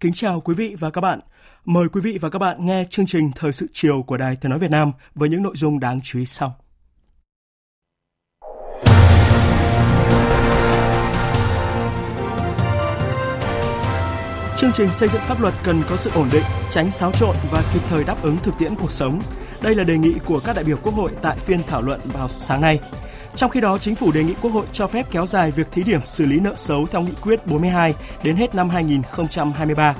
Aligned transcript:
Kính 0.00 0.12
chào 0.12 0.40
quý 0.40 0.54
vị 0.54 0.74
và 0.78 0.90
các 0.90 1.00
bạn. 1.00 1.20
Mời 1.64 1.88
quý 1.88 2.00
vị 2.00 2.18
và 2.20 2.30
các 2.30 2.38
bạn 2.38 2.66
nghe 2.66 2.84
chương 2.90 3.06
trình 3.06 3.30
Thời 3.36 3.52
sự 3.52 3.66
chiều 3.72 4.02
của 4.02 4.16
Đài 4.16 4.36
Tiếng 4.36 4.50
Nói 4.50 4.58
Việt 4.58 4.70
Nam 4.70 4.92
với 5.14 5.28
những 5.28 5.42
nội 5.42 5.52
dung 5.56 5.80
đáng 5.80 6.00
chú 6.02 6.18
ý 6.18 6.26
sau. 6.26 6.56
Chương 14.56 14.70
trình 14.74 14.90
xây 14.90 15.08
dựng 15.08 15.22
pháp 15.22 15.40
luật 15.40 15.54
cần 15.64 15.82
có 15.88 15.96
sự 15.96 16.10
ổn 16.14 16.28
định, 16.32 16.44
tránh 16.70 16.90
xáo 16.90 17.12
trộn 17.12 17.36
và 17.50 17.62
kịp 17.74 17.80
thời 17.88 18.04
đáp 18.04 18.22
ứng 18.22 18.36
thực 18.36 18.54
tiễn 18.58 18.74
cuộc 18.74 18.92
sống. 18.92 19.20
Đây 19.62 19.74
là 19.74 19.84
đề 19.84 19.98
nghị 19.98 20.14
của 20.24 20.40
các 20.44 20.56
đại 20.56 20.64
biểu 20.64 20.76
Quốc 20.82 20.94
hội 20.94 21.10
tại 21.22 21.38
phiên 21.38 21.62
thảo 21.62 21.82
luận 21.82 22.00
vào 22.04 22.28
sáng 22.28 22.60
nay. 22.60 22.80
Trong 23.36 23.50
khi 23.50 23.60
đó, 23.60 23.78
chính 23.78 23.94
phủ 23.94 24.12
đề 24.12 24.24
nghị 24.24 24.34
Quốc 24.42 24.50
hội 24.50 24.66
cho 24.72 24.86
phép 24.86 25.06
kéo 25.10 25.26
dài 25.26 25.50
việc 25.50 25.72
thí 25.72 25.82
điểm 25.82 26.00
xử 26.04 26.26
lý 26.26 26.40
nợ 26.40 26.52
xấu 26.56 26.86
theo 26.86 27.02
nghị 27.02 27.12
quyết 27.22 27.46
42 27.46 27.94
đến 28.22 28.36
hết 28.36 28.54
năm 28.54 28.70
2023. 28.70 29.94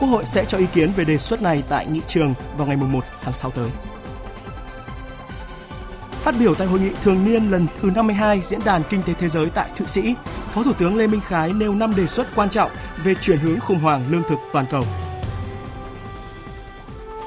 Quốc 0.00 0.08
hội 0.08 0.24
sẽ 0.26 0.44
cho 0.44 0.58
ý 0.58 0.66
kiến 0.72 0.92
về 0.96 1.04
đề 1.04 1.18
xuất 1.18 1.42
này 1.42 1.62
tại 1.68 1.86
nghị 1.86 2.00
trường 2.08 2.34
vào 2.56 2.66
ngày 2.66 2.76
1 2.76 3.04
tháng 3.22 3.34
6 3.34 3.50
tới. 3.50 3.70
Phát 6.22 6.34
biểu 6.38 6.54
tại 6.54 6.66
hội 6.66 6.80
nghị 6.80 6.90
thường 7.02 7.24
niên 7.24 7.50
lần 7.50 7.66
thứ 7.80 7.90
52 7.90 8.40
Diễn 8.40 8.60
đàn 8.64 8.82
Kinh 8.90 9.02
tế 9.02 9.12
Thế 9.18 9.28
giới 9.28 9.46
tại 9.54 9.70
Thụy 9.76 9.86
Sĩ, 9.86 10.14
Phó 10.52 10.62
Thủ 10.62 10.72
tướng 10.72 10.96
Lê 10.96 11.06
Minh 11.06 11.20
Khái 11.28 11.52
nêu 11.52 11.74
5 11.74 11.94
đề 11.96 12.06
xuất 12.06 12.26
quan 12.34 12.50
trọng 12.50 12.70
về 13.04 13.14
chuyển 13.14 13.38
hướng 13.38 13.60
khủng 13.60 13.78
hoảng 13.78 14.04
lương 14.10 14.22
thực 14.28 14.38
toàn 14.52 14.66
cầu. 14.70 14.82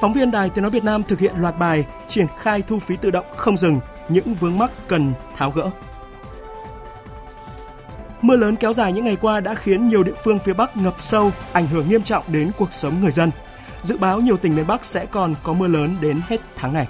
Phóng 0.01 0.13
viên 0.13 0.31
Đài 0.31 0.49
Tiếng 0.49 0.61
Nói 0.61 0.71
Việt 0.71 0.83
Nam 0.83 1.03
thực 1.03 1.19
hiện 1.19 1.35
loạt 1.37 1.57
bài 1.59 1.85
triển 2.07 2.27
khai 2.39 2.61
thu 2.61 2.79
phí 2.79 2.95
tự 2.95 3.11
động 3.11 3.25
không 3.35 3.57
dừng 3.57 3.79
những 4.09 4.33
vướng 4.33 4.57
mắc 4.57 4.71
cần 4.87 5.13
tháo 5.35 5.51
gỡ. 5.51 5.69
Mưa 8.21 8.35
lớn 8.35 8.55
kéo 8.55 8.73
dài 8.73 8.93
những 8.93 9.05
ngày 9.05 9.17
qua 9.21 9.39
đã 9.39 9.55
khiến 9.55 9.87
nhiều 9.87 10.03
địa 10.03 10.13
phương 10.23 10.39
phía 10.39 10.53
Bắc 10.53 10.77
ngập 10.77 10.93
sâu, 10.97 11.31
ảnh 11.53 11.67
hưởng 11.67 11.89
nghiêm 11.89 12.03
trọng 12.03 12.23
đến 12.27 12.51
cuộc 12.57 12.73
sống 12.73 13.01
người 13.01 13.11
dân. 13.11 13.31
Dự 13.81 13.97
báo 13.97 14.19
nhiều 14.19 14.37
tỉnh 14.37 14.55
miền 14.55 14.67
Bắc 14.67 14.85
sẽ 14.85 15.05
còn 15.05 15.35
có 15.43 15.53
mưa 15.53 15.67
lớn 15.67 15.95
đến 16.01 16.21
hết 16.27 16.41
tháng 16.55 16.73
này. 16.73 16.87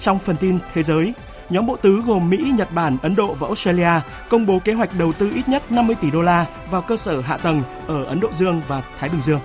Trong 0.00 0.18
phần 0.18 0.36
tin 0.36 0.58
thế 0.74 0.82
giới, 0.82 1.12
nhóm 1.50 1.66
bộ 1.66 1.76
tứ 1.76 2.02
gồm 2.06 2.30
Mỹ, 2.30 2.52
Nhật 2.56 2.72
Bản, 2.72 2.96
Ấn 3.02 3.14
Độ 3.14 3.34
và 3.34 3.46
Australia 3.46 3.90
công 4.28 4.46
bố 4.46 4.58
kế 4.58 4.72
hoạch 4.72 4.90
đầu 4.98 5.12
tư 5.12 5.30
ít 5.34 5.48
nhất 5.48 5.72
50 5.72 5.96
tỷ 6.00 6.10
đô 6.10 6.22
la 6.22 6.46
vào 6.70 6.82
cơ 6.82 6.96
sở 6.96 7.20
hạ 7.20 7.36
tầng 7.36 7.62
ở 7.86 8.04
Ấn 8.04 8.20
Độ 8.20 8.28
Dương 8.32 8.62
và 8.68 8.82
Thái 8.98 9.10
Bình 9.10 9.22
Dương. 9.22 9.40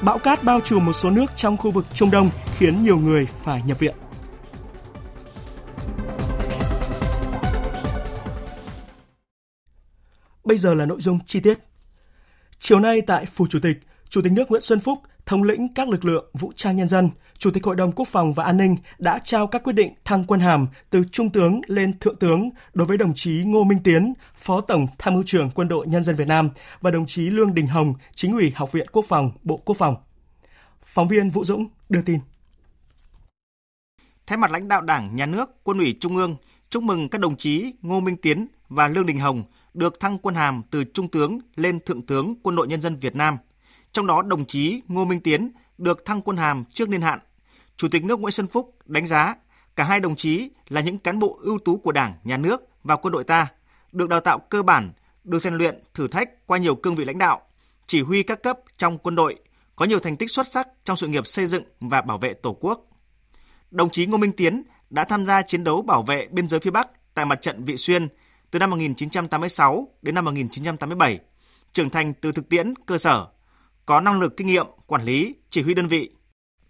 Bão 0.00 0.18
cát 0.18 0.44
bao 0.44 0.60
trùm 0.60 0.86
một 0.86 0.92
số 0.92 1.10
nước 1.10 1.36
trong 1.36 1.56
khu 1.56 1.70
vực 1.70 1.84
Trung 1.94 2.10
Đông 2.10 2.30
khiến 2.58 2.82
nhiều 2.82 2.98
người 2.98 3.26
phải 3.26 3.62
nhập 3.66 3.78
viện. 3.78 3.94
Bây 10.44 10.58
giờ 10.58 10.74
là 10.74 10.86
nội 10.86 11.00
dung 11.00 11.18
chi 11.26 11.40
tiết. 11.40 11.58
Chiều 12.58 12.80
nay 12.80 13.00
tại 13.00 13.26
Phủ 13.26 13.46
Chủ 13.46 13.58
tịch, 13.62 13.76
Chủ 14.08 14.22
tịch 14.22 14.32
nước 14.32 14.50
Nguyễn 14.50 14.62
Xuân 14.62 14.80
Phúc, 14.80 14.98
thống 15.26 15.42
lĩnh 15.42 15.74
các 15.74 15.88
lực 15.88 16.04
lượng 16.04 16.30
vũ 16.32 16.52
trang 16.56 16.76
nhân 16.76 16.88
dân, 16.88 17.10
Chủ 17.38 17.50
tịch 17.50 17.64
Hội 17.64 17.76
đồng 17.76 17.92
Quốc 17.92 18.08
phòng 18.08 18.32
và 18.32 18.44
An 18.44 18.56
ninh 18.56 18.76
đã 18.98 19.18
trao 19.24 19.46
các 19.46 19.62
quyết 19.64 19.72
định 19.72 19.94
thăng 20.04 20.24
quân 20.24 20.40
hàm 20.40 20.68
từ 20.90 21.04
Trung 21.12 21.30
tướng 21.30 21.60
lên 21.66 21.98
Thượng 21.98 22.16
tướng 22.16 22.50
đối 22.74 22.86
với 22.86 22.96
đồng 22.96 23.14
chí 23.14 23.42
Ngô 23.44 23.64
Minh 23.64 23.78
Tiến, 23.84 24.14
Phó 24.36 24.60
Tổng 24.60 24.86
Tham 24.98 25.14
mưu 25.14 25.22
trưởng 25.26 25.50
Quân 25.50 25.68
đội 25.68 25.86
Nhân 25.86 26.04
dân 26.04 26.16
Việt 26.16 26.28
Nam 26.28 26.50
và 26.80 26.90
đồng 26.90 27.06
chí 27.06 27.30
Lương 27.30 27.54
Đình 27.54 27.66
Hồng, 27.66 27.94
Chính 28.14 28.32
ủy 28.32 28.52
Học 28.54 28.72
viện 28.72 28.86
Quốc 28.92 29.04
phòng, 29.08 29.30
Bộ 29.42 29.56
Quốc 29.56 29.76
phòng. 29.78 29.96
Phóng 30.84 31.08
viên 31.08 31.30
Vũ 31.30 31.44
Dũng 31.44 31.66
đưa 31.88 32.02
tin. 32.02 32.18
Thay 34.26 34.38
mặt 34.38 34.50
lãnh 34.50 34.68
đạo 34.68 34.82
Đảng, 34.82 35.16
Nhà 35.16 35.26
nước, 35.26 35.50
Quân 35.62 35.78
ủy 35.78 35.96
Trung 36.00 36.16
ương, 36.16 36.36
chúc 36.70 36.82
mừng 36.82 37.08
các 37.08 37.20
đồng 37.20 37.36
chí 37.36 37.72
Ngô 37.82 38.00
Minh 38.00 38.16
Tiến 38.16 38.46
và 38.68 38.88
Lương 38.88 39.06
Đình 39.06 39.20
Hồng 39.20 39.44
được 39.74 40.00
thăng 40.00 40.18
quân 40.18 40.34
hàm 40.34 40.62
từ 40.70 40.84
Trung 40.84 41.08
tướng 41.08 41.38
lên 41.56 41.80
Thượng 41.80 42.02
tướng 42.02 42.34
Quân 42.42 42.56
đội 42.56 42.68
Nhân 42.68 42.80
dân 42.80 42.96
Việt 42.96 43.16
Nam. 43.16 43.36
Trong 43.92 44.06
đó, 44.06 44.22
đồng 44.22 44.44
chí 44.44 44.82
Ngô 44.88 45.04
Minh 45.04 45.20
Tiến 45.20 45.52
được 45.78 46.04
thăng 46.04 46.22
quân 46.22 46.36
hàm 46.36 46.64
trước 46.64 46.88
niên 46.88 47.00
hạn. 47.00 47.18
Chủ 47.76 47.88
tịch 47.88 48.04
nước 48.04 48.20
Nguyễn 48.20 48.32
Xuân 48.32 48.46
Phúc 48.46 48.74
đánh 48.84 49.06
giá 49.06 49.34
cả 49.76 49.84
hai 49.84 50.00
đồng 50.00 50.16
chí 50.16 50.50
là 50.68 50.80
những 50.80 50.98
cán 50.98 51.18
bộ 51.18 51.38
ưu 51.42 51.58
tú 51.58 51.76
của 51.76 51.92
Đảng, 51.92 52.14
Nhà 52.24 52.36
nước 52.36 52.68
và 52.84 52.96
quân 52.96 53.12
đội 53.12 53.24
ta, 53.24 53.46
được 53.92 54.08
đào 54.08 54.20
tạo 54.20 54.38
cơ 54.38 54.62
bản, 54.62 54.92
được 55.24 55.38
rèn 55.38 55.54
luyện, 55.54 55.82
thử 55.94 56.08
thách 56.08 56.46
qua 56.46 56.58
nhiều 56.58 56.74
cương 56.74 56.94
vị 56.94 57.04
lãnh 57.04 57.18
đạo, 57.18 57.42
chỉ 57.86 58.00
huy 58.00 58.22
các 58.22 58.42
cấp 58.42 58.58
trong 58.76 58.98
quân 58.98 59.14
đội, 59.14 59.36
có 59.76 59.84
nhiều 59.84 59.98
thành 59.98 60.16
tích 60.16 60.30
xuất 60.30 60.46
sắc 60.46 60.68
trong 60.84 60.96
sự 60.96 61.06
nghiệp 61.06 61.26
xây 61.26 61.46
dựng 61.46 61.62
và 61.80 62.00
bảo 62.00 62.18
vệ 62.18 62.34
Tổ 62.34 62.56
quốc. 62.60 62.86
Đồng 63.70 63.90
chí 63.90 64.06
Ngô 64.06 64.16
Minh 64.16 64.32
Tiến 64.32 64.62
đã 64.90 65.04
tham 65.04 65.26
gia 65.26 65.42
chiến 65.42 65.64
đấu 65.64 65.82
bảo 65.82 66.02
vệ 66.02 66.28
biên 66.30 66.48
giới 66.48 66.60
phía 66.60 66.70
Bắc 66.70 67.14
tại 67.14 67.24
mặt 67.24 67.38
trận 67.42 67.64
Vị 67.64 67.76
Xuyên 67.76 68.08
từ 68.50 68.58
năm 68.58 68.70
1986 68.70 69.88
đến 70.02 70.14
năm 70.14 70.24
1987, 70.24 71.18
trưởng 71.72 71.90
thành 71.90 72.12
từ 72.14 72.32
thực 72.32 72.48
tiễn 72.48 72.74
cơ 72.86 72.98
sở, 72.98 73.26
có 73.86 74.00
năng 74.00 74.20
lực 74.20 74.36
kinh 74.36 74.46
nghiệm, 74.46 74.66
quản 74.86 75.04
lý, 75.04 75.34
chỉ 75.50 75.62
huy 75.62 75.74
đơn 75.74 75.86
vị. 75.86 76.10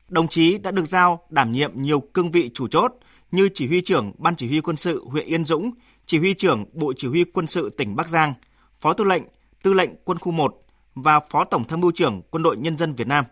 Đồng 0.09 0.29
chí 0.29 0.59
đã 0.59 0.71
được 0.71 0.85
giao 0.85 1.27
đảm 1.31 1.53
nhiệm 1.53 1.83
nhiều 1.83 2.01
cương 2.01 2.31
vị 2.31 2.51
chủ 2.55 2.69
chốt 2.69 2.93
như 3.31 3.49
chỉ 3.55 3.67
huy 3.67 3.81
trưởng 3.81 4.13
Ban 4.19 4.37
chỉ 4.37 4.49
huy 4.49 4.61
quân 4.61 4.77
sự 4.77 5.05
huyện 5.05 5.27
Yên 5.27 5.45
Dũng, 5.45 5.71
chỉ 6.07 6.19
huy 6.19 6.35
trưởng 6.35 6.65
Bộ 6.73 6.93
Chỉ 6.97 7.09
huy 7.09 7.25
quân 7.25 7.47
sự 7.47 7.71
tỉnh 7.71 7.97
Bắc 7.97 8.09
Giang, 8.09 8.35
phó 8.81 8.93
tư 8.93 9.05
lệnh, 9.05 9.23
tư 9.63 9.75
lệnh 9.75 9.91
quân 10.05 10.19
khu 10.19 10.33
1 10.33 10.59
và 10.95 11.21
phó 11.21 11.45
tổng 11.45 11.65
tham 11.65 11.81
mưu 11.81 11.91
trưởng 11.93 12.23
Quân 12.31 12.43
đội 12.43 12.57
Nhân 12.57 12.77
dân 12.77 12.95
Việt 12.95 13.07
Nam. 13.07 13.25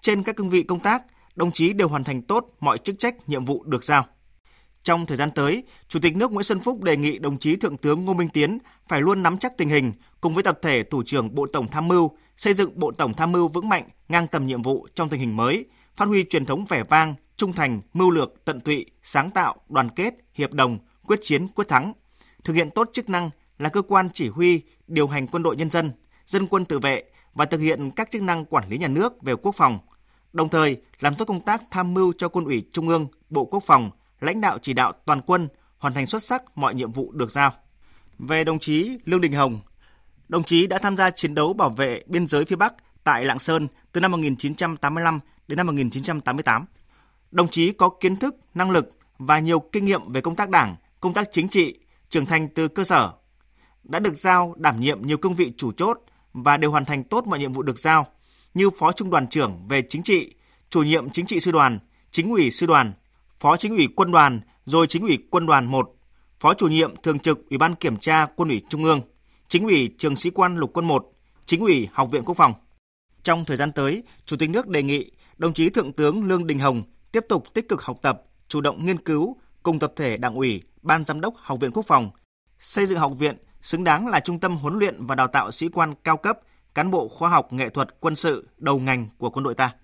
Trên 0.00 0.22
các 0.22 0.36
cương 0.36 0.50
vị 0.50 0.62
công 0.62 0.80
tác, 0.80 1.02
đồng 1.34 1.52
chí 1.52 1.72
đều 1.72 1.88
hoàn 1.88 2.04
thành 2.04 2.22
tốt 2.22 2.46
mọi 2.60 2.78
chức 2.78 2.98
trách, 2.98 3.28
nhiệm 3.28 3.44
vụ 3.44 3.64
được 3.64 3.84
giao. 3.84 4.06
Trong 4.82 5.06
thời 5.06 5.16
gian 5.16 5.30
tới, 5.30 5.62
Chủ 5.88 6.00
tịch 6.02 6.16
nước 6.16 6.32
Nguyễn 6.32 6.44
Xuân 6.44 6.60
Phúc 6.60 6.82
đề 6.82 6.96
nghị 6.96 7.18
đồng 7.18 7.38
chí 7.38 7.56
Thượng 7.56 7.76
tướng 7.76 8.04
Ngô 8.04 8.14
Minh 8.14 8.28
Tiến 8.28 8.58
phải 8.88 9.00
luôn 9.00 9.22
nắm 9.22 9.38
chắc 9.38 9.56
tình 9.56 9.68
hình 9.68 9.92
cùng 10.20 10.34
với 10.34 10.42
tập 10.42 10.58
thể 10.62 10.82
Thủ 10.82 11.02
trưởng 11.06 11.34
Bộ 11.34 11.46
Tổng 11.52 11.68
Tham 11.68 11.88
mưu 11.88 12.10
xây 12.36 12.54
dựng 12.54 12.70
Bộ 12.74 12.92
Tổng 12.92 13.14
Tham 13.14 13.32
mưu 13.32 13.48
vững 13.48 13.68
mạnh, 13.68 13.88
ngang 14.08 14.26
tầm 14.26 14.46
nhiệm 14.46 14.62
vụ 14.62 14.86
trong 14.94 15.08
tình 15.08 15.20
hình 15.20 15.36
mới, 15.36 15.64
phát 15.96 16.04
huy 16.04 16.24
truyền 16.24 16.46
thống 16.46 16.64
vẻ 16.68 16.82
vang, 16.88 17.14
trung 17.36 17.52
thành, 17.52 17.80
mưu 17.92 18.10
lược, 18.10 18.44
tận 18.44 18.60
tụy, 18.60 18.86
sáng 19.02 19.30
tạo, 19.30 19.56
đoàn 19.68 19.88
kết, 19.90 20.14
hiệp 20.34 20.52
đồng, 20.52 20.78
quyết 21.06 21.18
chiến, 21.22 21.48
quyết 21.48 21.68
thắng, 21.68 21.92
thực 22.44 22.52
hiện 22.52 22.70
tốt 22.70 22.90
chức 22.92 23.08
năng 23.08 23.30
là 23.58 23.68
cơ 23.68 23.82
quan 23.82 24.08
chỉ 24.12 24.28
huy, 24.28 24.60
điều 24.86 25.08
hành 25.08 25.26
quân 25.26 25.42
đội 25.42 25.56
nhân 25.56 25.70
dân, 25.70 25.92
dân 26.26 26.46
quân 26.46 26.64
tự 26.64 26.78
vệ 26.78 27.04
và 27.34 27.44
thực 27.44 27.60
hiện 27.60 27.90
các 27.90 28.10
chức 28.10 28.22
năng 28.22 28.44
quản 28.44 28.68
lý 28.68 28.78
nhà 28.78 28.88
nước 28.88 29.22
về 29.22 29.34
quốc 29.34 29.54
phòng, 29.54 29.78
đồng 30.34 30.48
thời 30.48 30.76
làm 31.00 31.14
tốt 31.14 31.24
công 31.24 31.40
tác 31.40 31.62
tham 31.70 31.94
mưu 31.94 32.12
cho 32.18 32.28
quân 32.28 32.44
ủy 32.44 32.64
Trung 32.72 32.88
ương, 32.88 33.06
Bộ 33.30 33.44
Quốc 33.44 33.62
phòng, 33.66 33.90
lãnh 34.20 34.40
đạo 34.40 34.58
chỉ 34.62 34.72
đạo 34.72 34.92
toàn 35.06 35.20
quân 35.26 35.48
hoàn 35.78 35.94
thành 35.94 36.06
xuất 36.06 36.22
sắc 36.22 36.42
mọi 36.58 36.74
nhiệm 36.74 36.92
vụ 36.92 37.12
được 37.12 37.30
giao. 37.30 37.52
Về 38.18 38.44
đồng 38.44 38.58
chí 38.58 38.98
Lương 39.04 39.20
Đình 39.20 39.32
Hồng, 39.32 39.60
đồng 40.28 40.42
chí 40.42 40.66
đã 40.66 40.78
tham 40.78 40.96
gia 40.96 41.10
chiến 41.10 41.34
đấu 41.34 41.52
bảo 41.52 41.70
vệ 41.70 42.02
biên 42.06 42.26
giới 42.26 42.44
phía 42.44 42.56
Bắc 42.56 42.74
tại 43.04 43.24
Lạng 43.24 43.38
Sơn 43.38 43.68
từ 43.92 44.00
năm 44.00 44.10
1985 44.10 45.20
đến 45.48 45.56
năm 45.56 45.66
1988. 45.66 46.64
Đồng 47.30 47.48
chí 47.48 47.72
có 47.72 47.90
kiến 48.00 48.16
thức, 48.16 48.36
năng 48.54 48.70
lực 48.70 48.90
và 49.18 49.38
nhiều 49.38 49.60
kinh 49.60 49.84
nghiệm 49.84 50.12
về 50.12 50.20
công 50.20 50.36
tác 50.36 50.50
đảng, 50.50 50.76
công 51.00 51.14
tác 51.14 51.28
chính 51.32 51.48
trị, 51.48 51.78
trưởng 52.08 52.26
thành 52.26 52.48
từ 52.48 52.68
cơ 52.68 52.84
sở. 52.84 53.12
Đã 53.84 53.98
được 53.98 54.18
giao 54.18 54.54
đảm 54.56 54.80
nhiệm 54.80 55.06
nhiều 55.06 55.16
cương 55.16 55.34
vị 55.34 55.52
chủ 55.56 55.72
chốt 55.72 55.98
và 56.32 56.56
đều 56.56 56.70
hoàn 56.70 56.84
thành 56.84 57.04
tốt 57.04 57.26
mọi 57.26 57.38
nhiệm 57.38 57.52
vụ 57.52 57.62
được 57.62 57.78
giao, 57.78 58.06
như 58.54 58.70
Phó 58.70 58.92
Trung 58.92 59.10
đoàn 59.10 59.28
trưởng 59.28 59.68
về 59.68 59.82
chính 59.88 60.02
trị, 60.02 60.34
chủ 60.70 60.82
nhiệm 60.82 61.10
chính 61.10 61.26
trị 61.26 61.40
sư 61.40 61.52
đoàn, 61.52 61.78
chính 62.10 62.30
ủy 62.30 62.50
sư 62.50 62.66
đoàn, 62.66 62.92
Phó 63.40 63.56
Chính 63.56 63.76
ủy 63.76 63.88
Quân 63.96 64.12
đoàn, 64.12 64.40
rồi 64.64 64.86
Chính 64.86 65.02
ủy 65.02 65.18
Quân 65.30 65.46
đoàn 65.46 65.66
1, 65.66 65.94
Phó 66.40 66.54
chủ 66.54 66.68
nhiệm 66.68 66.96
thường 67.02 67.18
trực 67.18 67.48
Ủy 67.50 67.58
ban 67.58 67.74
Kiểm 67.74 67.96
tra 67.96 68.26
Quân 68.36 68.48
ủy 68.48 68.62
Trung 68.68 68.84
ương, 68.84 69.00
Chính 69.48 69.64
ủy 69.64 69.90
Trường 69.98 70.16
sĩ 70.16 70.30
quan 70.30 70.56
Lục 70.56 70.70
quân 70.74 70.88
1, 70.88 71.12
Chính 71.46 71.60
ủy 71.60 71.88
Học 71.92 72.08
viện 72.12 72.22
Quốc 72.24 72.34
phòng. 72.34 72.54
Trong 73.22 73.44
thời 73.44 73.56
gian 73.56 73.72
tới, 73.72 74.02
Chủ 74.26 74.36
tịch 74.36 74.50
nước 74.50 74.68
đề 74.68 74.82
nghị 74.82 75.10
đồng 75.36 75.52
chí 75.52 75.70
Thượng 75.70 75.92
tướng 75.92 76.24
Lương 76.24 76.46
Đình 76.46 76.58
Hồng 76.58 76.82
tiếp 77.12 77.24
tục 77.28 77.54
tích 77.54 77.68
cực 77.68 77.82
học 77.82 77.96
tập, 78.02 78.22
chủ 78.48 78.60
động 78.60 78.86
nghiên 78.86 78.98
cứu 78.98 79.36
cùng 79.62 79.78
tập 79.78 79.92
thể 79.96 80.16
Đảng 80.16 80.34
ủy, 80.34 80.62
Ban 80.82 81.04
Giám 81.04 81.20
đốc 81.20 81.34
Học 81.36 81.60
viện 81.60 81.70
Quốc 81.70 81.86
phòng, 81.86 82.10
xây 82.58 82.86
dựng 82.86 82.98
học 82.98 83.12
viện 83.18 83.36
xứng 83.60 83.84
đáng 83.84 84.08
là 84.08 84.20
trung 84.20 84.40
tâm 84.40 84.56
huấn 84.56 84.78
luyện 84.78 85.06
và 85.06 85.14
đào 85.14 85.26
tạo 85.26 85.50
sĩ 85.50 85.68
quan 85.68 85.94
cao 86.04 86.16
cấp, 86.16 86.38
cán 86.74 86.90
bộ 86.90 87.08
khoa 87.08 87.30
học 87.30 87.52
nghệ 87.52 87.68
thuật 87.68 88.00
quân 88.00 88.16
sự 88.16 88.48
đầu 88.58 88.78
ngành 88.78 89.06
của 89.18 89.30
quân 89.30 89.44
đội 89.44 89.54
ta. 89.54 89.74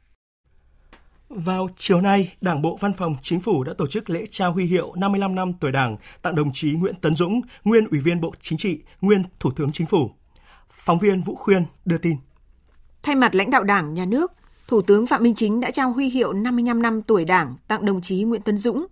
Vào 1.29 1.69
chiều 1.79 2.01
nay, 2.01 2.33
Đảng 2.41 2.63
bộ 2.63 2.79
Văn 2.81 2.93
phòng 2.93 3.17
Chính 3.23 3.41
phủ 3.41 3.65
đã 3.65 3.73
tổ 3.79 3.87
chức 3.87 4.11
lễ 4.11 4.25
trao 4.31 4.53
huy 4.53 4.65
hiệu 4.65 4.93
55 4.97 5.35
năm 5.35 5.53
tuổi 5.53 5.73
Đảng 5.73 5.97
tặng 6.23 6.35
đồng 6.35 6.51
chí 6.55 6.73
Nguyễn 6.73 6.95
Tấn 6.95 7.17
Dũng, 7.17 7.41
nguyên 7.65 7.87
Ủy 7.91 8.01
viên 8.01 8.21
Bộ 8.21 8.35
Chính 8.43 8.59
trị, 8.59 8.81
nguyên 9.01 9.23
Thủ 9.41 9.51
tướng 9.57 9.73
Chính 9.73 9.87
phủ. 9.87 10.11
Phóng 10.71 10.99
viên 10.99 11.21
Vũ 11.21 11.35
Khuyên 11.35 11.65
đưa 11.85 11.99
tin. 11.99 12.17
Thay 13.03 13.17
mặt 13.17 13.35
lãnh 13.35 13.51
đạo 13.51 13.65
Đảng, 13.65 13.95
Nhà 13.95 14.07
nước, 14.07 14.33
Thủ 14.69 14.83
tướng 14.83 15.07
Phạm 15.07 15.23
Minh 15.23 15.35
Chính 15.35 15.61
đã 15.61 15.71
trao 15.71 15.93
huy 15.93 16.09
hiệu 16.09 16.33
55 16.33 16.83
năm 16.83 17.03
tuổi 17.03 17.25
Đảng 17.25 17.57
tặng 17.69 17.85
đồng 17.85 18.01
chí 18.01 18.23
Nguyễn 18.23 18.43
Tấn 18.43 18.59
Dũng. 18.59 18.87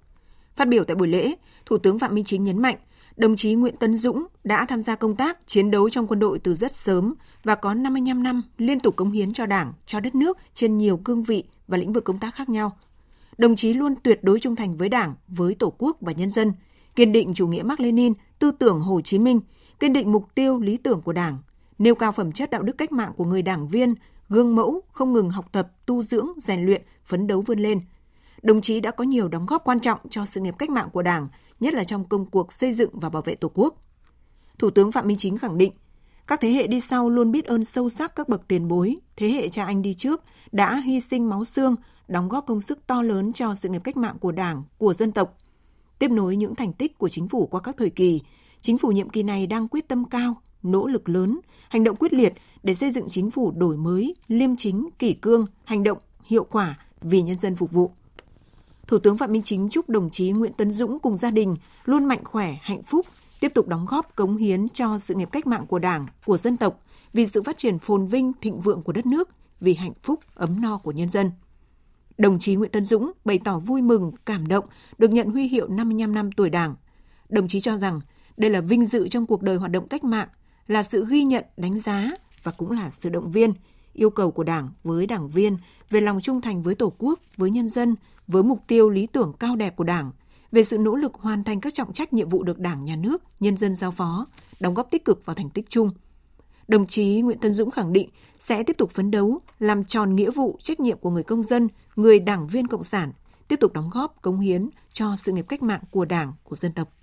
Phát 0.57 0.69
biểu 0.69 0.85
tại 0.85 0.97
buổi 0.97 1.09
lễ, 1.09 1.35
Thủ 1.67 1.79
tướng 1.79 1.99
Phạm 1.99 2.15
Minh 2.15 2.25
Chính 2.25 2.45
nhấn 2.45 2.63
mạnh, 2.63 2.77
đồng 3.19 3.37
chí 3.37 3.55
Nguyễn 3.55 3.77
Tấn 3.77 3.97
Dũng 3.97 4.27
đã 4.45 4.67
tham 4.67 4.83
gia 4.83 4.97
công 4.97 5.17
tác 5.17 5.39
chiến 5.47 5.71
đấu 5.71 5.89
trong 5.89 6.07
quân 6.07 6.19
đội 6.19 6.39
từ 6.39 6.55
rất 6.55 6.73
sớm 6.73 7.15
và 7.45 7.55
có 7.55 7.75
55 7.75 8.23
năm 8.23 8.43
liên 8.59 8.81
tục 8.81 8.97
cống 8.97 9.11
hiến 9.11 9.33
cho 9.33 9.47
Đảng, 9.47 9.73
cho 9.87 10.01
đất 10.01 10.15
nước 10.15 10.39
trên 10.55 10.79
nhiều 10.79 10.97
cương 10.97 11.23
vị 11.23 11.45
và 11.69 11.79
lĩnh 11.79 11.93
vực 11.93 12.05
công 12.05 12.19
tác 12.19 12.35
khác 12.35 12.49
nhau. 12.49 12.77
Đồng 13.39 13.57
chí 13.57 13.75
luôn 13.75 13.95
tuyệt 14.03 14.19
đối 14.23 14.41
trung 14.41 14.57
thành 14.57 14.77
với 14.77 14.89
Đảng, 14.89 15.15
với 15.29 15.55
Tổ 15.55 15.73
quốc 15.79 15.97
và 16.01 16.13
nhân 16.13 16.31
dân, 16.31 16.53
kiên 16.97 17.13
định 17.13 17.35
chủ 17.35 17.47
nghĩa 17.47 17.63
Mác 17.63 17.81
Lênin, 17.81 18.13
tư 18.39 18.51
tưởng 18.51 18.81
Hồ 18.81 19.01
Chí 19.01 19.19
Minh, 19.19 19.41
kiên 19.81 19.93
định 19.93 20.13
mục 20.13 20.35
tiêu 20.35 20.59
lý 20.59 20.77
tưởng 20.77 21.03
của 21.03 21.13
Đảng, 21.13 21.39
nêu 21.79 21.95
cao 21.95 22.13
phẩm 22.13 22.33
chất 22.33 22.51
đạo 22.51 22.63
đức 22.63 22.79
cách 22.79 22.93
mạng 22.93 23.13
của 23.17 23.25
người 23.25 23.43
đảng 23.43 23.69
viên, 23.69 23.95
gương 24.29 24.57
mẫu, 24.57 24.81
không 24.93 25.13
ngừng 25.13 25.31
học 25.31 25.53
tập, 25.53 25.69
tu 25.87 26.03
dưỡng, 26.03 26.29
rèn 26.37 26.67
luyện, 26.67 26.83
phấn 27.05 27.27
đấu 27.27 27.41
vươn 27.41 27.59
lên. 27.59 27.81
Đồng 28.43 28.61
chí 28.61 28.81
đã 28.81 28.91
có 28.91 29.05
nhiều 29.05 29.29
đóng 29.29 29.47
góp 29.47 29.65
quan 29.65 29.81
trọng 29.81 29.99
cho 30.11 30.27
sự 30.27 30.41
nghiệp 30.41 30.55
cách 30.59 30.71
mạng 30.71 30.89
của 30.93 31.03
Đảng, 31.03 31.29
nhất 31.61 31.75
là 31.75 31.85
trong 31.85 32.05
công 32.05 32.27
cuộc 32.27 32.53
xây 32.53 32.73
dựng 32.73 32.91
và 32.93 33.11
bảo 33.11 33.23
vệ 33.23 33.35
Tổ 33.35 33.51
quốc. 33.55 33.81
Thủ 34.59 34.71
tướng 34.71 34.93
Phạm 34.93 35.09
Minh 35.09 35.17
Chính 35.17 35.39
khẳng 35.39 35.59
định, 35.59 35.73
các 36.27 36.41
thế 36.41 36.51
hệ 36.51 36.67
đi 36.67 36.81
sau 36.81 37.11
luôn 37.11 37.33
biết 37.33 37.45
ơn 37.45 37.65
sâu 37.65 37.91
sắc 37.91 38.17
các 38.17 38.29
bậc 38.29 38.49
tiền 38.49 38.69
bối, 38.69 38.97
thế 39.17 39.29
hệ 39.31 39.49
cha 39.49 39.65
anh 39.65 39.83
đi 39.83 39.95
trước 39.95 40.23
đã 40.53 40.81
hy 40.81 41.01
sinh 41.01 41.29
máu 41.29 41.45
xương, 41.45 41.77
đóng 42.09 42.29
góp 42.29 42.47
công 42.47 42.61
sức 42.61 42.87
to 42.87 43.03
lớn 43.03 43.33
cho 43.33 43.55
sự 43.55 43.69
nghiệp 43.69 43.81
cách 43.85 43.97
mạng 43.97 44.17
của 44.21 44.33
Đảng, 44.33 44.63
của 44.79 44.95
dân 44.95 45.13
tộc. 45.13 45.37
Tiếp 45.99 46.11
nối 46.11 46.37
những 46.37 46.55
thành 46.55 46.73
tích 46.73 46.99
của 46.99 47.09
chính 47.09 47.29
phủ 47.29 47.47
qua 47.47 47.61
các 47.61 47.77
thời 47.77 47.91
kỳ, 47.91 48.21
chính 48.61 48.79
phủ 48.79 48.93
nhiệm 48.93 49.09
kỳ 49.09 49.23
này 49.23 49.47
đang 49.47 49.69
quyết 49.69 49.89
tâm 49.89 50.05
cao, 50.05 50.37
nỗ 50.63 50.87
lực 50.87 51.09
lớn, 51.09 51.41
hành 51.69 51.85
động 51.85 51.97
quyết 51.97 52.13
liệt 52.13 52.33
để 52.63 52.75
xây 52.75 52.91
dựng 52.91 53.09
chính 53.09 53.31
phủ 53.31 53.51
đổi 53.51 53.77
mới, 53.77 54.15
liêm 54.29 54.57
chính, 54.57 54.89
kỷ 54.99 55.13
cương, 55.13 55.47
hành 55.65 55.83
động 55.83 55.99
hiệu 56.25 56.45
quả 56.45 56.79
vì 57.01 57.23
nhân 57.23 57.39
dân 57.39 57.57
phục 57.57 57.73
vụ. 57.73 57.91
Thủ 58.89 58.99
tướng 58.99 59.19
Phạm 59.19 59.33
Minh 59.33 59.43
Chính 59.43 59.69
chúc 59.69 59.89
đồng 59.89 60.11
chí 60.11 60.31
Nguyễn 60.31 60.53
Tấn 60.53 60.73
Dũng 60.73 60.99
cùng 60.99 61.19
gia 61.19 61.31
đình 61.31 61.57
luôn 61.85 62.05
mạnh 62.05 62.25
khỏe, 62.25 62.57
hạnh 62.63 62.83
phúc, 62.83 63.07
tiếp 63.41 63.53
tục 63.55 63.69
đóng 63.69 63.87
góp 63.89 64.17
cống 64.17 64.37
hiến 64.37 64.69
cho 64.69 64.99
sự 64.99 65.15
nghiệp 65.15 65.29
cách 65.33 65.47
mạng 65.47 65.67
của 65.67 65.79
Đảng, 65.79 66.07
của 66.27 66.39
dân 66.39 66.57
tộc, 66.57 66.81
vì 67.13 67.27
sự 67.27 67.43
phát 67.43 67.59
triển 67.59 67.79
phồn 67.79 68.07
vinh, 68.07 68.33
thịnh 68.41 68.61
vượng 68.61 68.83
của 68.83 68.93
đất 68.93 69.07
nước, 69.07 69.29
vì 69.61 69.75
hạnh 69.75 69.93
phúc, 70.03 70.21
ấm 70.35 70.61
no 70.61 70.79
của 70.79 70.93
nhân 70.93 71.09
dân. 71.09 71.31
Đồng 72.19 72.39
chí 72.39 72.55
Nguyễn 72.55 72.71
Tấn 72.71 72.85
Dũng 72.85 73.13
bày 73.25 73.39
tỏ 73.45 73.59
vui 73.59 73.83
mừng, 73.83 74.13
cảm 74.27 74.47
động 74.47 74.65
được 74.99 75.11
nhận 75.11 75.31
huy 75.31 75.49
hiệu 75.49 75.69
55 75.69 76.15
năm 76.15 76.33
tuổi 76.33 76.51
Đảng. 76.51 76.75
Đồng 77.29 77.49
chí 77.49 77.61
cho 77.61 77.77
rằng 77.77 78.01
đây 78.37 78.51
là 78.51 78.61
vinh 78.61 78.85
dự 78.85 79.09
trong 79.09 79.27
cuộc 79.27 79.43
đời 79.43 79.57
hoạt 79.57 79.71
động 79.71 79.89
cách 79.89 80.05
mạng, 80.05 80.29
là 80.67 80.83
sự 80.83 81.07
ghi 81.09 81.25
nhận, 81.25 81.45
đánh 81.57 81.79
giá 81.79 82.11
và 82.43 82.53
cũng 82.53 82.71
là 82.71 82.91
sự 82.91 83.09
động 83.09 83.31
viên, 83.31 83.53
yêu 83.93 84.11
cầu 84.11 84.31
của 84.31 84.45
Đảng 84.45 84.69
với 84.85 85.07
đảng 85.07 85.29
viên 85.29 85.57
về 85.91 86.01
lòng 86.01 86.21
trung 86.21 86.41
thành 86.41 86.63
với 86.63 86.75
Tổ 86.75 86.93
quốc, 86.99 87.21
với 87.37 87.51
nhân 87.51 87.69
dân, 87.69 87.97
với 88.29 88.43
mục 88.43 88.63
tiêu 88.67 88.91
lý 88.91 89.07
tưởng 89.07 89.33
cao 89.41 89.57
đẹp 89.57 89.77
của 89.77 89.85
Đảng, 89.85 90.13
về 90.53 90.65
sự 90.65 90.79
nỗ 90.79 90.97
lực 90.97 91.15
hoàn 91.15 91.45
thành 91.45 91.61
các 91.61 91.75
trọng 91.75 91.93
trách 91.93 92.13
nhiệm 92.13 92.29
vụ 92.29 92.43
được 92.43 92.59
Đảng, 92.59 92.85
Nhà 92.85 92.97
nước, 92.97 93.23
nhân 93.41 93.57
dân 93.57 93.75
giao 93.75 93.91
phó, 93.91 94.27
đóng 94.61 94.75
góp 94.75 94.91
tích 94.91 95.05
cực 95.05 95.27
vào 95.27 95.35
thành 95.35 95.51
tích 95.51 95.71
chung. 95.71 95.91
Đồng 96.69 96.87
chí 96.87 97.21
Nguyễn 97.21 97.39
Tân 97.39 97.53
Dũng 97.53 97.71
khẳng 97.71 97.93
định 97.93 98.09
sẽ 98.39 98.63
tiếp 98.63 98.77
tục 98.79 98.91
phấn 98.91 99.11
đấu, 99.11 99.39
làm 99.59 99.85
tròn 99.85 100.17
nghĩa 100.17 100.31
vụ 100.31 100.59
trách 100.63 100.81
nhiệm 100.81 100.99
của 100.99 101.11
người 101.11 101.23
công 101.23 101.43
dân, 101.43 101.69
người 101.97 102.19
đảng 102.19 102.47
viên 102.47 102.67
cộng 102.67 102.85
sản, 102.85 103.13
tiếp 103.49 103.57
tục 103.61 103.73
đóng 103.73 103.91
góp, 103.93 104.23
cống 104.23 104.41
hiến 104.41 104.69
cho 104.93 105.17
sự 105.19 105.33
nghiệp 105.33 105.45
cách 105.49 105.63
mạng 105.63 105.81
của 105.91 106.05
Đảng, 106.05 106.33
của 106.45 106.57
dân 106.57 106.73
tộc. 106.73 106.98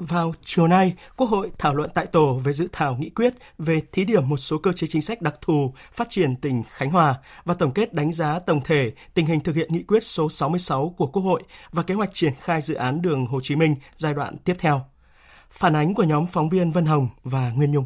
Vào 0.00 0.34
chiều 0.44 0.66
nay, 0.66 0.94
Quốc 1.16 1.30
hội 1.30 1.50
thảo 1.58 1.74
luận 1.74 1.90
tại 1.94 2.06
tổ 2.06 2.40
về 2.44 2.52
dự 2.52 2.68
thảo 2.72 2.96
nghị 2.96 3.10
quyết 3.10 3.34
về 3.58 3.80
thí 3.92 4.04
điểm 4.04 4.28
một 4.28 4.36
số 4.36 4.58
cơ 4.58 4.72
chế 4.72 4.86
chính 4.86 5.02
sách 5.02 5.22
đặc 5.22 5.34
thù 5.40 5.74
phát 5.92 6.10
triển 6.10 6.36
tỉnh 6.36 6.62
Khánh 6.68 6.90
Hòa 6.90 7.14
và 7.44 7.54
tổng 7.54 7.72
kết 7.72 7.94
đánh 7.94 8.12
giá 8.12 8.38
tổng 8.38 8.60
thể 8.64 8.92
tình 9.14 9.26
hình 9.26 9.40
thực 9.40 9.56
hiện 9.56 9.72
nghị 9.72 9.82
quyết 9.82 10.04
số 10.04 10.28
66 10.28 10.94
của 10.98 11.06
Quốc 11.06 11.22
hội 11.22 11.42
và 11.72 11.82
kế 11.82 11.94
hoạch 11.94 12.14
triển 12.14 12.32
khai 12.40 12.62
dự 12.62 12.74
án 12.74 13.02
đường 13.02 13.26
Hồ 13.26 13.40
Chí 13.42 13.56
Minh 13.56 13.74
giai 13.96 14.14
đoạn 14.14 14.36
tiếp 14.44 14.54
theo. 14.58 14.82
Phản 15.50 15.76
ánh 15.76 15.94
của 15.94 16.04
nhóm 16.04 16.26
phóng 16.26 16.48
viên 16.48 16.70
Vân 16.70 16.86
Hồng 16.86 17.08
và 17.24 17.50
Nguyên 17.50 17.72
Nhung. 17.72 17.84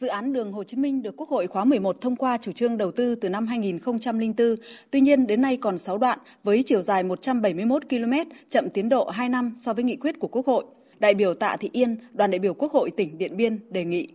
Dự 0.00 0.06
án 0.08 0.32
đường 0.32 0.52
Hồ 0.52 0.64
Chí 0.64 0.76
Minh 0.76 1.02
được 1.02 1.16
Quốc 1.16 1.28
hội 1.28 1.46
khóa 1.46 1.64
11 1.64 2.00
thông 2.00 2.16
qua 2.16 2.38
chủ 2.40 2.52
trương 2.52 2.78
đầu 2.78 2.92
tư 2.92 3.14
từ 3.14 3.28
năm 3.28 3.46
2004, 3.46 4.56
tuy 4.90 5.00
nhiên 5.00 5.26
đến 5.26 5.42
nay 5.42 5.56
còn 5.56 5.78
6 5.78 5.98
đoạn 5.98 6.18
với 6.44 6.62
chiều 6.66 6.82
dài 6.82 7.02
171 7.02 7.88
km, 7.88 8.12
chậm 8.48 8.70
tiến 8.70 8.88
độ 8.88 9.08
2 9.08 9.28
năm 9.28 9.54
so 9.60 9.72
với 9.72 9.84
nghị 9.84 9.96
quyết 9.96 10.18
của 10.20 10.28
Quốc 10.28 10.46
hội. 10.46 10.64
Đại 10.98 11.14
biểu 11.14 11.34
Tạ 11.34 11.56
Thị 11.60 11.70
Yên, 11.72 11.96
đoàn 12.12 12.30
đại 12.30 12.38
biểu 12.38 12.54
Quốc 12.54 12.72
hội 12.72 12.90
tỉnh 12.90 13.18
Điện 13.18 13.36
Biên 13.36 13.58
đề 13.70 13.84
nghị. 13.84 14.08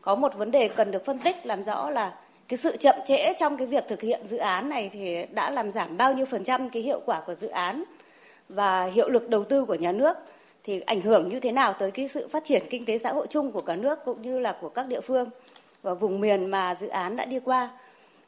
Có 0.00 0.14
một 0.14 0.34
vấn 0.36 0.50
đề 0.50 0.68
cần 0.68 0.90
được 0.90 1.04
phân 1.04 1.18
tích 1.18 1.46
làm 1.46 1.62
rõ 1.62 1.90
là 1.90 2.18
cái 2.48 2.56
sự 2.56 2.76
chậm 2.76 2.94
trễ 3.06 3.34
trong 3.38 3.56
cái 3.56 3.66
việc 3.66 3.84
thực 3.88 4.00
hiện 4.00 4.20
dự 4.30 4.36
án 4.36 4.68
này 4.68 4.90
thì 4.92 5.16
đã 5.32 5.50
làm 5.50 5.70
giảm 5.70 5.96
bao 5.96 6.14
nhiêu 6.14 6.26
phần 6.26 6.44
trăm 6.44 6.70
cái 6.70 6.82
hiệu 6.82 7.00
quả 7.06 7.22
của 7.26 7.34
dự 7.34 7.48
án 7.48 7.84
và 8.48 8.84
hiệu 8.84 9.08
lực 9.08 9.28
đầu 9.28 9.44
tư 9.44 9.64
của 9.64 9.74
nhà 9.74 9.92
nước 9.92 10.16
thì 10.64 10.80
ảnh 10.80 11.00
hưởng 11.00 11.28
như 11.28 11.40
thế 11.40 11.52
nào 11.52 11.72
tới 11.72 11.90
cái 11.90 12.08
sự 12.08 12.28
phát 12.28 12.44
triển 12.44 12.62
kinh 12.70 12.84
tế 12.84 12.98
xã 12.98 13.12
hội 13.12 13.26
chung 13.30 13.52
của 13.52 13.60
cả 13.60 13.76
nước 13.76 13.98
cũng 14.04 14.22
như 14.22 14.38
là 14.38 14.56
của 14.60 14.68
các 14.68 14.88
địa 14.88 15.00
phương 15.00 15.28
và 15.82 15.94
vùng 15.94 16.20
miền 16.20 16.46
mà 16.46 16.74
dự 16.74 16.88
án 16.88 17.16
đã 17.16 17.24
đi 17.24 17.40
qua 17.40 17.70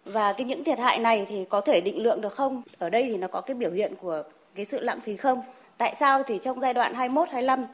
và 0.05 0.33
cái 0.33 0.45
những 0.45 0.65
thiệt 0.65 0.79
hại 0.79 0.99
này 0.99 1.27
thì 1.29 1.45
có 1.45 1.61
thể 1.61 1.81
định 1.81 2.03
lượng 2.03 2.21
được 2.21 2.33
không 2.33 2.63
ở 2.79 2.91
đây 2.91 3.03
thì 3.03 3.17
nó 3.17 3.29
có 3.29 3.41
cái 3.41 3.55
biểu 3.55 3.71
hiện 3.71 3.95
của 4.01 4.23
cái 4.55 4.65
sự 4.65 4.81
lãng 4.81 5.01
phí 5.01 5.17
không 5.17 5.43
tại 5.79 5.95
sao 5.95 6.23
thì 6.23 6.39
trong 6.43 6.61
giai 6.61 6.75
đoạn 6.75 6.95
21 6.95 7.29
25 7.29 7.67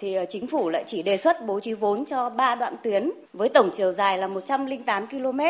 thì 0.00 0.14
ờ, 0.14 0.24
chính 0.28 0.46
phủ 0.46 0.68
lại 0.68 0.84
chỉ 0.86 1.02
đề 1.02 1.16
xuất 1.16 1.46
bố 1.46 1.60
trí 1.60 1.72
vốn 1.72 2.04
cho 2.04 2.30
3 2.30 2.54
đoạn 2.54 2.76
tuyến 2.82 3.10
với 3.32 3.48
tổng 3.48 3.70
chiều 3.74 3.92
dài 3.92 4.18
là 4.18 4.26
108 4.26 5.06
km. 5.06 5.40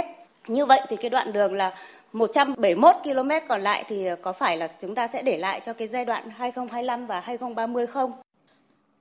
Như 0.48 0.66
vậy 0.66 0.80
thì 0.88 0.96
cái 0.96 1.10
đoạn 1.10 1.32
đường 1.32 1.54
là 1.54 1.74
171 2.12 2.96
km 3.04 3.30
còn 3.48 3.62
lại 3.62 3.84
thì 3.88 4.06
ờ, 4.06 4.16
có 4.22 4.32
phải 4.32 4.56
là 4.56 4.68
chúng 4.80 4.94
ta 4.94 5.08
sẽ 5.08 5.22
để 5.22 5.38
lại 5.38 5.60
cho 5.66 5.72
cái 5.72 5.88
giai 5.88 6.04
đoạn 6.04 6.30
2025 6.30 7.06
và 7.06 7.20
2030 7.20 7.86
không? 7.86 8.12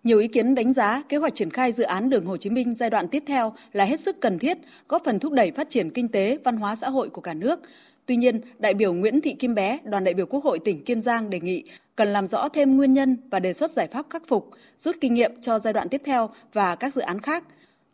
Nhiều 0.09 0.19
ý 0.19 0.27
kiến 0.27 0.55
đánh 0.55 0.73
giá 0.73 1.03
kế 1.09 1.17
hoạch 1.17 1.35
triển 1.35 1.49
khai 1.49 1.71
dự 1.71 1.83
án 1.83 2.09
đường 2.09 2.25
Hồ 2.25 2.37
Chí 2.37 2.49
Minh 2.49 2.75
giai 2.75 2.89
đoạn 2.89 3.07
tiếp 3.07 3.23
theo 3.27 3.53
là 3.73 3.85
hết 3.85 3.99
sức 3.99 4.21
cần 4.21 4.39
thiết, 4.39 4.57
góp 4.87 5.03
phần 5.05 5.19
thúc 5.19 5.33
đẩy 5.33 5.51
phát 5.51 5.69
triển 5.69 5.89
kinh 5.89 6.07
tế, 6.07 6.37
văn 6.43 6.57
hóa 6.57 6.75
xã 6.75 6.89
hội 6.89 7.09
của 7.09 7.21
cả 7.21 7.33
nước. 7.33 7.59
Tuy 8.05 8.15
nhiên, 8.15 8.41
đại 8.59 8.73
biểu 8.73 8.93
Nguyễn 8.93 9.21
Thị 9.21 9.33
Kim 9.33 9.55
Bé, 9.55 9.79
đoàn 9.83 10.03
đại 10.03 10.13
biểu 10.13 10.25
Quốc 10.25 10.43
hội 10.43 10.59
tỉnh 10.59 10.83
Kiên 10.83 11.01
Giang 11.01 11.29
đề 11.29 11.39
nghị 11.39 11.63
cần 11.95 12.07
làm 12.07 12.27
rõ 12.27 12.49
thêm 12.49 12.77
nguyên 12.77 12.93
nhân 12.93 13.17
và 13.29 13.39
đề 13.39 13.53
xuất 13.53 13.71
giải 13.71 13.87
pháp 13.87 14.05
khắc 14.09 14.27
phục, 14.27 14.49
rút 14.77 14.95
kinh 15.01 15.13
nghiệm 15.13 15.41
cho 15.41 15.59
giai 15.59 15.73
đoạn 15.73 15.89
tiếp 15.89 16.01
theo 16.05 16.29
và 16.53 16.75
các 16.75 16.93
dự 16.93 17.01
án 17.01 17.19
khác, 17.21 17.43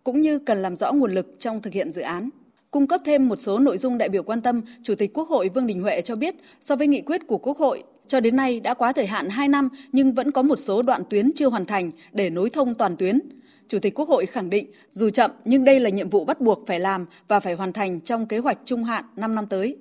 cũng 0.03 0.22
như 0.22 0.39
cần 0.39 0.62
làm 0.62 0.75
rõ 0.75 0.91
nguồn 0.91 1.13
lực 1.13 1.36
trong 1.39 1.62
thực 1.62 1.74
hiện 1.74 1.91
dự 1.91 2.01
án. 2.01 2.29
Cung 2.72 2.88
cấp 2.88 3.01
thêm 3.05 3.29
một 3.29 3.41
số 3.41 3.60
nội 3.60 3.77
dung 3.77 3.98
đại 3.98 4.10
biểu 4.10 4.24
quan 4.24 4.41
tâm, 4.41 4.62
Chủ 4.84 4.95
tịch 4.95 5.13
Quốc 5.13 5.29
hội 5.29 5.50
Vương 5.50 5.67
Đình 5.67 5.81
Huệ 5.81 6.01
cho 6.01 6.15
biết, 6.15 6.36
so 6.62 6.75
với 6.75 6.88
nghị 6.88 7.01
quyết 7.01 7.27
của 7.27 7.38
Quốc 7.38 7.57
hội, 7.57 7.84
cho 8.07 8.19
đến 8.19 8.35
nay 8.35 8.59
đã 8.59 8.74
quá 8.74 8.93
thời 8.93 9.05
hạn 9.05 9.29
2 9.29 9.47
năm, 9.47 9.69
nhưng 9.91 10.13
vẫn 10.13 10.31
có 10.31 10.41
một 10.41 10.55
số 10.55 10.81
đoạn 10.81 11.03
tuyến 11.09 11.31
chưa 11.35 11.47
hoàn 11.47 11.65
thành 11.65 11.91
để 12.12 12.29
nối 12.29 12.50
thông 12.50 12.75
toàn 12.75 12.97
tuyến. 12.97 13.19
Chủ 13.67 13.79
tịch 13.79 13.93
Quốc 13.95 14.09
hội 14.09 14.25
khẳng 14.25 14.50
định, 14.50 14.67
dù 14.91 15.09
chậm, 15.09 15.31
nhưng 15.45 15.63
đây 15.63 15.79
là 15.79 15.89
nhiệm 15.89 16.09
vụ 16.09 16.25
bắt 16.25 16.41
buộc 16.41 16.67
phải 16.67 16.79
làm 16.79 17.05
và 17.27 17.39
phải 17.39 17.53
hoàn 17.53 17.74
thành 17.74 18.01
trong 18.01 18.25
kế 18.25 18.38
hoạch 18.38 18.57
trung 18.65 18.83
hạn 18.83 19.03
5 19.15 19.35
năm 19.35 19.45
tới. 19.47 19.77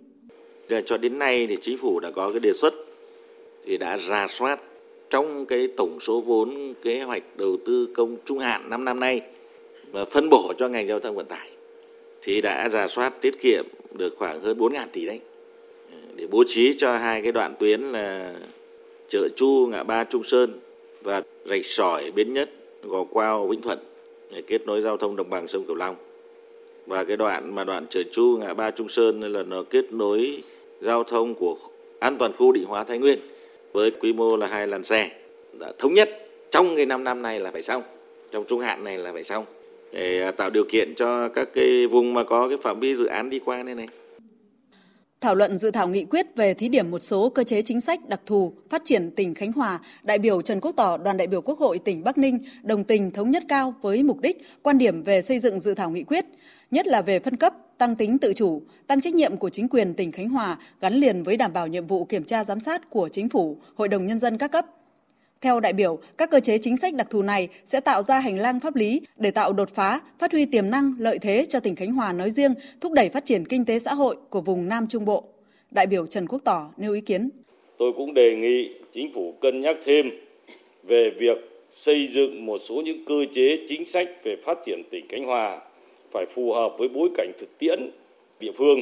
Cho 0.86 0.96
đến 0.96 1.18
nay 1.18 1.46
thì 1.46 1.56
chính 1.62 1.78
phủ 1.78 2.00
đã 2.00 2.10
có 2.10 2.30
cái 2.30 2.40
đề 2.40 2.52
xuất, 2.52 2.74
thì 3.66 3.76
đã 3.76 3.96
ra 3.96 4.26
soát 4.30 4.60
trong 5.10 5.46
cái 5.46 5.68
tổng 5.76 5.98
số 6.00 6.20
vốn 6.20 6.74
kế 6.82 7.02
hoạch 7.02 7.22
đầu 7.36 7.56
tư 7.66 7.88
công 7.96 8.16
trung 8.24 8.38
hạn 8.38 8.70
5 8.70 8.84
năm 8.84 9.00
nay 9.00 9.20
và 9.92 10.04
phân 10.04 10.28
bổ 10.30 10.52
cho 10.58 10.68
ngành 10.68 10.88
giao 10.88 11.00
thông 11.00 11.16
vận 11.16 11.26
tải 11.26 11.50
thì 12.22 12.40
đã 12.40 12.68
ra 12.68 12.88
soát 12.88 13.12
tiết 13.20 13.40
kiệm 13.42 13.64
được 13.94 14.14
khoảng 14.18 14.40
hơn 14.40 14.58
4.000 14.58 14.86
tỷ 14.92 15.06
đấy 15.06 15.20
để 16.16 16.26
bố 16.30 16.44
trí 16.46 16.74
cho 16.78 16.96
hai 16.96 17.22
cái 17.22 17.32
đoạn 17.32 17.54
tuyến 17.58 17.80
là 17.80 18.34
chợ 19.08 19.28
Chu, 19.36 19.66
ngã 19.70 19.82
ba, 19.82 20.04
Trung 20.04 20.24
Sơn 20.24 20.60
và 21.02 21.22
rạch 21.44 21.66
sỏi, 21.66 22.10
Bến 22.10 22.34
Nhất, 22.34 22.50
Gò 22.82 23.04
Quao, 23.04 23.46
Vĩnh 23.46 23.62
Thuận 23.62 23.78
để 24.34 24.42
kết 24.42 24.66
nối 24.66 24.82
giao 24.82 24.96
thông 24.96 25.16
đồng 25.16 25.30
bằng 25.30 25.48
sông 25.48 25.64
Cửu 25.64 25.76
Long. 25.76 25.96
Và 26.86 27.04
cái 27.04 27.16
đoạn 27.16 27.54
mà 27.54 27.64
đoạn 27.64 27.86
chợ 27.90 28.02
Chu, 28.12 28.36
ngã 28.40 28.54
ba, 28.54 28.70
Trung 28.70 28.88
Sơn 28.88 29.20
là 29.32 29.42
nó 29.42 29.62
kết 29.70 29.92
nối 29.92 30.42
giao 30.80 31.04
thông 31.04 31.34
của 31.34 31.56
an 31.98 32.16
toàn 32.18 32.32
khu 32.38 32.52
định 32.52 32.64
hóa, 32.64 32.84
Thái 32.84 32.98
Nguyên 32.98 33.18
với 33.72 33.90
quy 33.90 34.12
mô 34.12 34.36
là 34.36 34.46
hai 34.46 34.66
làn 34.66 34.84
xe 34.84 35.10
đã 35.58 35.72
thống 35.78 35.94
nhất 35.94 36.28
trong 36.50 36.76
cái 36.76 36.86
năm 36.86 37.04
năm 37.04 37.22
này 37.22 37.40
là 37.40 37.50
phải 37.50 37.62
xong, 37.62 37.82
trong 38.30 38.44
trung 38.44 38.60
hạn 38.60 38.84
này 38.84 38.98
là 38.98 39.12
phải 39.12 39.24
xong. 39.24 39.44
Để 39.92 40.22
à, 40.22 40.30
tạo 40.30 40.50
điều 40.50 40.64
kiện 40.64 40.94
cho 40.96 41.28
các 41.28 41.48
cái 41.54 41.86
vùng 41.86 42.14
mà 42.14 42.24
có 42.24 42.48
cái 42.48 42.58
phạm 42.62 42.80
vi 42.80 42.94
dự 42.94 43.06
án 43.06 43.30
đi 43.30 43.38
qua 43.44 43.62
này 43.62 43.74
này 43.74 43.88
Thảo 45.24 45.34
luận 45.34 45.58
dự 45.58 45.70
thảo 45.70 45.88
nghị 45.88 46.04
quyết 46.04 46.26
về 46.36 46.54
thí 46.54 46.68
điểm 46.68 46.90
một 46.90 46.98
số 46.98 47.28
cơ 47.28 47.44
chế 47.44 47.62
chính 47.62 47.80
sách 47.80 48.08
đặc 48.08 48.20
thù 48.26 48.52
phát 48.70 48.82
triển 48.84 49.10
tỉnh 49.10 49.34
Khánh 49.34 49.52
Hòa, 49.52 49.80
đại 50.02 50.18
biểu 50.18 50.42
Trần 50.42 50.60
Quốc 50.60 50.72
Tỏ, 50.76 50.96
đoàn 50.96 51.16
đại 51.16 51.26
biểu 51.26 51.40
Quốc 51.40 51.58
hội 51.58 51.78
tỉnh 51.78 52.04
Bắc 52.04 52.18
Ninh 52.18 52.38
đồng 52.62 52.84
tình 52.84 53.10
thống 53.10 53.30
nhất 53.30 53.42
cao 53.48 53.74
với 53.82 54.02
mục 54.02 54.20
đích, 54.20 54.42
quan 54.62 54.78
điểm 54.78 55.02
về 55.02 55.22
xây 55.22 55.38
dựng 55.38 55.60
dự 55.60 55.74
thảo 55.74 55.90
nghị 55.90 56.02
quyết, 56.02 56.24
nhất 56.70 56.86
là 56.86 57.02
về 57.02 57.18
phân 57.20 57.36
cấp, 57.36 57.54
tăng 57.78 57.96
tính 57.96 58.18
tự 58.18 58.32
chủ, 58.32 58.62
tăng 58.86 59.00
trách 59.00 59.14
nhiệm 59.14 59.36
của 59.36 59.50
chính 59.50 59.68
quyền 59.68 59.94
tỉnh 59.94 60.12
Khánh 60.12 60.28
Hòa 60.28 60.58
gắn 60.80 60.94
liền 60.94 61.22
với 61.22 61.36
đảm 61.36 61.52
bảo 61.52 61.66
nhiệm 61.66 61.86
vụ 61.86 62.04
kiểm 62.04 62.24
tra 62.24 62.44
giám 62.44 62.60
sát 62.60 62.90
của 62.90 63.08
chính 63.08 63.28
phủ, 63.28 63.58
Hội 63.74 63.88
đồng 63.88 64.06
nhân 64.06 64.18
dân 64.18 64.38
các 64.38 64.52
cấp. 64.52 64.66
Theo 65.44 65.60
đại 65.60 65.72
biểu, 65.72 65.98
các 66.18 66.30
cơ 66.30 66.40
chế 66.40 66.58
chính 66.58 66.76
sách 66.76 66.94
đặc 66.94 67.06
thù 67.10 67.22
này 67.22 67.48
sẽ 67.64 67.80
tạo 67.80 68.02
ra 68.02 68.18
hành 68.18 68.38
lang 68.38 68.60
pháp 68.60 68.76
lý 68.76 69.00
để 69.16 69.30
tạo 69.30 69.52
đột 69.52 69.68
phá, 69.68 70.00
phát 70.18 70.32
huy 70.32 70.46
tiềm 70.46 70.70
năng, 70.70 70.94
lợi 70.98 71.18
thế 71.22 71.46
cho 71.48 71.60
tỉnh 71.60 71.76
Khánh 71.76 71.92
Hòa 71.92 72.12
nói 72.12 72.30
riêng, 72.30 72.54
thúc 72.80 72.92
đẩy 72.92 73.08
phát 73.08 73.24
triển 73.24 73.44
kinh 73.44 73.64
tế 73.64 73.78
xã 73.78 73.94
hội 73.94 74.16
của 74.30 74.40
vùng 74.40 74.68
Nam 74.68 74.86
Trung 74.88 75.04
Bộ. 75.04 75.24
Đại 75.70 75.86
biểu 75.86 76.06
Trần 76.06 76.26
Quốc 76.26 76.38
Tỏ 76.44 76.70
nêu 76.76 76.92
ý 76.92 77.00
kiến. 77.00 77.30
Tôi 77.78 77.92
cũng 77.96 78.14
đề 78.14 78.36
nghị 78.36 78.70
chính 78.92 79.12
phủ 79.14 79.34
cân 79.40 79.60
nhắc 79.60 79.76
thêm 79.84 80.10
về 80.82 81.10
việc 81.18 81.38
xây 81.70 82.08
dựng 82.14 82.46
một 82.46 82.60
số 82.64 82.74
những 82.74 83.04
cơ 83.04 83.24
chế 83.34 83.58
chính 83.68 83.86
sách 83.86 84.08
về 84.24 84.36
phát 84.44 84.58
triển 84.66 84.82
tỉnh 84.90 85.08
Khánh 85.08 85.24
Hòa 85.24 85.60
phải 86.12 86.26
phù 86.34 86.52
hợp 86.52 86.72
với 86.78 86.88
bối 86.88 87.08
cảnh 87.16 87.32
thực 87.40 87.58
tiễn 87.58 87.90
địa 88.40 88.52
phương 88.58 88.78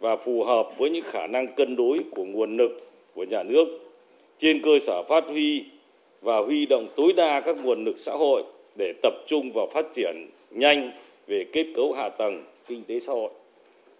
và 0.00 0.16
phù 0.16 0.44
hợp 0.44 0.68
với 0.78 0.90
những 0.90 1.04
khả 1.04 1.26
năng 1.26 1.54
cân 1.56 1.76
đối 1.76 2.00
của 2.10 2.24
nguồn 2.24 2.56
lực 2.56 2.90
của 3.14 3.24
nhà 3.24 3.42
nước 3.42 3.66
trên 4.38 4.62
cơ 4.62 4.70
sở 4.86 5.02
phát 5.08 5.24
huy 5.26 5.64
và 6.22 6.38
huy 6.38 6.66
động 6.66 6.88
tối 6.96 7.12
đa 7.12 7.40
các 7.40 7.56
nguồn 7.62 7.84
lực 7.84 7.98
xã 7.98 8.12
hội 8.12 8.42
để 8.78 8.92
tập 9.02 9.14
trung 9.26 9.52
vào 9.54 9.68
phát 9.72 9.86
triển 9.94 10.26
nhanh 10.50 10.92
về 11.26 11.44
kết 11.52 11.66
cấu 11.76 11.92
hạ 11.92 12.08
tầng 12.08 12.44
kinh 12.68 12.82
tế 12.84 13.00
xã 13.00 13.12
hội. 13.12 13.30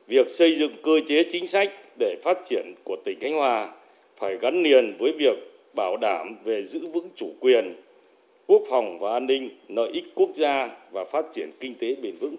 Việc 0.06 0.30
xây 0.30 0.58
dựng 0.58 0.72
cơ 0.82 1.00
chế 1.06 1.22
chính 1.30 1.46
sách 1.46 1.72
để 1.98 2.16
phát 2.22 2.38
triển 2.46 2.74
của 2.84 2.96
tỉnh 3.04 3.20
Khánh 3.20 3.34
Hòa 3.34 3.72
phải 4.16 4.36
gắn 4.36 4.62
liền 4.62 4.96
với 4.98 5.12
việc 5.12 5.36
bảo 5.74 5.96
đảm 5.96 6.36
về 6.44 6.64
giữ 6.64 6.80
vững 6.86 7.08
chủ 7.16 7.32
quyền, 7.40 7.74
quốc 8.46 8.62
phòng 8.70 8.98
và 8.98 9.12
an 9.12 9.26
ninh, 9.26 9.50
lợi 9.68 9.90
ích 9.92 10.04
quốc 10.14 10.30
gia 10.34 10.70
và 10.92 11.04
phát 11.04 11.26
triển 11.34 11.50
kinh 11.60 11.74
tế 11.74 11.94
bền 12.02 12.16
vững. 12.20 12.36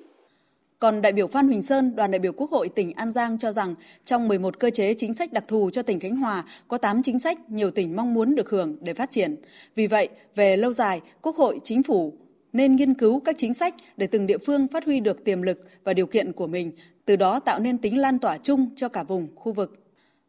Còn 0.80 1.02
đại 1.02 1.14
biểu 1.14 1.28
Phan 1.28 1.48
Huỳnh 1.48 1.62
Sơn, 1.62 1.96
đoàn 1.96 2.12
đại 2.12 2.20
biểu 2.20 2.32
Quốc 2.32 2.52
hội 2.52 2.70
tỉnh 2.70 2.94
An 2.94 3.12
Giang 3.12 3.38
cho 3.38 3.52
rằng 3.52 3.76
trong 4.06 4.28
11 4.28 4.60
cơ 4.60 4.70
chế 4.70 4.94
chính 4.94 5.14
sách 5.14 5.34
đặc 5.34 5.44
thù 5.48 5.70
cho 5.70 5.82
tỉnh 5.82 6.00
Khánh 6.00 6.16
Hòa 6.16 6.44
có 6.68 6.78
8 6.78 7.04
chính 7.04 7.20
sách 7.20 7.50
nhiều 7.50 7.72
tỉnh 7.72 7.96
mong 7.96 8.14
muốn 8.14 8.36
được 8.36 8.50
hưởng 8.50 8.76
để 8.82 8.94
phát 8.94 9.12
triển. 9.12 9.36
Vì 9.76 9.88
vậy, 9.88 10.10
về 10.36 10.58
lâu 10.58 10.74
dài, 10.74 11.02
Quốc 11.22 11.36
hội, 11.36 11.60
Chính 11.64 11.84
phủ 11.84 12.14
nên 12.54 12.76
nghiên 12.76 12.94
cứu 12.94 13.20
các 13.20 13.36
chính 13.38 13.54
sách 13.54 13.76
để 13.98 14.08
từng 14.08 14.28
địa 14.28 14.38
phương 14.38 14.68
phát 14.68 14.86
huy 14.86 15.00
được 15.00 15.24
tiềm 15.24 15.42
lực 15.42 15.64
và 15.84 15.94
điều 15.94 16.06
kiện 16.06 16.32
của 16.34 16.48
mình, 16.48 16.72
từ 17.06 17.16
đó 17.16 17.40
tạo 17.40 17.60
nên 17.60 17.78
tính 17.78 17.98
lan 17.98 18.20
tỏa 18.20 18.38
chung 18.38 18.70
cho 18.76 18.90
cả 18.90 19.04
vùng, 19.04 19.28
khu 19.36 19.54
vực. 19.54 19.84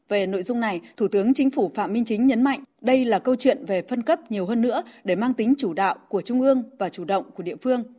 Về 0.08 0.26
nội 0.26 0.42
dung 0.42 0.60
này, 0.60 0.80
Thủ 0.96 1.08
tướng 1.08 1.34
Chính 1.34 1.50
phủ 1.50 1.70
Phạm 1.74 1.92
Minh 1.92 2.04
Chính 2.04 2.26
nhấn 2.26 2.42
mạnh 2.42 2.64
đây 2.80 3.04
là 3.04 3.18
câu 3.18 3.36
chuyện 3.36 3.64
về 3.66 3.82
phân 3.82 4.02
cấp 4.02 4.30
nhiều 4.30 4.46
hơn 4.46 4.60
nữa 4.60 4.82
để 5.04 5.16
mang 5.16 5.34
tính 5.34 5.54
chủ 5.58 5.74
đạo 5.74 5.96
của 6.08 6.22
Trung 6.22 6.40
ương 6.40 6.62
và 6.78 6.88
chủ 6.88 7.04
động 7.04 7.30
của 7.34 7.42
địa 7.42 7.56
phương– 7.56 7.82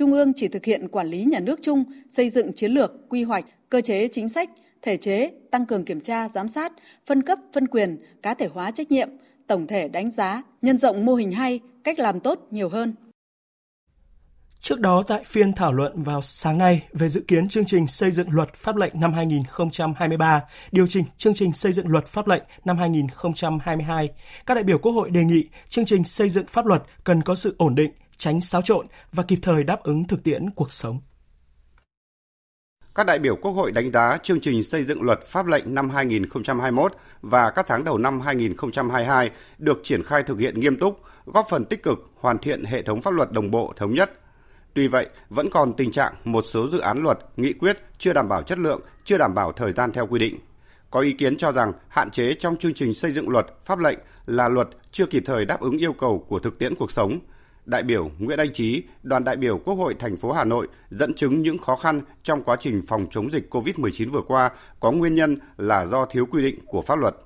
Trung 0.00 0.12
ương 0.12 0.32
chỉ 0.36 0.48
thực 0.48 0.64
hiện 0.64 0.88
quản 0.88 1.06
lý 1.06 1.24
nhà 1.24 1.40
nước 1.40 1.58
chung, 1.62 1.84
xây 2.08 2.30
dựng 2.30 2.52
chiến 2.52 2.72
lược, 2.72 2.92
quy 3.08 3.22
hoạch, 3.22 3.44
cơ 3.68 3.80
chế 3.80 4.08
chính 4.08 4.28
sách, 4.28 4.50
thể 4.82 4.96
chế, 4.96 5.30
tăng 5.50 5.66
cường 5.66 5.84
kiểm 5.84 6.00
tra, 6.00 6.28
giám 6.28 6.48
sát, 6.48 6.72
phân 7.06 7.22
cấp, 7.22 7.38
phân 7.54 7.68
quyền, 7.68 8.02
cá 8.22 8.34
thể 8.34 8.48
hóa 8.54 8.70
trách 8.70 8.90
nhiệm, 8.90 9.08
tổng 9.46 9.66
thể 9.66 9.88
đánh 9.88 10.10
giá, 10.10 10.42
nhân 10.62 10.78
rộng 10.78 11.06
mô 11.06 11.14
hình 11.14 11.30
hay, 11.30 11.60
cách 11.84 11.98
làm 11.98 12.20
tốt 12.20 12.46
nhiều 12.50 12.68
hơn. 12.68 12.94
Trước 14.60 14.80
đó 14.80 15.02
tại 15.06 15.24
phiên 15.24 15.52
thảo 15.52 15.72
luận 15.72 16.02
vào 16.02 16.22
sáng 16.22 16.58
nay 16.58 16.82
về 16.92 17.08
dự 17.08 17.20
kiến 17.28 17.48
chương 17.48 17.64
trình 17.64 17.86
xây 17.86 18.10
dựng 18.10 18.30
luật 18.30 18.54
pháp 18.54 18.76
lệnh 18.76 19.00
năm 19.00 19.12
2023, 19.12 20.42
điều 20.72 20.86
chỉnh 20.86 21.04
chương 21.18 21.34
trình 21.34 21.52
xây 21.52 21.72
dựng 21.72 21.88
luật 21.88 22.06
pháp 22.06 22.28
lệnh 22.28 22.42
năm 22.64 22.78
2022, 22.78 24.08
các 24.46 24.54
đại 24.54 24.64
biểu 24.64 24.78
Quốc 24.78 24.92
hội 24.92 25.10
đề 25.10 25.24
nghị 25.24 25.44
chương 25.68 25.84
trình 25.84 26.04
xây 26.04 26.30
dựng 26.30 26.46
pháp 26.46 26.66
luật 26.66 26.82
cần 27.04 27.22
có 27.22 27.34
sự 27.34 27.54
ổn 27.58 27.74
định, 27.74 27.92
tránh 28.20 28.40
xáo 28.40 28.62
trộn 28.62 28.86
và 29.12 29.22
kịp 29.22 29.38
thời 29.42 29.64
đáp 29.64 29.82
ứng 29.82 30.04
thực 30.04 30.24
tiễn 30.24 30.50
cuộc 30.50 30.72
sống. 30.72 31.00
Các 32.94 33.06
đại 33.06 33.18
biểu 33.18 33.36
Quốc 33.36 33.52
hội 33.52 33.72
đánh 33.72 33.92
giá 33.92 34.18
chương 34.22 34.40
trình 34.40 34.62
xây 34.62 34.84
dựng 34.84 35.02
luật 35.02 35.20
pháp 35.26 35.46
lệnh 35.46 35.74
năm 35.74 35.90
2021 35.90 36.92
và 37.20 37.50
các 37.50 37.66
tháng 37.68 37.84
đầu 37.84 37.98
năm 37.98 38.20
2022 38.20 39.30
được 39.58 39.80
triển 39.82 40.02
khai 40.04 40.22
thực 40.22 40.38
hiện 40.38 40.60
nghiêm 40.60 40.76
túc, 40.76 41.00
góp 41.26 41.46
phần 41.50 41.64
tích 41.64 41.82
cực 41.82 41.98
hoàn 42.14 42.38
thiện 42.38 42.64
hệ 42.64 42.82
thống 42.82 43.02
pháp 43.02 43.10
luật 43.10 43.32
đồng 43.32 43.50
bộ 43.50 43.72
thống 43.76 43.90
nhất. 43.90 44.10
Tuy 44.74 44.88
vậy, 44.88 45.08
vẫn 45.28 45.50
còn 45.50 45.72
tình 45.72 45.92
trạng 45.92 46.14
một 46.24 46.44
số 46.48 46.68
dự 46.68 46.78
án 46.78 47.02
luật, 47.02 47.18
nghị 47.36 47.52
quyết 47.52 47.78
chưa 47.98 48.12
đảm 48.12 48.28
bảo 48.28 48.42
chất 48.42 48.58
lượng, 48.58 48.80
chưa 49.04 49.18
đảm 49.18 49.34
bảo 49.34 49.52
thời 49.52 49.72
gian 49.72 49.92
theo 49.92 50.06
quy 50.06 50.18
định. 50.18 50.38
Có 50.90 51.00
ý 51.00 51.12
kiến 51.12 51.36
cho 51.36 51.52
rằng 51.52 51.72
hạn 51.88 52.10
chế 52.10 52.34
trong 52.34 52.56
chương 52.56 52.74
trình 52.74 52.94
xây 52.94 53.12
dựng 53.12 53.28
luật, 53.28 53.46
pháp 53.64 53.78
lệnh 53.78 53.98
là 54.26 54.48
luật 54.48 54.68
chưa 54.92 55.06
kịp 55.06 55.22
thời 55.26 55.44
đáp 55.44 55.60
ứng 55.60 55.78
yêu 55.78 55.92
cầu 55.92 56.26
của 56.28 56.38
thực 56.38 56.58
tiễn 56.58 56.74
cuộc 56.74 56.90
sống, 56.90 57.18
đại 57.70 57.82
biểu 57.82 58.10
Nguyễn 58.18 58.38
Anh 58.38 58.52
Trí, 58.52 58.82
đoàn 59.02 59.24
đại 59.24 59.36
biểu 59.36 59.58
Quốc 59.58 59.74
hội 59.74 59.94
thành 59.94 60.16
phố 60.16 60.32
Hà 60.32 60.44
Nội 60.44 60.68
dẫn 60.90 61.14
chứng 61.14 61.40
những 61.40 61.58
khó 61.58 61.76
khăn 61.76 62.02
trong 62.22 62.42
quá 62.42 62.56
trình 62.60 62.82
phòng 62.88 63.06
chống 63.10 63.32
dịch 63.32 63.54
COVID-19 63.54 64.10
vừa 64.10 64.22
qua 64.22 64.50
có 64.80 64.92
nguyên 64.92 65.14
nhân 65.14 65.36
là 65.56 65.86
do 65.86 66.06
thiếu 66.06 66.26
quy 66.26 66.42
định 66.42 66.58
của 66.66 66.82
pháp 66.82 66.98
luật. 66.98 67.16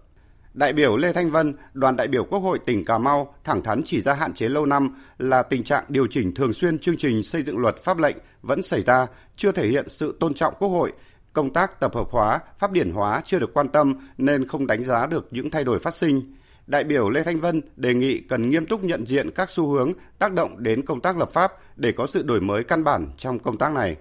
Đại 0.54 0.72
biểu 0.72 0.96
Lê 0.96 1.12
Thanh 1.12 1.30
Vân, 1.30 1.54
đoàn 1.72 1.96
đại 1.96 2.08
biểu 2.08 2.24
Quốc 2.24 2.38
hội 2.38 2.58
tỉnh 2.58 2.84
Cà 2.84 2.98
Mau 2.98 3.34
thẳng 3.44 3.62
thắn 3.62 3.82
chỉ 3.84 4.00
ra 4.00 4.14
hạn 4.14 4.34
chế 4.34 4.48
lâu 4.48 4.66
năm 4.66 4.96
là 5.18 5.42
tình 5.42 5.64
trạng 5.64 5.84
điều 5.88 6.06
chỉnh 6.10 6.34
thường 6.34 6.52
xuyên 6.52 6.78
chương 6.78 6.96
trình 6.96 7.22
xây 7.22 7.42
dựng 7.42 7.58
luật 7.58 7.76
pháp 7.84 7.98
lệnh 7.98 8.16
vẫn 8.42 8.62
xảy 8.62 8.82
ra, 8.82 9.06
chưa 9.36 9.52
thể 9.52 9.68
hiện 9.68 9.88
sự 9.88 10.16
tôn 10.20 10.34
trọng 10.34 10.54
Quốc 10.58 10.68
hội, 10.68 10.92
công 11.32 11.52
tác 11.52 11.80
tập 11.80 11.94
hợp 11.94 12.08
hóa, 12.10 12.38
pháp 12.58 12.72
điển 12.72 12.90
hóa 12.90 13.22
chưa 13.26 13.38
được 13.38 13.54
quan 13.54 13.68
tâm 13.68 13.94
nên 14.18 14.48
không 14.48 14.66
đánh 14.66 14.84
giá 14.84 15.06
được 15.06 15.28
những 15.30 15.50
thay 15.50 15.64
đổi 15.64 15.78
phát 15.78 15.94
sinh 15.94 16.34
đại 16.66 16.84
biểu 16.84 17.10
Lê 17.10 17.22
Thanh 17.22 17.40
Vân 17.40 17.62
đề 17.76 17.94
nghị 17.94 18.20
cần 18.28 18.50
nghiêm 18.50 18.66
túc 18.66 18.84
nhận 18.84 19.06
diện 19.06 19.30
các 19.34 19.50
xu 19.50 19.66
hướng 19.66 19.92
tác 20.18 20.32
động 20.32 20.50
đến 20.58 20.82
công 20.86 21.00
tác 21.00 21.16
lập 21.16 21.30
pháp 21.32 21.52
để 21.76 21.92
có 21.92 22.06
sự 22.06 22.22
đổi 22.22 22.40
mới 22.40 22.64
căn 22.64 22.84
bản 22.84 23.08
trong 23.16 23.38
công 23.38 23.56
tác 23.56 23.72
này. 23.72 23.96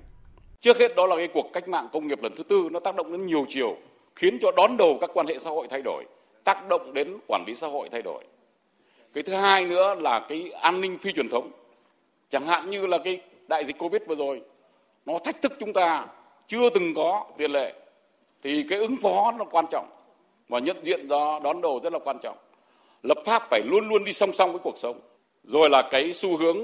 Trước 0.59 0.77
hết 0.79 0.95
đó 0.95 1.07
là 1.07 1.15
cái 1.15 1.27
cuộc 1.27 1.49
cách 1.53 1.67
mạng 1.67 1.87
công 1.93 2.07
nghiệp 2.07 2.23
lần 2.23 2.35
thứ 2.35 2.43
tư 2.43 2.69
nó 2.71 2.79
tác 2.79 2.95
động 2.95 3.11
đến 3.11 3.25
nhiều 3.25 3.45
chiều, 3.49 3.77
khiến 4.15 4.37
cho 4.41 4.51
đón 4.57 4.77
đầu 4.77 4.97
các 5.01 5.09
quan 5.13 5.27
hệ 5.27 5.39
xã 5.39 5.49
hội 5.49 5.67
thay 5.69 5.81
đổi, 5.81 6.05
tác 6.43 6.67
động 6.69 6.93
đến 6.93 7.17
quản 7.27 7.43
lý 7.47 7.55
xã 7.55 7.67
hội 7.67 7.89
thay 7.91 8.01
đổi. 8.01 8.23
Cái 9.13 9.23
thứ 9.23 9.33
hai 9.33 9.65
nữa 9.65 9.95
là 9.95 10.25
cái 10.29 10.51
an 10.51 10.81
ninh 10.81 10.97
phi 10.97 11.11
truyền 11.11 11.29
thống. 11.29 11.51
Chẳng 12.29 12.45
hạn 12.45 12.69
như 12.69 12.87
là 12.87 12.97
cái 13.03 13.21
đại 13.47 13.65
dịch 13.65 13.77
Covid 13.79 14.01
vừa 14.07 14.15
rồi, 14.15 14.41
nó 15.05 15.19
thách 15.25 15.41
thức 15.41 15.53
chúng 15.59 15.73
ta 15.73 16.05
chưa 16.47 16.69
từng 16.69 16.95
có 16.95 17.25
tiền 17.37 17.51
lệ. 17.51 17.73
Thì 18.43 18.65
cái 18.69 18.79
ứng 18.79 18.95
phó 19.01 19.33
nó 19.37 19.45
quan 19.45 19.65
trọng 19.71 19.89
và 20.49 20.59
nhận 20.59 20.77
diện 20.83 21.07
đó 21.07 21.39
đón 21.43 21.61
đầu 21.61 21.79
rất 21.83 21.93
là 21.93 21.99
quan 21.99 22.17
trọng 22.23 22.37
lập 23.03 23.17
pháp 23.25 23.43
phải 23.49 23.61
luôn 23.65 23.87
luôn 23.87 24.03
đi 24.03 24.13
song 24.13 24.33
song 24.33 24.51
với 24.51 24.61
cuộc 24.63 24.77
sống. 24.77 24.99
Rồi 25.43 25.69
là 25.69 25.87
cái 25.91 26.13
xu 26.13 26.37
hướng 26.37 26.57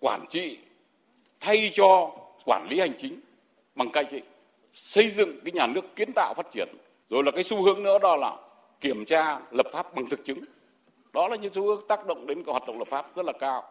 quản 0.00 0.26
trị 0.28 0.58
thay 1.40 1.70
cho 1.72 2.10
quản 2.44 2.66
lý 2.70 2.80
hành 2.80 2.92
chính 2.98 3.20
bằng 3.74 3.90
cai 3.90 4.04
trị. 4.04 4.22
Xây 4.72 5.10
dựng 5.10 5.40
cái 5.44 5.52
nhà 5.52 5.66
nước 5.66 5.96
kiến 5.96 6.12
tạo 6.14 6.34
phát 6.36 6.46
triển. 6.52 6.68
Rồi 7.08 7.22
là 7.24 7.30
cái 7.30 7.42
xu 7.42 7.62
hướng 7.62 7.82
nữa 7.82 7.98
đó 7.98 8.16
là 8.16 8.36
kiểm 8.80 9.04
tra 9.04 9.40
lập 9.50 9.66
pháp 9.72 9.94
bằng 9.94 10.08
thực 10.10 10.24
chứng. 10.24 10.38
Đó 11.12 11.28
là 11.28 11.36
những 11.36 11.52
xu 11.54 11.66
hướng 11.66 11.80
tác 11.88 12.06
động 12.06 12.26
đến 12.26 12.44
cái 12.44 12.52
hoạt 12.52 12.66
động 12.66 12.78
lập 12.78 12.88
pháp 12.90 13.06
rất 13.16 13.26
là 13.26 13.32
cao. 13.40 13.62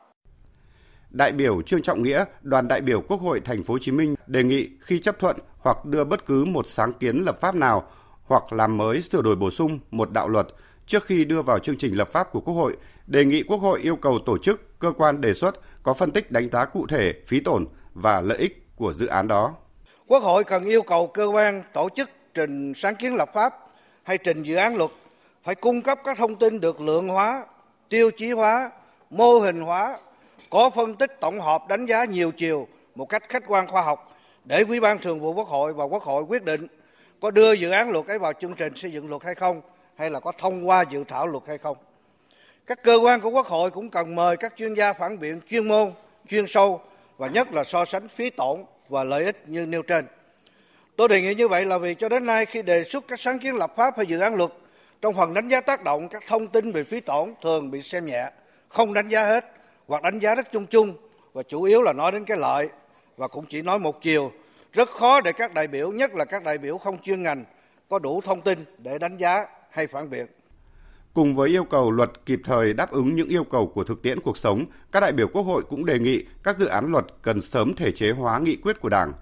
Đại 1.09 1.31
biểu 1.31 1.61
Trương 1.61 1.81
Trọng 1.81 2.03
Nghĩa, 2.03 2.25
đoàn 2.41 2.67
đại 2.67 2.81
biểu 2.81 3.01
Quốc 3.01 3.21
hội 3.21 3.39
Thành 3.39 3.63
phố 3.63 3.73
Hồ 3.73 3.77
Chí 3.81 3.91
Minh 3.91 4.15
đề 4.27 4.43
nghị 4.43 4.69
khi 4.81 4.99
chấp 4.99 5.19
thuận 5.19 5.37
hoặc 5.57 5.85
đưa 5.85 6.03
bất 6.03 6.25
cứ 6.25 6.45
một 6.45 6.67
sáng 6.67 6.93
kiến 6.93 7.23
lập 7.25 7.41
pháp 7.41 7.55
nào 7.55 7.91
hoặc 8.23 8.53
làm 8.53 8.77
mới 8.77 9.01
sửa 9.01 9.21
đổi 9.21 9.35
bổ 9.35 9.51
sung 9.51 9.79
một 9.91 10.11
đạo 10.11 10.27
luật 10.27 10.47
trước 10.89 11.05
khi 11.05 11.25
đưa 11.25 11.41
vào 11.41 11.59
chương 11.59 11.77
trình 11.77 11.97
lập 11.97 12.07
pháp 12.11 12.31
của 12.31 12.41
Quốc 12.41 12.53
hội, 12.53 12.77
đề 13.07 13.25
nghị 13.25 13.43
Quốc 13.43 13.57
hội 13.57 13.79
yêu 13.81 13.95
cầu 13.95 14.19
tổ 14.25 14.37
chức, 14.37 14.79
cơ 14.79 14.91
quan 14.97 15.21
đề 15.21 15.33
xuất 15.33 15.55
có 15.83 15.93
phân 15.93 16.11
tích 16.11 16.31
đánh 16.31 16.49
giá 16.51 16.65
cụ 16.65 16.87
thể 16.87 17.13
phí 17.27 17.39
tổn 17.39 17.65
và 17.93 18.21
lợi 18.21 18.37
ích 18.37 18.75
của 18.75 18.93
dự 18.93 19.07
án 19.07 19.27
đó. 19.27 19.55
Quốc 20.07 20.23
hội 20.23 20.43
cần 20.43 20.65
yêu 20.65 20.81
cầu 20.81 21.07
cơ 21.07 21.25
quan 21.25 21.63
tổ 21.73 21.89
chức 21.95 22.09
trình 22.33 22.73
sáng 22.75 22.95
kiến 22.95 23.15
lập 23.15 23.29
pháp 23.33 23.55
hay 24.03 24.17
trình 24.17 24.43
dự 24.43 24.55
án 24.55 24.75
luật 24.75 24.91
phải 25.43 25.55
cung 25.55 25.81
cấp 25.81 25.99
các 26.05 26.17
thông 26.17 26.35
tin 26.35 26.59
được 26.59 26.81
lượng 26.81 27.07
hóa, 27.07 27.45
tiêu 27.89 28.11
chí 28.17 28.31
hóa, 28.31 28.71
mô 29.09 29.39
hình 29.39 29.61
hóa, 29.61 29.97
có 30.49 30.69
phân 30.69 30.95
tích 30.95 31.11
tổng 31.19 31.39
hợp 31.39 31.67
đánh 31.67 31.85
giá 31.85 32.05
nhiều 32.05 32.31
chiều 32.31 32.67
một 32.95 33.09
cách 33.09 33.23
khách 33.29 33.43
quan 33.47 33.67
khoa 33.67 33.81
học 33.81 34.17
để 34.45 34.63
Ủy 34.67 34.79
ban 34.79 34.99
Thường 34.99 35.19
vụ 35.19 35.33
Quốc 35.33 35.47
hội 35.47 35.73
và 35.73 35.83
Quốc 35.83 36.03
hội 36.03 36.23
quyết 36.23 36.43
định 36.43 36.67
có 37.21 37.31
đưa 37.31 37.53
dự 37.53 37.69
án 37.69 37.89
luật 37.89 38.07
ấy 38.07 38.19
vào 38.19 38.33
chương 38.33 38.53
trình 38.53 38.75
xây 38.75 38.91
dựng 38.91 39.09
luật 39.09 39.23
hay 39.23 39.35
không 39.35 39.61
hay 39.99 40.09
là 40.09 40.19
có 40.19 40.31
thông 40.37 40.67
qua 40.67 40.81
dự 40.89 41.03
thảo 41.03 41.27
luật 41.27 41.43
hay 41.47 41.57
không. 41.57 41.77
Các 42.67 42.83
cơ 42.83 42.95
quan 42.95 43.21
của 43.21 43.29
Quốc 43.29 43.47
hội 43.47 43.71
cũng 43.71 43.89
cần 43.89 44.15
mời 44.15 44.37
các 44.37 44.53
chuyên 44.57 44.73
gia 44.73 44.93
phản 44.93 45.19
biện 45.19 45.41
chuyên 45.49 45.67
môn, 45.67 45.91
chuyên 46.29 46.47
sâu 46.47 46.81
và 47.17 47.27
nhất 47.27 47.53
là 47.53 47.63
so 47.63 47.85
sánh 47.85 48.07
phí 48.07 48.29
tổn 48.29 48.63
và 48.89 49.03
lợi 49.03 49.25
ích 49.25 49.43
như 49.47 49.65
nêu 49.65 49.81
trên. 49.81 50.05
Tôi 50.95 51.07
đề 51.07 51.21
nghị 51.21 51.35
như 51.35 51.47
vậy 51.47 51.65
là 51.65 51.77
vì 51.77 51.95
cho 51.95 52.09
đến 52.09 52.25
nay 52.25 52.45
khi 52.45 52.61
đề 52.61 52.83
xuất 52.83 53.07
các 53.07 53.19
sáng 53.19 53.39
kiến 53.39 53.55
lập 53.55 53.73
pháp 53.75 53.97
hay 53.97 54.05
dự 54.05 54.19
án 54.19 54.35
luật, 54.35 54.51
trong 55.01 55.13
phần 55.13 55.33
đánh 55.33 55.47
giá 55.47 55.61
tác 55.61 55.83
động 55.83 56.07
các 56.09 56.23
thông 56.27 56.47
tin 56.47 56.71
về 56.71 56.83
phí 56.83 56.99
tổn 56.99 57.33
thường 57.41 57.71
bị 57.71 57.81
xem 57.81 58.05
nhẹ, 58.05 58.31
không 58.69 58.93
đánh 58.93 59.09
giá 59.09 59.23
hết 59.23 59.45
hoặc 59.87 60.03
đánh 60.03 60.19
giá 60.19 60.35
rất 60.35 60.51
chung 60.51 60.65
chung 60.65 60.93
và 61.33 61.43
chủ 61.43 61.63
yếu 61.63 61.81
là 61.81 61.93
nói 61.93 62.11
đến 62.11 62.25
cái 62.25 62.37
lợi 62.37 62.69
và 63.17 63.27
cũng 63.27 63.45
chỉ 63.45 63.61
nói 63.61 63.79
một 63.79 64.01
chiều 64.01 64.31
rất 64.73 64.89
khó 64.89 65.21
để 65.21 65.31
các 65.31 65.53
đại 65.53 65.67
biểu 65.67 65.91
nhất 65.91 66.15
là 66.15 66.25
các 66.25 66.43
đại 66.43 66.57
biểu 66.57 66.77
không 66.77 66.97
chuyên 67.01 67.23
ngành 67.23 67.43
có 67.89 67.99
đủ 67.99 68.21
thông 68.21 68.41
tin 68.41 68.65
để 68.77 68.97
đánh 68.97 69.17
giá 69.17 69.45
hay 69.69 69.87
phản 69.87 70.09
biện. 70.09 70.25
Cùng 71.13 71.35
với 71.35 71.49
yêu 71.49 71.63
cầu 71.63 71.91
luật 71.91 72.11
kịp 72.25 72.41
thời 72.43 72.73
đáp 72.73 72.91
ứng 72.91 73.15
những 73.15 73.29
yêu 73.29 73.43
cầu 73.43 73.67
của 73.67 73.83
thực 73.83 74.01
tiễn 74.01 74.19
cuộc 74.19 74.37
sống, 74.37 74.65
các 74.91 74.99
đại 74.99 75.11
biểu 75.11 75.27
Quốc 75.27 75.43
hội 75.43 75.63
cũng 75.69 75.85
đề 75.85 75.99
nghị 75.99 76.23
các 76.43 76.57
dự 76.57 76.65
án 76.65 76.91
luật 76.91 77.05
cần 77.21 77.41
sớm 77.41 77.73
thể 77.73 77.91
chế 77.91 78.11
hóa 78.11 78.39
nghị 78.39 78.55
quyết 78.55 78.81
của 78.81 78.89
Đảng. 78.89 79.13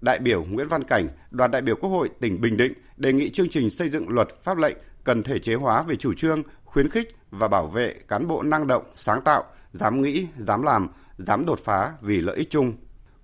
Đại 0.00 0.18
biểu 0.18 0.44
Nguyễn 0.44 0.68
Văn 0.68 0.84
Cảnh, 0.84 1.08
đoàn 1.30 1.50
đại 1.50 1.62
biểu 1.62 1.76
Quốc 1.76 1.90
hội 1.90 2.10
tỉnh 2.20 2.40
Bình 2.40 2.56
Định 2.56 2.72
đề 2.96 3.12
nghị 3.12 3.30
chương 3.30 3.48
trình 3.48 3.70
xây 3.70 3.88
dựng 3.88 4.08
luật 4.08 4.28
pháp 4.40 4.58
lệnh 4.58 4.76
cần 5.04 5.22
thể 5.22 5.38
chế 5.38 5.54
hóa 5.54 5.82
về 5.82 5.96
chủ 5.96 6.14
trương, 6.14 6.42
khuyến 6.64 6.90
khích 6.90 7.16
và 7.30 7.48
bảo 7.48 7.66
vệ 7.66 7.94
cán 8.08 8.28
bộ 8.28 8.42
năng 8.42 8.66
động, 8.66 8.82
sáng 8.96 9.22
tạo, 9.22 9.44
dám 9.72 10.02
nghĩ, 10.02 10.26
dám 10.38 10.62
làm, 10.62 10.88
dám 11.18 11.46
đột 11.46 11.60
phá 11.60 11.92
vì 12.00 12.20
lợi 12.20 12.36
ích 12.36 12.50
chung. 12.50 12.72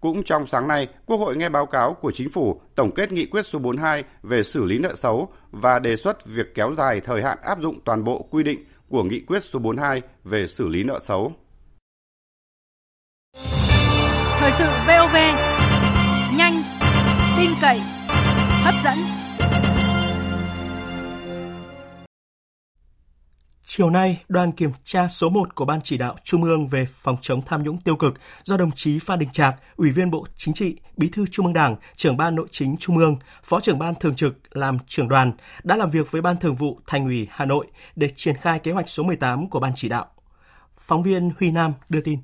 Cũng 0.01 0.23
trong 0.23 0.47
sáng 0.47 0.69
nay, 0.69 0.89
Quốc 1.07 1.17
hội 1.17 1.37
nghe 1.37 1.49
báo 1.49 1.67
cáo 1.67 1.95
của 1.95 2.13
Chính 2.15 2.29
phủ 2.31 2.61
tổng 2.75 2.91
kết 2.95 3.13
nghị 3.13 3.27
quyết 3.27 3.47
số 3.47 3.59
42 3.59 4.05
về 4.23 4.43
xử 4.43 4.65
lý 4.65 4.79
nợ 4.79 4.95
xấu 4.95 5.29
và 5.51 5.79
đề 5.79 5.97
xuất 5.97 6.27
việc 6.27 6.55
kéo 6.55 6.75
dài 6.77 7.01
thời 7.01 7.23
hạn 7.23 7.39
áp 7.43 7.61
dụng 7.61 7.81
toàn 7.85 8.05
bộ 8.05 8.29
quy 8.31 8.43
định 8.43 8.65
của 8.89 9.03
nghị 9.03 9.21
quyết 9.21 9.45
số 9.45 9.59
42 9.59 10.03
về 10.25 10.47
xử 10.47 10.69
lý 10.69 10.85
nợ 10.85 10.99
xấu. 11.03 11.33
Thời 14.39 14.53
sự 14.59 14.65
VOV, 14.87 15.17
nhanh, 16.37 16.63
tin 17.39 17.51
cậy, 17.61 17.81
hấp 18.65 18.75
dẫn. 18.85 19.20
Chiều 23.73 23.91
nay, 23.91 24.23
đoàn 24.29 24.53
kiểm 24.53 24.71
tra 24.85 25.09
số 25.09 25.29
1 25.29 25.55
của 25.55 25.65
Ban 25.65 25.81
chỉ 25.81 25.99
đạo 25.99 26.17
Trung 26.25 26.45
ương 26.45 26.69
về 26.69 26.87
phòng 26.93 27.17
chống 27.21 27.43
tham 27.47 27.63
nhũng 27.63 27.79
tiêu 27.79 27.97
cực 27.97 28.15
do 28.45 28.57
đồng 28.57 28.71
chí 28.71 28.99
Phan 28.99 29.19
Đình 29.19 29.29
Trạc, 29.33 29.55
Ủy 29.77 29.91
viên 29.91 30.11
Bộ 30.11 30.27
Chính 30.37 30.55
trị, 30.55 30.77
Bí 30.97 31.09
thư 31.09 31.27
Trung 31.31 31.47
ương 31.47 31.53
Đảng, 31.53 31.77
trưởng 31.97 32.17
ban 32.17 32.35
Nội 32.35 32.47
chính 32.51 32.77
Trung 32.77 32.99
ương, 32.99 33.17
Phó 33.43 33.61
trưởng 33.61 33.79
ban 33.79 33.95
thường 33.95 34.17
trực 34.17 34.57
làm 34.57 34.79
trưởng 34.87 35.09
đoàn 35.09 35.33
đã 35.63 35.77
làm 35.77 35.91
việc 35.91 36.11
với 36.11 36.23
Ban 36.23 36.37
Thường 36.37 36.55
vụ 36.55 36.81
Thành 36.87 37.05
ủy 37.05 37.29
Hà 37.31 37.45
Nội 37.45 37.67
để 37.97 38.11
triển 38.17 38.37
khai 38.37 38.59
kế 38.59 38.73
hoạch 38.73 38.89
số 38.89 39.03
18 39.03 39.49
của 39.49 39.61
Ban 39.61 39.73
chỉ 39.77 39.89
đạo. 39.89 40.07
Phóng 40.79 41.03
viên 41.03 41.31
Huy 41.39 41.51
Nam 41.51 41.73
đưa 41.89 42.01
tin. 42.01 42.19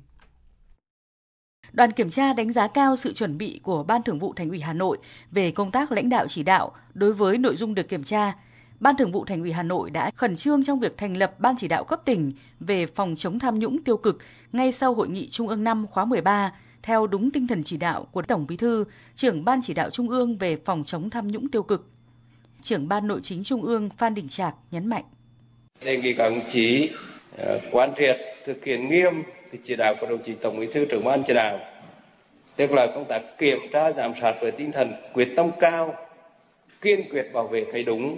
Đoàn 1.71 1.91
kiểm 1.91 2.09
tra 2.09 2.33
đánh 2.33 2.53
giá 2.53 2.67
cao 2.67 2.95
sự 2.95 3.13
chuẩn 3.13 3.37
bị 3.37 3.59
của 3.63 3.83
Ban 3.83 4.03
Thường 4.03 4.19
vụ 4.19 4.33
Thành 4.33 4.49
ủy 4.49 4.59
Hà 4.59 4.73
Nội 4.73 4.97
về 5.31 5.51
công 5.51 5.71
tác 5.71 5.91
lãnh 5.91 6.09
đạo 6.09 6.25
chỉ 6.27 6.43
đạo 6.43 6.71
đối 6.93 7.13
với 7.13 7.37
nội 7.37 7.55
dung 7.55 7.75
được 7.75 7.89
kiểm 7.89 8.03
tra, 8.03 8.33
Ban 8.79 8.97
Thường 8.97 9.11
vụ 9.11 9.25
Thành 9.25 9.41
ủy 9.41 9.51
Hà 9.51 9.63
Nội 9.63 9.89
đã 9.89 10.11
khẩn 10.15 10.35
trương 10.35 10.63
trong 10.63 10.79
việc 10.79 10.97
thành 10.97 11.17
lập 11.17 11.39
Ban 11.39 11.55
chỉ 11.57 11.67
đạo 11.67 11.83
cấp 11.83 12.01
tỉnh 12.05 12.33
về 12.59 12.85
phòng 12.85 13.15
chống 13.17 13.39
tham 13.39 13.59
nhũng 13.59 13.83
tiêu 13.83 13.97
cực 13.97 14.17
ngay 14.51 14.71
sau 14.71 14.93
hội 14.93 15.09
nghị 15.09 15.29
Trung 15.29 15.47
ương 15.47 15.63
năm 15.63 15.87
khóa 15.87 16.05
13 16.05 16.53
theo 16.83 17.07
đúng 17.07 17.31
tinh 17.31 17.47
thần 17.47 17.63
chỉ 17.63 17.77
đạo 17.77 18.07
của 18.11 18.21
Tổng 18.21 18.45
Bí 18.49 18.57
thư, 18.57 18.85
trưởng 19.15 19.45
Ban 19.45 19.61
chỉ 19.63 19.73
đạo 19.73 19.89
Trung 19.89 20.09
ương 20.09 20.37
về 20.37 20.57
phòng 20.65 20.83
chống 20.85 21.09
tham 21.09 21.27
nhũng 21.27 21.49
tiêu 21.49 21.63
cực. 21.63 21.87
Trưởng 22.63 22.87
Ban 22.87 23.07
Nội 23.07 23.19
chính 23.23 23.43
Trung 23.43 23.61
ương 23.61 23.89
Phan 23.97 24.13
Đình 24.13 24.29
Trạc 24.29 24.55
nhấn 24.71 24.87
mạnh. 24.87 25.03
Đề 25.83 25.97
nghị 25.97 26.13
các 26.13 26.29
đồng 26.29 26.39
chí 26.49 26.89
ờ, 27.37 27.59
quán 27.71 27.91
triệt 27.97 28.17
thực 28.45 28.65
hiện 28.65 28.89
nghiêm 28.89 29.23
cái 29.51 29.61
chỉ 29.63 29.75
đạo 29.75 29.95
của 30.01 30.07
đồng 30.07 30.23
chí 30.23 30.33
Tổng 30.33 30.59
Bí 30.59 30.67
thư 30.71 30.85
trưởng 30.85 31.03
ban 31.03 31.23
chỉ 31.27 31.33
đạo 31.33 31.59
tức 32.55 32.71
là 32.71 32.87
công 32.87 33.05
tác 33.05 33.21
kiểm 33.37 33.59
tra 33.73 33.91
giám 33.91 34.11
sát 34.21 34.35
với 34.41 34.51
tinh 34.51 34.71
thần 34.71 34.91
quyết 35.13 35.27
tâm 35.35 35.51
cao 35.59 35.95
kiên 36.81 36.99
quyết 37.11 37.33
bảo 37.33 37.47
vệ 37.47 37.65
cái 37.73 37.83
đúng 37.83 38.17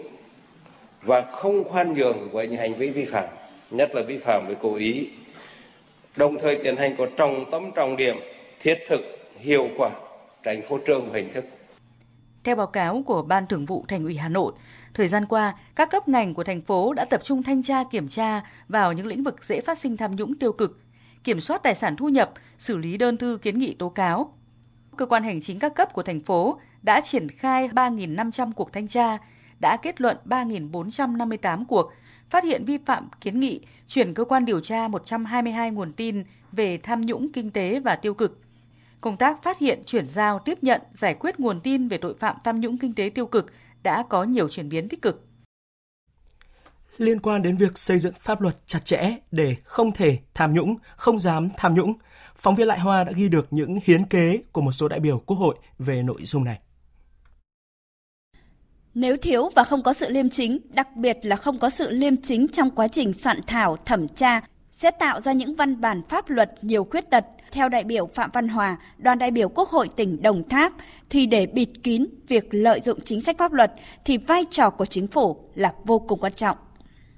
và 1.01 1.22
không 1.22 1.63
khoan 1.63 1.94
nhường 1.94 2.29
với 2.32 2.48
những 2.48 2.60
hành 2.60 2.74
vi 2.74 2.89
vi 2.89 3.06
phạm, 3.06 3.25
nhất 3.72 3.89
là 3.96 4.01
vi 4.01 4.18
phạm 4.18 4.44
với 4.48 4.56
cố 4.62 4.75
ý. 4.75 5.10
Đồng 6.15 6.38
thời 6.39 6.56
tiến 6.63 6.75
hành 6.75 6.96
có 6.98 7.08
trọng 7.18 7.51
tâm 7.51 7.72
trọng 7.75 7.98
điểm, 7.98 8.15
thiết 8.60 8.77
thực, 8.89 9.01
hiệu 9.39 9.68
quả, 9.77 9.89
tránh 10.44 10.62
phô 10.70 10.79
trương 10.88 11.13
hình 11.13 11.29
thức. 11.34 11.46
Theo 12.44 12.56
báo 12.56 12.68
cáo 12.68 13.03
của 13.06 13.22
Ban 13.22 13.48
Thường 13.48 13.65
vụ 13.65 13.86
Thành 13.88 14.03
ủy 14.03 14.18
Hà 14.18 14.29
Nội, 14.29 14.53
thời 14.94 15.08
gian 15.08 15.25
qua, 15.25 15.56
các 15.75 15.89
cấp 15.91 16.08
ngành 16.08 16.34
của 16.34 16.44
thành 16.44 16.62
phố 16.62 16.94
đã 16.94 17.06
tập 17.06 17.22
trung 17.24 17.44
thanh 17.44 17.63
tra 17.63 17.84
kiểm 17.91 18.08
tra 18.10 18.41
vào 18.68 18.94
những 18.94 19.06
lĩnh 19.08 19.24
vực 19.24 19.44
dễ 19.44 19.62
phát 19.62 19.79
sinh 19.79 19.98
tham 19.98 20.15
nhũng 20.15 20.36
tiêu 20.36 20.51
cực, 20.51 20.79
kiểm 21.24 21.41
soát 21.41 21.63
tài 21.63 21.75
sản 21.75 21.96
thu 21.96 22.10
nhập, 22.10 22.32
xử 22.60 22.77
lý 22.77 22.98
đơn 22.98 23.18
thư 23.18 23.38
kiến 23.41 23.60
nghị 23.60 23.74
tố 23.74 23.89
cáo. 23.89 24.34
Cơ 24.97 25.06
quan 25.06 25.23
hành 25.23 25.41
chính 25.41 25.60
các 25.60 25.76
cấp 25.76 25.93
của 25.93 26.04
thành 26.04 26.19
phố 26.19 26.60
đã 26.82 27.02
triển 27.02 27.30
khai 27.30 27.67
3.500 27.67 28.52
cuộc 28.56 28.73
thanh 28.73 28.88
tra, 28.88 29.17
đã 29.60 29.78
kết 29.78 30.02
luận 30.02 30.17
3.458 30.26 31.65
cuộc, 31.65 31.91
phát 32.30 32.43
hiện 32.43 32.65
vi 32.65 32.78
phạm 32.86 33.10
kiến 33.22 33.39
nghị, 33.39 33.62
chuyển 33.88 34.13
cơ 34.13 34.26
quan 34.26 34.45
điều 34.45 34.60
tra 34.60 34.88
122 34.88 35.72
nguồn 35.72 35.93
tin 35.93 36.24
về 36.52 36.78
tham 36.78 37.02
nhũng 37.02 37.32
kinh 37.32 37.52
tế 37.52 37.80
và 37.80 37.95
tiêu 37.95 38.13
cực. 38.13 38.39
Công 39.02 39.17
tác 39.17 39.43
phát 39.43 39.60
hiện, 39.60 39.84
chuyển 39.86 40.10
giao, 40.10 40.39
tiếp 40.39 40.58
nhận, 40.62 40.82
giải 40.93 41.13
quyết 41.13 41.39
nguồn 41.39 41.62
tin 41.62 41.88
về 41.88 41.98
tội 41.98 42.13
phạm 42.19 42.36
tham 42.43 42.60
nhũng 42.60 42.78
kinh 42.78 42.93
tế 42.93 43.12
tiêu 43.15 43.26
cực 43.26 43.52
đã 43.84 44.04
có 44.10 44.24
nhiều 44.24 44.50
chuyển 44.50 44.69
biến 44.69 44.89
tích 44.89 45.02
cực. 45.02 45.26
Liên 46.98 47.19
quan 47.19 47.41
đến 47.41 47.58
việc 47.58 47.78
xây 47.78 48.00
dựng 48.00 48.13
pháp 48.19 48.41
luật 48.41 48.56
chặt 48.67 48.86
chẽ 48.86 49.15
để 49.32 49.56
không 49.63 49.91
thể 49.91 50.19
tham 50.34 50.54
nhũng, 50.54 50.76
không 50.95 51.19
dám 51.19 51.50
tham 51.58 51.74
nhũng, 51.74 51.93
phóng 52.36 52.56
viên 52.56 52.67
Lại 52.67 52.80
Hoa 52.80 53.04
đã 53.04 53.12
ghi 53.12 53.30
được 53.30 53.48
những 53.54 53.80
hiến 53.84 54.06
kế 54.06 54.39
của 54.52 54.62
một 54.62 54.72
số 54.72 54.88
đại 54.88 55.00
biểu 55.00 55.19
Quốc 55.26 55.38
hội 55.38 55.56
về 55.80 56.04
nội 56.04 56.22
dung 56.24 56.43
này. 56.43 56.60
Nếu 58.93 59.17
thiếu 59.17 59.49
và 59.56 59.63
không 59.63 59.84
có 59.84 59.93
sự 59.93 60.10
liêm 60.10 60.30
chính, 60.30 60.60
đặc 60.69 60.95
biệt 60.95 61.17
là 61.23 61.36
không 61.36 61.60
có 61.60 61.69
sự 61.69 61.89
liêm 61.89 62.17
chính 62.17 62.47
trong 62.47 62.71
quá 62.71 62.88
trình 62.88 63.13
soạn 63.13 63.39
thảo, 63.47 63.78
thẩm 63.86 64.08
tra, 64.08 64.41
sẽ 64.71 64.91
tạo 64.91 65.21
ra 65.21 65.32
những 65.32 65.56
văn 65.56 65.82
bản 65.82 66.02
pháp 66.10 66.30
luật 66.30 66.52
nhiều 66.62 66.84
khuyết 66.84 67.10
tật. 67.10 67.25
Theo 67.52 67.69
đại 67.69 67.84
biểu 67.84 68.10
Phạm 68.15 68.30
Văn 68.34 68.47
Hòa, 68.47 68.78
đoàn 68.97 69.19
đại 69.19 69.32
biểu 69.32 69.49
Quốc 69.49 69.69
hội 69.69 69.89
tỉnh 69.95 70.21
Đồng 70.21 70.49
Tháp, 70.49 70.73
thì 71.10 71.25
để 71.25 71.45
bịt 71.45 71.69
kín 71.84 72.06
việc 72.28 72.47
lợi 72.52 72.82
dụng 72.82 72.99
chính 73.06 73.21
sách 73.21 73.38
pháp 73.38 73.54
luật 73.54 73.73
thì 74.06 74.17
vai 74.17 74.43
trò 74.52 74.69
của 74.69 74.86
chính 74.86 75.08
phủ 75.08 75.38
là 75.56 75.73
vô 75.86 75.99
cùng 75.99 76.19
quan 76.19 76.34
trọng. 76.34 76.58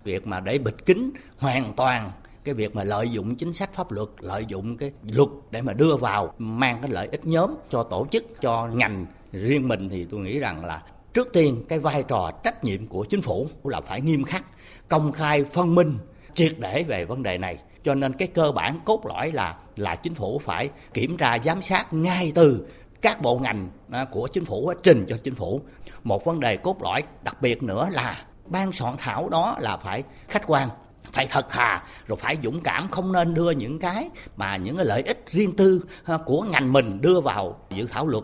Việc 0.04 0.28
mà 0.28 0.40
để 0.40 0.58
bịt 0.58 0.86
kín 0.86 1.12
hoàn 1.38 1.74
toàn 1.74 2.12
cái 2.44 2.56
việc 2.56 2.76
mà 2.76 2.84
lợi 2.84 3.10
dụng 3.10 3.36
chính 3.36 3.54
sách 3.54 3.74
pháp 3.74 3.92
luật, 3.92 4.10
lợi 4.20 4.46
dụng 4.48 4.78
cái 4.78 4.92
luật 5.04 5.30
để 5.52 5.62
mà 5.62 5.74
đưa 5.74 5.96
vào 5.96 6.34
mang 6.38 6.78
cái 6.82 6.92
lợi 6.92 7.08
ích 7.12 7.26
nhóm 7.26 7.56
cho 7.70 7.84
tổ 7.84 8.08
chức, 8.12 8.42
cho 8.42 8.68
ngành 8.68 9.06
riêng 9.32 9.68
mình 9.68 9.90
thì 9.90 10.06
tôi 10.12 10.20
nghĩ 10.20 10.40
rằng 10.40 10.66
là 10.66 10.82
trước 11.14 11.30
tiên, 11.34 11.64
cái 11.70 11.80
vai 11.80 12.04
trò 12.04 12.32
trách 12.44 12.64
nhiệm 12.64 12.88
của 12.88 13.04
chính 13.04 13.22
phủ 13.22 13.48
là 13.64 13.82
phải 13.82 14.02
nghiêm 14.02 14.24
khắc, 14.24 14.46
công 14.88 15.12
khai, 15.12 15.44
phân 15.44 15.76
minh, 15.76 15.98
triệt 16.34 16.56
để 16.60 16.84
về 16.84 17.06
vấn 17.06 17.24
đề 17.24 17.38
này. 17.38 17.58
Cho 17.84 17.96
nên 17.96 18.14
cái 18.14 18.28
cơ 18.28 18.52
bản 18.52 18.80
cốt 18.86 19.06
lõi 19.06 19.32
là 19.32 19.58
là 19.76 19.96
chính 19.96 20.14
phủ 20.14 20.40
phải 20.40 20.70
kiểm 20.94 21.18
tra, 21.18 21.38
giám 21.46 21.62
sát 21.62 21.94
ngay 21.94 22.32
từ 22.36 22.68
các 23.02 23.22
bộ 23.22 23.40
ngành 23.40 23.70
à, 23.92 24.06
của 24.12 24.28
chính 24.28 24.46
phủ, 24.46 24.74
trình 24.84 25.06
cho 25.08 25.18
chính 25.24 25.36
phủ. 25.36 25.62
Một 26.04 26.26
vấn 26.26 26.40
đề 26.40 26.58
cốt 26.58 26.82
lõi, 26.82 27.04
đặc 27.24 27.42
biệt 27.42 27.64
nữa 27.64 27.90
là 27.92 28.24
ban 28.46 28.72
soạn 28.72 28.96
thảo 28.98 29.30
đó 29.30 29.56
là 29.60 29.78
phải 29.78 30.04
khách 30.28 30.48
quan, 30.48 30.70
phải 31.12 31.28
thật 31.30 31.50
thà, 31.50 31.84
rồi 32.08 32.18
phải 32.18 32.38
dũng 32.44 32.62
cảm, 32.64 32.88
không 32.92 33.12
nên 33.12 33.34
đưa 33.34 33.52
những 33.52 33.80
cái 33.80 34.10
mà 34.36 34.58
những 34.58 34.76
cái 34.76 34.86
lợi 34.86 35.02
ích 35.02 35.24
riêng 35.28 35.56
tư 35.56 35.82
à, 36.04 36.18
của 36.26 36.42
ngành 36.42 36.74
mình 36.74 37.02
đưa 37.02 37.20
vào 37.20 37.60
dự 37.70 37.88
thảo 37.88 38.08
luật. 38.08 38.24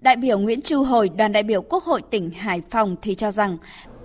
Đại 0.00 0.16
biểu 0.16 0.38
Nguyễn 0.38 0.60
Chu 0.62 0.82
Hồi, 0.82 1.08
đoàn 1.08 1.32
đại 1.32 1.42
biểu 1.42 1.62
Quốc 1.62 1.84
hội 1.84 2.02
tỉnh 2.10 2.30
Hải 2.30 2.62
Phòng 2.70 2.96
thì 3.02 3.14
cho 3.14 3.30
rằng 3.30 3.58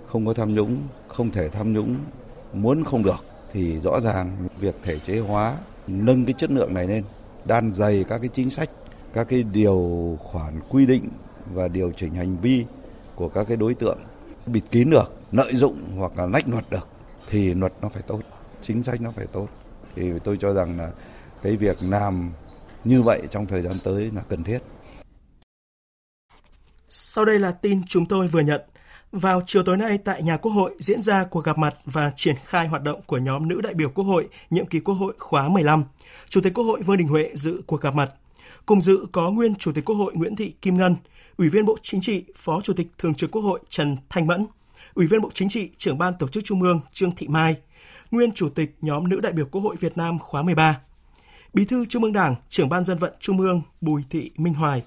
không 0.06 0.26
có 0.26 0.34
tham 0.34 0.54
nhũng, 0.54 0.76
không 1.08 1.30
thể 1.30 1.48
tham 1.48 1.72
nhũng, 1.72 1.96
muốn 2.52 2.84
không 2.84 3.02
được 3.02 3.24
thì 3.52 3.78
rõ 3.80 4.00
ràng 4.00 4.48
việc 4.60 4.74
thể 4.82 4.98
chế 4.98 5.18
hóa 5.18 5.56
nâng 5.86 6.24
cái 6.24 6.34
chất 6.38 6.50
lượng 6.50 6.74
này 6.74 6.86
lên, 6.86 7.04
đan 7.44 7.70
dày 7.70 8.04
các 8.08 8.18
cái 8.18 8.28
chính 8.32 8.50
sách, 8.50 8.70
các 9.12 9.26
cái 9.28 9.42
điều 9.42 10.18
khoản 10.22 10.60
quy 10.68 10.86
định 10.86 11.08
và 11.54 11.68
điều 11.68 11.92
chỉnh 11.96 12.14
hành 12.14 12.36
vi 12.42 12.64
của 13.14 13.28
các 13.28 13.44
cái 13.48 13.56
đối 13.56 13.74
tượng 13.74 13.98
bịt 14.46 14.62
kín 14.70 14.90
được, 14.90 15.12
lợi 15.32 15.54
dụng 15.54 15.76
hoặc 15.96 16.18
là 16.18 16.26
lách 16.26 16.48
luật 16.48 16.64
được 16.70 16.88
thì 17.28 17.54
luật 17.54 17.72
nó 17.82 17.88
phải 17.88 18.02
tốt, 18.02 18.20
chính 18.62 18.82
sách 18.82 19.00
nó 19.00 19.10
phải 19.10 19.26
tốt. 19.26 19.48
Thì 19.94 20.12
tôi 20.24 20.36
cho 20.40 20.52
rằng 20.52 20.78
là 20.78 20.90
cái 21.42 21.56
việc 21.56 21.76
làm 21.80 22.30
như 22.84 23.02
vậy 23.02 23.22
trong 23.30 23.46
thời 23.46 23.62
gian 23.62 23.74
tới 23.84 24.10
là 24.14 24.22
cần 24.28 24.44
thiết. 24.44 24.58
Sau 26.98 27.24
đây 27.24 27.38
là 27.38 27.52
tin 27.52 27.82
chúng 27.86 28.06
tôi 28.06 28.26
vừa 28.26 28.40
nhận. 28.40 28.60
Vào 29.12 29.42
chiều 29.46 29.62
tối 29.62 29.76
nay 29.76 29.98
tại 29.98 30.22
nhà 30.22 30.36
Quốc 30.36 30.52
hội 30.52 30.74
diễn 30.78 31.02
ra 31.02 31.24
cuộc 31.24 31.44
gặp 31.44 31.58
mặt 31.58 31.74
và 31.84 32.10
triển 32.16 32.36
khai 32.44 32.66
hoạt 32.66 32.82
động 32.82 33.00
của 33.06 33.18
nhóm 33.18 33.48
nữ 33.48 33.60
đại 33.60 33.74
biểu 33.74 33.88
Quốc 33.88 34.04
hội 34.04 34.28
nhiệm 34.50 34.66
kỳ 34.66 34.80
Quốc 34.80 34.94
hội 34.94 35.14
khóa 35.18 35.48
15. 35.48 35.84
Chủ 36.28 36.40
tịch 36.40 36.54
Quốc 36.54 36.64
hội 36.64 36.82
Vương 36.82 36.96
Đình 36.96 37.08
Huệ 37.08 37.30
dự 37.34 37.62
cuộc 37.66 37.80
gặp 37.80 37.94
mặt. 37.94 38.12
Cùng 38.66 38.80
dự 38.82 39.06
có 39.12 39.30
nguyên 39.30 39.54
Chủ 39.54 39.72
tịch 39.72 39.84
Quốc 39.84 39.96
hội 39.96 40.12
Nguyễn 40.14 40.36
Thị 40.36 40.54
Kim 40.62 40.76
Ngân, 40.76 40.96
Ủy 41.36 41.48
viên 41.48 41.66
Bộ 41.66 41.76
Chính 41.82 42.00
trị, 42.00 42.24
Phó 42.36 42.60
Chủ 42.60 42.72
tịch 42.72 42.86
Thường 42.98 43.14
trực 43.14 43.30
Quốc 43.30 43.42
hội 43.42 43.60
Trần 43.68 43.96
Thanh 44.08 44.26
Mẫn, 44.26 44.46
Ủy 44.94 45.06
viên 45.06 45.20
Bộ 45.20 45.30
Chính 45.34 45.48
trị, 45.48 45.70
Trưởng 45.78 45.98
ban 45.98 46.14
Tổ 46.18 46.28
chức 46.28 46.44
Trung 46.44 46.62
ương 46.62 46.80
Trương 46.92 47.10
Thị 47.16 47.28
Mai, 47.28 47.56
nguyên 48.10 48.32
Chủ 48.32 48.48
tịch 48.48 48.76
nhóm 48.80 49.08
nữ 49.08 49.20
đại 49.20 49.32
biểu 49.32 49.46
Quốc 49.46 49.60
hội 49.60 49.76
Việt 49.76 49.96
Nam 49.96 50.18
khóa 50.18 50.42
13, 50.42 50.80
Bí 51.54 51.64
thư 51.64 51.84
Trung 51.86 52.02
ương 52.02 52.12
Đảng, 52.12 52.34
Trưởng 52.48 52.68
ban 52.68 52.84
Dân 52.84 52.98
vận 52.98 53.12
Trung 53.20 53.40
ương 53.40 53.62
Bùi 53.80 54.04
Thị 54.10 54.30
Minh 54.36 54.54
Hoài, 54.54 54.82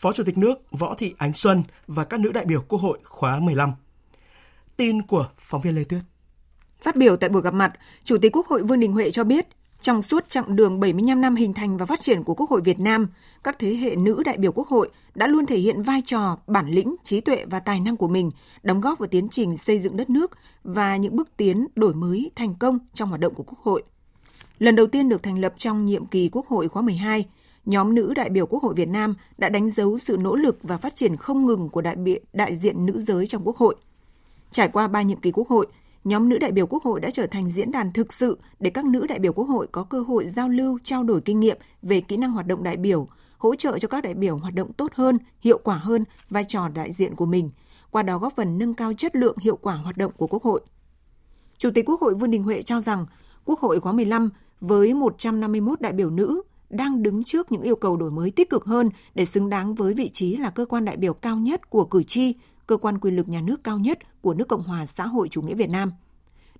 Phó 0.00 0.12
Chủ 0.12 0.24
tịch 0.24 0.38
nước 0.38 0.70
Võ 0.70 0.94
Thị 0.94 1.14
Ánh 1.18 1.32
Xuân 1.32 1.62
và 1.86 2.04
các 2.04 2.20
nữ 2.20 2.32
đại 2.32 2.44
biểu 2.44 2.62
Quốc 2.68 2.78
hội 2.78 2.98
khóa 3.04 3.40
15. 3.40 3.72
Tin 4.76 5.02
của 5.02 5.28
phóng 5.38 5.60
viên 5.60 5.74
Lê 5.74 5.84
Tuyết. 5.84 6.00
Phát 6.82 6.96
biểu 6.96 7.16
tại 7.16 7.30
buổi 7.30 7.42
gặp 7.42 7.54
mặt, 7.54 7.72
Chủ 8.04 8.18
tịch 8.18 8.36
Quốc 8.36 8.46
hội 8.46 8.62
Vương 8.62 8.80
Đình 8.80 8.92
Huệ 8.92 9.10
cho 9.10 9.24
biết, 9.24 9.46
Trong 9.80 10.02
suốt 10.02 10.28
chặng 10.28 10.56
đường 10.56 10.80
75 10.80 11.20
năm 11.20 11.36
hình 11.36 11.52
thành 11.52 11.76
và 11.76 11.86
phát 11.86 12.00
triển 12.00 12.24
của 12.24 12.34
Quốc 12.34 12.50
hội 12.50 12.60
Việt 12.60 12.80
Nam, 12.80 13.08
các 13.44 13.58
thế 13.58 13.74
hệ 13.74 13.96
nữ 13.96 14.22
đại 14.24 14.36
biểu 14.38 14.52
Quốc 14.52 14.68
hội 14.68 14.90
đã 15.14 15.26
luôn 15.26 15.46
thể 15.46 15.58
hiện 15.58 15.82
vai 15.82 16.02
trò, 16.06 16.38
bản 16.46 16.68
lĩnh, 16.68 16.96
trí 17.02 17.20
tuệ 17.20 17.44
và 17.50 17.60
tài 17.60 17.80
năng 17.80 17.96
của 17.96 18.08
mình, 18.08 18.30
đóng 18.62 18.80
góp 18.80 18.98
vào 18.98 19.08
tiến 19.08 19.28
trình 19.28 19.56
xây 19.56 19.78
dựng 19.78 19.96
đất 19.96 20.10
nước 20.10 20.30
và 20.64 20.96
những 20.96 21.16
bước 21.16 21.28
tiến 21.36 21.66
đổi 21.76 21.94
mới 21.94 22.30
thành 22.36 22.54
công 22.54 22.78
trong 22.94 23.08
hoạt 23.08 23.20
động 23.20 23.34
của 23.34 23.42
Quốc 23.42 23.58
hội. 23.58 23.82
Lần 24.58 24.76
đầu 24.76 24.86
tiên 24.86 25.08
được 25.08 25.22
thành 25.22 25.38
lập 25.38 25.54
trong 25.56 25.86
nhiệm 25.86 26.06
kỳ 26.06 26.28
Quốc 26.32 26.46
hội 26.46 26.68
khóa 26.68 26.82
12, 26.82 27.24
nhóm 27.70 27.94
nữ 27.94 28.14
đại 28.14 28.30
biểu 28.30 28.46
Quốc 28.46 28.62
hội 28.62 28.74
Việt 28.74 28.88
Nam 28.88 29.14
đã 29.38 29.48
đánh 29.48 29.70
dấu 29.70 29.98
sự 29.98 30.16
nỗ 30.16 30.36
lực 30.36 30.58
và 30.62 30.76
phát 30.76 30.96
triển 30.96 31.16
không 31.16 31.46
ngừng 31.46 31.68
của 31.68 31.82
đại 31.82 31.96
biểu 31.96 32.16
đại 32.32 32.56
diện 32.56 32.86
nữ 32.86 33.00
giới 33.00 33.26
trong 33.26 33.42
Quốc 33.44 33.56
hội. 33.56 33.74
Trải 34.50 34.68
qua 34.68 34.88
ba 34.88 35.02
nhiệm 35.02 35.20
kỳ 35.20 35.30
Quốc 35.30 35.48
hội, 35.48 35.66
nhóm 36.04 36.28
nữ 36.28 36.38
đại 36.38 36.52
biểu 36.52 36.66
Quốc 36.66 36.82
hội 36.82 37.00
đã 37.00 37.10
trở 37.10 37.26
thành 37.26 37.50
diễn 37.50 37.70
đàn 37.70 37.92
thực 37.92 38.12
sự 38.12 38.38
để 38.60 38.70
các 38.70 38.84
nữ 38.84 39.06
đại 39.06 39.18
biểu 39.18 39.32
Quốc 39.32 39.44
hội 39.44 39.66
có 39.72 39.82
cơ 39.82 40.00
hội 40.00 40.28
giao 40.28 40.48
lưu, 40.48 40.78
trao 40.84 41.02
đổi 41.02 41.20
kinh 41.20 41.40
nghiệm 41.40 41.56
về 41.82 42.00
kỹ 42.00 42.16
năng 42.16 42.32
hoạt 42.32 42.46
động 42.46 42.62
đại 42.62 42.76
biểu, 42.76 43.08
hỗ 43.38 43.54
trợ 43.54 43.78
cho 43.78 43.88
các 43.88 44.04
đại 44.04 44.14
biểu 44.14 44.36
hoạt 44.36 44.54
động 44.54 44.72
tốt 44.72 44.92
hơn, 44.94 45.18
hiệu 45.40 45.58
quả 45.64 45.76
hơn 45.76 46.04
vai 46.30 46.44
trò 46.44 46.68
đại 46.68 46.92
diện 46.92 47.14
của 47.14 47.26
mình, 47.26 47.50
qua 47.90 48.02
đó 48.02 48.18
góp 48.18 48.36
phần 48.36 48.58
nâng 48.58 48.74
cao 48.74 48.92
chất 48.92 49.16
lượng 49.16 49.36
hiệu 49.38 49.56
quả 49.56 49.74
hoạt 49.74 49.96
động 49.96 50.12
của 50.16 50.26
Quốc 50.26 50.42
hội. 50.42 50.60
Chủ 51.58 51.70
tịch 51.74 51.88
Quốc 51.88 52.00
hội 52.00 52.14
Vương 52.14 52.30
Đình 52.30 52.42
Huệ 52.42 52.62
cho 52.62 52.80
rằng 52.80 53.06
Quốc 53.44 53.60
hội 53.60 53.80
khóa 53.80 53.92
15 53.92 54.30
với 54.60 54.94
151 54.94 55.80
đại 55.80 55.92
biểu 55.92 56.10
nữ 56.10 56.42
đang 56.70 57.02
đứng 57.02 57.24
trước 57.24 57.52
những 57.52 57.62
yêu 57.62 57.76
cầu 57.76 57.96
đổi 57.96 58.10
mới 58.10 58.30
tích 58.30 58.50
cực 58.50 58.64
hơn 58.64 58.88
để 59.14 59.24
xứng 59.24 59.50
đáng 59.50 59.74
với 59.74 59.94
vị 59.94 60.08
trí 60.08 60.36
là 60.36 60.50
cơ 60.50 60.64
quan 60.64 60.84
đại 60.84 60.96
biểu 60.96 61.14
cao 61.14 61.36
nhất 61.36 61.70
của 61.70 61.84
cử 61.84 62.02
tri, 62.02 62.34
cơ 62.66 62.76
quan 62.76 62.98
quyền 62.98 63.16
lực 63.16 63.28
nhà 63.28 63.40
nước 63.40 63.64
cao 63.64 63.78
nhất 63.78 63.98
của 64.22 64.34
nước 64.34 64.48
Cộng 64.48 64.62
hòa 64.62 64.86
xã 64.86 65.06
hội 65.06 65.28
chủ 65.28 65.42
nghĩa 65.42 65.54
Việt 65.54 65.70
Nam. 65.70 65.92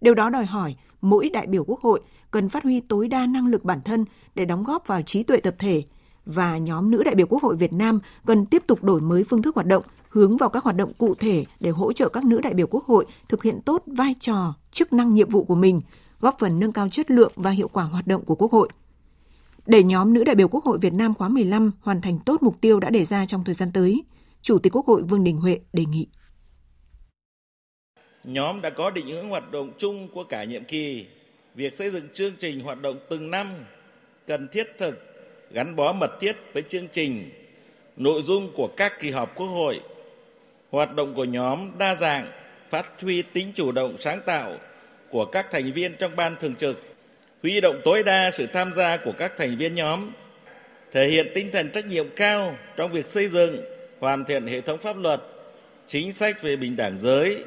Điều 0.00 0.14
đó 0.14 0.30
đòi 0.30 0.46
hỏi 0.46 0.76
mỗi 1.00 1.30
đại 1.30 1.46
biểu 1.46 1.64
Quốc 1.64 1.80
hội 1.80 2.00
cần 2.30 2.48
phát 2.48 2.64
huy 2.64 2.80
tối 2.80 3.08
đa 3.08 3.26
năng 3.26 3.46
lực 3.46 3.64
bản 3.64 3.80
thân 3.82 4.04
để 4.34 4.44
đóng 4.44 4.64
góp 4.64 4.86
vào 4.86 5.02
trí 5.02 5.22
tuệ 5.22 5.36
tập 5.36 5.54
thể 5.58 5.82
và 6.26 6.58
nhóm 6.58 6.90
nữ 6.90 7.02
đại 7.02 7.14
biểu 7.14 7.26
Quốc 7.26 7.42
hội 7.42 7.56
Việt 7.56 7.72
Nam 7.72 8.00
cần 8.26 8.46
tiếp 8.46 8.62
tục 8.66 8.84
đổi 8.84 9.00
mới 9.00 9.24
phương 9.24 9.42
thức 9.42 9.54
hoạt 9.54 9.66
động, 9.66 9.84
hướng 10.08 10.36
vào 10.36 10.48
các 10.48 10.64
hoạt 10.64 10.76
động 10.76 10.92
cụ 10.98 11.14
thể 11.14 11.44
để 11.60 11.70
hỗ 11.70 11.92
trợ 11.92 12.08
các 12.08 12.24
nữ 12.24 12.40
đại 12.40 12.54
biểu 12.54 12.66
Quốc 12.66 12.84
hội 12.84 13.06
thực 13.28 13.42
hiện 13.42 13.60
tốt 13.60 13.82
vai 13.86 14.14
trò, 14.20 14.54
chức 14.70 14.92
năng 14.92 15.14
nhiệm 15.14 15.28
vụ 15.28 15.44
của 15.44 15.54
mình, 15.54 15.80
góp 16.20 16.38
phần 16.38 16.60
nâng 16.60 16.72
cao 16.72 16.88
chất 16.88 17.10
lượng 17.10 17.32
và 17.36 17.50
hiệu 17.50 17.68
quả 17.68 17.84
hoạt 17.84 18.06
động 18.06 18.24
của 18.24 18.34
Quốc 18.34 18.52
hội. 18.52 18.68
Để 19.66 19.82
nhóm 19.82 20.12
nữ 20.12 20.24
đại 20.24 20.34
biểu 20.34 20.48
Quốc 20.48 20.64
hội 20.64 20.78
Việt 20.78 20.92
Nam 20.92 21.14
khóa 21.14 21.28
15 21.28 21.72
hoàn 21.80 22.00
thành 22.00 22.18
tốt 22.26 22.42
mục 22.42 22.60
tiêu 22.60 22.80
đã 22.80 22.90
đề 22.90 23.04
ra 23.04 23.26
trong 23.26 23.44
thời 23.44 23.54
gian 23.54 23.72
tới, 23.72 24.02
Chủ 24.42 24.58
tịch 24.58 24.76
Quốc 24.76 24.86
hội 24.86 25.02
Vương 25.02 25.24
Đình 25.24 25.36
Huệ 25.36 25.60
đề 25.72 25.84
nghị. 25.84 26.06
Nhóm 28.24 28.60
đã 28.60 28.70
có 28.70 28.90
định 28.90 29.06
hướng 29.06 29.28
hoạt 29.28 29.50
động 29.52 29.72
chung 29.78 30.08
của 30.14 30.24
cả 30.24 30.44
nhiệm 30.44 30.64
kỳ. 30.64 31.06
Việc 31.54 31.74
xây 31.74 31.90
dựng 31.90 32.08
chương 32.14 32.32
trình 32.38 32.60
hoạt 32.60 32.82
động 32.82 32.98
từng 33.10 33.30
năm 33.30 33.54
cần 34.26 34.48
thiết 34.52 34.66
thực, 34.78 34.94
gắn 35.50 35.76
bó 35.76 35.92
mật 35.92 36.10
thiết 36.20 36.36
với 36.52 36.62
chương 36.62 36.88
trình, 36.92 37.30
nội 37.96 38.22
dung 38.22 38.52
của 38.56 38.68
các 38.76 38.92
kỳ 39.00 39.10
họp 39.10 39.36
Quốc 39.36 39.46
hội. 39.46 39.80
Hoạt 40.70 40.94
động 40.94 41.14
của 41.14 41.24
nhóm 41.24 41.78
đa 41.78 41.94
dạng, 41.94 42.30
phát 42.70 42.90
huy 43.00 43.22
tính 43.22 43.52
chủ 43.54 43.72
động 43.72 43.96
sáng 44.00 44.20
tạo 44.26 44.56
của 45.10 45.24
các 45.24 45.46
thành 45.50 45.72
viên 45.72 45.96
trong 45.98 46.16
ban 46.16 46.36
thường 46.40 46.54
trực, 46.54 46.89
huy 47.42 47.60
động 47.60 47.80
tối 47.84 48.02
đa 48.02 48.30
sự 48.30 48.46
tham 48.46 48.72
gia 48.76 48.96
của 48.96 49.12
các 49.18 49.32
thành 49.36 49.56
viên 49.56 49.74
nhóm, 49.74 50.10
thể 50.92 51.08
hiện 51.08 51.26
tinh 51.34 51.50
thần 51.52 51.70
trách 51.70 51.86
nhiệm 51.86 52.08
cao 52.16 52.56
trong 52.76 52.92
việc 52.92 53.06
xây 53.06 53.28
dựng, 53.28 53.60
hoàn 53.98 54.24
thiện 54.24 54.46
hệ 54.46 54.60
thống 54.60 54.78
pháp 54.78 54.96
luật, 54.96 55.20
chính 55.86 56.12
sách 56.12 56.42
về 56.42 56.56
bình 56.56 56.76
đẳng 56.76 57.00
giới, 57.00 57.44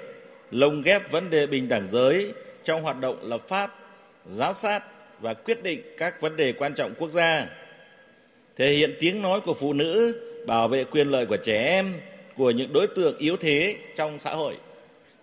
lồng 0.52 0.82
ghép 0.82 1.12
vấn 1.12 1.30
đề 1.30 1.48
bình 1.48 1.70
đẳng 1.70 1.88
giới 1.92 2.32
trong 2.64 2.82
hoạt 2.82 3.00
động 3.00 3.30
lập 3.30 3.48
pháp, 3.48 3.76
giám 4.26 4.54
sát 4.54 4.84
và 5.20 5.34
quyết 5.34 5.64
định 5.64 5.82
các 5.98 6.22
vấn 6.22 6.38
đề 6.38 6.54
quan 6.54 6.74
trọng 6.74 6.94
quốc 6.96 7.12
gia. 7.12 7.48
Thể 8.58 8.72
hiện 8.72 8.96
tiếng 9.00 9.22
nói 9.22 9.42
của 9.42 9.54
phụ 9.54 9.74
nữ, 9.74 10.22
bảo 10.48 10.68
vệ 10.68 10.84
quyền 10.84 11.08
lợi 11.12 11.26
của 11.26 11.38
trẻ 11.38 11.64
em, 11.66 11.94
của 12.38 12.52
những 12.52 12.74
đối 12.74 12.88
tượng 12.88 13.18
yếu 13.18 13.38
thế 13.38 13.76
trong 13.96 14.20
xã 14.20 14.34
hội. 14.34 14.58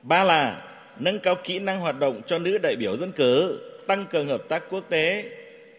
Ba 0.03 0.25
là 0.25 0.63
nâng 0.99 1.19
cao 1.19 1.35
kỹ 1.45 1.59
năng 1.59 1.81
hoạt 1.81 1.99
động 1.99 2.21
cho 2.27 2.39
nữ 2.39 2.59
đại 2.59 2.77
biểu 2.77 2.97
dân 2.97 3.13
cử, 3.13 3.61
tăng 3.91 4.07
cường 4.07 4.29
hợp 4.29 4.43
tác 4.49 4.63
quốc 4.71 4.85
tế, 4.89 5.31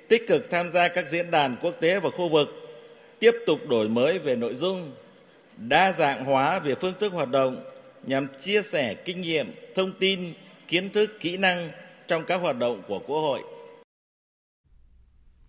tích 0.08 0.28
cực 0.28 0.48
tham 0.52 0.72
gia 0.74 0.88
các 0.88 1.10
diễn 1.10 1.32
đàn 1.32 1.56
quốc 1.62 1.76
tế 1.82 2.00
và 2.00 2.10
khu 2.10 2.30
vực, 2.30 2.50
tiếp 3.20 3.32
tục 3.46 3.60
đổi 3.70 3.90
mới 3.90 4.20
về 4.20 4.36
nội 4.36 4.56
dung, 4.56 4.92
đa 5.58 5.92
dạng 5.92 6.26
hóa 6.26 6.60
về 6.60 6.76
phương 6.82 6.94
thức 7.00 7.14
hoạt 7.14 7.30
động 7.30 7.64
nhằm 8.04 8.28
chia 8.42 8.62
sẻ 8.62 8.94
kinh 8.94 9.22
nghiệm, 9.22 9.54
thông 9.76 9.92
tin, 10.00 10.34
kiến 10.68 10.90
thức, 10.90 11.10
kỹ 11.20 11.38
năng 11.38 11.70
trong 12.08 12.24
các 12.28 12.42
hoạt 12.42 12.58
động 12.58 12.82
của 12.88 13.00
Quốc 13.00 13.22
hội. 13.22 13.42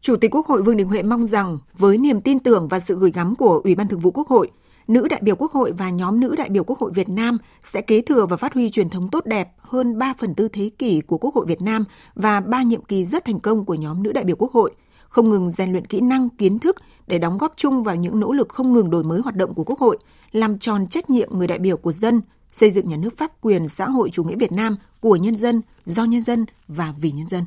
Chủ 0.00 0.16
tịch 0.16 0.34
Quốc 0.34 0.46
hội 0.46 0.62
Vương 0.62 0.76
Đình 0.76 0.88
Huệ 0.88 1.02
mong 1.02 1.26
rằng 1.26 1.58
với 1.72 1.98
niềm 1.98 2.20
tin 2.20 2.38
tưởng 2.38 2.68
và 2.68 2.80
sự 2.80 2.98
gửi 2.98 3.10
gắm 3.14 3.34
của 3.36 3.60
Ủy 3.64 3.74
ban 3.74 3.88
Thường 3.88 4.00
vụ 4.00 4.10
Quốc 4.10 4.28
hội, 4.28 4.50
nữ 4.88 5.08
đại 5.08 5.20
biểu 5.22 5.36
Quốc 5.36 5.52
hội 5.52 5.72
và 5.72 5.90
nhóm 5.90 6.20
nữ 6.20 6.34
đại 6.36 6.48
biểu 6.48 6.64
Quốc 6.64 6.78
hội 6.78 6.92
Việt 6.94 7.08
Nam 7.08 7.38
sẽ 7.60 7.80
kế 7.80 8.00
thừa 8.00 8.26
và 8.26 8.36
phát 8.36 8.54
huy 8.54 8.70
truyền 8.70 8.90
thống 8.90 9.08
tốt 9.08 9.26
đẹp 9.26 9.48
hơn 9.58 9.98
3 9.98 10.14
phần 10.18 10.34
tư 10.34 10.48
thế 10.48 10.70
kỷ 10.78 11.00
của 11.00 11.18
Quốc 11.18 11.34
hội 11.34 11.46
Việt 11.46 11.62
Nam 11.62 11.84
và 12.14 12.40
3 12.40 12.62
nhiệm 12.62 12.84
kỳ 12.84 13.04
rất 13.04 13.24
thành 13.24 13.40
công 13.40 13.64
của 13.64 13.74
nhóm 13.74 14.02
nữ 14.02 14.12
đại 14.12 14.24
biểu 14.24 14.36
Quốc 14.36 14.52
hội, 14.52 14.74
không 15.08 15.28
ngừng 15.28 15.50
rèn 15.50 15.72
luyện 15.72 15.86
kỹ 15.86 16.00
năng, 16.00 16.30
kiến 16.30 16.58
thức 16.58 16.76
để 17.06 17.18
đóng 17.18 17.38
góp 17.38 17.52
chung 17.56 17.82
vào 17.82 17.96
những 17.96 18.20
nỗ 18.20 18.32
lực 18.32 18.48
không 18.48 18.72
ngừng 18.72 18.90
đổi 18.90 19.04
mới 19.04 19.20
hoạt 19.20 19.36
động 19.36 19.54
của 19.54 19.64
Quốc 19.64 19.78
hội, 19.78 19.98
làm 20.32 20.58
tròn 20.58 20.86
trách 20.86 21.10
nhiệm 21.10 21.28
người 21.32 21.46
đại 21.46 21.58
biểu 21.58 21.76
của 21.76 21.92
dân, 21.92 22.20
xây 22.52 22.70
dựng 22.70 22.88
nhà 22.88 22.96
nước 22.96 23.18
pháp 23.18 23.40
quyền 23.40 23.68
xã 23.68 23.88
hội 23.88 24.10
chủ 24.10 24.24
nghĩa 24.24 24.36
Việt 24.36 24.52
Nam 24.52 24.76
của 25.00 25.16
nhân 25.16 25.36
dân, 25.36 25.62
do 25.84 26.04
nhân 26.04 26.22
dân 26.22 26.46
và 26.68 26.94
vì 27.00 27.10
nhân 27.10 27.28
dân. 27.28 27.44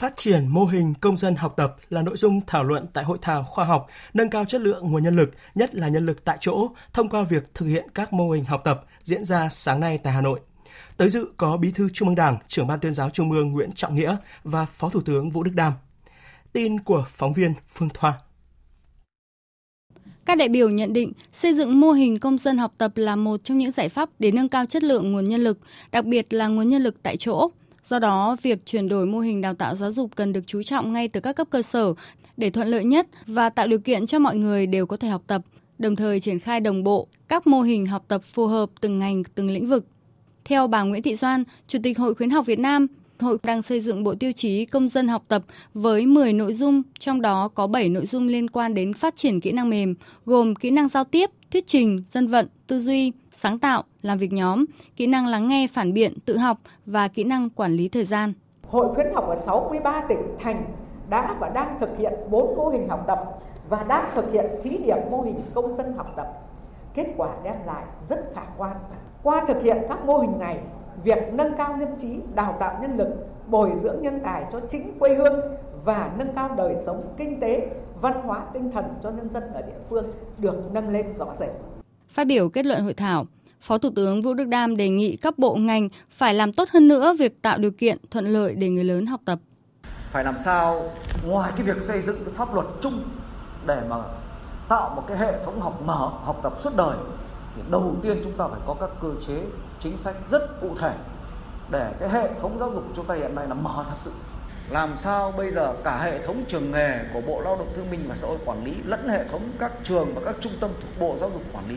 Phát 0.00 0.16
triển 0.16 0.46
mô 0.48 0.64
hình 0.64 0.94
công 1.00 1.16
dân 1.16 1.34
học 1.34 1.54
tập 1.56 1.76
là 1.90 2.02
nội 2.02 2.16
dung 2.16 2.40
thảo 2.46 2.64
luận 2.64 2.86
tại 2.92 3.04
hội 3.04 3.18
thảo 3.22 3.44
khoa 3.44 3.64
học 3.64 3.86
nâng 4.14 4.30
cao 4.30 4.44
chất 4.44 4.60
lượng 4.60 4.90
nguồn 4.90 5.02
nhân 5.02 5.16
lực, 5.16 5.30
nhất 5.54 5.74
là 5.74 5.88
nhân 5.88 6.06
lực 6.06 6.24
tại 6.24 6.36
chỗ, 6.40 6.68
thông 6.92 7.08
qua 7.08 7.22
việc 7.22 7.54
thực 7.54 7.66
hiện 7.66 7.86
các 7.94 8.12
mô 8.12 8.30
hình 8.30 8.44
học 8.44 8.60
tập 8.64 8.84
diễn 9.02 9.24
ra 9.24 9.48
sáng 9.48 9.80
nay 9.80 9.98
tại 9.98 10.12
Hà 10.12 10.20
Nội. 10.20 10.40
Tới 10.96 11.08
dự 11.08 11.32
có 11.36 11.56
Bí 11.56 11.72
thư 11.72 11.88
Trung 11.92 12.08
ương 12.08 12.14
Đảng, 12.14 12.38
trưởng 12.48 12.66
ban 12.66 12.80
tuyên 12.80 12.92
giáo 12.92 13.10
Trung 13.10 13.32
ương 13.32 13.52
Nguyễn 13.52 13.72
Trọng 13.72 13.94
Nghĩa 13.94 14.16
và 14.44 14.64
Phó 14.64 14.88
Thủ 14.88 15.00
tướng 15.00 15.30
Vũ 15.30 15.42
Đức 15.42 15.52
Đam. 15.54 15.72
Tin 16.52 16.80
của 16.80 17.04
phóng 17.08 17.32
viên 17.32 17.54
Phương 17.68 17.88
Thoa. 17.94 18.14
Các 20.24 20.38
đại 20.38 20.48
biểu 20.48 20.70
nhận 20.70 20.92
định 20.92 21.12
xây 21.32 21.54
dựng 21.54 21.80
mô 21.80 21.92
hình 21.92 22.18
công 22.18 22.38
dân 22.38 22.58
học 22.58 22.74
tập 22.78 22.92
là 22.94 23.16
một 23.16 23.40
trong 23.44 23.58
những 23.58 23.72
giải 23.72 23.88
pháp 23.88 24.08
để 24.18 24.30
nâng 24.30 24.48
cao 24.48 24.66
chất 24.66 24.82
lượng 24.82 25.12
nguồn 25.12 25.28
nhân 25.28 25.40
lực, 25.40 25.58
đặc 25.92 26.04
biệt 26.04 26.32
là 26.32 26.46
nguồn 26.46 26.68
nhân 26.68 26.82
lực 26.82 27.02
tại 27.02 27.16
chỗ. 27.16 27.50
Do 27.84 27.98
đó, 27.98 28.36
việc 28.42 28.66
chuyển 28.66 28.88
đổi 28.88 29.06
mô 29.06 29.18
hình 29.18 29.40
đào 29.40 29.54
tạo 29.54 29.76
giáo 29.76 29.92
dục 29.92 30.10
cần 30.16 30.32
được 30.32 30.46
chú 30.46 30.62
trọng 30.62 30.92
ngay 30.92 31.08
từ 31.08 31.20
các 31.20 31.32
cấp 31.32 31.46
cơ 31.50 31.62
sở 31.62 31.94
để 32.36 32.50
thuận 32.50 32.68
lợi 32.68 32.84
nhất 32.84 33.06
và 33.26 33.50
tạo 33.50 33.66
điều 33.68 33.78
kiện 33.78 34.06
cho 34.06 34.18
mọi 34.18 34.36
người 34.36 34.66
đều 34.66 34.86
có 34.86 34.96
thể 34.96 35.08
học 35.08 35.22
tập, 35.26 35.42
đồng 35.78 35.96
thời 35.96 36.20
triển 36.20 36.38
khai 36.38 36.60
đồng 36.60 36.84
bộ 36.84 37.08
các 37.28 37.46
mô 37.46 37.62
hình 37.62 37.86
học 37.86 38.04
tập 38.08 38.22
phù 38.22 38.46
hợp 38.46 38.70
từng 38.80 38.98
ngành, 38.98 39.22
từng 39.34 39.50
lĩnh 39.50 39.68
vực. 39.68 39.86
Theo 40.44 40.66
bà 40.66 40.82
Nguyễn 40.82 41.02
Thị 41.02 41.16
Doan, 41.16 41.44
Chủ 41.68 41.78
tịch 41.82 41.98
Hội 41.98 42.14
khuyến 42.14 42.30
học 42.30 42.46
Việt 42.46 42.58
Nam, 42.58 42.86
Hội 43.20 43.38
đang 43.42 43.62
xây 43.62 43.80
dựng 43.80 44.04
bộ 44.04 44.14
tiêu 44.14 44.32
chí 44.32 44.64
công 44.64 44.88
dân 44.88 45.08
học 45.08 45.24
tập 45.28 45.42
với 45.74 46.06
10 46.06 46.32
nội 46.32 46.54
dung, 46.54 46.82
trong 46.98 47.22
đó 47.22 47.48
có 47.48 47.66
7 47.66 47.88
nội 47.88 48.06
dung 48.06 48.26
liên 48.26 48.50
quan 48.50 48.74
đến 48.74 48.92
phát 48.92 49.16
triển 49.16 49.40
kỹ 49.40 49.52
năng 49.52 49.70
mềm, 49.70 49.94
gồm 50.26 50.54
kỹ 50.54 50.70
năng 50.70 50.88
giao 50.88 51.04
tiếp, 51.04 51.30
thuyết 51.50 51.66
trình, 51.66 52.02
dân 52.14 52.26
vận, 52.26 52.46
tư 52.70 52.80
duy, 52.80 53.12
sáng 53.32 53.58
tạo, 53.58 53.84
làm 54.02 54.18
việc 54.18 54.32
nhóm, 54.32 54.64
kỹ 54.96 55.06
năng 55.06 55.26
lắng 55.26 55.48
nghe 55.48 55.66
phản 55.72 55.92
biện, 55.92 56.14
tự 56.26 56.38
học 56.38 56.58
và 56.86 57.08
kỹ 57.08 57.24
năng 57.24 57.50
quản 57.50 57.72
lý 57.72 57.88
thời 57.88 58.04
gian. 58.04 58.32
Hội 58.68 58.94
khuyến 58.94 59.14
học 59.14 59.28
ở 59.28 59.36
63 59.36 60.02
tỉnh 60.08 60.18
thành 60.40 60.64
đã 61.08 61.36
và 61.40 61.48
đang 61.48 61.78
thực 61.80 61.98
hiện 61.98 62.12
4 62.30 62.56
mô 62.56 62.68
hình 62.68 62.88
học 62.88 63.04
tập 63.06 63.38
và 63.68 63.84
đang 63.88 64.04
thực 64.14 64.32
hiện 64.32 64.46
thí 64.62 64.78
điểm 64.78 64.96
mô 65.10 65.22
hình 65.22 65.40
công 65.54 65.76
dân 65.76 65.92
học 65.96 66.12
tập. 66.16 66.26
Kết 66.94 67.06
quả 67.16 67.28
đem 67.44 67.54
lại 67.66 67.84
rất 68.08 68.32
khả 68.34 68.42
quan. 68.56 68.76
Qua 69.22 69.44
thực 69.48 69.62
hiện 69.62 69.78
các 69.88 70.04
mô 70.06 70.18
hình 70.18 70.38
này, 70.38 70.58
việc 71.04 71.32
nâng 71.32 71.52
cao 71.58 71.76
nhân 71.76 71.94
trí, 71.98 72.20
đào 72.34 72.56
tạo 72.60 72.78
nhân 72.82 72.96
lực, 72.96 73.26
bồi 73.46 73.70
dưỡng 73.82 74.02
nhân 74.02 74.20
tài 74.24 74.44
cho 74.52 74.60
chính 74.70 74.98
quê 74.98 75.14
hương 75.14 75.40
và 75.84 76.10
nâng 76.18 76.34
cao 76.34 76.50
đời 76.56 76.76
sống 76.86 77.14
kinh 77.16 77.40
tế, 77.40 77.70
văn 78.00 78.22
hóa 78.22 78.44
tinh 78.52 78.70
thần 78.70 78.84
cho 79.02 79.10
nhân 79.10 79.28
dân 79.32 79.42
ở 79.54 79.62
địa 79.62 79.80
phương 79.88 80.12
được 80.38 80.72
nâng 80.72 80.88
lên 80.88 81.14
rõ 81.14 81.26
rệt. 81.40 81.50
Phát 82.12 82.26
biểu 82.26 82.48
kết 82.48 82.66
luận 82.66 82.82
hội 82.82 82.94
thảo, 82.94 83.26
Phó 83.60 83.78
Thủ 83.78 83.90
tướng 83.96 84.22
Vũ 84.22 84.34
Đức 84.34 84.44
Đam 84.44 84.76
đề 84.76 84.88
nghị 84.88 85.16
các 85.16 85.38
bộ 85.38 85.54
ngành 85.54 85.88
phải 86.10 86.34
làm 86.34 86.52
tốt 86.52 86.68
hơn 86.72 86.88
nữa 86.88 87.14
việc 87.18 87.42
tạo 87.42 87.58
điều 87.58 87.70
kiện 87.70 87.98
thuận 88.10 88.26
lợi 88.26 88.54
để 88.54 88.68
người 88.68 88.84
lớn 88.84 89.06
học 89.06 89.20
tập. 89.24 89.38
Phải 90.12 90.24
làm 90.24 90.34
sao 90.44 90.90
ngoài 91.26 91.52
cái 91.56 91.66
việc 91.66 91.82
xây 91.82 92.02
dựng 92.02 92.24
cái 92.24 92.34
pháp 92.34 92.54
luật 92.54 92.66
chung 92.80 93.02
để 93.66 93.82
mà 93.88 93.96
tạo 94.68 94.92
một 94.96 95.04
cái 95.08 95.16
hệ 95.18 95.44
thống 95.44 95.60
học 95.60 95.82
mở, 95.84 96.10
học 96.24 96.40
tập 96.42 96.52
suốt 96.62 96.76
đời 96.76 96.96
thì 97.56 97.62
đầu 97.70 97.96
tiên 98.02 98.18
chúng 98.24 98.32
ta 98.32 98.48
phải 98.48 98.60
có 98.66 98.74
các 98.80 98.90
cơ 99.02 99.08
chế 99.26 99.42
chính 99.82 99.98
sách 99.98 100.14
rất 100.30 100.60
cụ 100.60 100.76
thể 100.80 100.94
để 101.70 101.92
cái 102.00 102.08
hệ 102.08 102.30
thống 102.40 102.56
giáo 102.60 102.70
dục 102.74 102.84
chúng 102.96 103.06
ta 103.06 103.14
hiện 103.14 103.34
nay 103.34 103.48
là 103.48 103.54
mở 103.54 103.84
thật 103.88 103.96
sự 104.04 104.10
làm 104.70 104.96
sao 104.96 105.32
bây 105.36 105.50
giờ 105.50 105.74
cả 105.84 106.02
hệ 106.02 106.26
thống 106.26 106.44
trường 106.48 106.70
nghề 106.70 107.04
của 107.12 107.20
Bộ 107.20 107.40
Lao 107.40 107.56
động 107.56 107.72
Thương 107.76 107.90
binh 107.90 108.00
và 108.08 108.14
Xã 108.14 108.28
hội 108.28 108.38
quản 108.44 108.64
lý 108.64 108.74
lẫn 108.84 109.08
hệ 109.08 109.28
thống 109.28 109.50
các 109.58 109.72
trường 109.84 110.14
và 110.14 110.20
các 110.24 110.36
trung 110.40 110.52
tâm 110.60 110.70
thuộc 110.80 111.00
Bộ 111.00 111.16
Giáo 111.16 111.30
dục 111.30 111.42
quản 111.52 111.68
lý 111.68 111.76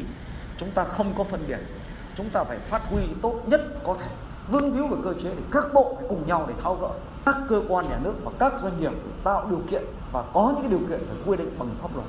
chúng 0.64 0.72
ta 0.72 0.84
không 0.84 1.14
có 1.18 1.24
phân 1.24 1.44
biệt. 1.48 1.60
Chúng 2.16 2.30
ta 2.30 2.44
phải 2.44 2.58
phát 2.60 2.82
huy 2.90 3.02
tốt 3.22 3.42
nhất 3.48 3.62
có 3.84 3.98
thể. 4.00 4.08
Vương 4.52 4.74
víu 4.74 4.88
về 4.88 4.98
cơ 5.04 5.14
chế 5.24 5.30
để 5.30 5.44
các 5.52 5.64
bộ 5.74 5.96
phải 5.96 6.06
cùng 6.10 6.28
nhau 6.28 6.46
để 6.48 6.54
thao 6.64 6.76
gỡ. 6.76 6.90
Các 7.26 7.36
cơ 7.50 7.62
quan 7.68 7.90
nhà 7.90 8.00
nước 8.04 8.14
và 8.24 8.32
các 8.40 8.54
doanh 8.62 8.82
nghiệp 8.82 8.92
tạo 9.24 9.48
điều 9.50 9.62
kiện 9.72 9.84
và 10.12 10.24
có 10.34 10.54
những 10.56 10.70
điều 10.70 10.80
kiện 10.90 11.08
phải 11.08 11.18
quy 11.26 11.38
định 11.38 11.56
bằng 11.60 11.76
pháp 11.82 11.96
luật. 11.96 12.08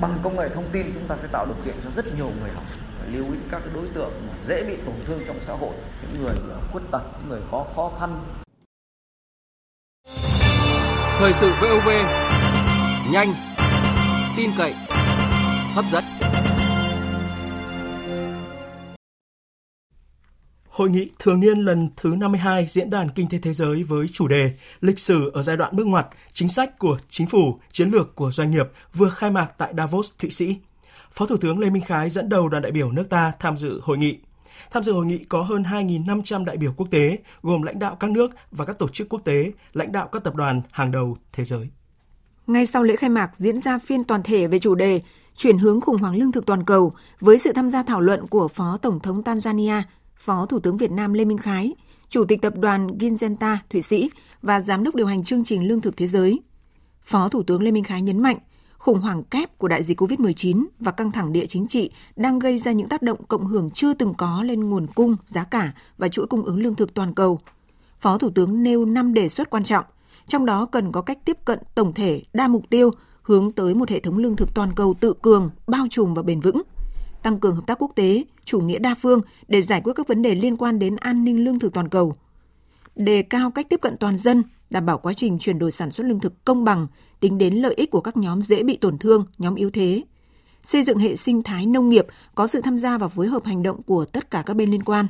Bằng 0.00 0.18
công 0.22 0.36
nghệ 0.36 0.48
thông 0.48 0.64
tin 0.72 0.86
chúng 0.94 1.06
ta 1.08 1.16
sẽ 1.16 1.28
tạo 1.32 1.46
điều 1.46 1.56
kiện 1.64 1.74
cho 1.84 1.90
rất 1.90 2.06
nhiều 2.16 2.30
người 2.40 2.50
học 2.50 2.64
lưu 3.06 3.24
ý 3.24 3.38
các 3.50 3.58
cái 3.64 3.74
đối 3.74 3.88
tượng 3.94 4.12
dễ 4.46 4.62
bị 4.62 4.76
tổn 4.86 4.94
thương 5.06 5.20
trong 5.26 5.36
xã 5.40 5.52
hội, 5.52 5.74
những 6.02 6.24
người 6.24 6.34
khuyết 6.72 6.82
tật, 6.90 7.00
những 7.18 7.28
người 7.28 7.40
có 7.50 7.66
khó 7.76 7.90
khăn. 7.98 8.20
Thời 11.18 11.32
sự 11.32 11.52
VOV 11.60 11.88
nhanh, 13.12 13.34
tin 14.36 14.50
cậy, 14.58 14.74
hấp 15.74 15.84
dẫn. 15.90 16.19
Hội 20.80 20.90
nghị 20.90 21.10
thường 21.18 21.40
niên 21.40 21.58
lần 21.58 21.88
thứ 21.96 22.08
52 22.08 22.66
Diễn 22.68 22.90
đàn 22.90 23.08
Kinh 23.10 23.28
tế 23.28 23.38
Thế 23.38 23.52
giới 23.52 23.82
với 23.82 24.06
chủ 24.12 24.28
đề 24.28 24.52
Lịch 24.80 24.98
sử 24.98 25.30
ở 25.34 25.42
giai 25.42 25.56
đoạn 25.56 25.76
bước 25.76 25.86
ngoặt, 25.86 26.06
chính 26.32 26.48
sách 26.48 26.78
của 26.78 26.98
chính 27.10 27.26
phủ, 27.26 27.58
chiến 27.72 27.90
lược 27.90 28.14
của 28.14 28.30
doanh 28.30 28.50
nghiệp 28.50 28.68
vừa 28.94 29.10
khai 29.10 29.30
mạc 29.30 29.46
tại 29.58 29.74
Davos, 29.76 30.10
Thụy 30.18 30.30
Sĩ. 30.30 30.56
Phó 31.12 31.26
Thủ 31.26 31.36
tướng 31.36 31.58
Lê 31.58 31.70
Minh 31.70 31.82
Khái 31.82 32.10
dẫn 32.10 32.28
đầu 32.28 32.48
đoàn 32.48 32.62
đại 32.62 32.72
biểu 32.72 32.92
nước 32.92 33.08
ta 33.10 33.32
tham 33.38 33.56
dự 33.56 33.80
hội 33.82 33.98
nghị. 33.98 34.18
Tham 34.70 34.82
dự 34.82 34.92
hội 34.92 35.06
nghị 35.06 35.18
có 35.18 35.42
hơn 35.42 35.62
2.500 35.62 36.44
đại 36.44 36.56
biểu 36.56 36.72
quốc 36.76 36.90
tế, 36.90 37.18
gồm 37.42 37.62
lãnh 37.62 37.78
đạo 37.78 37.96
các 38.00 38.10
nước 38.10 38.30
và 38.50 38.64
các 38.64 38.78
tổ 38.78 38.88
chức 38.88 39.08
quốc 39.08 39.20
tế, 39.24 39.52
lãnh 39.72 39.92
đạo 39.92 40.08
các 40.12 40.24
tập 40.24 40.34
đoàn 40.34 40.62
hàng 40.70 40.90
đầu 40.90 41.16
thế 41.32 41.44
giới. 41.44 41.68
Ngay 42.46 42.66
sau 42.66 42.82
lễ 42.82 42.96
khai 42.96 43.10
mạc 43.10 43.36
diễn 43.36 43.60
ra 43.60 43.78
phiên 43.78 44.04
toàn 44.04 44.22
thể 44.22 44.46
về 44.46 44.58
chủ 44.58 44.74
đề 44.74 45.00
chuyển 45.36 45.58
hướng 45.58 45.80
khủng 45.80 45.98
hoảng 45.98 46.16
lương 46.16 46.32
thực 46.32 46.46
toàn 46.46 46.64
cầu 46.64 46.92
với 47.20 47.38
sự 47.38 47.52
tham 47.52 47.70
gia 47.70 47.82
thảo 47.82 48.00
luận 48.00 48.26
của 48.26 48.48
Phó 48.48 48.78
Tổng 48.82 49.00
thống 49.00 49.22
Tanzania 49.22 49.82
Phó 50.20 50.46
Thủ 50.46 50.60
tướng 50.60 50.76
Việt 50.76 50.90
Nam 50.90 51.12
Lê 51.12 51.24
Minh 51.24 51.38
Khái, 51.38 51.74
Chủ 52.08 52.24
tịch 52.24 52.42
Tập 52.42 52.52
đoàn 52.56 52.86
Ginzenta 52.86 53.56
Thụy 53.70 53.82
Sĩ 53.82 54.10
và 54.42 54.60
Giám 54.60 54.84
đốc 54.84 54.94
điều 54.94 55.06
hành 55.06 55.24
chương 55.24 55.44
trình 55.44 55.68
Lương 55.68 55.80
thực 55.80 55.96
Thế 55.96 56.06
giới. 56.06 56.40
Phó 57.04 57.28
Thủ 57.28 57.42
tướng 57.42 57.62
Lê 57.62 57.70
Minh 57.70 57.84
Khái 57.84 58.02
nhấn 58.02 58.22
mạnh, 58.22 58.38
khủng 58.78 59.00
hoảng 59.00 59.24
kép 59.24 59.58
của 59.58 59.68
đại 59.68 59.82
dịch 59.82 60.00
COVID-19 60.00 60.66
và 60.80 60.92
căng 60.92 61.12
thẳng 61.12 61.32
địa 61.32 61.46
chính 61.46 61.66
trị 61.66 61.90
đang 62.16 62.38
gây 62.38 62.58
ra 62.58 62.72
những 62.72 62.88
tác 62.88 63.02
động 63.02 63.24
cộng 63.28 63.46
hưởng 63.46 63.70
chưa 63.70 63.94
từng 63.94 64.14
có 64.14 64.42
lên 64.42 64.70
nguồn 64.70 64.86
cung, 64.86 65.16
giá 65.24 65.44
cả 65.44 65.72
và 65.98 66.08
chuỗi 66.08 66.26
cung 66.26 66.44
ứng 66.44 66.62
lương 66.62 66.74
thực 66.74 66.94
toàn 66.94 67.14
cầu. 67.14 67.40
Phó 68.00 68.18
Thủ 68.18 68.30
tướng 68.34 68.62
nêu 68.62 68.84
5 68.84 69.14
đề 69.14 69.28
xuất 69.28 69.50
quan 69.50 69.64
trọng, 69.64 69.84
trong 70.28 70.46
đó 70.46 70.66
cần 70.66 70.92
có 70.92 71.02
cách 71.02 71.18
tiếp 71.24 71.36
cận 71.44 71.58
tổng 71.74 71.92
thể, 71.92 72.22
đa 72.32 72.48
mục 72.48 72.62
tiêu, 72.70 72.90
hướng 73.22 73.52
tới 73.52 73.74
một 73.74 73.90
hệ 73.90 74.00
thống 74.00 74.18
lương 74.18 74.36
thực 74.36 74.54
toàn 74.54 74.72
cầu 74.76 74.94
tự 75.00 75.14
cường, 75.22 75.50
bao 75.66 75.86
trùm 75.90 76.14
và 76.14 76.22
bền 76.22 76.40
vững– 76.40 76.62
tăng 77.22 77.40
cường 77.40 77.54
hợp 77.54 77.66
tác 77.66 77.78
quốc 77.78 77.92
tế, 77.94 78.24
chủ 78.44 78.60
nghĩa 78.60 78.78
đa 78.78 78.94
phương 78.94 79.20
để 79.48 79.62
giải 79.62 79.80
quyết 79.80 79.92
các 79.96 80.08
vấn 80.08 80.22
đề 80.22 80.34
liên 80.34 80.56
quan 80.56 80.78
đến 80.78 80.96
an 80.96 81.24
ninh 81.24 81.44
lương 81.44 81.58
thực 81.58 81.72
toàn 81.72 81.88
cầu. 81.88 82.14
Đề 82.96 83.22
cao 83.22 83.50
cách 83.50 83.66
tiếp 83.68 83.80
cận 83.82 83.96
toàn 83.96 84.18
dân, 84.18 84.42
đảm 84.70 84.86
bảo 84.86 84.98
quá 84.98 85.12
trình 85.12 85.38
chuyển 85.38 85.58
đổi 85.58 85.72
sản 85.72 85.90
xuất 85.90 86.06
lương 86.06 86.20
thực 86.20 86.44
công 86.44 86.64
bằng, 86.64 86.86
tính 87.20 87.38
đến 87.38 87.54
lợi 87.54 87.74
ích 87.74 87.90
của 87.90 88.00
các 88.00 88.16
nhóm 88.16 88.42
dễ 88.42 88.62
bị 88.62 88.76
tổn 88.76 88.98
thương, 88.98 89.26
nhóm 89.38 89.54
yếu 89.54 89.70
thế. 89.70 90.02
Xây 90.64 90.82
dựng 90.82 90.98
hệ 90.98 91.16
sinh 91.16 91.42
thái 91.42 91.66
nông 91.66 91.88
nghiệp 91.88 92.06
có 92.34 92.46
sự 92.46 92.60
tham 92.60 92.78
gia 92.78 92.98
và 92.98 93.08
phối 93.08 93.26
hợp 93.26 93.44
hành 93.44 93.62
động 93.62 93.82
của 93.82 94.04
tất 94.04 94.30
cả 94.30 94.42
các 94.46 94.54
bên 94.54 94.70
liên 94.70 94.84
quan. 94.84 95.06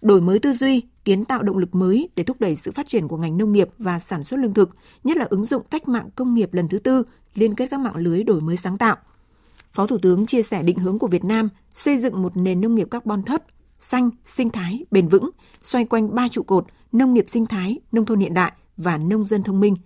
Đổi 0.00 0.20
mới 0.20 0.38
tư 0.38 0.52
duy, 0.52 0.82
kiến 1.04 1.24
tạo 1.24 1.42
động 1.42 1.58
lực 1.58 1.74
mới 1.74 2.08
để 2.16 2.22
thúc 2.22 2.40
đẩy 2.40 2.56
sự 2.56 2.70
phát 2.70 2.88
triển 2.88 3.08
của 3.08 3.16
ngành 3.16 3.38
nông 3.38 3.52
nghiệp 3.52 3.68
và 3.78 3.98
sản 3.98 4.24
xuất 4.24 4.40
lương 4.40 4.54
thực, 4.54 4.70
nhất 5.04 5.16
là 5.16 5.26
ứng 5.30 5.44
dụng 5.44 5.62
cách 5.70 5.88
mạng 5.88 6.08
công 6.14 6.34
nghiệp 6.34 6.54
lần 6.54 6.68
thứ 6.68 6.78
tư, 6.78 7.02
liên 7.34 7.54
kết 7.54 7.66
các 7.70 7.80
mạng 7.80 7.96
lưới 7.96 8.22
đổi 8.22 8.40
mới 8.40 8.56
sáng 8.56 8.78
tạo– 8.78 8.96
Phó 9.72 9.86
Thủ 9.86 9.98
tướng 9.98 10.26
chia 10.26 10.42
sẻ 10.42 10.62
định 10.62 10.78
hướng 10.78 10.98
của 10.98 11.06
Việt 11.06 11.24
Nam 11.24 11.48
xây 11.72 11.98
dựng 11.98 12.22
một 12.22 12.36
nền 12.36 12.60
nông 12.60 12.74
nghiệp 12.74 12.88
carbon 12.90 13.22
thấp, 13.22 13.42
xanh, 13.78 14.10
sinh 14.24 14.50
thái, 14.50 14.84
bền 14.90 15.08
vững, 15.08 15.30
xoay 15.60 15.84
quanh 15.84 16.14
ba 16.14 16.28
trụ 16.28 16.42
cột 16.42 16.64
nông 16.92 17.14
nghiệp 17.14 17.24
sinh 17.28 17.46
thái, 17.46 17.78
nông 17.92 18.06
thôn 18.06 18.20
hiện 18.20 18.34
đại 18.34 18.52
và 18.76 18.98
nông 18.98 19.24
dân 19.24 19.42
thông 19.42 19.60
minh. 19.60 19.76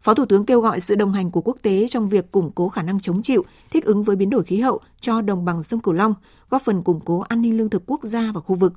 Phó 0.00 0.14
Thủ 0.14 0.24
tướng 0.26 0.44
kêu 0.44 0.60
gọi 0.60 0.80
sự 0.80 0.94
đồng 0.94 1.12
hành 1.12 1.30
của 1.30 1.40
quốc 1.40 1.56
tế 1.62 1.86
trong 1.88 2.08
việc 2.08 2.32
củng 2.32 2.50
cố 2.54 2.68
khả 2.68 2.82
năng 2.82 3.00
chống 3.00 3.22
chịu, 3.22 3.44
thích 3.70 3.84
ứng 3.84 4.02
với 4.02 4.16
biến 4.16 4.30
đổi 4.30 4.44
khí 4.44 4.60
hậu 4.60 4.80
cho 5.00 5.20
đồng 5.20 5.44
bằng 5.44 5.62
sông 5.62 5.80
Cửu 5.80 5.94
Long, 5.94 6.14
góp 6.50 6.62
phần 6.62 6.82
củng 6.82 7.00
cố 7.00 7.20
an 7.20 7.42
ninh 7.42 7.56
lương 7.56 7.70
thực 7.70 7.82
quốc 7.86 8.02
gia 8.02 8.32
và 8.34 8.40
khu 8.40 8.56
vực. 8.56 8.72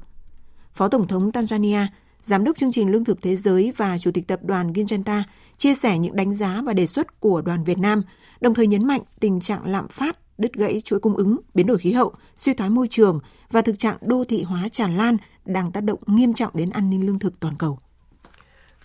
Phó 0.73 0.87
Tổng 0.87 1.07
thống 1.07 1.31
Tanzania, 1.31 1.87
Giám 2.23 2.43
đốc 2.43 2.57
chương 2.57 2.71
trình 2.71 2.91
Lương 2.91 3.05
thực 3.05 3.21
Thế 3.21 3.35
giới 3.35 3.73
và 3.77 3.97
Chủ 3.97 4.11
tịch 4.11 4.27
Tập 4.27 4.39
đoàn 4.43 4.73
Ginjanta 4.73 5.23
chia 5.57 5.75
sẻ 5.75 5.99
những 5.99 6.15
đánh 6.15 6.35
giá 6.35 6.61
và 6.65 6.73
đề 6.73 6.85
xuất 6.85 7.19
của 7.19 7.41
đoàn 7.41 7.63
Việt 7.63 7.77
Nam, 7.77 8.03
đồng 8.41 8.53
thời 8.53 8.67
nhấn 8.67 8.87
mạnh 8.87 9.01
tình 9.19 9.39
trạng 9.39 9.65
lạm 9.65 9.87
phát 9.87 10.17
đứt 10.43 10.53
gãy 10.53 10.81
chuỗi 10.83 10.99
cung 10.99 11.15
ứng, 11.15 11.39
biến 11.53 11.67
đổi 11.67 11.77
khí 11.77 11.91
hậu, 11.91 12.13
suy 12.35 12.53
thoái 12.53 12.69
môi 12.69 12.87
trường 12.87 13.19
và 13.51 13.61
thực 13.61 13.79
trạng 13.79 13.97
đô 14.01 14.23
thị 14.29 14.43
hóa 14.43 14.67
tràn 14.67 14.97
lan 14.97 15.17
đang 15.45 15.71
tác 15.71 15.83
động 15.83 15.99
nghiêm 16.07 16.33
trọng 16.33 16.51
đến 16.53 16.69
an 16.69 16.89
ninh 16.89 17.05
lương 17.05 17.19
thực 17.19 17.39
toàn 17.39 17.55
cầu. 17.59 17.79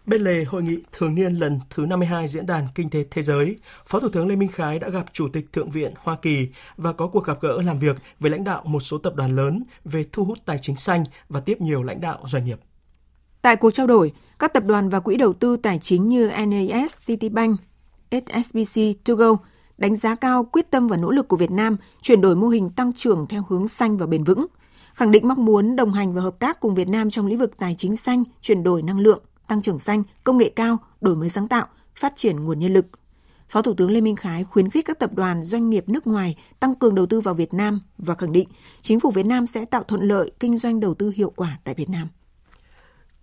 Bên 0.06 0.22
lề 0.22 0.44
hội 0.44 0.62
nghị 0.62 0.78
thường 0.92 1.14
niên 1.14 1.34
lần 1.34 1.60
thứ 1.70 1.86
52 1.86 2.28
Diễn 2.28 2.46
đàn 2.46 2.66
Kinh 2.74 2.90
tế 2.90 3.04
Thế 3.10 3.22
giới, 3.22 3.56
Phó 3.86 4.00
Thủ 4.00 4.08
tướng 4.08 4.28
Lê 4.28 4.36
Minh 4.36 4.48
Khái 4.48 4.78
đã 4.78 4.88
gặp 4.88 5.06
Chủ 5.12 5.28
tịch 5.32 5.52
Thượng 5.52 5.70
viện 5.70 5.92
Hoa 5.96 6.16
Kỳ 6.22 6.48
và 6.76 6.92
có 6.92 7.06
cuộc 7.08 7.24
gặp 7.24 7.40
gỡ 7.40 7.62
làm 7.62 7.78
việc 7.78 7.96
với 8.20 8.30
lãnh 8.30 8.44
đạo 8.44 8.62
một 8.64 8.80
số 8.80 8.98
tập 8.98 9.14
đoàn 9.16 9.36
lớn 9.36 9.64
về 9.84 10.04
thu 10.12 10.24
hút 10.24 10.38
tài 10.44 10.58
chính 10.62 10.76
xanh 10.76 11.04
và 11.28 11.40
tiếp 11.40 11.60
nhiều 11.60 11.82
lãnh 11.82 12.00
đạo 12.00 12.18
doanh 12.26 12.44
nghiệp. 12.44 12.60
Tại 13.42 13.56
cuộc 13.56 13.70
trao 13.70 13.86
đổi, 13.86 14.12
các 14.38 14.52
tập 14.52 14.62
đoàn 14.66 14.88
và 14.88 15.00
quỹ 15.00 15.16
đầu 15.16 15.32
tư 15.32 15.56
tài 15.56 15.78
chính 15.78 16.08
như 16.08 16.30
NAS, 16.46 17.06
Citibank, 17.06 17.60
HSBC, 18.10 18.80
Togo 19.04 19.36
đánh 19.78 19.96
giá 19.96 20.14
cao 20.14 20.44
quyết 20.44 20.70
tâm 20.70 20.88
và 20.88 20.96
nỗ 20.96 21.10
lực 21.10 21.28
của 21.28 21.36
Việt 21.36 21.50
Nam 21.50 21.76
chuyển 22.02 22.20
đổi 22.20 22.36
mô 22.36 22.48
hình 22.48 22.70
tăng 22.70 22.92
trưởng 22.92 23.26
theo 23.26 23.44
hướng 23.48 23.68
xanh 23.68 23.96
và 23.96 24.06
bền 24.06 24.24
vững, 24.24 24.46
khẳng 24.94 25.10
định 25.10 25.28
mong 25.28 25.44
muốn 25.44 25.76
đồng 25.76 25.92
hành 25.92 26.14
và 26.14 26.22
hợp 26.22 26.38
tác 26.38 26.60
cùng 26.60 26.74
Việt 26.74 26.88
Nam 26.88 27.10
trong 27.10 27.26
lĩnh 27.26 27.38
vực 27.38 27.56
tài 27.58 27.74
chính 27.74 27.96
xanh, 27.96 28.24
chuyển 28.40 28.62
đổi 28.62 28.82
năng 28.82 29.00
lượng, 29.00 29.22
tăng 29.48 29.62
trưởng 29.62 29.78
xanh, 29.78 30.02
công 30.24 30.38
nghệ 30.38 30.52
cao, 30.56 30.76
đổi 31.00 31.16
mới 31.16 31.28
sáng 31.30 31.48
tạo, 31.48 31.66
phát 31.94 32.12
triển 32.16 32.44
nguồn 32.44 32.58
nhân 32.58 32.72
lực. 32.74 32.86
Phó 33.48 33.62
Thủ 33.62 33.74
tướng 33.74 33.90
Lê 33.90 34.00
Minh 34.00 34.16
Khái 34.16 34.44
khuyến 34.44 34.70
khích 34.70 34.84
các 34.84 34.98
tập 34.98 35.10
đoàn 35.14 35.42
doanh 35.42 35.70
nghiệp 35.70 35.88
nước 35.88 36.06
ngoài 36.06 36.36
tăng 36.60 36.74
cường 36.74 36.94
đầu 36.94 37.06
tư 37.06 37.20
vào 37.20 37.34
Việt 37.34 37.54
Nam 37.54 37.80
và 37.98 38.14
khẳng 38.14 38.32
định 38.32 38.48
chính 38.82 39.00
phủ 39.00 39.10
Việt 39.10 39.26
Nam 39.26 39.46
sẽ 39.46 39.64
tạo 39.64 39.82
thuận 39.82 40.02
lợi 40.02 40.30
kinh 40.40 40.58
doanh 40.58 40.80
đầu 40.80 40.94
tư 40.94 41.12
hiệu 41.16 41.32
quả 41.36 41.58
tại 41.64 41.74
Việt 41.74 41.90
Nam. 41.90 42.08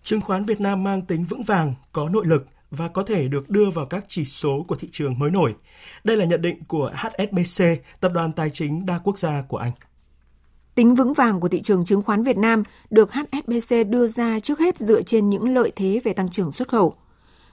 Chứng 0.04 0.22
khoán 0.22 0.46
Việt 0.46 0.62
Nam 0.62 0.84
mang 0.84 1.02
tính 1.02 1.26
vững 1.30 1.44
vàng, 1.44 1.76
có 1.91 2.10
nội 2.10 2.26
lực, 2.26 2.46
và 2.77 2.88
có 2.88 3.03
thể 3.03 3.27
được 3.27 3.49
đưa 3.49 3.69
vào 3.69 3.85
các 3.85 4.05
chỉ 4.07 4.25
số 4.25 4.65
của 4.67 4.75
thị 4.75 4.89
trường 4.91 5.19
mới 5.19 5.31
nổi. 5.31 5.55
Đây 6.03 6.17
là 6.17 6.25
nhận 6.25 6.41
định 6.41 6.63
của 6.67 6.91
HSBC, 6.95 7.65
tập 7.99 8.11
đoàn 8.13 8.31
tài 8.31 8.49
chính 8.49 8.85
đa 8.85 8.99
quốc 9.03 9.17
gia 9.17 9.41
của 9.41 9.57
Anh. 9.57 9.71
Tính 10.75 10.95
vững 10.95 11.13
vàng 11.13 11.39
của 11.39 11.47
thị 11.47 11.61
trường 11.61 11.85
chứng 11.85 12.01
khoán 12.01 12.23
Việt 12.23 12.38
Nam 12.38 12.63
được 12.89 13.09
HSBC 13.13 13.75
đưa 13.89 14.07
ra 14.07 14.39
trước 14.39 14.59
hết 14.59 14.77
dựa 14.77 15.01
trên 15.01 15.29
những 15.29 15.53
lợi 15.53 15.71
thế 15.75 16.01
về 16.03 16.13
tăng 16.13 16.29
trưởng 16.29 16.51
xuất 16.51 16.67
khẩu. 16.67 16.93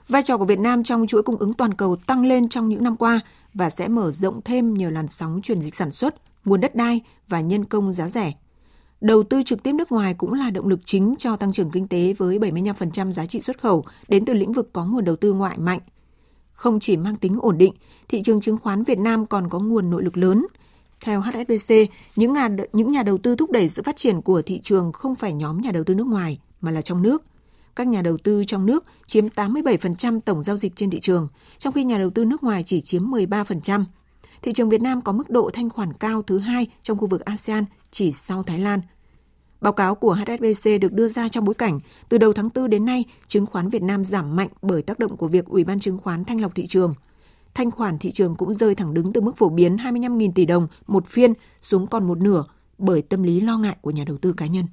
Vai 0.09 0.23
trò 0.23 0.37
của 0.37 0.45
Việt 0.45 0.59
Nam 0.59 0.85
trong 0.85 1.07
chuỗi 1.07 1.23
cung 1.23 1.37
ứng 1.37 1.53
toàn 1.53 1.75
cầu 1.75 1.97
tăng 1.97 2.27
lên 2.27 2.49
trong 2.49 2.69
những 2.69 2.85
năm 2.85 2.97
qua 2.97 3.21
và 3.55 3.71
sẽ 3.71 3.89
mở 3.89 4.11
rộng 4.11 4.41
thêm 4.45 4.75
nhờ 4.75 4.91
làn 4.91 5.09
sóng 5.09 5.41
chuyển 5.43 5.63
dịch 5.63 5.75
sản 5.75 5.91
xuất, 5.91 6.15
nguồn 6.45 6.61
đất 6.61 6.75
đai 6.75 7.01
và 7.29 7.41
nhân 7.41 7.65
công 7.65 7.93
giá 7.93 8.09
rẻ 8.09 8.33
đầu 9.03 9.23
tư 9.23 9.43
trực 9.43 9.63
tiếp 9.63 9.73
nước 9.73 9.93
ngoài 9.93 10.15
cũng 10.15 10.33
là 10.33 10.51
động 10.51 10.69
lực 10.69 10.81
chính 10.85 11.15
cho 11.19 11.37
tăng 11.37 11.53
trưởng 11.53 11.71
kinh 11.71 11.89
tế 11.89 12.15
với 12.19 12.39
75% 12.39 13.13
giá 13.13 13.27
trị 13.27 13.41
xuất 13.41 13.61
khẩu 13.61 13.85
đến 14.09 14.25
từ 14.25 14.35
lĩnh 14.35 14.53
vực 14.53 14.71
có 14.73 14.85
nguồn 14.85 15.05
đầu 15.05 15.17
tư 15.17 15.33
ngoại 15.33 15.59
mạnh. 15.59 15.81
Không 16.53 16.81
chỉ 16.81 16.97
mang 16.97 17.17
tính 17.17 17.39
ổn 17.41 17.59
định, 17.59 17.75
thị 18.09 18.23
trường 18.23 18.41
chứng 18.41 18.59
khoán 18.59 18.83
Việt 18.83 18.99
Nam 18.99 19.27
còn 19.27 19.49
có 19.49 19.59
nguồn 19.59 19.91
nội 19.91 20.05
lực 20.05 20.17
lớn. 20.17 20.47
Theo 21.05 21.21
HSBC, 21.21 21.75
những 22.17 22.33
nhà, 22.33 22.49
những 22.73 22.93
nhà 22.93 23.03
đầu 23.03 23.19
tư 23.19 23.37
thúc 23.37 23.51
đẩy 23.51 23.69
sự 23.69 23.83
phát 23.83 23.97
triển 23.97 24.23
của 24.23 24.43
thị 24.43 24.61
trường 24.61 24.93
không 24.93 25.15
phải 25.15 25.33
nhóm 25.33 25.61
nhà 25.61 25.71
đầu 25.71 25.85
tư 25.85 25.95
nước 25.95 26.07
ngoài 26.07 26.39
mà 26.61 26.71
là 26.71 26.83
trong 26.83 27.03
nước. 27.03 27.23
Các 27.77 27.87
nhà 27.87 28.03
đầu 28.03 28.19
tư 28.19 28.45
trong 28.47 28.67
nước 28.67 28.85
chiếm 29.07 29.27
87% 29.27 30.21
tổng 30.21 30.43
giao 30.45 30.57
dịch 30.57 30.77
trên 30.77 30.91
thị 30.91 31.01
trường, 31.01 31.29
trong 31.59 31.73
khi 31.73 31.85
nhà 31.85 31.99
đầu 31.99 32.11
tư 32.11 32.25
nước 32.25 32.43
ngoài 32.43 32.63
chỉ 32.67 32.81
chiếm 32.81 33.03
13%. 33.03 33.85
Thị 34.43 34.53
trường 34.53 34.69
Việt 34.69 34.83
Nam 34.83 35.01
có 35.01 35.13
mức 35.13 35.31
độ 35.31 35.51
thanh 35.53 35.71
khoản 35.71 35.93
cao 35.93 36.23
thứ 36.23 36.39
hai 36.39 36.67
trong 36.83 36.99
khu 36.99 37.07
vực 37.07 37.21
ASEAN 37.21 37.65
chỉ 37.91 38.13
sau 38.13 38.43
Thái 38.43 38.59
Lan. 38.59 38.81
Báo 39.63 39.73
cáo 39.73 39.95
của 39.95 40.13
HSBC 40.13 40.71
được 40.81 40.93
đưa 40.93 41.09
ra 41.09 41.29
trong 41.29 41.45
bối 41.45 41.55
cảnh 41.55 41.81
từ 42.09 42.19
đầu 42.19 42.33
tháng 42.33 42.49
4 42.55 42.71
đến 42.71 42.85
nay, 42.85 43.05
chứng 43.29 43.47
khoán 43.47 43.69
Việt 43.69 43.83
Nam 43.83 44.05
giảm 44.05 44.37
mạnh 44.37 44.49
bởi 44.63 44.83
tác 44.83 44.99
động 44.99 45.17
của 45.17 45.29
việc 45.29 45.47
Ủy 45.47 45.65
ban 45.65 45.81
chứng 45.81 45.99
khoán 45.99 46.25
thanh 46.25 46.41
lọc 46.41 46.55
thị 46.55 46.67
trường. 46.67 46.95
Thanh 47.55 47.71
khoản 47.71 47.99
thị 47.99 48.11
trường 48.11 48.37
cũng 48.37 48.55
rơi 48.55 48.75
thẳng 48.75 48.95
đứng 48.95 49.13
từ 49.13 49.21
mức 49.21 49.37
phổ 49.37 49.49
biến 49.49 49.77
25.000 49.77 50.33
tỷ 50.35 50.45
đồng 50.45 50.69
một 50.87 51.07
phiên 51.07 51.33
xuống 51.63 51.87
còn 51.87 52.07
một 52.07 52.19
nửa 52.19 52.45
bởi 52.79 53.03
tâm 53.03 53.23
lý 53.23 53.41
lo 53.41 53.59
ngại 53.59 53.77
của 53.81 53.91
nhà 53.91 54.05
đầu 54.05 54.17
tư 54.17 54.33
cá 54.37 54.47
nhân. 54.47 54.67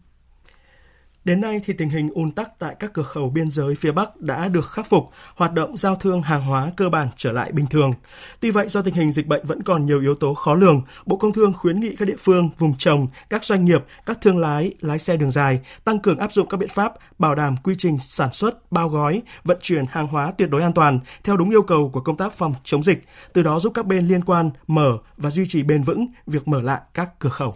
Đến 1.24 1.42
nay 1.42 1.62
thì 1.66 1.74
tình 1.74 1.90
hình 1.90 2.10
ùn 2.14 2.32
tắc 2.32 2.60
tại 2.60 2.76
các 2.80 2.94
cửa 2.94 3.04
khẩu 3.04 3.30
biên 3.30 3.52
giới 3.52 3.76
phía 3.76 3.92
Bắc 3.92 4.22
đã 4.22 4.48
được 4.48 4.70
khắc 4.70 4.90
phục, 4.90 5.10
hoạt 5.36 5.54
động 5.54 5.78
giao 5.78 5.96
thương 5.96 6.22
hàng 6.22 6.42
hóa 6.42 6.72
cơ 6.78 6.90
bản 6.90 7.08
trở 7.16 7.32
lại 7.32 7.52
bình 7.52 7.66
thường. 7.68 7.92
Tuy 8.40 8.52
vậy 8.52 8.68
do 8.70 8.82
tình 8.82 8.94
hình 8.94 9.12
dịch 9.12 9.28
bệnh 9.28 9.46
vẫn 9.46 9.64
còn 9.64 9.86
nhiều 9.86 10.02
yếu 10.02 10.16
tố 10.16 10.34
khó 10.34 10.54
lường, 10.54 10.82
Bộ 11.06 11.18
Công 11.18 11.34
Thương 11.34 11.54
khuyến 11.54 11.80
nghị 11.80 11.96
các 11.96 12.06
địa 12.06 12.16
phương, 12.20 12.50
vùng 12.58 12.78
trồng, 12.78 13.08
các 13.30 13.44
doanh 13.44 13.66
nghiệp, 13.66 13.86
các 14.06 14.18
thương 14.22 14.38
lái, 14.38 14.74
lái 14.82 15.00
xe 15.00 15.18
đường 15.18 15.32
dài 15.32 15.60
tăng 15.84 16.00
cường 16.00 16.18
áp 16.20 16.32
dụng 16.32 16.50
các 16.50 16.58
biện 16.58 16.70
pháp 16.70 16.94
bảo 17.20 17.36
đảm 17.36 17.56
quy 17.64 17.76
trình 17.78 17.98
sản 18.02 18.34
xuất, 18.34 18.72
bao 18.72 18.90
gói, 18.90 19.22
vận 19.44 19.58
chuyển 19.62 19.86
hàng 19.90 20.08
hóa 20.08 20.32
tuyệt 20.38 20.50
đối 20.50 20.62
an 20.62 20.74
toàn 20.74 21.00
theo 21.24 21.38
đúng 21.38 21.50
yêu 21.50 21.62
cầu 21.62 21.90
của 21.94 22.02
công 22.02 22.18
tác 22.18 22.34
phòng 22.34 22.54
chống 22.64 22.84
dịch, 22.84 23.04
từ 23.34 23.44
đó 23.44 23.60
giúp 23.60 23.72
các 23.76 23.86
bên 23.86 24.08
liên 24.08 24.24
quan 24.24 24.50
mở 24.68 24.98
và 25.18 25.30
duy 25.30 25.44
trì 25.48 25.64
bền 25.64 25.84
vững 25.84 26.08
việc 26.28 26.48
mở 26.48 26.62
lại 26.62 26.82
các 26.94 27.20
cửa 27.20 27.30
khẩu. 27.30 27.56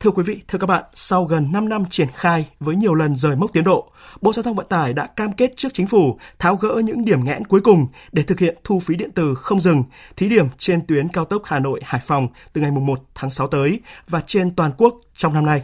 Thưa 0.00 0.10
quý 0.10 0.22
vị, 0.22 0.42
thưa 0.48 0.58
các 0.58 0.66
bạn, 0.66 0.84
sau 0.94 1.24
gần 1.24 1.52
5 1.52 1.68
năm 1.68 1.84
triển 1.90 2.08
khai 2.14 2.48
với 2.60 2.76
nhiều 2.76 2.94
lần 2.94 3.14
rời 3.14 3.36
mốc 3.36 3.52
tiến 3.52 3.64
độ, 3.64 3.90
Bộ 4.20 4.32
Giao 4.32 4.42
thông 4.42 4.54
Vận 4.54 4.66
tải 4.68 4.92
đã 4.92 5.06
cam 5.06 5.32
kết 5.32 5.56
trước 5.56 5.68
chính 5.72 5.86
phủ 5.86 6.18
tháo 6.38 6.56
gỡ 6.56 6.82
những 6.84 7.04
điểm 7.04 7.24
nghẽn 7.24 7.44
cuối 7.44 7.60
cùng 7.60 7.86
để 8.12 8.22
thực 8.22 8.38
hiện 8.38 8.56
thu 8.64 8.80
phí 8.80 8.96
điện 8.96 9.10
tử 9.10 9.34
không 9.34 9.60
dừng, 9.60 9.82
thí 10.16 10.28
điểm 10.28 10.46
trên 10.58 10.86
tuyến 10.86 11.08
cao 11.08 11.24
tốc 11.24 11.42
Hà 11.44 11.58
Nội 11.58 11.80
Hải 11.84 12.00
Phòng 12.06 12.28
từ 12.52 12.60
ngày 12.60 12.70
1 12.70 13.00
tháng 13.14 13.30
6 13.30 13.48
tới 13.48 13.80
và 14.08 14.20
trên 14.26 14.50
toàn 14.54 14.70
quốc 14.76 15.00
trong 15.14 15.34
năm 15.34 15.46
nay 15.46 15.62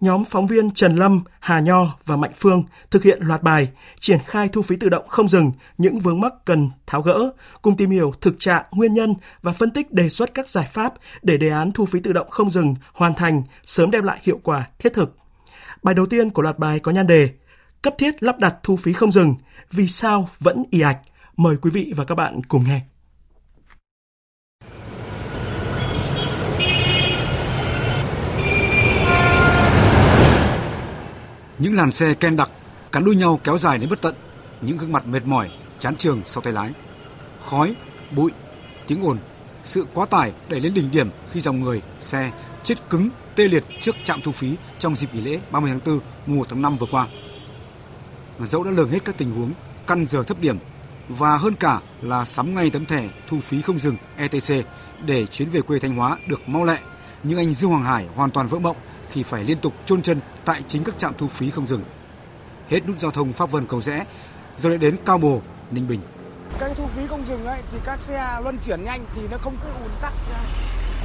nhóm 0.00 0.24
phóng 0.24 0.46
viên 0.46 0.70
Trần 0.70 0.96
Lâm, 0.96 1.22
Hà 1.40 1.60
Nho 1.60 1.96
và 2.04 2.16
Mạnh 2.16 2.30
Phương 2.38 2.64
thực 2.90 3.02
hiện 3.02 3.18
loạt 3.22 3.42
bài 3.42 3.68
triển 4.00 4.18
khai 4.24 4.48
thu 4.48 4.62
phí 4.62 4.76
tự 4.76 4.88
động 4.88 5.08
không 5.08 5.28
dừng, 5.28 5.52
những 5.78 6.00
vướng 6.00 6.20
mắc 6.20 6.32
cần 6.44 6.70
tháo 6.86 7.02
gỡ, 7.02 7.30
cùng 7.62 7.76
tìm 7.76 7.90
hiểu 7.90 8.12
thực 8.20 8.40
trạng, 8.40 8.64
nguyên 8.70 8.94
nhân 8.94 9.14
và 9.42 9.52
phân 9.52 9.70
tích 9.70 9.92
đề 9.92 10.08
xuất 10.08 10.34
các 10.34 10.48
giải 10.48 10.68
pháp 10.72 10.94
để 11.22 11.36
đề 11.36 11.48
án 11.48 11.72
thu 11.72 11.86
phí 11.86 12.00
tự 12.00 12.12
động 12.12 12.30
không 12.30 12.50
dừng 12.50 12.74
hoàn 12.92 13.14
thành, 13.14 13.42
sớm 13.62 13.90
đem 13.90 14.04
lại 14.04 14.18
hiệu 14.22 14.40
quả 14.42 14.68
thiết 14.78 14.94
thực. 14.94 15.16
Bài 15.82 15.94
đầu 15.94 16.06
tiên 16.06 16.30
của 16.30 16.42
loạt 16.42 16.58
bài 16.58 16.78
có 16.80 16.92
nhan 16.92 17.06
đề 17.06 17.30
Cấp 17.82 17.94
thiết 17.98 18.22
lắp 18.22 18.38
đặt 18.38 18.56
thu 18.62 18.76
phí 18.76 18.92
không 18.92 19.12
dừng, 19.12 19.34
vì 19.72 19.88
sao 19.88 20.28
vẫn 20.40 20.64
ì 20.70 20.80
ạch? 20.80 20.98
Mời 21.36 21.56
quý 21.56 21.70
vị 21.70 21.92
và 21.96 22.04
các 22.04 22.14
bạn 22.14 22.42
cùng 22.48 22.64
nghe. 22.68 22.80
Những 31.58 31.74
làn 31.74 31.92
xe 31.92 32.14
ken 32.14 32.36
đặc 32.36 32.50
cắn 32.92 33.04
đuôi 33.04 33.16
nhau 33.16 33.40
kéo 33.44 33.58
dài 33.58 33.78
đến 33.78 33.90
bất 33.90 34.02
tận, 34.02 34.14
những 34.60 34.76
gương 34.76 34.92
mặt 34.92 35.06
mệt 35.06 35.24
mỏi, 35.24 35.50
chán 35.78 35.96
trường 35.96 36.22
sau 36.24 36.42
tay 36.42 36.52
lái. 36.52 36.70
Khói, 37.46 37.74
bụi, 38.10 38.30
tiếng 38.86 39.06
ồn, 39.06 39.18
sự 39.62 39.86
quá 39.94 40.06
tải 40.06 40.32
đẩy 40.48 40.60
lên 40.60 40.74
đỉnh 40.74 40.90
điểm 40.90 41.10
khi 41.32 41.40
dòng 41.40 41.60
người, 41.60 41.82
xe 42.00 42.30
chết 42.62 42.74
cứng 42.90 43.08
tê 43.34 43.48
liệt 43.48 43.64
trước 43.80 43.96
trạm 44.04 44.20
thu 44.20 44.32
phí 44.32 44.56
trong 44.78 44.96
dịp 44.96 45.14
nghỉ 45.14 45.20
lễ 45.20 45.40
30 45.50 45.70
tháng 45.70 45.80
4, 45.86 46.00
mùa 46.26 46.44
tháng 46.48 46.62
5 46.62 46.76
vừa 46.76 46.86
qua. 46.90 47.06
Dẫu 48.40 48.64
đã 48.64 48.70
lường 48.70 48.90
hết 48.90 49.04
các 49.04 49.18
tình 49.18 49.30
huống, 49.30 49.52
căn 49.86 50.06
giờ 50.06 50.22
thấp 50.22 50.40
điểm 50.40 50.58
và 51.08 51.36
hơn 51.36 51.54
cả 51.54 51.80
là 52.02 52.24
sắm 52.24 52.54
ngay 52.54 52.70
tấm 52.70 52.86
thẻ 52.86 53.08
thu 53.28 53.40
phí 53.40 53.62
không 53.62 53.78
dừng 53.78 53.96
ETC 54.16 54.66
để 55.04 55.26
chuyến 55.26 55.50
về 55.50 55.60
quê 55.60 55.78
Thanh 55.78 55.96
Hóa 55.96 56.16
được 56.26 56.48
mau 56.48 56.64
lẹ, 56.64 56.78
nhưng 57.22 57.38
anh 57.38 57.52
Dương 57.52 57.70
Hoàng 57.70 57.84
Hải 57.84 58.06
hoàn 58.14 58.30
toàn 58.30 58.46
vỡ 58.46 58.58
mộng 58.58 58.76
thì 59.16 59.22
phải 59.22 59.44
liên 59.44 59.58
tục 59.58 59.72
chôn 59.86 60.02
chân 60.02 60.20
tại 60.44 60.62
chính 60.68 60.84
các 60.84 60.98
trạm 60.98 61.14
thu 61.18 61.28
phí 61.28 61.50
không 61.50 61.66
dừng. 61.66 61.82
Hết 62.68 62.80
nút 62.86 63.00
giao 63.00 63.10
thông 63.10 63.32
Pháp 63.32 63.50
Vân 63.50 63.66
Cầu 63.66 63.80
Rẽ, 63.80 64.04
rồi 64.58 64.70
lại 64.70 64.78
đến 64.78 64.96
Cao 65.06 65.18
Bồ, 65.18 65.40
Ninh 65.70 65.88
Bình. 65.88 66.00
Các 66.58 66.70
thu 66.76 66.86
phí 66.96 67.06
không 67.06 67.24
dừng 67.28 67.46
ấy 67.46 67.62
thì 67.72 67.78
các 67.84 68.00
xe 68.00 68.38
luân 68.42 68.58
chuyển 68.64 68.84
nhanh 68.84 69.04
thì 69.14 69.20
nó 69.30 69.38
không 69.38 69.56
cứ 69.64 69.68
ùn 69.82 69.90
tắc 70.00 70.12
ờ, 70.32 70.40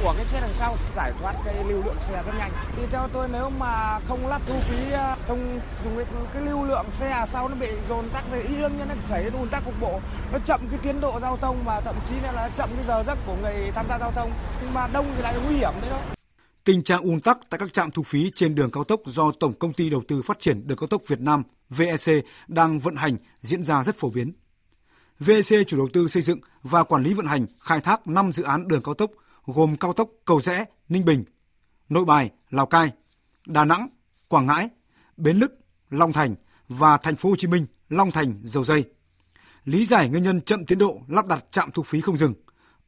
của 0.02 0.14
cái 0.16 0.24
xe 0.24 0.40
đằng 0.40 0.54
sau 0.54 0.76
giải 0.96 1.12
thoát 1.20 1.34
cái 1.44 1.64
lưu 1.64 1.82
lượng 1.84 2.00
xe 2.00 2.22
rất 2.26 2.32
nhanh. 2.38 2.52
Thì 2.76 2.82
theo 2.90 3.08
tôi 3.12 3.28
nếu 3.32 3.50
mà 3.58 4.00
không 4.08 4.26
lắp 4.26 4.42
thu 4.46 4.54
phí 4.60 4.92
ờ, 4.92 5.16
không 5.28 5.60
dùng 5.84 5.96
cái, 5.96 6.06
cái 6.34 6.42
lưu 6.42 6.64
lượng 6.64 6.86
xe 6.92 7.24
sau 7.28 7.48
nó 7.48 7.54
bị 7.54 7.68
dồn 7.88 8.08
tắc 8.08 8.24
thì 8.32 8.56
đương 8.56 8.76
nhiên 8.78 8.88
nó 8.88 8.94
xảy 9.04 9.24
đến 9.24 9.32
ùn 9.32 9.48
tắc 9.48 9.64
cục 9.64 9.80
bộ, 9.80 10.00
nó 10.32 10.38
chậm 10.44 10.60
cái 10.70 10.78
tiến 10.82 11.00
độ 11.00 11.20
giao 11.20 11.36
thông 11.36 11.64
và 11.64 11.80
thậm 11.80 11.94
chí 12.08 12.14
là 12.34 12.48
chậm 12.56 12.68
cái 12.76 12.84
giờ 12.88 13.02
giấc 13.06 13.18
của 13.26 13.36
người 13.42 13.70
tham 13.74 13.86
gia 13.88 13.98
giao 13.98 14.12
thông. 14.12 14.30
Nhưng 14.60 14.74
mà 14.74 14.88
đông 14.92 15.06
thì 15.16 15.22
lại 15.22 15.34
nguy 15.46 15.56
hiểm 15.56 15.72
đấy 15.80 15.90
đó. 15.90 15.98
Tình 16.64 16.82
trạng 16.82 17.02
ùn 17.02 17.20
tắc 17.20 17.38
tại 17.50 17.58
các 17.58 17.72
trạm 17.72 17.90
thu 17.90 18.02
phí 18.02 18.30
trên 18.34 18.54
đường 18.54 18.70
cao 18.70 18.84
tốc 18.84 19.00
do 19.06 19.32
Tổng 19.40 19.54
công 19.58 19.72
ty 19.72 19.90
Đầu 19.90 20.02
tư 20.08 20.22
Phát 20.22 20.38
triển 20.38 20.66
Đường 20.66 20.78
cao 20.78 20.86
tốc 20.86 21.02
Việt 21.06 21.20
Nam 21.20 21.42
VEC 21.70 22.24
đang 22.48 22.78
vận 22.78 22.96
hành 22.96 23.16
diễn 23.40 23.62
ra 23.62 23.82
rất 23.82 23.98
phổ 23.98 24.10
biến. 24.10 24.32
VEC 25.20 25.66
chủ 25.66 25.76
đầu 25.76 25.88
tư 25.92 26.08
xây 26.08 26.22
dựng 26.22 26.38
và 26.62 26.84
quản 26.84 27.02
lý 27.02 27.14
vận 27.14 27.26
hành 27.26 27.46
khai 27.60 27.80
thác 27.80 28.06
5 28.06 28.32
dự 28.32 28.42
án 28.42 28.68
đường 28.68 28.82
cao 28.82 28.94
tốc 28.94 29.10
gồm 29.46 29.76
cao 29.76 29.92
tốc 29.92 30.10
Cầu 30.24 30.40
Rẽ, 30.40 30.64
Ninh 30.88 31.04
Bình, 31.04 31.24
Nội 31.88 32.04
Bài, 32.04 32.30
Lào 32.50 32.66
Cai, 32.66 32.90
Đà 33.46 33.64
Nẵng, 33.64 33.88
Quảng 34.28 34.46
Ngãi, 34.46 34.68
Bến 35.16 35.38
Lức, 35.38 35.52
Long 35.90 36.12
Thành 36.12 36.34
và 36.68 36.96
Thành 36.96 37.16
phố 37.16 37.28
Hồ 37.28 37.36
Chí 37.36 37.46
Minh, 37.46 37.66
Long 37.88 38.10
Thành, 38.10 38.40
Dầu 38.44 38.64
Dây. 38.64 38.84
Lý 39.64 39.86
giải 39.86 40.08
nguyên 40.08 40.22
nhân 40.22 40.40
chậm 40.40 40.66
tiến 40.66 40.78
độ 40.78 41.00
lắp 41.08 41.26
đặt 41.26 41.44
trạm 41.50 41.70
thu 41.70 41.82
phí 41.82 42.00
không 42.00 42.16
dừng. 42.16 42.34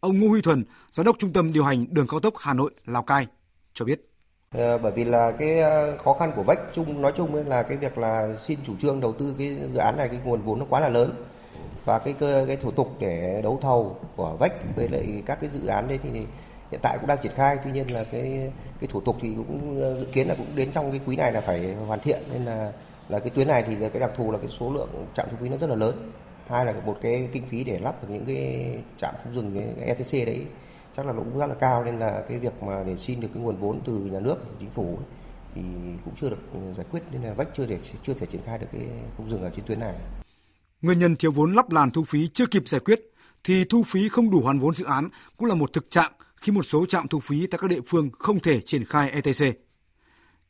Ông 0.01 0.21
Ngô 0.21 0.29
Huy 0.29 0.41
Thuần, 0.41 0.65
giám 0.91 1.07
đốc 1.07 1.17
trung 1.19 1.33
tâm 1.33 1.53
điều 1.53 1.65
hành 1.65 1.87
đường 1.91 2.07
cao 2.07 2.21
tốc 2.21 2.35
Hà 2.39 2.55
Nội 2.55 2.75
Lào 2.85 3.03
Cai 3.03 3.27
cho 3.75 3.85
biết. 3.85 4.01
Ờ, 4.51 4.79
bởi 4.79 4.93
vì 4.93 5.05
là 5.05 5.33
cái 5.33 5.59
ờ, 5.61 5.99
khó 5.99 6.15
khăn 6.15 6.33
của 6.37 6.43
vách 6.43 6.59
chung, 6.75 7.03
nói 7.03 7.13
chung 7.17 7.35
là 7.49 7.63
cái 7.63 7.77
việc 7.77 7.99
là 7.99 8.37
xin 8.39 8.59
chủ 8.67 8.73
trương 8.81 9.01
đầu 9.01 9.13
tư 9.13 9.35
cái 9.39 9.57
dự 9.73 9.79
án 9.79 9.97
này, 9.97 10.09
cái 10.09 10.19
nguồn 10.25 10.43
vốn 10.43 10.59
nó 10.59 10.67
quá 10.69 10.81
là 10.81 10.89
lớn. 10.89 11.13
Và 11.85 11.99
cái 11.99 12.15
cơ, 12.19 12.45
cái 12.47 12.57
thủ 12.57 12.71
tục 12.71 12.97
để 13.01 13.41
đấu 13.43 13.59
thầu 13.63 13.99
của 14.17 14.37
vách 14.41 14.53
với 14.77 14.89
lại 14.89 15.23
các 15.27 15.39
cái 15.41 15.51
dự 15.51 15.67
án 15.67 15.89
đấy 15.89 15.99
thì 16.03 16.11
hiện 16.71 16.81
tại 16.83 16.99
cũng 17.01 17.07
đang 17.09 17.19
triển 17.23 17.33
khai. 17.35 17.59
Tuy 17.65 17.71
nhiên 17.71 17.87
là 17.93 18.05
cái 18.13 18.53
cái 18.81 18.89
thủ 18.89 19.01
tục 19.01 19.17
thì 19.21 19.35
cũng 19.37 19.81
ờ, 19.83 20.01
dự 20.01 20.07
kiến 20.13 20.29
là 20.29 20.35
cũng 20.35 20.57
đến 20.57 20.73
trong 20.73 20.91
cái 20.91 21.01
quý 21.07 21.17
này 21.17 21.33
là 21.33 21.41
phải 21.41 21.75
hoàn 21.75 22.01
thiện. 22.01 22.23
Nên 22.33 22.45
là 22.45 22.73
là 23.09 23.19
cái 23.19 23.31
tuyến 23.31 23.49
này 23.49 23.63
thì 23.63 23.77
cái 23.93 24.01
đặc 24.01 24.11
thù 24.17 24.33
là 24.33 24.39
cái 24.39 24.49
số 24.49 24.73
lượng 24.73 24.89
trạm 25.15 25.27
thu 25.31 25.37
phí 25.41 25.49
nó 25.49 25.57
rất 25.57 25.71
là 25.71 25.77
lớn. 25.77 26.13
Hai 26.47 26.65
là 26.65 26.73
một 26.87 26.99
cái 27.03 27.29
kinh 27.33 27.47
phí 27.49 27.65
để 27.65 27.79
lắp 27.79 28.03
được 28.03 28.09
những 28.11 28.25
cái 28.27 28.79
trạm 29.01 29.15
không 29.25 29.35
dừng, 29.35 29.75
cái 29.77 29.87
ETC 29.87 30.27
đấy 30.27 30.47
chắc 30.97 31.07
là 31.07 31.13
nó 31.13 31.19
cũng 31.19 31.39
rất 31.39 31.47
là 31.47 31.55
cao 31.55 31.85
nên 31.85 31.99
là 31.99 32.25
cái 32.29 32.39
việc 32.39 32.63
mà 32.63 32.83
để 32.87 32.97
xin 32.99 33.21
được 33.21 33.29
cái 33.35 33.43
nguồn 33.43 33.57
vốn 33.57 33.81
từ 33.87 33.93
nhà 33.93 34.21
nước 34.21 34.37
chính 34.61 34.71
phủ 34.71 34.99
thì 35.55 35.63
cũng 36.05 36.15
chưa 36.21 36.31
được 36.31 36.37
giải 36.77 36.87
quyết 36.91 37.01
nên 37.13 37.23
là 37.23 37.35
vách 37.35 37.49
chưa 37.57 37.67
để 37.67 37.79
chưa 38.03 38.15
thể 38.15 38.27
triển 38.27 38.41
khai 38.47 38.59
được 38.59 38.67
cái 38.73 38.89
khung 39.17 39.29
rừng 39.29 39.43
ở 39.43 39.51
trên 39.57 39.65
tuyến 39.65 39.81
này. 39.81 39.95
Nguyên 40.83 40.99
nhân 40.99 41.17
thiếu 41.17 41.33
vốn 41.33 41.53
lắp 41.53 41.71
làn 41.71 41.91
thu 41.91 42.05
phí 42.05 42.29
chưa 42.29 42.47
kịp 42.47 42.69
giải 42.69 42.81
quyết 42.81 43.01
thì 43.45 43.65
thu 43.65 43.83
phí 43.83 44.09
không 44.09 44.31
đủ 44.31 44.41
hoàn 44.41 44.59
vốn 44.59 44.75
dự 44.75 44.85
án 44.85 45.09
cũng 45.37 45.49
là 45.49 45.55
một 45.55 45.73
thực 45.73 45.91
trạng 45.91 46.13
khi 46.37 46.53
một 46.53 46.63
số 46.63 46.87
trạm 46.87 47.09
thu 47.09 47.21
phí 47.21 47.47
tại 47.47 47.59
các 47.63 47.71
địa 47.71 47.81
phương 47.87 48.11
không 48.19 48.41
thể 48.41 48.61
triển 48.61 48.85
khai 48.85 49.11
ETC. 49.11 49.59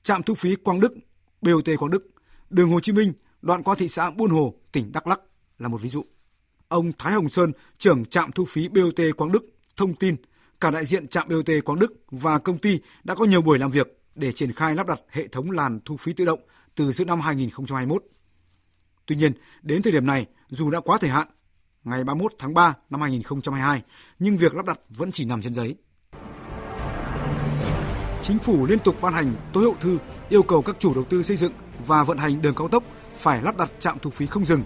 Trạm 0.02 0.22
thu 0.22 0.34
phí 0.34 0.56
Quang 0.56 0.80
Đức, 0.80 0.94
BOT 1.42 1.68
Quang 1.78 1.90
Đức, 1.90 2.10
đường 2.50 2.70
Hồ 2.70 2.80
Chí 2.80 2.92
Minh, 2.92 3.12
đoạn 3.42 3.62
qua 3.62 3.74
thị 3.78 3.88
xã 3.88 4.10
Buôn 4.10 4.30
Hồ, 4.30 4.54
tỉnh 4.72 4.92
Đắk 4.92 5.06
Lắk 5.06 5.20
là 5.58 5.68
một 5.68 5.82
ví 5.82 5.88
dụ. 5.88 6.04
Ông 6.68 6.92
Thái 6.98 7.12
Hồng 7.12 7.28
Sơn, 7.28 7.52
trưởng 7.78 8.04
trạm 8.04 8.32
thu 8.32 8.44
phí 8.44 8.68
BOT 8.68 9.00
Quang 9.16 9.32
Đức, 9.32 9.44
thông 9.76 9.94
tin 9.94 10.16
cả 10.60 10.70
đại 10.70 10.84
diện 10.84 11.08
trạm 11.08 11.28
BOT 11.28 11.50
Quang 11.64 11.78
Đức 11.78 11.92
và 12.10 12.38
công 12.38 12.58
ty 12.58 12.80
đã 13.04 13.14
có 13.14 13.24
nhiều 13.24 13.42
buổi 13.42 13.58
làm 13.58 13.70
việc 13.70 13.98
để 14.14 14.32
triển 14.32 14.52
khai 14.52 14.74
lắp 14.74 14.86
đặt 14.86 15.00
hệ 15.10 15.28
thống 15.28 15.50
làn 15.50 15.80
thu 15.84 15.96
phí 15.96 16.12
tự 16.12 16.24
động 16.24 16.40
từ 16.74 16.92
giữa 16.92 17.04
năm 17.04 17.20
2021. 17.20 18.02
Tuy 19.06 19.16
nhiên, 19.16 19.32
đến 19.62 19.82
thời 19.82 19.92
điểm 19.92 20.06
này, 20.06 20.26
dù 20.48 20.70
đã 20.70 20.80
quá 20.80 20.98
thời 21.00 21.10
hạn, 21.10 21.28
ngày 21.84 22.04
31 22.04 22.32
tháng 22.38 22.54
3 22.54 22.74
năm 22.90 23.00
2022, 23.00 23.82
nhưng 24.18 24.36
việc 24.36 24.54
lắp 24.54 24.66
đặt 24.66 24.80
vẫn 24.88 25.12
chỉ 25.12 25.24
nằm 25.24 25.42
trên 25.42 25.54
giấy. 25.54 25.76
Chính 28.22 28.38
phủ 28.38 28.66
liên 28.66 28.78
tục 28.78 28.96
ban 29.00 29.12
hành 29.14 29.34
tối 29.52 29.64
hậu 29.64 29.76
thư 29.80 29.98
yêu 30.28 30.42
cầu 30.42 30.62
các 30.62 30.76
chủ 30.78 30.94
đầu 30.94 31.04
tư 31.04 31.22
xây 31.22 31.36
dựng 31.36 31.52
và 31.86 32.04
vận 32.04 32.18
hành 32.18 32.42
đường 32.42 32.54
cao 32.54 32.68
tốc 32.68 32.84
phải 33.16 33.42
lắp 33.42 33.56
đặt 33.56 33.72
trạm 33.78 33.98
thu 33.98 34.10
phí 34.10 34.26
không 34.26 34.44
dừng 34.44 34.64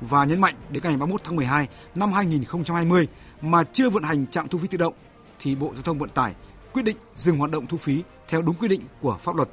và 0.00 0.24
nhấn 0.24 0.40
mạnh 0.40 0.54
đến 0.70 0.82
ngày 0.82 0.96
31 0.96 1.20
tháng 1.24 1.36
12 1.36 1.68
năm 1.94 2.12
2020 2.12 3.08
mà 3.40 3.64
chưa 3.64 3.90
vận 3.90 4.02
hành 4.02 4.26
trạm 4.26 4.48
thu 4.48 4.58
phí 4.58 4.68
tự 4.68 4.78
động 4.78 4.94
thì 5.44 5.54
Bộ 5.54 5.70
Giao 5.74 5.82
thông 5.82 5.98
Vận 5.98 6.10
tải 6.10 6.34
quyết 6.72 6.82
định 6.82 6.96
dừng 7.14 7.38
hoạt 7.38 7.50
động 7.50 7.66
thu 7.66 7.76
phí 7.76 8.02
theo 8.28 8.42
đúng 8.42 8.56
quy 8.56 8.68
định 8.68 8.80
của 9.00 9.16
pháp 9.20 9.36
luật. 9.36 9.48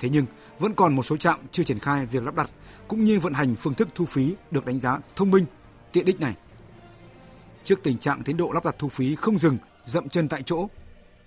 Thế 0.00 0.08
nhưng 0.08 0.26
vẫn 0.58 0.74
còn 0.74 0.94
một 0.94 1.02
số 1.02 1.16
trạm 1.16 1.40
chưa 1.52 1.62
triển 1.62 1.78
khai 1.78 2.06
việc 2.06 2.22
lắp 2.22 2.34
đặt 2.34 2.50
cũng 2.88 3.04
như 3.04 3.20
vận 3.20 3.32
hành 3.32 3.56
phương 3.56 3.74
thức 3.74 3.88
thu 3.94 4.04
phí 4.04 4.34
được 4.50 4.66
đánh 4.66 4.80
giá 4.80 4.98
thông 5.16 5.30
minh, 5.30 5.44
tiện 5.92 6.06
ích 6.06 6.20
này. 6.20 6.34
Trước 7.64 7.82
tình 7.82 7.98
trạng 7.98 8.22
tiến 8.22 8.36
độ 8.36 8.50
lắp 8.52 8.64
đặt 8.64 8.74
thu 8.78 8.88
phí 8.88 9.14
không 9.14 9.38
dừng, 9.38 9.58
dậm 9.84 10.08
chân 10.08 10.28
tại 10.28 10.42
chỗ, 10.42 10.68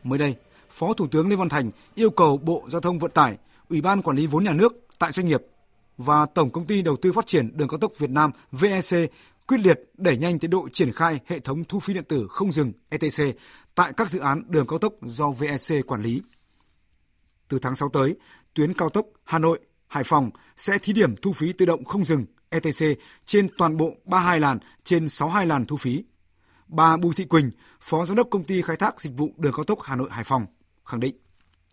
mới 0.03 0.19
đây, 0.19 0.35
Phó 0.69 0.93
Thủ 0.93 1.07
tướng 1.07 1.29
Lê 1.29 1.35
Văn 1.35 1.49
Thành 1.49 1.71
yêu 1.95 2.09
cầu 2.09 2.37
Bộ 2.37 2.63
Giao 2.69 2.81
thông 2.81 2.99
Vận 2.99 3.11
tải, 3.11 3.37
Ủy 3.69 3.81
ban 3.81 4.01
Quản 4.01 4.17
lý 4.17 4.27
vốn 4.27 4.43
nhà 4.43 4.53
nước 4.53 4.73
tại 4.99 5.11
doanh 5.11 5.25
nghiệp 5.25 5.41
và 5.97 6.25
Tổng 6.25 6.49
công 6.49 6.65
ty 6.65 6.81
Đầu 6.81 6.97
tư 7.01 7.11
Phát 7.11 7.27
triển 7.27 7.57
Đường 7.57 7.67
cao 7.67 7.77
tốc 7.77 7.91
Việt 7.97 8.09
Nam 8.09 8.31
VEC 8.51 9.11
quyết 9.47 9.59
liệt 9.59 9.79
đẩy 9.97 10.17
nhanh 10.17 10.39
tiến 10.39 10.51
độ 10.51 10.69
triển 10.69 10.93
khai 10.93 11.19
hệ 11.25 11.39
thống 11.39 11.63
thu 11.63 11.79
phí 11.79 11.93
điện 11.93 12.03
tử 12.03 12.27
không 12.29 12.51
dừng 12.51 12.73
ETC 12.89 13.37
tại 13.75 13.93
các 13.97 14.09
dự 14.09 14.19
án 14.19 14.43
đường 14.47 14.67
cao 14.67 14.79
tốc 14.79 14.93
do 15.01 15.31
VEC 15.31 15.87
quản 15.87 16.01
lý. 16.01 16.21
Từ 17.47 17.59
tháng 17.59 17.75
6 17.75 17.89
tới, 17.89 18.15
tuyến 18.53 18.73
cao 18.73 18.89
tốc 18.89 19.05
Hà 19.23 19.39
Nội, 19.39 19.59
Hải 19.87 20.03
Phòng 20.03 20.29
sẽ 20.57 20.77
thí 20.77 20.93
điểm 20.93 21.15
thu 21.21 21.31
phí 21.31 21.53
tự 21.53 21.65
động 21.65 21.85
không 21.85 22.05
dừng 22.05 22.25
ETC 22.49 22.99
trên 23.25 23.49
toàn 23.57 23.77
bộ 23.77 23.91
32 24.05 24.39
làn 24.39 24.59
trên 24.83 25.09
62 25.09 25.45
làn 25.45 25.65
thu 25.65 25.77
phí. 25.77 26.03
Bà 26.67 26.97
Bùi 26.97 27.13
Thị 27.15 27.25
Quỳnh, 27.25 27.51
Phó 27.79 28.05
Giám 28.05 28.17
đốc 28.17 28.27
Công 28.31 28.43
ty 28.43 28.61
Khai 28.61 28.75
thác 28.75 29.01
Dịch 29.01 29.13
vụ 29.17 29.29
Đường 29.37 29.53
cao 29.55 29.63
tốc 29.63 29.79
Hà 29.81 29.95
Nội 29.95 30.09
Hải 30.11 30.23
Phòng, 30.23 30.45
khẳng 30.85 30.99
định. 30.99 31.15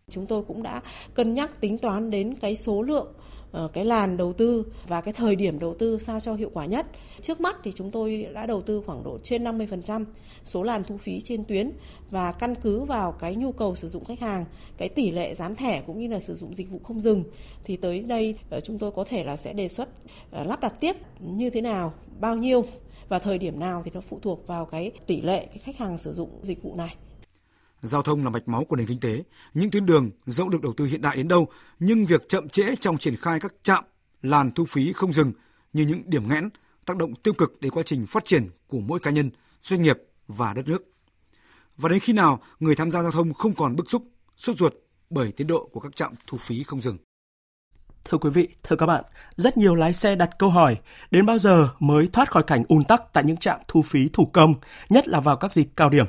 Chúng 0.09 0.27
tôi 0.27 0.43
cũng 0.49 0.63
đã 0.63 0.81
cân 1.15 1.35
nhắc 1.35 1.61
tính 1.61 1.79
toán 1.79 2.11
đến 2.11 2.35
cái 2.41 2.57
số 2.57 2.83
lượng 2.83 3.13
Ờ, 3.53 3.69
cái 3.73 3.85
làn 3.85 4.17
đầu 4.17 4.33
tư 4.33 4.67
và 4.89 5.01
cái 5.01 5.15
thời 5.15 5.37
điểm 5.37 5.59
đầu 5.59 5.75
tư 5.79 5.99
sao 5.99 6.21
cho 6.21 6.35
hiệu 6.35 6.51
quả 6.55 6.67
nhất. 6.67 6.87
Trước 7.21 7.41
mắt 7.41 7.57
thì 7.65 7.73
chúng 7.75 7.91
tôi 7.91 8.27
đã 8.35 8.47
đầu 8.47 8.63
tư 8.63 8.83
khoảng 8.87 9.05
độ 9.05 9.19
trên 9.23 9.45
50% 9.45 10.05
số 10.45 10.63
làn 10.63 10.85
thu 10.85 10.97
phí 10.97 11.21
trên 11.21 11.45
tuyến 11.45 11.71
và 12.11 12.33
căn 12.33 12.55
cứ 12.55 12.81
vào 12.81 13.13
cái 13.13 13.37
nhu 13.37 13.53
cầu 13.53 13.75
sử 13.75 13.89
dụng 13.89 14.05
khách 14.05 14.21
hàng, 14.21 14.45
cái 14.77 14.89
tỷ 14.89 15.11
lệ 15.11 15.35
dán 15.35 15.57
thẻ 15.57 15.83
cũng 15.87 16.01
như 16.01 16.09
là 16.09 16.21
sử 16.21 16.35
dụng 16.35 16.55
dịch 16.55 16.71
vụ 16.71 16.81
không 16.85 17.01
dừng 17.01 17.25
thì 17.65 17.77
tới 17.77 18.01
đây 18.01 18.39
ờ, 18.51 18.61
chúng 18.61 18.79
tôi 18.79 18.91
có 18.91 19.05
thể 19.05 19.25
là 19.25 19.37
sẽ 19.37 19.53
đề 19.53 19.69
xuất 19.69 19.89
ờ, 20.31 20.45
lắp 20.45 20.61
đặt 20.61 20.81
tiếp 20.81 20.97
như 21.21 21.51
thế 21.51 21.61
nào, 21.61 21.93
bao 22.21 22.37
nhiêu 22.37 22.65
và 23.09 23.19
thời 23.19 23.39
điểm 23.39 23.61
nào 23.61 23.83
thì 23.85 23.91
nó 23.95 24.01
phụ 24.01 24.19
thuộc 24.23 24.47
vào 24.47 24.65
cái 24.65 24.91
tỷ 25.07 25.21
lệ 25.21 25.47
cái 25.47 25.59
khách 25.59 25.79
hàng 25.79 25.99
sử 25.99 26.13
dụng 26.13 26.31
dịch 26.43 26.63
vụ 26.63 26.75
này. 26.75 26.97
Giao 27.83 28.03
thông 28.03 28.25
là 28.25 28.31
mạch 28.31 28.49
máu 28.49 28.65
của 28.65 28.77
nền 28.77 28.87
kinh 28.87 29.01
tế. 29.01 29.25
Những 29.55 29.71
tuyến 29.71 29.87
đường 29.87 30.11
dẫu 30.27 30.49
được 30.49 30.63
đầu 30.63 30.73
tư 30.77 30.85
hiện 30.85 31.03
đại 31.03 31.17
đến 31.17 31.29
đâu, 31.29 31.49
nhưng 31.79 32.07
việc 32.07 32.29
chậm 32.29 32.49
trễ 32.49 32.77
trong 32.81 32.99
triển 32.99 33.17
khai 33.17 33.41
các 33.41 33.55
trạm, 33.63 33.85
làn 34.23 34.51
thu 34.51 34.65
phí 34.65 34.93
không 34.93 35.13
dừng 35.13 35.33
như 35.73 35.87
những 35.87 36.03
điểm 36.07 36.29
nghẽn 36.29 36.49
tác 36.87 36.97
động 36.97 37.15
tiêu 37.15 37.35
cực 37.35 37.61
đến 37.61 37.73
quá 37.73 37.83
trình 37.83 38.07
phát 38.07 38.25
triển 38.25 38.49
của 38.67 38.81
mỗi 38.81 39.01
cá 39.01 39.11
nhân, 39.11 39.31
doanh 39.63 39.83
nghiệp 39.83 39.99
và 40.29 40.55
đất 40.55 40.69
nước. 40.69 40.83
Và 41.77 41.89
đến 41.89 42.01
khi 42.01 42.13
nào 42.13 42.43
người 42.61 42.77
tham 42.77 42.91
gia 42.91 43.03
giao 43.03 43.13
thông 43.13 43.35
không 43.35 43.55
còn 43.55 43.77
bức 43.77 43.91
xúc, 43.91 44.03
sốt 44.37 44.57
ruột 44.57 44.75
bởi 45.11 45.33
tiến 45.33 45.47
độ 45.47 45.69
của 45.73 45.81
các 45.81 45.97
trạm 45.97 46.13
thu 46.27 46.39
phí 46.39 46.63
không 46.63 46.81
dừng? 46.81 46.99
Thưa 48.05 48.19
quý 48.19 48.31
vị, 48.31 48.49
thưa 48.63 48.77
các 48.77 48.87
bạn, 48.87 49.05
rất 49.37 49.57
nhiều 49.57 49.75
lái 49.75 49.93
xe 49.93 50.15
đặt 50.15 50.31
câu 50.39 50.51
hỏi 50.51 50.77
đến 51.11 51.27
bao 51.27 51.39
giờ 51.39 51.69
mới 51.79 52.09
thoát 52.13 52.31
khỏi 52.31 52.43
cảnh 52.47 52.65
ùn 52.69 52.85
tắc 52.85 53.03
tại 53.13 53.25
những 53.25 53.37
trạm 53.37 53.59
thu 53.69 53.83
phí 53.83 54.09
thủ 54.13 54.31
công, 54.33 54.55
nhất 54.89 55.09
là 55.09 55.21
vào 55.21 55.37
các 55.37 55.53
dịp 55.53 55.69
cao 55.77 55.91
điểm. 55.91 56.07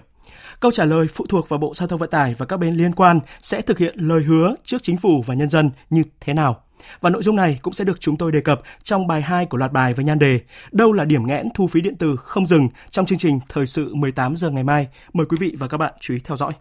Câu 0.59 0.71
trả 0.71 0.85
lời 0.85 1.07
phụ 1.13 1.25
thuộc 1.29 1.49
vào 1.49 1.59
Bộ 1.59 1.73
Giao 1.75 1.87
thông 1.87 1.99
Vận 1.99 2.09
tải 2.09 2.35
và 2.37 2.45
các 2.45 2.57
bên 2.57 2.75
liên 2.75 2.91
quan 2.91 3.19
sẽ 3.41 3.61
thực 3.61 3.77
hiện 3.77 3.95
lời 3.97 4.23
hứa 4.23 4.55
trước 4.63 4.83
chính 4.83 4.97
phủ 4.97 5.23
và 5.25 5.33
nhân 5.35 5.49
dân 5.49 5.71
như 5.89 6.03
thế 6.19 6.33
nào. 6.33 6.63
Và 7.01 7.09
nội 7.09 7.23
dung 7.23 7.35
này 7.35 7.59
cũng 7.61 7.73
sẽ 7.73 7.85
được 7.85 8.01
chúng 8.01 8.17
tôi 8.17 8.31
đề 8.31 8.41
cập 8.41 8.61
trong 8.83 9.07
bài 9.07 9.21
2 9.21 9.45
của 9.45 9.57
loạt 9.57 9.71
bài 9.71 9.93
với 9.93 10.05
nhan 10.05 10.19
đề 10.19 10.39
Đâu 10.71 10.91
là 10.91 11.05
điểm 11.05 11.27
nghẽn 11.27 11.47
thu 11.55 11.67
phí 11.67 11.81
điện 11.81 11.95
tử 11.95 12.15
không 12.15 12.45
dừng 12.45 12.69
trong 12.91 13.05
chương 13.05 13.17
trình 13.17 13.39
Thời 13.49 13.65
sự 13.65 13.95
18 13.95 14.35
giờ 14.35 14.49
ngày 14.49 14.63
mai. 14.63 14.87
Mời 15.13 15.25
quý 15.29 15.37
vị 15.39 15.55
và 15.59 15.67
các 15.67 15.77
bạn 15.77 15.93
chú 15.99 16.13
ý 16.13 16.19
theo 16.23 16.37
dõi. 16.37 16.53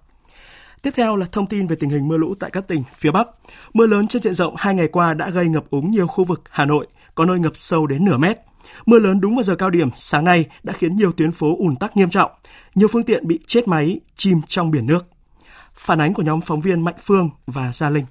Tiếp 0.83 0.91
theo 0.97 1.17
là 1.17 1.27
thông 1.33 1.47
tin 1.47 1.67
về 1.67 1.77
tình 1.77 1.91
hình 1.91 2.09
mưa 2.09 2.17
lũ 2.17 2.35
tại 2.41 2.51
các 2.51 2.69
tỉnh 2.69 2.83
phía 2.97 3.11
Bắc. 3.11 3.29
Mưa 3.75 3.87
lớn 3.87 4.09
trên 4.09 4.23
diện 4.23 4.35
rộng 4.35 4.55
hai 4.59 4.75
ngày 4.75 4.89
qua 4.89 5.15
đã 5.15 5.31
gây 5.31 5.49
ngập 5.49 5.65
úng 5.71 5.91
nhiều 5.91 6.07
khu 6.07 6.25
vực 6.25 6.43
Hà 6.51 6.65
Nội, 6.65 6.87
có 7.15 7.25
nơi 7.25 7.39
ngập 7.39 7.53
sâu 7.57 7.87
đến 7.87 8.05
nửa 8.05 8.17
mét. 8.17 8.39
Mưa 8.87 8.99
lớn 8.99 9.21
đúng 9.21 9.35
vào 9.35 9.43
giờ 9.43 9.55
cao 9.55 9.71
điểm 9.71 9.89
sáng 9.95 10.25
nay 10.25 10.47
đã 10.63 10.73
khiến 10.73 10.97
nhiều 10.97 11.13
tuyến 11.13 11.33
phố 11.33 11.57
ùn 11.59 11.77
tắc 11.77 11.97
nghiêm 11.97 12.11
trọng, 12.11 12.31
nhiều 12.75 12.89
phương 12.89 13.03
tiện 13.03 13.27
bị 13.27 13.41
chết 13.47 13.69
máy, 13.69 14.01
chìm 14.17 14.41
trong 14.49 14.71
biển 14.71 14.87
nước. 14.87 15.07
Phản 15.75 16.01
ánh 16.01 16.15
của 16.15 16.23
nhóm 16.23 16.41
phóng 16.41 16.61
viên 16.61 16.81
Mạnh 16.81 16.95
Phương 17.03 17.31
và 17.47 17.73
Gia 17.73 17.91
Linh. 17.91 18.05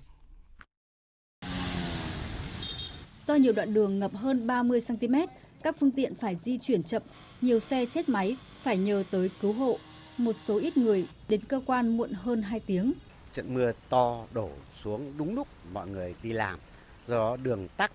Do 3.26 3.36
nhiều 3.36 3.54
đoạn 3.54 3.74
đường 3.74 3.99
ngập 3.99 4.16
hơn 4.16 4.47
30 4.47 4.80
cm, 4.88 5.16
các 5.64 5.76
phương 5.80 5.91
tiện 5.91 6.14
phải 6.22 6.36
di 6.43 6.58
chuyển 6.58 6.84
chậm, 6.84 7.02
nhiều 7.41 7.60
xe 7.60 7.86
chết 7.86 8.10
máy 8.10 8.38
phải 8.64 8.78
nhờ 8.78 9.04
tới 9.12 9.30
cứu 9.41 9.54
hộ. 9.54 9.78
Một 10.18 10.36
số 10.47 10.60
ít 10.60 10.78
người 10.78 11.08
đến 11.30 11.41
cơ 11.47 11.62
quan 11.66 11.97
muộn 11.97 12.12
hơn 12.14 12.41
2 12.41 12.60
tiếng. 12.60 12.93
Trận 13.34 13.54
mưa 13.54 13.72
to 13.89 14.24
đổ 14.34 14.49
xuống 14.84 15.14
đúng 15.18 15.36
lúc 15.36 15.47
mọi 15.74 15.88
người 15.88 16.16
đi 16.24 16.34
làm, 16.34 16.60
do 17.08 17.16
đó 17.16 17.38
đường 17.38 17.68
tắc, 17.78 17.91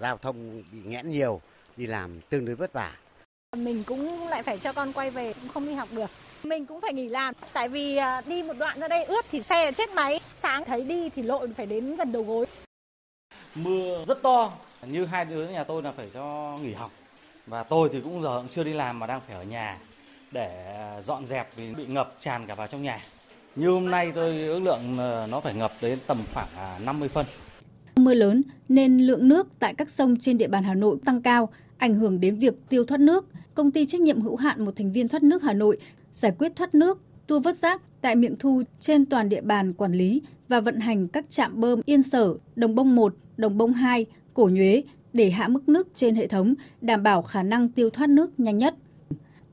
giao 0.00 0.16
thông 0.16 0.62
bị 0.72 0.78
nghẽn 0.84 1.10
nhiều, 1.10 1.40
đi 1.80 1.86
làm 1.86 2.20
tương 2.28 2.44
đối 2.44 2.54
vất 2.54 2.72
vả. 2.72 2.92
Mình 3.56 3.84
cũng 3.86 4.28
lại 4.28 4.42
phải 4.42 4.58
cho 4.58 4.72
con 4.72 4.92
quay 4.92 5.10
về, 5.10 5.32
cũng 5.32 5.48
không 5.48 5.66
đi 5.66 5.72
học 5.72 5.88
được. 5.92 6.10
Mình 6.42 6.66
cũng 6.66 6.80
phải 6.80 6.92
nghỉ 6.92 7.08
làm, 7.08 7.34
tại 7.52 7.68
vì 7.68 7.96
à, 7.96 8.22
đi 8.26 8.42
một 8.42 8.54
đoạn 8.58 8.80
ra 8.80 8.88
đây 8.88 9.04
ướt 9.04 9.24
thì 9.30 9.42
xe 9.42 9.72
chết 9.72 9.90
máy. 9.90 10.20
Sáng 10.42 10.64
thấy 10.64 10.84
đi 10.84 11.08
thì 11.08 11.22
lội 11.22 11.48
phải 11.56 11.66
đến 11.66 11.96
gần 11.96 12.12
đầu 12.12 12.22
gối. 12.22 12.46
Mưa 13.54 14.04
rất 14.08 14.22
to, 14.22 14.52
như 14.86 15.04
hai 15.04 15.24
đứa 15.24 15.48
nhà 15.48 15.64
tôi 15.64 15.82
là 15.82 15.92
phải 15.92 16.10
cho 16.14 16.58
nghỉ 16.62 16.72
học. 16.72 16.90
Và 17.46 17.62
tôi 17.62 17.88
thì 17.92 18.00
cũng 18.00 18.22
giờ 18.22 18.38
cũng 18.38 18.48
chưa 18.48 18.64
đi 18.64 18.72
làm 18.72 18.98
mà 18.98 19.06
đang 19.06 19.20
phải 19.26 19.36
ở 19.36 19.42
nhà 19.42 19.78
để 20.30 20.74
dọn 21.02 21.26
dẹp 21.26 21.56
vì 21.56 21.74
bị 21.74 21.86
ngập 21.86 22.14
tràn 22.20 22.46
cả 22.46 22.54
vào 22.54 22.66
trong 22.66 22.82
nhà. 22.82 23.00
Như 23.56 23.70
hôm 23.70 23.90
nay 23.90 24.12
tôi 24.14 24.42
ước 24.42 24.58
lượng 24.58 24.96
nó 25.30 25.40
phải 25.40 25.54
ngập 25.54 25.72
đến 25.80 25.98
tầm 26.06 26.18
khoảng 26.34 26.84
50 26.84 27.08
à, 27.08 27.14
phân. 27.14 27.26
Mưa 27.96 28.14
lớn 28.14 28.42
nên 28.68 28.98
lượng 28.98 29.28
nước 29.28 29.48
tại 29.58 29.74
các 29.74 29.90
sông 29.90 30.16
trên 30.20 30.38
địa 30.38 30.48
bàn 30.48 30.64
Hà 30.64 30.74
Nội 30.74 30.96
tăng 31.04 31.22
cao, 31.22 31.48
ảnh 31.80 31.94
hưởng 31.94 32.20
đến 32.20 32.36
việc 32.36 32.54
tiêu 32.68 32.84
thoát 32.84 33.00
nước. 33.00 33.26
Công 33.54 33.70
ty 33.70 33.84
trách 33.86 34.00
nhiệm 34.00 34.20
hữu 34.20 34.36
hạn 34.36 34.64
một 34.64 34.76
thành 34.76 34.92
viên 34.92 35.08
thoát 35.08 35.22
nước 35.22 35.42
Hà 35.42 35.52
Nội 35.52 35.78
giải 36.12 36.32
quyết 36.38 36.52
thoát 36.56 36.74
nước, 36.74 37.00
tua 37.26 37.40
vớt 37.40 37.56
rác 37.56 37.82
tại 38.00 38.16
miệng 38.16 38.36
thu 38.38 38.62
trên 38.80 39.06
toàn 39.06 39.28
địa 39.28 39.40
bàn 39.40 39.72
quản 39.72 39.92
lý 39.92 40.22
và 40.48 40.60
vận 40.60 40.80
hành 40.80 41.08
các 41.08 41.30
trạm 41.30 41.60
bơm 41.60 41.80
Yên 41.84 42.02
Sở, 42.02 42.34
Đồng 42.56 42.74
Bông 42.74 42.94
1, 42.96 43.14
Đồng 43.36 43.58
Bông 43.58 43.72
2, 43.72 44.06
Cổ 44.34 44.48
Nhuế 44.52 44.82
để 45.12 45.30
hạ 45.30 45.48
mức 45.48 45.68
nước 45.68 45.88
trên 45.94 46.14
hệ 46.14 46.26
thống, 46.26 46.54
đảm 46.80 47.02
bảo 47.02 47.22
khả 47.22 47.42
năng 47.42 47.68
tiêu 47.68 47.90
thoát 47.90 48.10
nước 48.10 48.40
nhanh 48.40 48.58
nhất 48.58 48.74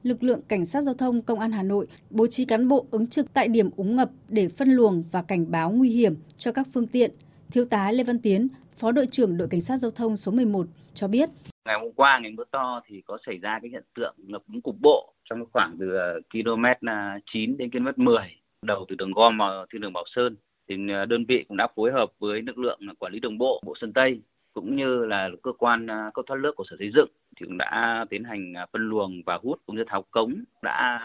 lực 0.03 0.23
lượng 0.23 0.41
cảnh 0.47 0.65
sát 0.65 0.81
giao 0.81 0.93
thông 0.93 1.21
công 1.21 1.39
an 1.39 1.51
Hà 1.51 1.63
Nội 1.63 1.87
bố 2.09 2.27
trí 2.27 2.45
cán 2.45 2.67
bộ 2.67 2.85
ứng 2.91 3.07
trực 3.07 3.33
tại 3.33 3.47
điểm 3.47 3.69
úng 3.75 3.95
ngập 3.95 4.11
để 4.29 4.47
phân 4.47 4.69
luồng 4.69 5.03
và 5.11 5.21
cảnh 5.21 5.51
báo 5.51 5.71
nguy 5.71 5.89
hiểm 5.89 6.15
cho 6.37 6.51
các 6.51 6.67
phương 6.73 6.87
tiện. 6.87 7.11
Thiếu 7.51 7.65
tá 7.65 7.91
Lê 7.91 8.03
Văn 8.03 8.19
Tiến, 8.19 8.47
Phó 8.77 8.91
đội 8.91 9.07
trưởng 9.11 9.37
đội 9.37 9.47
cảnh 9.47 9.61
sát 9.61 9.77
giao 9.77 9.91
thông 9.91 10.17
số 10.17 10.31
11 10.31 10.67
cho 10.93 11.07
biết. 11.07 11.29
Ngày 11.67 11.79
hôm 11.79 11.91
qua 11.95 12.19
ngày 12.19 12.31
mưa 12.31 12.43
to 12.51 12.81
thì 12.85 13.01
có 13.05 13.17
xảy 13.25 13.37
ra 13.37 13.59
cái 13.61 13.69
hiện 13.71 13.83
tượng 13.95 14.15
ngập 14.17 14.41
úng 14.47 14.61
cục 14.61 14.75
bộ 14.81 15.13
trong 15.29 15.45
khoảng 15.53 15.75
từ 15.79 15.95
ờ, 15.95 16.19
km 16.31 16.87
ờ, 16.87 16.93
9 17.33 17.57
đến 17.57 17.71
km 17.71 18.03
10 18.05 18.17
đầu 18.61 18.85
từ 18.89 18.95
đường 18.95 19.11
gom 19.11 19.37
vào 19.37 19.65
thiên 19.71 19.81
đường 19.81 19.93
Bảo 19.93 20.03
Sơn 20.07 20.35
thì 20.69 20.75
ờ, 20.89 21.05
đơn 21.05 21.25
vị 21.27 21.45
cũng 21.47 21.57
đã 21.57 21.67
phối 21.75 21.91
hợp 21.91 22.11
với 22.19 22.41
lực 22.41 22.57
lượng 22.57 22.79
quản 22.99 23.13
lý 23.13 23.19
đường 23.19 23.37
bộ 23.37 23.61
bộ 23.65 23.73
Sơn 23.81 23.93
Tây 23.93 24.21
cũng 24.53 24.75
như 24.75 25.05
là 25.05 25.29
cơ 25.43 25.51
quan 25.57 25.87
cấp 26.13 26.25
thoát 26.27 26.39
nước 26.39 26.55
của 26.55 26.63
sở 26.69 26.75
xây 26.79 26.91
dựng 26.95 27.09
thì 27.37 27.45
cũng 27.45 27.57
đã 27.57 28.05
tiến 28.09 28.23
hành 28.23 28.53
phân 28.73 28.81
luồng 28.89 29.21
và 29.25 29.39
hút 29.43 29.59
cũng 29.65 29.75
như 29.75 29.83
tháo 29.87 30.01
cống 30.11 30.43
đã 30.61 30.99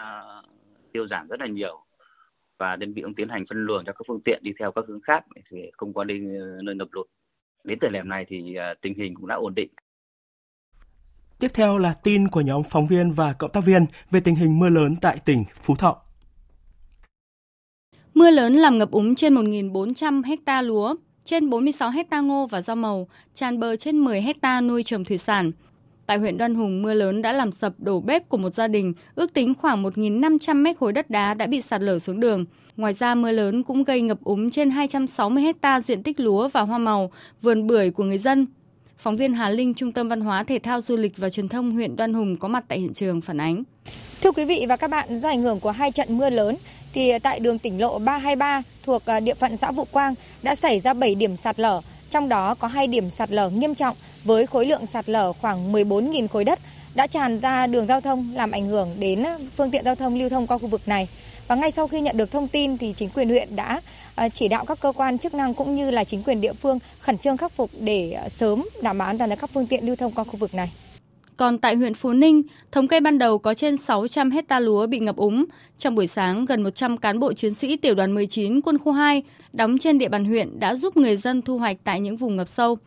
tiêu 0.91 1.07
giảm 1.07 1.27
rất 1.27 1.39
là 1.39 1.47
nhiều 1.47 1.81
và 2.57 2.75
đơn 2.75 2.93
vị 2.93 3.01
cũng 3.01 3.15
tiến 3.15 3.29
hành 3.29 3.45
phân 3.49 3.65
luồng 3.65 3.85
cho 3.85 3.93
các 3.93 4.01
phương 4.07 4.21
tiện 4.25 4.39
đi 4.43 4.51
theo 4.59 4.71
các 4.71 4.85
hướng 4.87 5.01
khác 5.01 5.25
để 5.51 5.71
không 5.73 5.93
qua 5.93 6.03
đi 6.03 6.19
nơi 6.63 6.75
ngập 6.75 6.87
lụt. 6.91 7.07
Đến 7.63 7.77
thời 7.81 7.89
điểm 7.89 8.09
này 8.09 8.25
thì 8.27 8.55
tình 8.81 8.93
hình 8.93 9.15
cũng 9.15 9.27
đã 9.27 9.35
ổn 9.35 9.53
định. 9.55 9.69
Tiếp 11.43 11.51
theo 11.53 11.77
là 11.77 11.93
tin 11.93 12.27
của 12.27 12.41
nhóm 12.41 12.63
phóng 12.63 12.87
viên 12.87 13.11
và 13.11 13.33
cộng 13.33 13.51
tác 13.51 13.65
viên 13.65 13.85
về 14.11 14.19
tình 14.19 14.35
hình 14.35 14.59
mưa 14.59 14.69
lớn 14.69 14.95
tại 15.01 15.17
tỉnh 15.25 15.43
Phú 15.61 15.75
Thọ. 15.75 15.97
Mưa 18.13 18.29
lớn 18.29 18.53
làm 18.53 18.77
ngập 18.77 18.91
úng 18.91 19.15
trên 19.15 19.35
1.400 19.35 20.23
hecta 20.25 20.61
lúa, 20.61 20.95
trên 21.25 21.49
46 21.49 21.89
hecta 21.89 22.19
ngô 22.19 22.47
và 22.47 22.61
rau 22.61 22.75
màu, 22.75 23.07
tràn 23.35 23.59
bờ 23.59 23.75
trên 23.75 23.97
10 23.97 24.21
hecta 24.21 24.61
nuôi 24.61 24.83
trồng 24.83 25.05
thủy 25.05 25.17
sản. 25.17 25.51
Tại 26.05 26.17
huyện 26.17 26.37
Đoan 26.37 26.55
Hùng, 26.55 26.81
mưa 26.81 26.93
lớn 26.93 27.21
đã 27.21 27.31
làm 27.31 27.51
sập 27.51 27.73
đổ 27.77 27.99
bếp 27.99 28.29
của 28.29 28.37
một 28.37 28.53
gia 28.53 28.67
đình, 28.67 28.93
ước 29.15 29.33
tính 29.33 29.53
khoảng 29.61 29.83
1.500 29.83 30.55
mét 30.55 30.77
khối 30.77 30.93
đất 30.93 31.09
đá 31.09 31.33
đã 31.33 31.47
bị 31.47 31.61
sạt 31.61 31.81
lở 31.81 31.99
xuống 31.99 32.19
đường. 32.19 32.45
Ngoài 32.77 32.93
ra, 32.93 33.15
mưa 33.15 33.31
lớn 33.31 33.63
cũng 33.63 33.83
gây 33.83 34.01
ngập 34.01 34.23
úng 34.23 34.49
trên 34.49 34.69
260 34.69 35.43
hecta 35.43 35.81
diện 35.81 36.03
tích 36.03 36.19
lúa 36.19 36.47
và 36.47 36.61
hoa 36.61 36.77
màu, 36.77 37.11
vườn 37.41 37.67
bưởi 37.67 37.91
của 37.91 38.03
người 38.03 38.17
dân. 38.17 38.47
Phóng 38.97 39.17
viên 39.17 39.33
Hà 39.33 39.49
Linh, 39.49 39.73
Trung 39.73 39.91
tâm 39.91 40.09
Văn 40.09 40.21
hóa 40.21 40.43
Thể 40.43 40.59
thao 40.59 40.81
Du 40.81 40.95
lịch 40.97 41.17
và 41.17 41.29
Truyền 41.29 41.49
thông 41.49 41.71
huyện 41.71 41.95
Đoan 41.95 42.13
Hùng 42.13 42.37
có 42.37 42.47
mặt 42.47 42.63
tại 42.67 42.79
hiện 42.79 42.93
trường 42.93 43.21
phản 43.21 43.39
ánh. 43.39 43.63
Thưa 44.21 44.31
quý 44.31 44.45
vị 44.45 44.65
và 44.69 44.77
các 44.77 44.89
bạn, 44.89 45.19
do 45.19 45.29
ảnh 45.29 45.41
hưởng 45.41 45.59
của 45.59 45.71
hai 45.71 45.91
trận 45.91 46.17
mưa 46.17 46.29
lớn, 46.29 46.57
thì 46.93 47.19
tại 47.19 47.39
đường 47.39 47.59
tỉnh 47.59 47.81
lộ 47.81 47.99
323 47.99 48.63
thuộc 48.83 49.05
à, 49.05 49.19
địa 49.19 49.33
phận 49.33 49.57
xã 49.57 49.71
Vũ 49.71 49.85
Quang 49.91 50.15
đã 50.43 50.55
xảy 50.55 50.79
ra 50.79 50.93
7 50.93 51.15
điểm 51.15 51.35
sạt 51.35 51.59
lở, 51.59 51.81
trong 52.09 52.29
đó 52.29 52.55
có 52.55 52.67
hai 52.67 52.87
điểm 52.87 53.09
sạt 53.09 53.31
lở 53.31 53.49
nghiêm 53.49 53.75
trọng 53.75 53.95
với 54.23 54.45
khối 54.45 54.65
lượng 54.65 54.85
sạt 54.85 55.09
lở 55.09 55.33
khoảng 55.33 55.73
14.000 55.73 56.27
khối 56.27 56.43
đất 56.43 56.59
đã 56.95 57.07
tràn 57.07 57.39
ra 57.39 57.67
đường 57.67 57.87
giao 57.87 58.01
thông 58.01 58.33
làm 58.35 58.51
ảnh 58.51 58.67
hưởng 58.67 58.89
đến 58.99 59.23
à, 59.23 59.37
phương 59.57 59.71
tiện 59.71 59.85
giao 59.85 59.95
thông 59.95 60.19
lưu 60.19 60.29
thông 60.29 60.47
qua 60.47 60.57
khu 60.57 60.67
vực 60.67 60.87
này. 60.87 61.07
Và 61.47 61.55
ngay 61.55 61.71
sau 61.71 61.87
khi 61.87 62.01
nhận 62.01 62.17
được 62.17 62.31
thông 62.31 62.47
tin 62.47 62.77
thì 62.77 62.93
chính 62.97 63.09
quyền 63.09 63.29
huyện 63.29 63.55
đã 63.55 63.81
Ờ, 64.15 64.29
chỉ 64.33 64.47
đạo 64.47 64.65
các 64.65 64.79
cơ 64.81 64.91
quan 64.91 65.17
chức 65.17 65.33
năng 65.33 65.53
cũng 65.53 65.75
như 65.75 65.91
là 65.91 66.03
chính 66.03 66.23
quyền 66.23 66.41
địa 66.41 66.53
phương 66.53 66.79
khẩn 66.99 67.17
trương 67.17 67.37
khắc 67.37 67.51
phục 67.51 67.69
để 67.79 68.11
ờ, 68.11 68.29
sớm 68.29 68.65
đảm 68.81 68.97
bảo 68.97 69.07
an 69.07 69.17
toàn 69.17 69.29
cho 69.29 69.35
các 69.35 69.49
phương 69.53 69.67
tiện 69.67 69.85
lưu 69.85 69.95
thông 69.95 70.11
qua 70.11 70.23
khu 70.23 70.37
vực 70.37 70.53
này. 70.53 70.71
Còn 71.37 71.57
tại 71.57 71.75
huyện 71.75 71.93
Phú 71.93 72.13
Ninh, 72.13 72.41
thống 72.71 72.87
kê 72.87 72.99
ban 72.99 73.17
đầu 73.17 73.37
có 73.37 73.53
trên 73.53 73.77
600 73.77 74.31
hecta 74.31 74.59
lúa 74.59 74.87
bị 74.87 74.99
ngập 74.99 75.15
úng. 75.15 75.45
Trong 75.77 75.95
buổi 75.95 76.07
sáng, 76.07 76.45
gần 76.45 76.63
100 76.63 76.97
cán 76.97 77.19
bộ 77.19 77.33
chiến 77.33 77.53
sĩ 77.53 77.77
tiểu 77.77 77.95
đoàn 77.95 78.15
19 78.15 78.61
quân 78.61 78.77
khu 78.77 78.91
2 78.91 79.23
đóng 79.53 79.77
trên 79.77 79.97
địa 79.97 80.09
bàn 80.09 80.25
huyện 80.25 80.59
đã 80.59 80.75
giúp 80.75 80.97
người 80.97 81.17
dân 81.17 81.41
thu 81.41 81.57
hoạch 81.57 81.77
tại 81.83 81.99
những 81.99 82.17
vùng 82.17 82.35
ngập 82.35 82.47
sâu. 82.47 82.77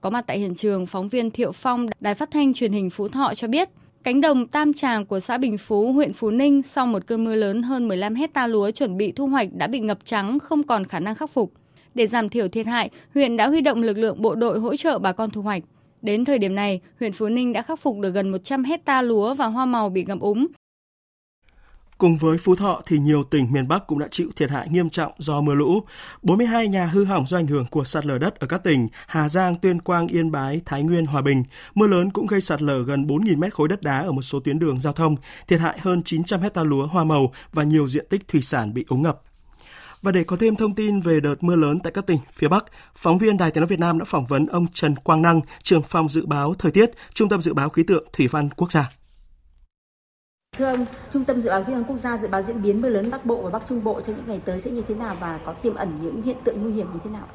Có 0.00 0.10
mặt 0.10 0.24
tại 0.26 0.38
hiện 0.38 0.54
trường, 0.54 0.86
phóng 0.86 1.08
viên 1.08 1.30
Thiệu 1.30 1.52
Phong, 1.52 1.86
Đài 2.00 2.14
Phát 2.14 2.30
thanh 2.30 2.54
Truyền 2.54 2.72
hình 2.72 2.90
Phú 2.90 3.08
Thọ 3.08 3.32
cho 3.36 3.48
biết, 3.48 3.68
cánh 4.04 4.20
đồng 4.20 4.46
Tam 4.46 4.72
Tràng 4.72 5.06
của 5.06 5.20
xã 5.20 5.38
Bình 5.38 5.58
Phú, 5.58 5.92
huyện 5.92 6.12
Phú 6.12 6.30
Ninh 6.30 6.62
sau 6.62 6.86
một 6.86 7.06
cơn 7.06 7.24
mưa 7.24 7.34
lớn 7.34 7.62
hơn 7.62 7.88
15 7.88 8.14
hecta 8.14 8.46
lúa 8.46 8.70
chuẩn 8.70 8.96
bị 8.96 9.12
thu 9.12 9.26
hoạch 9.26 9.48
đã 9.52 9.66
bị 9.66 9.80
ngập 9.80 9.98
trắng, 10.04 10.38
không 10.38 10.62
còn 10.62 10.86
khả 10.86 11.00
năng 11.00 11.14
khắc 11.14 11.30
phục. 11.30 11.52
Để 11.94 12.06
giảm 12.06 12.28
thiểu 12.28 12.48
thiệt 12.48 12.66
hại, 12.66 12.90
huyện 13.14 13.36
đã 13.36 13.48
huy 13.48 13.60
động 13.60 13.82
lực 13.82 13.98
lượng 13.98 14.22
bộ 14.22 14.34
đội 14.34 14.58
hỗ 14.58 14.76
trợ 14.76 14.98
bà 14.98 15.12
con 15.12 15.30
thu 15.30 15.42
hoạch. 15.42 15.62
Đến 16.02 16.24
thời 16.24 16.38
điểm 16.38 16.54
này, 16.54 16.80
huyện 17.00 17.12
Phú 17.12 17.28
Ninh 17.28 17.52
đã 17.52 17.62
khắc 17.62 17.80
phục 17.80 17.98
được 17.98 18.10
gần 18.10 18.30
100 18.30 18.64
hecta 18.64 19.02
lúa 19.02 19.34
và 19.34 19.46
hoa 19.46 19.66
màu 19.66 19.88
bị 19.88 20.04
ngập 20.04 20.20
úng. 20.20 20.46
Cùng 21.98 22.16
với 22.16 22.38
Phú 22.38 22.54
Thọ 22.54 22.82
thì 22.86 22.98
nhiều 22.98 23.24
tỉnh 23.24 23.52
miền 23.52 23.68
Bắc 23.68 23.86
cũng 23.86 23.98
đã 23.98 24.08
chịu 24.10 24.30
thiệt 24.36 24.50
hại 24.50 24.68
nghiêm 24.68 24.90
trọng 24.90 25.12
do 25.18 25.40
mưa 25.40 25.54
lũ. 25.54 25.80
42 26.22 26.68
nhà 26.68 26.86
hư 26.86 27.04
hỏng 27.04 27.26
do 27.26 27.36
ảnh 27.36 27.46
hưởng 27.46 27.66
của 27.66 27.84
sạt 27.84 28.06
lở 28.06 28.18
đất 28.18 28.34
ở 28.40 28.46
các 28.46 28.64
tỉnh 28.64 28.88
Hà 29.06 29.28
Giang, 29.28 29.54
Tuyên 29.56 29.80
Quang, 29.80 30.08
Yên 30.08 30.30
Bái, 30.30 30.60
Thái 30.64 30.82
Nguyên, 30.82 31.06
Hòa 31.06 31.22
Bình. 31.22 31.44
Mưa 31.74 31.86
lớn 31.86 32.10
cũng 32.10 32.26
gây 32.26 32.40
sạt 32.40 32.62
lở 32.62 32.82
gần 32.82 33.06
4.000 33.06 33.38
mét 33.38 33.54
khối 33.54 33.68
đất 33.68 33.82
đá 33.82 34.02
ở 34.02 34.12
một 34.12 34.22
số 34.22 34.40
tuyến 34.40 34.58
đường 34.58 34.80
giao 34.80 34.92
thông, 34.92 35.16
thiệt 35.48 35.60
hại 35.60 35.78
hơn 35.80 36.02
900 36.02 36.40
hecta 36.40 36.62
lúa 36.62 36.86
hoa 36.86 37.04
màu 37.04 37.32
và 37.52 37.62
nhiều 37.62 37.86
diện 37.86 38.06
tích 38.10 38.28
thủy 38.28 38.42
sản 38.42 38.74
bị 38.74 38.84
úng 38.88 39.02
ngập. 39.02 39.22
Và 40.02 40.12
để 40.12 40.24
có 40.24 40.36
thêm 40.36 40.56
thông 40.56 40.74
tin 40.74 41.00
về 41.00 41.20
đợt 41.20 41.34
mưa 41.40 41.56
lớn 41.56 41.80
tại 41.80 41.92
các 41.92 42.06
tỉnh 42.06 42.18
phía 42.32 42.48
Bắc, 42.48 42.64
phóng 42.96 43.18
viên 43.18 43.36
Đài 43.36 43.50
Tiếng 43.50 43.60
nói 43.60 43.68
Việt 43.68 43.78
Nam 43.78 43.98
đã 43.98 44.04
phỏng 44.04 44.26
vấn 44.26 44.46
ông 44.46 44.66
Trần 44.72 44.96
Quang 44.96 45.22
Năng, 45.22 45.40
trưởng 45.62 45.82
phòng 45.82 46.08
dự 46.08 46.26
báo 46.26 46.54
thời 46.58 46.72
tiết, 46.72 46.90
Trung 47.14 47.28
tâm 47.28 47.40
dự 47.40 47.54
báo 47.54 47.68
khí 47.68 47.82
tượng 47.82 48.04
thủy 48.12 48.28
văn 48.28 48.48
quốc 48.56 48.72
gia. 48.72 48.90
Thưa 50.58 50.64
ông, 50.64 50.86
Trung 51.10 51.24
tâm 51.24 51.40
Dự 51.40 51.50
báo 51.50 51.64
Khí 51.64 51.72
tượng 51.72 51.84
Quốc 51.84 51.96
gia 51.96 52.18
dự 52.18 52.28
báo 52.28 52.42
diễn 52.42 52.62
biến 52.62 52.80
mưa 52.82 52.88
lớn 52.88 53.10
Bắc 53.10 53.26
Bộ 53.26 53.42
và 53.42 53.50
Bắc 53.50 53.62
Trung 53.68 53.84
Bộ 53.84 54.00
trong 54.00 54.16
những 54.16 54.26
ngày 54.26 54.40
tới 54.44 54.60
sẽ 54.60 54.70
như 54.70 54.82
thế 54.88 54.94
nào 54.94 55.14
và 55.20 55.38
có 55.44 55.52
tiềm 55.52 55.74
ẩn 55.74 55.98
những 56.02 56.22
hiện 56.22 56.36
tượng 56.44 56.62
nguy 56.62 56.72
hiểm 56.72 56.86
như 56.92 56.98
thế 57.04 57.10
nào? 57.10 57.26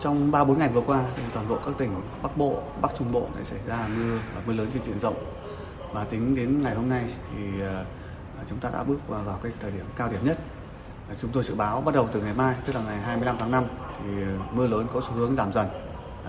Trong 0.00 0.32
3-4 0.32 0.56
ngày 0.56 0.68
vừa 0.68 0.80
qua, 0.80 1.04
thì 1.16 1.22
toàn 1.34 1.48
bộ 1.48 1.56
các 1.66 1.74
tỉnh 1.78 1.90
Bắc 2.22 2.36
Bộ, 2.36 2.62
Bắc 2.82 2.94
Trung 2.98 3.12
Bộ 3.12 3.26
đã 3.38 3.44
xảy 3.44 3.58
ra 3.66 3.88
mưa 3.96 4.18
và 4.34 4.42
mưa 4.46 4.52
lớn 4.52 4.68
trên 4.74 4.84
diện 4.84 4.98
rộng. 4.98 5.14
Và 5.92 6.04
tính 6.04 6.34
đến 6.36 6.62
ngày 6.62 6.74
hôm 6.74 6.88
nay 6.88 7.04
thì 7.34 7.62
à, 7.62 7.84
chúng 8.46 8.58
ta 8.58 8.70
đã 8.70 8.84
bước 8.84 9.08
vào, 9.08 9.22
vào 9.24 9.38
cái 9.42 9.52
thời 9.60 9.70
điểm 9.70 9.84
cao 9.96 10.08
điểm 10.12 10.24
nhất. 10.24 10.38
À, 11.08 11.14
chúng 11.20 11.30
tôi 11.32 11.42
dự 11.42 11.54
báo 11.54 11.80
bắt 11.80 11.94
đầu 11.94 12.08
từ 12.12 12.20
ngày 12.22 12.34
mai, 12.36 12.54
tức 12.66 12.72
là 12.74 12.82
ngày 12.82 12.98
25 12.98 13.36
tháng 13.38 13.50
5, 13.50 13.64
thì 13.98 14.22
à, 14.22 14.32
mưa 14.52 14.66
lớn 14.66 14.86
có 14.92 15.00
xu 15.00 15.12
hướng 15.12 15.34
giảm 15.34 15.52
dần. 15.52 15.66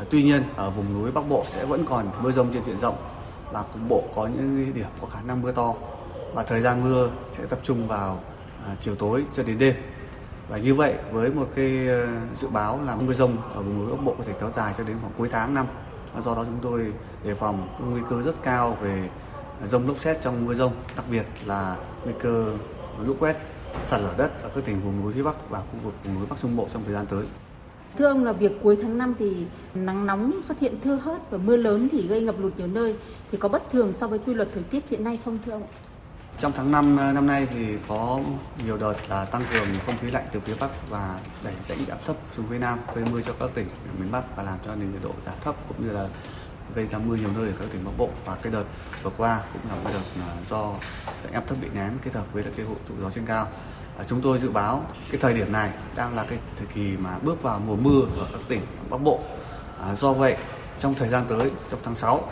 Tuy 0.10 0.24
nhiên, 0.24 0.44
ở 0.56 0.70
vùng 0.70 0.94
núi 0.94 1.12
Bắc 1.12 1.30
Bộ 1.30 1.44
sẽ 1.48 1.66
vẫn 1.66 1.86
còn 1.86 2.06
mưa 2.22 2.32
rông 2.32 2.54
trên 2.54 2.64
diện 2.64 2.80
rộng 2.80 2.96
và 3.52 3.64
cục 3.64 3.82
bộ 3.89 4.04
có 4.16 4.28
những 4.28 4.74
điểm 4.74 4.86
có 5.02 5.08
khả 5.08 5.22
năng 5.22 5.42
mưa 5.42 5.52
to 5.52 5.74
và 6.34 6.44
thời 6.44 6.62
gian 6.62 6.84
mưa 6.84 7.12
sẽ 7.32 7.46
tập 7.46 7.60
trung 7.64 7.88
vào 7.88 8.20
à, 8.66 8.76
chiều 8.82 8.96
tối 8.96 9.26
cho 9.34 9.44
đến 9.44 9.58
đêm 9.58 9.76
và 10.50 10.58
như 10.58 10.74
vậy 10.74 10.94
với 11.12 11.30
một 11.30 11.48
cái 11.56 11.88
ờ, 11.88 12.08
dự 12.36 12.48
báo 12.48 12.80
là 12.86 12.96
mưa 12.96 13.14
rông 13.14 13.38
ở 13.54 13.62
vùng 13.62 13.80
núi 13.80 13.92
Bắc 13.92 14.04
Bộ 14.04 14.16
có 14.18 14.24
thể 14.24 14.34
kéo 14.40 14.50
dài 14.50 14.74
cho 14.78 14.84
đến 14.84 14.98
khoảng 15.02 15.14
cuối 15.18 15.30
tháng 15.32 15.54
năm 15.54 15.66
à, 16.16 16.22
do 16.22 16.36
đó 16.36 16.44
chúng 16.46 16.60
tôi 16.62 16.94
đề 17.24 17.36
phòng 17.36 17.68
nguy 17.92 18.02
cơ 18.10 18.22
rất 18.22 18.36
cao 18.44 18.78
về 18.82 19.10
à, 19.62 19.68
rông 19.68 19.88
lốc 19.88 20.00
xét 20.00 20.22
trong 20.22 20.46
mưa 20.46 20.54
rông 20.54 20.74
đặc 20.96 21.06
biệt 21.12 21.26
là 21.46 21.78
nguy 22.04 22.14
cơ 22.22 22.54
lũ 23.06 23.16
quét 23.20 23.38
sạt 23.88 24.02
lở 24.02 24.14
đất 24.18 24.44
ở 24.44 24.50
các 24.56 24.66
tỉnh 24.66 24.80
vùng 24.80 25.04
núi 25.04 25.14
phía 25.14 25.24
Bắc 25.24 25.50
và 25.50 25.60
khu 25.60 25.80
vực 25.84 25.94
vùng 26.04 26.16
núi 26.16 26.26
Bắc 26.30 26.36
Trung 26.42 26.56
Bộ 26.56 26.68
trong 26.74 26.84
thời 26.84 26.94
gian 26.94 27.06
tới. 27.06 27.26
Thưa 27.98 28.06
ông 28.06 28.24
là 28.24 28.32
việc 28.32 28.52
cuối 28.64 28.78
tháng 28.82 28.98
5 28.98 29.14
thì 29.20 29.46
nắng 29.74 30.06
nóng 30.06 30.42
xuất 30.48 30.60
hiện 30.60 30.80
thưa 30.84 30.96
hớt 30.96 31.32
và 31.32 31.38
mưa 31.38 31.58
lớn 31.58 31.88
thì 31.92 32.08
gây 32.08 32.22
ngập 32.22 32.40
lụt 32.40 32.58
nhiều 32.58 32.68
nơi 32.68 32.96
thì 33.32 33.38
có 33.38 33.50
bất 33.50 33.72
thường 33.72 33.94
so 33.94 34.08
với 34.08 34.20
quy 34.20 34.34
luật 34.34 34.50
thời 34.54 34.64
tiết 34.64 34.90
hiện 34.90 35.04
nay 35.04 35.20
không 35.26 35.38
thưa 35.46 35.52
ông? 35.52 35.64
Trong 36.42 36.52
tháng 36.56 36.72
5 36.72 36.98
ờ, 36.98 37.14
năm 37.14 37.28
nay 37.28 37.48
thì 37.50 37.66
có 37.88 38.20
nhiều 38.66 38.78
đợt 38.78 38.94
là 39.10 39.26
tăng 39.26 39.44
cường 39.54 39.68
không 39.86 39.96
khí 40.02 40.12
lạnh 40.12 40.28
từ 40.32 40.39
phía 40.39 40.54
Bắc 40.60 40.70
và 40.89 41.20
đẩy 41.44 41.54
rãnh 41.68 41.86
áp 41.89 41.98
thấp 42.06 42.16
xuống 42.36 42.46
phía 42.50 42.58
Nam 42.58 42.80
gây 42.96 43.06
mưa 43.12 43.22
cho 43.22 43.34
các 43.39 43.50
tỉnh 43.54 43.70
ở 43.70 43.92
miền 44.00 44.12
Bắc 44.12 44.36
và 44.36 44.44
làm 44.44 44.58
cho 44.66 44.76
nền 44.76 44.92
nhiệt 44.92 45.02
độ 45.04 45.12
giảm 45.26 45.36
thấp 45.44 45.56
cũng 45.68 45.84
như 45.84 45.92
là 45.92 46.08
gây 46.76 46.88
ra 46.88 46.98
mưa 46.98 47.16
nhiều 47.16 47.30
nơi 47.38 47.48
ở 47.48 47.54
các 47.60 47.66
tỉnh 47.74 47.86
Bắc 47.86 47.92
Bộ 47.98 48.10
và 48.26 48.36
cái 48.42 48.54
đợt 48.54 48.64
vừa 49.04 49.12
qua 49.18 49.42
cũng 49.54 49.62
là 49.70 49.76
một 49.76 49.89
đợt 49.94 50.20
là 50.20 50.36
do 50.50 50.74
rãnh 51.24 51.34
áp 51.34 51.44
thấp 51.48 51.58
bị 51.62 51.68
nén 51.74 51.92
kết 52.04 52.14
hợp 52.14 52.34
với 52.34 52.44
cái 52.58 52.66
hội 52.66 52.78
tụ 52.89 52.96
gió 53.02 53.10
trên 53.10 53.26
cao. 53.26 53.48
À, 53.98 54.04
chúng 54.08 54.22
tôi 54.22 54.39
dự 54.39 54.50
báo 54.50 54.84
cái 55.12 55.22
thời 55.22 55.34
điểm 55.34 55.52
này 55.52 55.72
đang 55.96 56.16
là 56.16 56.26
cái 56.30 56.39
thời 56.58 56.68
kỳ 56.68 56.98
mà 56.98 57.18
bước 57.22 57.42
vào 57.42 57.60
mùa 57.60 57.76
mưa 57.76 58.02
ở 58.18 58.26
các 58.32 58.42
tỉnh 58.48 58.62
Bắc 58.89 59.02
Bộ. 59.02 59.20
À, 59.82 59.96
do 59.96 60.14
vậy 60.14 60.38
trong 60.80 60.94
thời 60.94 61.10
gian 61.10 61.24
tới 61.30 61.52
trong 61.70 61.80
tháng 61.84 61.96
6 61.96 62.24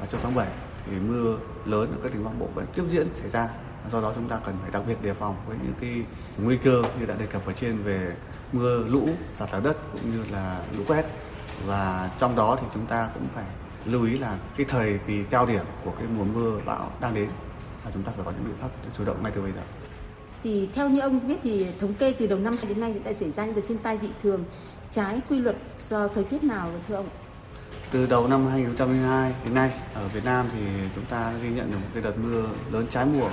và 0.00 0.06
trong 0.06 0.20
tháng 0.22 0.34
7 0.34 0.46
thì 0.86 0.96
mưa 0.96 1.38
lớn 1.64 1.90
ở 1.90 1.98
các 2.02 2.12
tỉnh 2.12 2.24
Bắc 2.24 2.30
Bộ 2.38 2.48
vẫn 2.54 2.66
tiếp 2.74 2.82
diễn 2.90 3.08
xảy 3.14 3.28
ra. 3.28 3.48
Do 3.92 4.00
đó 4.00 4.12
chúng 4.14 4.28
ta 4.28 4.38
cần 4.46 4.54
phải 4.62 4.70
đặc 4.70 4.82
biệt 4.88 5.02
đề 5.02 5.14
phòng 5.14 5.36
với 5.46 5.56
những 5.62 5.74
cái 5.80 6.02
nguy 6.38 6.56
cơ 6.56 6.82
như 7.00 7.06
đã 7.06 7.14
đề 7.14 7.26
cập 7.26 7.46
ở 7.46 7.52
trên 7.52 7.78
về 7.78 8.16
mưa 8.52 8.84
lũ, 8.88 9.08
sạt 9.34 9.48
lở 9.52 9.60
đất 9.60 9.76
cũng 9.92 10.12
như 10.12 10.24
là 10.32 10.62
lũ 10.76 10.84
quét. 10.86 11.04
Và 11.66 12.10
trong 12.18 12.36
đó 12.36 12.56
thì 12.60 12.66
chúng 12.74 12.86
ta 12.86 13.08
cũng 13.14 13.28
phải 13.34 13.44
lưu 13.84 14.04
ý 14.04 14.18
là 14.18 14.38
cái 14.56 14.66
thời 14.68 14.98
kỳ 15.06 15.22
cao 15.30 15.46
điểm 15.46 15.64
của 15.84 15.90
cái 15.98 16.06
mùa 16.16 16.24
mưa 16.24 16.60
bão 16.66 16.90
đang 17.00 17.14
đến 17.14 17.28
và 17.84 17.90
chúng 17.94 18.02
ta 18.02 18.12
phải 18.16 18.24
có 18.24 18.30
những 18.30 18.44
biện 18.44 18.56
pháp 18.60 18.68
để 18.84 18.90
chủ 18.98 19.04
động 19.04 19.22
ngay 19.22 19.32
từ 19.34 19.42
bây 19.42 19.52
giờ. 19.52 19.60
Thì 20.42 20.68
theo 20.74 20.88
như 20.88 21.00
ông 21.00 21.28
biết 21.28 21.36
thì 21.42 21.66
thống 21.80 21.94
kê 21.94 22.12
từ 22.12 22.26
đầu 22.26 22.38
năm 22.38 22.56
đến 22.68 22.80
nay 22.80 22.92
thì 22.94 23.00
đã 23.04 23.12
xảy 23.12 23.30
ra 23.30 23.44
những 23.44 23.54
đợt 23.54 23.62
thiên 23.68 23.78
tai 23.78 23.98
dị 23.98 24.08
thường 24.22 24.44
trái 24.90 25.20
quy 25.28 25.38
luật 25.38 25.56
do 25.88 26.08
thời 26.08 26.24
tiết 26.24 26.44
nào 26.44 26.70
thưa 26.88 26.94
ông? 26.94 27.08
Từ 27.94 28.06
đầu 28.06 28.28
năm 28.28 28.46
2022 28.46 29.32
đến 29.44 29.54
nay 29.54 29.70
ở 29.94 30.08
Việt 30.08 30.24
Nam 30.24 30.46
thì 30.52 30.60
chúng 30.94 31.04
ta 31.04 31.32
ghi 31.42 31.48
nhận 31.48 31.70
được 31.70 31.76
một 31.76 31.86
cái 31.94 32.02
đợt 32.02 32.18
mưa 32.18 32.42
lớn 32.70 32.86
trái 32.90 33.06
mùa 33.06 33.28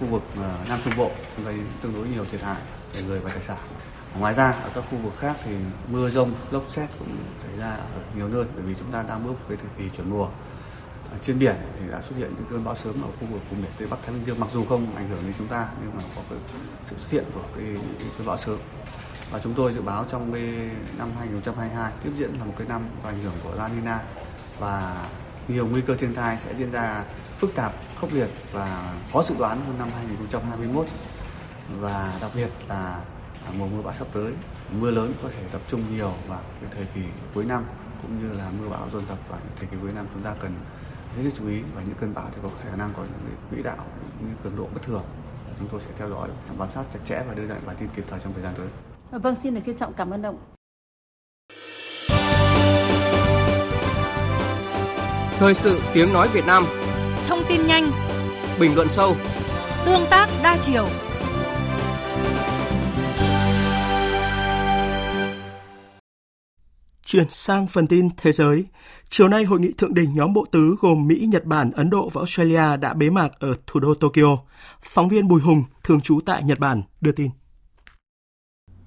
khu 0.00 0.06
vực 0.06 0.22
ờ, 0.36 0.58
Nam 0.68 0.78
Trung 0.84 0.92
Bộ 0.96 1.10
gây 1.44 1.54
tương 1.82 1.94
đối 1.94 2.08
nhiều 2.08 2.24
thiệt 2.30 2.42
hại 2.42 2.56
về 2.94 3.02
người 3.02 3.20
và 3.20 3.30
tài 3.30 3.42
sản. 3.42 3.56
Ngoài 4.18 4.34
ra 4.34 4.50
ở 4.50 4.70
các 4.74 4.84
khu 4.90 4.98
vực 4.98 5.12
khác 5.16 5.36
thì 5.44 5.50
mưa 5.88 6.10
rông, 6.10 6.34
lốc 6.50 6.64
xét 6.68 6.90
cũng 6.98 7.08
xảy 7.42 7.58
ra 7.58 7.70
ở 7.70 8.00
nhiều 8.16 8.28
nơi 8.28 8.44
bởi 8.54 8.64
vì 8.64 8.74
chúng 8.74 8.92
ta 8.92 9.04
đang 9.08 9.26
bước 9.26 9.48
về 9.48 9.56
thời 9.56 9.70
kỳ 9.78 9.96
chuyển 9.96 10.10
mùa. 10.10 10.28
trên 11.20 11.38
biển 11.38 11.56
thì 11.80 11.90
đã 11.90 12.02
xuất 12.02 12.16
hiện 12.18 12.34
những 12.36 12.46
cơn 12.50 12.64
bão 12.64 12.76
sớm 12.76 12.94
ở 13.02 13.08
khu 13.20 13.26
vực 13.30 13.40
vùng 13.50 13.62
biển 13.62 13.70
Tây 13.78 13.88
Bắc 13.90 13.96
Thái 14.02 14.14
Bình 14.14 14.24
Dương 14.24 14.40
mặc 14.40 14.48
dù 14.52 14.64
không 14.64 14.96
ảnh 14.96 15.08
hưởng 15.08 15.22
đến 15.22 15.32
chúng 15.38 15.48
ta 15.48 15.68
nhưng 15.82 15.90
mà 15.96 16.02
có 16.16 16.22
cái 16.30 16.38
sự 16.86 16.96
xuất 16.98 17.10
hiện 17.10 17.24
của 17.34 17.44
cái, 17.56 17.66
cái 17.98 18.08
cơn 18.18 18.26
bão 18.26 18.36
sớm 18.36 18.58
và 19.30 19.38
chúng 19.38 19.54
tôi 19.54 19.72
dự 19.72 19.82
báo 19.82 20.04
trong 20.08 20.32
năm 20.98 21.10
2022 21.18 21.92
tiếp 22.04 22.10
diễn 22.16 22.38
là 22.38 22.44
một 22.44 22.54
cái 22.58 22.68
năm 22.68 22.82
do 23.02 23.08
ảnh 23.08 23.22
hưởng 23.22 23.34
của 23.44 23.54
La 23.54 23.68
Nina. 23.68 24.00
Và 24.58 25.06
nhiều 25.48 25.66
nguy 25.66 25.80
cơ 25.80 25.96
thiên 25.96 26.14
tai 26.14 26.38
sẽ 26.38 26.54
diễn 26.54 26.70
ra 26.70 27.04
phức 27.38 27.54
tạp, 27.54 27.72
khốc 27.96 28.12
liệt 28.12 28.28
và 28.52 28.94
khó 29.12 29.22
dự 29.22 29.34
đoán 29.38 29.66
hơn 29.66 29.78
năm 29.78 29.88
2021 29.96 30.86
và 31.80 32.18
đặc 32.20 32.30
biệt 32.34 32.50
là 32.68 33.00
mùa 33.58 33.66
mưa 33.66 33.82
bão 33.82 33.94
sắp 33.94 34.06
tới 34.12 34.32
mưa 34.70 34.90
lớn 34.90 35.14
có 35.22 35.28
thể 35.28 35.42
tập 35.52 35.60
trung 35.68 35.96
nhiều 35.96 36.12
vào 36.28 36.40
cái 36.60 36.70
thời 36.74 36.86
kỳ 36.94 37.00
cuối 37.34 37.44
năm 37.44 37.64
cũng 38.02 38.22
như 38.22 38.38
là 38.38 38.50
mưa 38.60 38.68
bão 38.68 38.90
dồn 38.92 39.06
dập 39.06 39.18
vào 39.28 39.38
những 39.42 39.52
thời 39.56 39.66
kỳ 39.66 39.76
cuối 39.82 39.92
năm 39.92 40.06
chúng 40.14 40.22
ta 40.22 40.34
cần 40.40 40.54
hết 41.16 41.22
sức 41.22 41.32
chú 41.38 41.48
ý. 41.48 41.60
Và 41.74 41.82
những 41.82 41.94
cơn 41.94 42.14
bão 42.14 42.24
thì 42.30 42.36
có 42.42 42.48
khả 42.64 42.76
năng 42.76 42.92
có 42.96 43.02
những 43.02 43.36
quỹ 43.50 43.62
đạo 43.62 43.84
những 44.20 44.36
cường 44.44 44.56
độ 44.56 44.68
bất 44.74 44.82
thường. 44.82 45.04
Chúng 45.58 45.68
tôi 45.68 45.80
sẽ 45.80 45.90
theo 45.98 46.10
dõi 46.10 46.28
bám 46.58 46.68
sát 46.74 46.84
chặt 46.92 47.00
chẽ 47.04 47.22
và 47.28 47.34
đưa 47.34 47.46
ra 47.46 47.54
bản 47.66 47.76
tin 47.80 47.88
kịp 47.96 48.04
thời 48.10 48.20
trong 48.20 48.32
thời 48.32 48.42
gian 48.42 48.54
tới. 48.56 48.85
Vâng, 49.10 49.36
xin 49.42 49.54
được 49.54 49.60
trân 49.66 49.76
trọng 49.76 49.92
cảm 49.94 50.10
ơn 50.10 50.22
ông. 50.22 50.38
Thời 55.38 55.54
sự 55.54 55.80
tiếng 55.94 56.12
nói 56.12 56.28
Việt 56.32 56.46
Nam 56.46 56.64
Thông 57.28 57.38
tin 57.48 57.66
nhanh 57.66 57.90
Bình 58.60 58.74
luận 58.74 58.88
sâu 58.88 59.16
Tương 59.84 60.02
tác 60.10 60.28
đa 60.42 60.58
chiều 60.62 60.86
Chuyển 67.04 67.26
sang 67.30 67.66
phần 67.66 67.86
tin 67.86 68.08
thế 68.16 68.32
giới. 68.32 68.64
Chiều 69.08 69.28
nay, 69.28 69.44
hội 69.44 69.60
nghị 69.60 69.72
thượng 69.72 69.94
đỉnh 69.94 70.14
nhóm 70.14 70.32
bộ 70.32 70.46
tứ 70.50 70.76
gồm 70.80 71.06
Mỹ, 71.06 71.26
Nhật 71.28 71.44
Bản, 71.44 71.70
Ấn 71.70 71.90
Độ 71.90 72.08
và 72.08 72.20
Australia 72.20 72.76
đã 72.76 72.94
bế 72.94 73.10
mạc 73.10 73.28
ở 73.38 73.54
thủ 73.66 73.80
đô 73.80 73.94
Tokyo. 73.94 74.38
Phóng 74.82 75.08
viên 75.08 75.28
Bùi 75.28 75.40
Hùng, 75.40 75.64
thường 75.84 76.00
trú 76.00 76.20
tại 76.26 76.42
Nhật 76.42 76.58
Bản, 76.58 76.82
đưa 77.00 77.12
tin. 77.12 77.30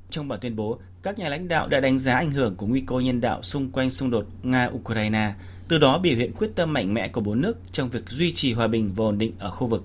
Trong 0.10 0.28
bản 0.28 0.40
tuyên 0.40 0.56
bố, 0.56 0.80
các 1.04 1.20
nhà 1.20 1.30
lãnh 1.30 1.48
đạo 1.48 1.68
đã 1.68 1.80
đánh 1.80 1.98
giá 1.98 2.16
ảnh 2.16 2.32
hưởng 2.32 2.56
của 2.56 2.66
nguy 2.66 2.84
cơ 2.88 3.00
nhân 3.00 3.22
đạo 3.22 3.42
xung 3.42 3.72
quanh 3.72 3.90
xung 3.90 4.10
đột 4.10 4.26
Nga-Ukraine, 4.44 5.32
từ 5.68 5.78
đó 5.78 6.00
biểu 6.00 6.16
hiện 6.16 6.32
quyết 6.38 6.50
tâm 6.56 6.74
mạnh 6.74 6.94
mẽ 6.94 7.08
của 7.08 7.22
bốn 7.22 7.42
nước 7.42 7.58
trong 7.72 7.90
việc 7.90 8.10
duy 8.10 8.34
trì 8.34 8.54
hòa 8.54 8.68
bình 8.68 8.94
và 8.96 9.06
ổn 9.06 9.18
định 9.18 9.34
ở 9.40 9.52
khu 9.52 9.68
vực. 9.68 9.84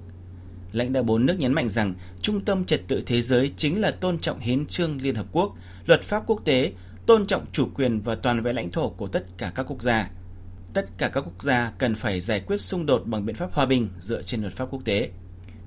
Lãnh 0.73 0.93
đạo 0.93 1.03
bốn 1.03 1.27
nước 1.27 1.37
nhấn 1.39 1.53
mạnh 1.53 1.69
rằng 1.69 1.95
trung 2.23 2.41
tâm 2.41 2.65
trật 2.65 2.81
tự 2.89 3.03
thế 3.07 3.23
giới 3.23 3.53
chính 3.57 3.81
là 3.81 3.91
tôn 3.91 4.19
trọng 4.19 4.39
hiến 4.39 4.67
trương 4.67 5.03
Liên 5.03 5.15
Hợp 5.15 5.27
Quốc, 5.33 5.55
luật 5.87 6.03
pháp 6.03 6.23
quốc 6.27 6.41
tế, 6.45 6.73
tôn 7.07 7.27
trọng 7.27 7.45
chủ 7.53 7.69
quyền 7.75 8.01
và 8.01 8.15
toàn 8.15 8.43
vẹn 8.43 8.57
lãnh 8.57 8.71
thổ 8.71 8.91
của 8.91 9.09
tất 9.09 9.25
cả 9.39 9.53
các 9.55 9.67
quốc 9.69 9.83
gia. 9.83 10.11
Tất 10.75 10.87
cả 10.99 11.09
các 11.09 11.21
quốc 11.21 11.43
gia 11.43 11.73
cần 11.79 11.95
phải 11.95 12.21
giải 12.21 12.41
quyết 12.41 12.61
xung 12.61 12.87
đột 12.87 13.03
bằng 13.07 13.27
biện 13.27 13.37
pháp 13.37 13.53
hòa 13.53 13.67
bình 13.67 13.89
dựa 14.01 14.23
trên 14.23 14.41
luật 14.41 14.53
pháp 14.53 14.69
quốc 14.71 14.85
tế. 14.85 15.11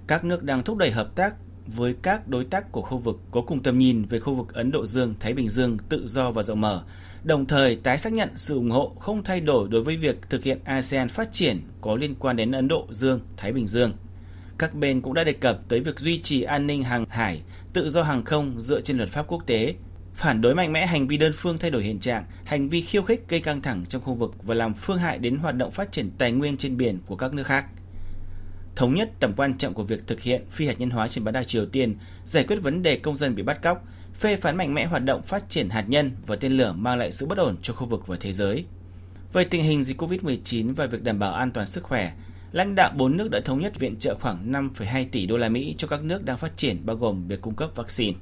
Các 0.08 0.24
nước 0.24 0.44
đang 0.44 0.64
thúc 0.64 0.78
đẩy 0.78 0.92
hợp 0.92 1.16
tác 1.16 1.34
với 1.68 1.96
các 2.02 2.28
đối 2.28 2.46
tác 2.46 2.72
của 2.72 2.82
khu 2.82 2.98
vực 2.98 3.20
có 3.32 3.42
cùng 3.42 3.64
tầm 3.64 3.80
nhìn 3.80 4.06
về 4.06 4.20
khu 4.20 4.36
vực 4.36 4.54
Ấn 4.54 4.72
Độ 4.72 4.86
Dương, 4.86 5.14
Thái 5.20 5.34
Bình 5.34 5.50
Dương 5.50 5.78
tự 5.90 6.08
do 6.08 6.32
và 6.32 6.44
rộng 6.44 6.62
mở, 6.62 6.84
đồng 7.24 7.46
thời 7.46 7.76
tái 7.76 7.98
xác 7.98 8.14
nhận 8.14 8.30
sự 8.36 8.56
ủng 8.56 8.72
hộ 8.72 8.96
không 9.00 9.24
thay 9.24 9.40
đổi 9.40 9.68
đối 9.70 9.84
với 9.84 9.98
việc 9.98 10.30
thực 10.30 10.44
hiện 10.44 10.60
ASEAN 10.64 11.10
phát 11.10 11.34
triển 11.34 11.62
có 11.82 11.96
liên 11.96 12.16
quan 12.20 12.36
đến 12.36 12.52
Ấn 12.52 12.68
Độ 12.68 12.88
Dương, 12.92 13.20
Thái 13.38 13.52
Bình 13.52 13.68
Dương. 13.68 13.94
Các 14.58 14.74
bên 14.74 15.02
cũng 15.02 15.14
đã 15.14 15.24
đề 15.24 15.34
cập 15.34 15.60
tới 15.70 15.80
việc 15.80 16.00
duy 16.00 16.22
trì 16.22 16.42
an 16.42 16.68
ninh 16.68 16.84
hàng 16.84 17.06
hải, 17.10 17.42
tự 17.74 17.90
do 17.90 18.04
hàng 18.04 18.26
không 18.26 18.62
dựa 18.62 18.82
trên 18.82 18.98
luật 18.98 19.10
pháp 19.10 19.28
quốc 19.28 19.44
tế, 19.46 19.76
phản 20.16 20.42
đối 20.42 20.56
mạnh 20.56 20.74
mẽ 20.74 20.86
hành 20.86 21.08
vi 21.08 21.18
đơn 21.18 21.32
phương 21.36 21.58
thay 21.58 21.72
đổi 21.72 21.84
hiện 21.84 22.00
trạng, 22.00 22.26
hành 22.44 22.70
vi 22.70 22.82
khiêu 22.82 23.02
khích 23.02 23.30
gây 23.30 23.40
căng 23.40 23.62
thẳng 23.62 23.86
trong 23.90 24.02
khu 24.02 24.14
vực 24.14 24.36
và 24.44 24.56
làm 24.56 24.74
phương 24.74 24.98
hại 24.98 25.18
đến 25.18 25.36
hoạt 25.36 25.56
động 25.56 25.72
phát 25.72 25.92
triển 25.92 26.12
tài 26.18 26.32
nguyên 26.32 26.58
trên 26.58 26.78
biển 26.78 27.00
của 27.06 27.16
các 27.16 27.34
nước 27.34 27.44
khác 27.44 27.66
thống 28.78 28.94
nhất 28.94 29.10
tầm 29.20 29.34
quan 29.38 29.58
trọng 29.58 29.74
của 29.74 29.84
việc 29.84 30.08
thực 30.08 30.22
hiện 30.22 30.46
phi 30.52 30.68
hạt 30.68 30.80
nhân 30.80 30.90
hóa 30.90 31.08
trên 31.08 31.24
bán 31.24 31.34
đảo 31.34 31.44
Triều 31.44 31.66
Tiên, 31.66 31.98
giải 32.26 32.44
quyết 32.44 32.56
vấn 32.62 32.82
đề 32.82 32.98
công 32.98 33.18
dân 33.18 33.36
bị 33.36 33.44
bắt 33.44 33.62
cóc, 33.62 33.84
phê 34.20 34.36
phán 34.36 34.58
mạnh 34.58 34.74
mẽ 34.74 34.86
hoạt 34.86 35.04
động 35.04 35.22
phát 35.22 35.50
triển 35.50 35.70
hạt 35.70 35.86
nhân 35.88 36.12
và 36.28 36.36
tên 36.36 36.52
lửa 36.52 36.74
mang 36.78 36.98
lại 36.98 37.12
sự 37.12 37.26
bất 37.26 37.38
ổn 37.38 37.58
cho 37.62 37.74
khu 37.74 37.88
vực 37.88 38.08
và 38.08 38.18
thế 38.20 38.34
giới. 38.34 38.66
Về 39.34 39.44
tình 39.44 39.64
hình 39.64 39.84
dịch 39.84 40.02
COVID-19 40.02 40.74
và 40.76 40.86
việc 40.86 41.04
đảm 41.04 41.20
bảo 41.20 41.34
an 41.34 41.52
toàn 41.52 41.68
sức 41.68 41.84
khỏe, 41.84 42.14
lãnh 42.52 42.76
đạo 42.76 42.92
bốn 42.96 43.18
nước 43.18 43.30
đã 43.32 43.40
thống 43.46 43.60
nhất 43.60 43.80
viện 43.80 43.96
trợ 44.00 44.16
khoảng 44.16 44.52
5,2 44.52 45.06
tỷ 45.12 45.26
đô 45.26 45.38
la 45.38 45.50
Mỹ 45.50 45.76
cho 45.78 45.88
các 45.88 46.04
nước 46.04 46.26
đang 46.26 46.38
phát 46.38 46.58
triển 46.58 46.86
bao 46.86 46.96
gồm 46.96 47.28
việc 47.28 47.42
cung 47.42 47.56
cấp 47.56 47.70
vaccine. 47.76 48.18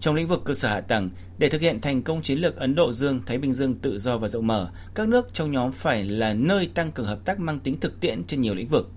Trong 0.00 0.14
lĩnh 0.14 0.28
vực 0.28 0.42
cơ 0.44 0.54
sở 0.54 0.68
hạ 0.68 0.80
tầng, 0.80 1.10
để 1.38 1.48
thực 1.48 1.60
hiện 1.60 1.80
thành 1.80 2.02
công 2.02 2.22
chiến 2.22 2.38
lược 2.38 2.56
Ấn 2.56 2.74
Độ 2.74 2.92
Dương, 2.92 3.20
Thái 3.26 3.38
Bình 3.38 3.52
Dương 3.52 3.74
tự 3.74 3.98
do 3.98 4.18
và 4.18 4.28
rộng 4.28 4.46
mở, 4.46 4.70
các 4.94 5.08
nước 5.08 5.32
trong 5.32 5.52
nhóm 5.52 5.72
phải 5.72 6.04
là 6.04 6.34
nơi 6.34 6.70
tăng 6.74 6.92
cường 6.92 7.06
hợp 7.06 7.18
tác 7.24 7.40
mang 7.40 7.60
tính 7.60 7.80
thực 7.80 8.00
tiễn 8.00 8.24
trên 8.24 8.40
nhiều 8.40 8.54
lĩnh 8.54 8.68
vực– 8.68 8.90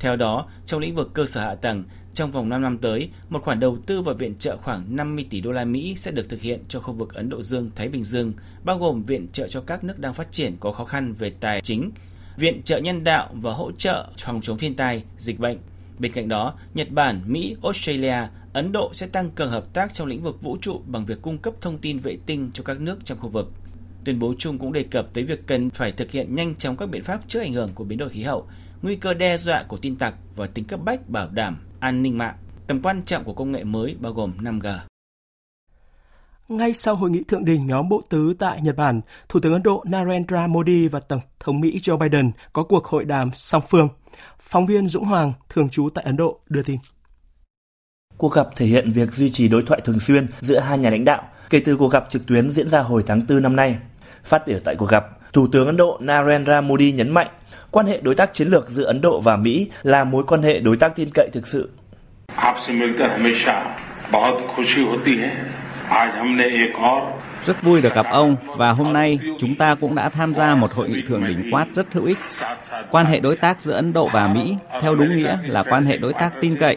theo 0.00 0.16
đó, 0.16 0.46
trong 0.66 0.80
lĩnh 0.80 0.94
vực 0.94 1.10
cơ 1.14 1.26
sở 1.26 1.40
hạ 1.40 1.54
tầng, 1.54 1.84
trong 2.14 2.30
vòng 2.30 2.48
5 2.48 2.62
năm 2.62 2.78
tới, 2.78 3.10
một 3.28 3.42
khoản 3.42 3.60
đầu 3.60 3.78
tư 3.86 4.02
và 4.02 4.12
viện 4.12 4.34
trợ 4.38 4.56
khoảng 4.56 4.96
50 4.96 5.26
tỷ 5.30 5.40
đô 5.40 5.52
la 5.52 5.64
Mỹ 5.64 5.94
sẽ 5.96 6.10
được 6.10 6.28
thực 6.28 6.40
hiện 6.40 6.60
cho 6.68 6.80
khu 6.80 6.92
vực 6.92 7.14
Ấn 7.14 7.28
Độ 7.28 7.42
Dương, 7.42 7.70
Thái 7.74 7.88
Bình 7.88 8.04
Dương, 8.04 8.32
bao 8.64 8.78
gồm 8.78 9.02
viện 9.02 9.28
trợ 9.32 9.48
cho 9.48 9.60
các 9.60 9.84
nước 9.84 9.98
đang 9.98 10.14
phát 10.14 10.32
triển 10.32 10.56
có 10.60 10.72
khó 10.72 10.84
khăn 10.84 11.14
về 11.14 11.32
tài 11.40 11.60
chính, 11.60 11.90
viện 12.36 12.62
trợ 12.62 12.78
nhân 12.78 13.04
đạo 13.04 13.30
và 13.32 13.52
hỗ 13.52 13.72
trợ 13.72 14.06
phòng 14.24 14.40
chống 14.42 14.58
thiên 14.58 14.74
tai, 14.74 15.04
dịch 15.18 15.38
bệnh, 15.38 15.58
Bên 16.00 16.12
cạnh 16.12 16.28
đó, 16.28 16.54
Nhật 16.74 16.90
Bản, 16.90 17.22
Mỹ, 17.26 17.56
Australia, 17.62 18.28
Ấn 18.52 18.72
Độ 18.72 18.90
sẽ 18.94 19.06
tăng 19.06 19.30
cường 19.30 19.50
hợp 19.50 19.72
tác 19.72 19.94
trong 19.94 20.08
lĩnh 20.08 20.22
vực 20.22 20.42
vũ 20.42 20.56
trụ 20.60 20.80
bằng 20.86 21.04
việc 21.04 21.22
cung 21.22 21.38
cấp 21.38 21.54
thông 21.60 21.78
tin 21.78 21.98
vệ 21.98 22.16
tinh 22.26 22.50
cho 22.54 22.64
các 22.64 22.80
nước 22.80 23.04
trong 23.04 23.18
khu 23.18 23.28
vực. 23.28 23.52
Tuyên 24.04 24.18
bố 24.18 24.34
chung 24.38 24.58
cũng 24.58 24.72
đề 24.72 24.82
cập 24.82 25.06
tới 25.14 25.24
việc 25.24 25.46
cần 25.46 25.70
phải 25.70 25.92
thực 25.92 26.10
hiện 26.10 26.34
nhanh 26.34 26.54
chóng 26.54 26.76
các 26.76 26.90
biện 26.90 27.02
pháp 27.02 27.20
trước 27.28 27.40
ảnh 27.40 27.52
hưởng 27.52 27.70
của 27.74 27.84
biến 27.84 27.98
đổi 27.98 28.08
khí 28.08 28.22
hậu, 28.22 28.46
nguy 28.82 28.96
cơ 28.96 29.14
đe 29.14 29.36
dọa 29.36 29.64
của 29.68 29.76
tin 29.76 29.96
tặc 29.96 30.14
và 30.36 30.46
tính 30.46 30.64
cấp 30.64 30.80
bách 30.84 31.08
bảo 31.08 31.28
đảm 31.32 31.56
an 31.80 32.02
ninh 32.02 32.18
mạng, 32.18 32.34
tầm 32.66 32.82
quan 32.82 33.02
trọng 33.02 33.24
của 33.24 33.34
công 33.34 33.52
nghệ 33.52 33.64
mới 33.64 33.96
bao 34.00 34.12
gồm 34.12 34.32
5G. 34.38 34.78
Ngay 36.48 36.74
sau 36.74 36.94
hội 36.94 37.10
nghị 37.10 37.24
thượng 37.24 37.44
đỉnh 37.44 37.66
nhóm 37.66 37.88
bộ 37.88 38.02
tứ 38.08 38.34
tại 38.38 38.60
Nhật 38.62 38.76
Bản, 38.76 39.00
Thủ 39.28 39.40
tướng 39.40 39.52
Ấn 39.52 39.62
Độ 39.62 39.84
Narendra 39.86 40.46
Modi 40.46 40.88
và 40.88 41.00
Tổng 41.00 41.20
thống 41.40 41.60
Mỹ 41.60 41.78
Joe 41.82 41.98
Biden 41.98 42.30
có 42.52 42.62
cuộc 42.62 42.84
hội 42.84 43.04
đàm 43.04 43.30
song 43.34 43.62
phương. 43.68 43.88
Phóng 44.38 44.66
viên 44.66 44.88
Dũng 44.88 45.04
Hoàng, 45.04 45.32
thường 45.48 45.68
trú 45.68 45.88
tại 45.94 46.04
Ấn 46.04 46.16
Độ, 46.16 46.40
đưa 46.48 46.62
tin. 46.62 46.78
Cuộc 48.16 48.32
gặp 48.32 48.48
thể 48.56 48.66
hiện 48.66 48.92
việc 48.92 49.12
duy 49.12 49.30
trì 49.30 49.48
đối 49.48 49.62
thoại 49.62 49.80
thường 49.84 50.00
xuyên 50.00 50.26
giữa 50.40 50.60
hai 50.60 50.78
nhà 50.78 50.90
lãnh 50.90 51.04
đạo 51.04 51.28
kể 51.50 51.60
từ 51.64 51.76
cuộc 51.76 51.88
gặp 51.88 52.06
trực 52.10 52.26
tuyến 52.26 52.52
diễn 52.52 52.70
ra 52.70 52.80
hồi 52.80 53.04
tháng 53.06 53.26
4 53.28 53.42
năm 53.42 53.56
nay. 53.56 53.78
Phát 54.24 54.46
biểu 54.46 54.58
tại 54.64 54.76
cuộc 54.76 54.88
gặp, 54.88 55.04
Thủ 55.32 55.46
tướng 55.52 55.66
Ấn 55.66 55.76
Độ 55.76 55.98
Narendra 56.00 56.60
Modi 56.60 56.92
nhấn 56.92 57.10
mạnh 57.10 57.28
quan 57.70 57.86
hệ 57.86 58.00
đối 58.00 58.14
tác 58.14 58.34
chiến 58.34 58.48
lược 58.48 58.70
giữa 58.70 58.84
Ấn 58.84 59.00
Độ 59.00 59.20
và 59.20 59.36
Mỹ 59.36 59.70
là 59.82 60.04
mối 60.04 60.24
quan 60.26 60.42
hệ 60.42 60.58
đối 60.58 60.76
tác 60.76 60.96
tin 60.96 61.08
cậy 61.14 61.28
thực 61.32 61.46
sự. 61.46 61.70
Rất 67.46 67.62
vui 67.62 67.80
được 67.82 67.94
gặp 67.94 68.06
ông 68.10 68.36
và 68.56 68.70
hôm 68.70 68.92
nay 68.92 69.18
chúng 69.40 69.54
ta 69.54 69.74
cũng 69.74 69.94
đã 69.94 70.08
tham 70.08 70.34
gia 70.34 70.54
một 70.54 70.72
hội 70.72 70.88
nghị 70.88 71.02
thượng 71.08 71.26
đỉnh 71.26 71.50
quát 71.52 71.66
rất 71.74 71.86
hữu 71.92 72.04
ích. 72.04 72.18
Quan 72.90 73.06
hệ 73.06 73.20
đối 73.20 73.36
tác 73.36 73.60
giữa 73.60 73.72
Ấn 73.72 73.92
Độ 73.92 74.08
và 74.12 74.28
Mỹ 74.28 74.56
theo 74.82 74.94
đúng 74.94 75.16
nghĩa 75.16 75.38
là 75.42 75.62
quan 75.62 75.86
hệ 75.86 75.96
đối 75.96 76.12
tác 76.12 76.32
tin 76.40 76.56
cậy. 76.56 76.76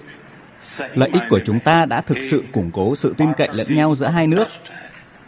Lợi 0.93 1.09
ích 1.13 1.23
của 1.29 1.39
chúng 1.45 1.59
ta 1.59 1.85
đã 1.85 2.01
thực 2.01 2.17
sự 2.29 2.43
củng 2.51 2.71
cố 2.73 2.95
sự 2.95 3.13
tin 3.17 3.33
cậy 3.37 3.47
lẫn 3.51 3.75
nhau 3.75 3.95
giữa 3.95 4.07
hai 4.07 4.27
nước. 4.27 4.47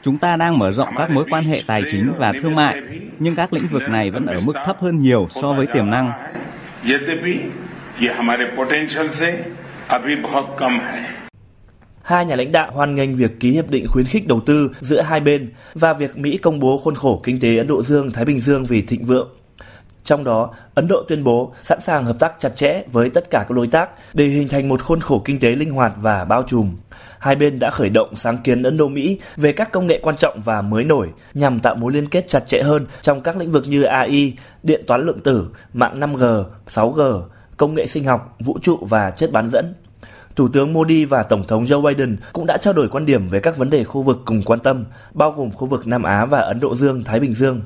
Chúng 0.06 0.18
ta 0.18 0.36
đang 0.36 0.58
mở 0.60 0.72
rộng 0.72 0.90
các 0.98 1.10
mối 1.10 1.26
quan 1.30 1.44
hệ 1.44 1.64
tài 1.68 1.84
chính 1.92 2.14
và 2.18 2.34
thương 2.42 2.56
mại, 2.56 2.82
nhưng 3.20 3.36
các 3.36 3.54
lĩnh 3.54 3.68
vực 3.72 3.82
này 3.90 4.12
vẫn 4.12 4.26
ở 4.26 4.40
mức 4.40 4.54
thấp 4.66 4.78
hơn 4.80 5.02
nhiều 5.02 5.28
so 5.42 5.54
với 5.54 5.68
tiềm 5.68 5.90
năng. 5.90 6.12
Hai 12.04 12.26
nhà 12.26 12.36
lãnh 12.36 12.52
đạo 12.52 12.72
hoan 12.72 12.96
nghênh 12.96 13.16
việc 13.16 13.32
ký 13.40 13.52
hiệp 13.52 13.70
định 13.70 13.86
khuyến 13.88 14.06
khích 14.06 14.28
đầu 14.28 14.42
tư 14.46 14.72
giữa 14.80 15.02
hai 15.02 15.20
bên 15.20 15.50
và 15.74 15.94
việc 15.94 16.18
Mỹ 16.18 16.38
công 16.38 16.60
bố 16.60 16.78
khuôn 16.78 16.96
khổ 16.96 17.22
kinh 17.24 17.40
tế 17.40 17.58
Ấn 17.58 17.68
Độ 17.68 17.84
Dương-Thái 17.84 18.26
Bình 18.26 18.40
Dương 18.40 18.66
vì 18.66 18.82
thịnh 18.82 19.06
vượng. 19.06 19.30
Trong 20.06 20.24
đó, 20.24 20.50
Ấn 20.74 20.88
Độ 20.88 21.04
tuyên 21.08 21.24
bố 21.24 21.54
sẵn 21.64 21.82
sàng 21.82 22.06
hợp 22.06 22.20
tác 22.20 22.36
chặt 22.40 22.50
chẽ 22.56 22.84
với 22.92 23.10
tất 23.10 23.30
cả 23.30 23.46
các 23.50 23.56
đối 23.56 23.68
tác 23.68 23.90
để 24.14 24.26
hình 24.26 24.48
thành 24.48 24.70
một 24.70 24.84
khuôn 24.84 25.00
khổ 25.00 25.22
kinh 25.26 25.40
tế 25.40 25.56
linh 25.56 25.72
hoạt 25.72 25.94
và 26.02 26.26
bao 26.26 26.44
trùm. 26.48 26.76
Hai 27.20 27.36
bên 27.36 27.60
đã 27.60 27.70
khởi 27.70 27.90
động 27.90 28.16
sáng 28.16 28.38
kiến 28.38 28.64
Ấn 28.64 28.78
Độ-Mỹ 28.78 29.20
về 29.36 29.52
các 29.52 29.72
công 29.72 29.88
nghệ 29.88 30.00
quan 30.04 30.16
trọng 30.18 30.42
và 30.46 30.62
mới 30.62 30.84
nổi 30.84 31.12
nhằm 31.34 31.60
tạo 31.60 31.76
mối 31.76 31.94
liên 31.94 32.10
kết 32.10 32.28
chặt 32.28 32.48
chẽ 32.48 32.62
hơn 32.62 32.86
trong 33.02 33.22
các 33.22 33.38
lĩnh 33.38 33.52
vực 33.52 33.68
như 33.68 33.84
AI, 33.84 34.34
điện 34.64 34.84
toán 34.88 35.06
lượng 35.06 35.20
tử, 35.20 35.48
mạng 35.74 36.00
5G, 36.00 36.44
6G, 36.68 37.22
công 37.58 37.76
nghệ 37.76 37.86
sinh 37.86 38.04
học, 38.04 38.36
vũ 38.40 38.60
trụ 38.62 38.78
và 38.82 39.12
chất 39.12 39.32
bán 39.32 39.50
dẫn. 39.50 39.74
Thủ 40.36 40.48
tướng 40.48 40.74
Modi 40.74 41.06
và 41.06 41.24
Tổng 41.24 41.48
thống 41.48 41.66
Joe 41.66 41.82
Biden 41.82 42.18
cũng 42.34 42.46
đã 42.46 42.58
trao 42.58 42.74
đổi 42.74 42.88
quan 42.88 43.06
điểm 43.06 43.30
về 43.30 43.40
các 43.40 43.58
vấn 43.58 43.70
đề 43.70 43.84
khu 43.84 44.02
vực 44.02 44.22
cùng 44.26 44.42
quan 44.44 44.60
tâm, 44.60 44.86
bao 45.14 45.32
gồm 45.32 45.52
khu 45.52 45.68
vực 45.68 45.88
Nam 45.88 46.04
Á 46.04 46.26
và 46.26 46.40
Ấn 46.40 46.60
Độ 46.60 46.76
Dương-Thái 46.76 47.20
Bình 47.20 47.34
Dương. 47.34 47.62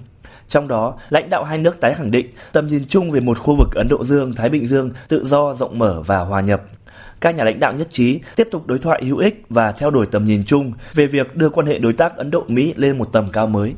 Trong 0.49 0.67
đó, 0.67 0.97
lãnh 1.09 1.29
đạo 1.29 1.43
hai 1.43 1.57
nước 1.57 1.79
tái 1.81 1.93
khẳng 1.93 2.11
định 2.11 2.29
tầm 2.51 2.67
nhìn 2.67 2.85
chung 2.89 3.11
về 3.11 3.19
một 3.19 3.39
khu 3.39 3.55
vực 3.55 3.67
Ấn 3.75 3.87
Độ 3.87 4.03
Dương-Thái 4.03 4.49
Bình 4.49 4.67
Dương 4.67 4.91
tự 5.07 5.25
do, 5.25 5.53
rộng 5.53 5.79
mở 5.79 6.01
và 6.05 6.19
hòa 6.19 6.41
nhập. 6.41 6.61
Các 7.19 7.35
nhà 7.35 7.43
lãnh 7.43 7.59
đạo 7.59 7.73
nhất 7.73 7.87
trí 7.91 8.19
tiếp 8.35 8.47
tục 8.51 8.67
đối 8.67 8.79
thoại 8.79 9.05
hữu 9.05 9.17
ích 9.17 9.43
và 9.49 9.71
theo 9.71 9.89
đuổi 9.89 10.05
tầm 10.11 10.25
nhìn 10.25 10.43
chung 10.45 10.73
về 10.93 11.07
việc 11.07 11.35
đưa 11.35 11.49
quan 11.49 11.67
hệ 11.67 11.77
đối 11.77 11.93
tác 11.93 12.15
Ấn 12.15 12.31
Độ-Mỹ 12.31 12.73
lên 12.77 12.97
một 12.97 13.09
tầm 13.13 13.29
cao 13.33 13.47
mới. 13.47 13.75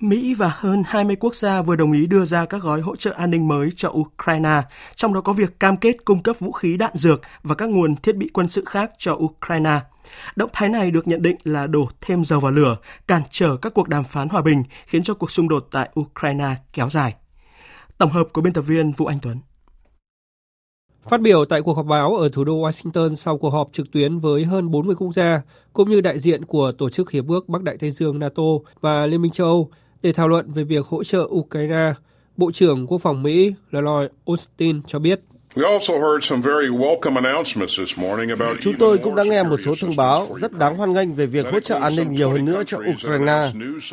Mỹ 0.00 0.34
và 0.34 0.52
hơn 0.54 0.82
20 0.86 1.16
quốc 1.16 1.34
gia 1.34 1.62
vừa 1.62 1.76
đồng 1.76 1.92
ý 1.92 2.06
đưa 2.06 2.24
ra 2.24 2.44
các 2.44 2.62
gói 2.62 2.80
hỗ 2.80 2.96
trợ 2.96 3.12
an 3.16 3.30
ninh 3.30 3.48
mới 3.48 3.68
cho 3.76 3.88
Ukraine, 3.88 4.62
trong 4.94 5.14
đó 5.14 5.20
có 5.20 5.32
việc 5.32 5.60
cam 5.60 5.76
kết 5.76 6.04
cung 6.04 6.22
cấp 6.22 6.36
vũ 6.40 6.52
khí 6.52 6.76
đạn 6.76 6.92
dược 6.94 7.20
và 7.42 7.54
các 7.54 7.70
nguồn 7.70 7.96
thiết 7.96 8.16
bị 8.16 8.30
quân 8.32 8.48
sự 8.48 8.64
khác 8.66 8.90
cho 8.98 9.12
Ukraine. 9.12 9.80
Động 10.36 10.50
thái 10.52 10.68
này 10.68 10.90
được 10.90 11.08
nhận 11.08 11.22
định 11.22 11.36
là 11.44 11.66
đổ 11.66 11.88
thêm 12.00 12.24
dầu 12.24 12.40
vào 12.40 12.52
lửa, 12.52 12.76
cản 13.06 13.22
trở 13.30 13.56
các 13.56 13.74
cuộc 13.74 13.88
đàm 13.88 14.04
phán 14.04 14.28
hòa 14.28 14.42
bình, 14.42 14.62
khiến 14.86 15.02
cho 15.02 15.14
cuộc 15.14 15.30
xung 15.30 15.48
đột 15.48 15.68
tại 15.70 15.90
Ukraine 16.00 16.54
kéo 16.72 16.90
dài. 16.90 17.14
Tổng 17.98 18.10
hợp 18.10 18.28
của 18.32 18.40
biên 18.40 18.52
tập 18.52 18.62
viên 18.62 18.92
Vũ 18.92 19.06
Anh 19.06 19.18
Tuấn. 19.22 19.38
Phát 21.08 21.20
biểu 21.20 21.44
tại 21.44 21.62
cuộc 21.62 21.74
họp 21.74 21.86
báo 21.86 22.16
ở 22.16 22.28
thủ 22.28 22.44
đô 22.44 22.52
Washington 22.52 23.14
sau 23.14 23.38
cuộc 23.38 23.50
họp 23.50 23.68
trực 23.72 23.92
tuyến 23.92 24.18
với 24.18 24.44
hơn 24.44 24.70
40 24.70 24.96
quốc 24.98 25.12
gia, 25.14 25.42
cũng 25.72 25.90
như 25.90 26.00
đại 26.00 26.18
diện 26.18 26.44
của 26.44 26.72
Tổ 26.72 26.90
chức 26.90 27.10
Hiệp 27.10 27.28
ước 27.28 27.48
Bắc 27.48 27.62
Đại 27.62 27.76
Tây 27.80 27.90
Dương 27.90 28.18
NATO 28.18 28.42
và 28.80 29.06
Liên 29.06 29.22
minh 29.22 29.32
châu 29.32 29.46
Âu 29.46 29.70
để 30.02 30.12
thảo 30.12 30.28
luận 30.28 30.52
về 30.52 30.64
việc 30.64 30.86
hỗ 30.86 31.04
trợ 31.04 31.28
Ukraine, 31.30 31.92
Bộ 32.36 32.52
trưởng 32.52 32.86
Quốc 32.86 32.98
phòng 32.98 33.22
Mỹ 33.22 33.52
Lloyd 33.70 34.10
Austin 34.26 34.82
cho 34.86 34.98
biết 34.98 35.20
Chúng 38.62 38.74
tôi 38.78 38.98
cũng 38.98 39.14
đã 39.14 39.24
nghe 39.24 39.42
một 39.42 39.60
số 39.64 39.74
thông 39.80 39.96
báo 39.96 40.26
rất 40.40 40.52
đáng 40.52 40.76
hoan 40.76 40.92
nghênh 40.92 41.14
về 41.14 41.26
việc 41.26 41.46
hỗ 41.52 41.60
trợ 41.60 41.74
an 41.74 41.92
ninh 41.96 42.12
nhiều 42.12 42.30
hơn 42.30 42.44
nữa 42.44 42.62
cho 42.66 42.78
Ukraine. 42.78 43.42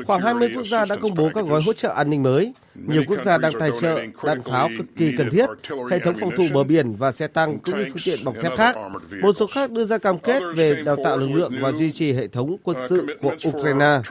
Khoảng 0.06 0.22
20 0.22 0.49
quốc 0.56 0.66
gia 0.66 0.86
đã 0.86 0.95
công 0.95 1.16
bố 1.16 1.30
các 1.36 1.45
gói 1.45 1.62
hỗ 1.62 1.74
trợ 1.74 1.89
an 1.89 2.10
ninh 2.10 2.24
mới. 2.24 2.53
Nhiều 2.76 3.03
quốc 3.08 3.20
gia 3.26 3.38
đang 3.38 3.51
tài 3.60 3.72
trợ 3.82 3.99
đạn 4.24 4.43
pháo 4.43 4.70
cực 4.78 4.86
kỳ 4.97 5.12
cần 5.18 5.30
thiết, 5.30 5.45
hệ 5.91 5.99
thống 5.99 6.16
phòng 6.20 6.32
thủ 6.38 6.43
bờ 6.53 6.64
biển 6.64 6.95
và 6.95 7.12
xe 7.12 7.28
tăng 7.28 7.60
cũng 7.60 7.78
như 7.78 7.86
phương 7.89 8.01
tiện 8.06 8.24
bọc 8.24 8.36
thép 8.41 8.51
khác. 8.58 8.76
Một 9.22 9.36
số 9.39 9.47
khác 9.47 9.72
đưa 9.72 9.86
ra 9.86 9.97
cam 9.97 10.20
kết 10.20 10.41
về 10.56 10.84
đào 10.86 10.95
tạo 11.03 11.18
lực 11.18 11.30
lượng 11.32 11.51
và 11.62 11.72
duy 11.72 11.91
trì 11.91 12.14
hệ 12.14 12.28
thống 12.28 12.58
quân 12.64 12.78
sự 12.89 13.18
của 13.22 13.36
Ukraine. 13.49 14.01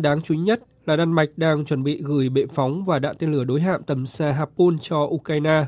Đáng 0.00 0.20
chú 0.22 0.34
ý 0.34 0.40
nhất 0.40 0.60
là 0.86 0.96
Đan 0.96 1.12
Mạch 1.12 1.30
đang 1.36 1.64
chuẩn 1.64 1.82
bị 1.82 2.02
gửi 2.02 2.28
bệ 2.28 2.46
phóng 2.46 2.84
và 2.84 2.98
đạn 2.98 3.16
tên 3.18 3.32
lửa 3.32 3.44
đối 3.44 3.60
hạm 3.60 3.82
tầm 3.82 4.06
xa 4.06 4.30
Harpoon 4.32 4.78
cho 4.80 4.98
Ukraine. 4.98 5.66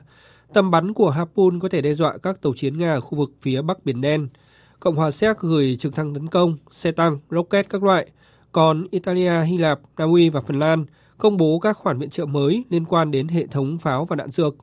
Tầm 0.53 0.71
bắn 0.71 0.93
của 0.93 1.11
Harpoon 1.11 1.61
có 1.61 1.69
thể 1.69 1.81
đe 1.81 1.95
dọa 1.95 2.19
các 2.19 2.43
tàu 2.43 2.53
chiến 2.57 2.79
Nga 2.79 2.95
ở 2.95 3.01
khu 3.01 3.19
vực 3.19 3.33
phía 3.41 3.63
Bắc 3.63 3.85
Biển 3.85 4.01
Đen. 4.01 4.29
Cộng 4.81 4.97
hòa 4.97 5.11
Séc 5.11 5.39
gửi 5.39 5.77
trực 5.77 5.95
thăng 5.95 6.15
tấn 6.15 6.29
công, 6.29 6.57
xe 6.71 6.93
tăng, 6.93 7.19
rocket 7.31 7.69
các 7.71 7.83
loại. 7.83 8.07
Còn 8.53 8.87
Italia, 8.91 9.43
Hy 9.43 9.59
Lạp, 9.59 9.81
Na 9.99 10.05
Uy 10.05 10.29
và 10.29 10.41
Phần 10.41 10.59
Lan 10.59 10.85
công 11.19 11.37
bố 11.37 11.59
các 11.59 11.77
khoản 11.77 11.99
viện 11.99 12.11
trợ 12.11 12.27
mới 12.27 12.65
liên 12.71 12.85
quan 12.85 13.11
đến 13.11 13.29
hệ 13.29 13.47
thống 13.47 13.79
pháo 13.79 14.05
và 14.05 14.17
đạn 14.17 14.29
dược. 14.29 14.55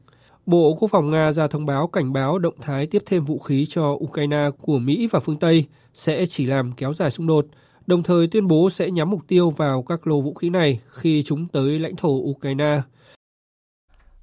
Bộ 0.45 0.75
Quốc 0.79 0.91
phòng 0.91 1.11
Nga 1.11 1.31
ra 1.31 1.47
thông 1.47 1.65
báo 1.65 1.87
cảnh 1.87 2.13
báo 2.13 2.39
động 2.39 2.55
thái 2.61 2.87
tiếp 2.87 3.03
thêm 3.05 3.25
vũ 3.25 3.39
khí 3.39 3.65
cho 3.69 3.91
Ukraine 3.91 4.49
của 4.61 4.79
Mỹ 4.79 5.07
và 5.11 5.19
phương 5.19 5.35
Tây 5.35 5.65
sẽ 5.93 6.25
chỉ 6.25 6.45
làm 6.45 6.71
kéo 6.71 6.93
dài 6.93 7.11
xung 7.11 7.27
đột– 7.27 7.45
đồng 7.87 8.03
thời 8.03 8.27
tuyên 8.27 8.47
bố 8.47 8.69
sẽ 8.69 8.91
nhắm 8.91 9.09
mục 9.09 9.21
tiêu 9.27 9.49
vào 9.49 9.83
các 9.83 10.07
lô 10.07 10.21
vũ 10.21 10.33
khí 10.33 10.49
này 10.49 10.81
khi 10.89 11.23
chúng 11.23 11.47
tới 11.47 11.79
lãnh 11.79 11.95
thổ 11.95 12.09
Ukraine. 12.09 12.81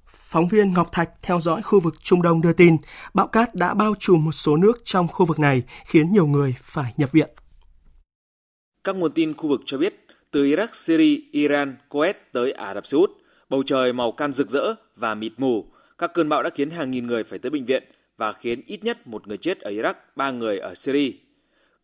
Phóng 0.07 0.49
viên 0.49 0.73
Ngọc 0.73 0.89
Thạch 0.93 1.11
theo 1.23 1.41
dõi 1.41 1.63
khu 1.63 1.81
vực 1.81 1.95
Trung 2.03 2.23
Đông 2.23 2.41
đưa 2.41 2.53
tin, 2.53 2.77
bão 3.15 3.27
cát 3.27 3.55
đã 3.55 3.75
bao 3.75 3.95
trùm 3.99 4.25
một 4.25 4.33
số 4.33 4.57
nước 4.57 4.79
trong 4.85 5.09
khu 5.09 5.27
vực 5.27 5.39
này, 5.39 5.63
khiến 5.87 6.13
nhiều 6.13 6.27
người 6.27 6.55
phải 6.63 6.95
nhập 6.97 7.13
viện. 7.13 7.31
Các 8.85 8.97
nguồn 8.97 9.13
tin 9.13 9.35
khu 9.35 9.49
vực 9.49 9.61
cho 9.67 9.79
biết, 9.79 10.07
từ 10.31 10.45
Iraq, 10.45 10.67
Syria, 10.73 11.21
Iran, 11.33 11.77
Kuwait 11.89 12.15
tới 12.33 12.53
Ả 12.53 12.75
Rập 12.75 12.87
Xê 12.87 12.97
Út, 12.97 13.11
bầu 13.49 13.63
trời 13.67 13.93
màu 13.93 14.13
cam 14.13 14.33
rực 14.33 14.51
rỡ 14.51 14.75
và 14.97 15.15
mịt 15.15 15.33
mù. 15.37 15.65
Các 15.99 16.15
cơn 16.15 16.29
bão 16.29 16.43
đã 16.43 16.51
khiến 16.51 16.71
hàng 16.71 16.91
nghìn 16.91 17.07
người 17.07 17.25
phải 17.25 17.39
tới 17.39 17.51
bệnh 17.51 17.65
viện 17.65 17.85
và 18.17 18.33
khiến 18.33 18.63
ít 18.67 18.85
nhất 18.85 19.07
một 19.07 19.29
người 19.29 19.37
chết 19.37 19.61
ở 19.61 19.71
Iraq, 19.71 19.95
ba 20.17 20.31
người 20.31 20.59
ở 20.59 20.75
Syria. 20.75 21.13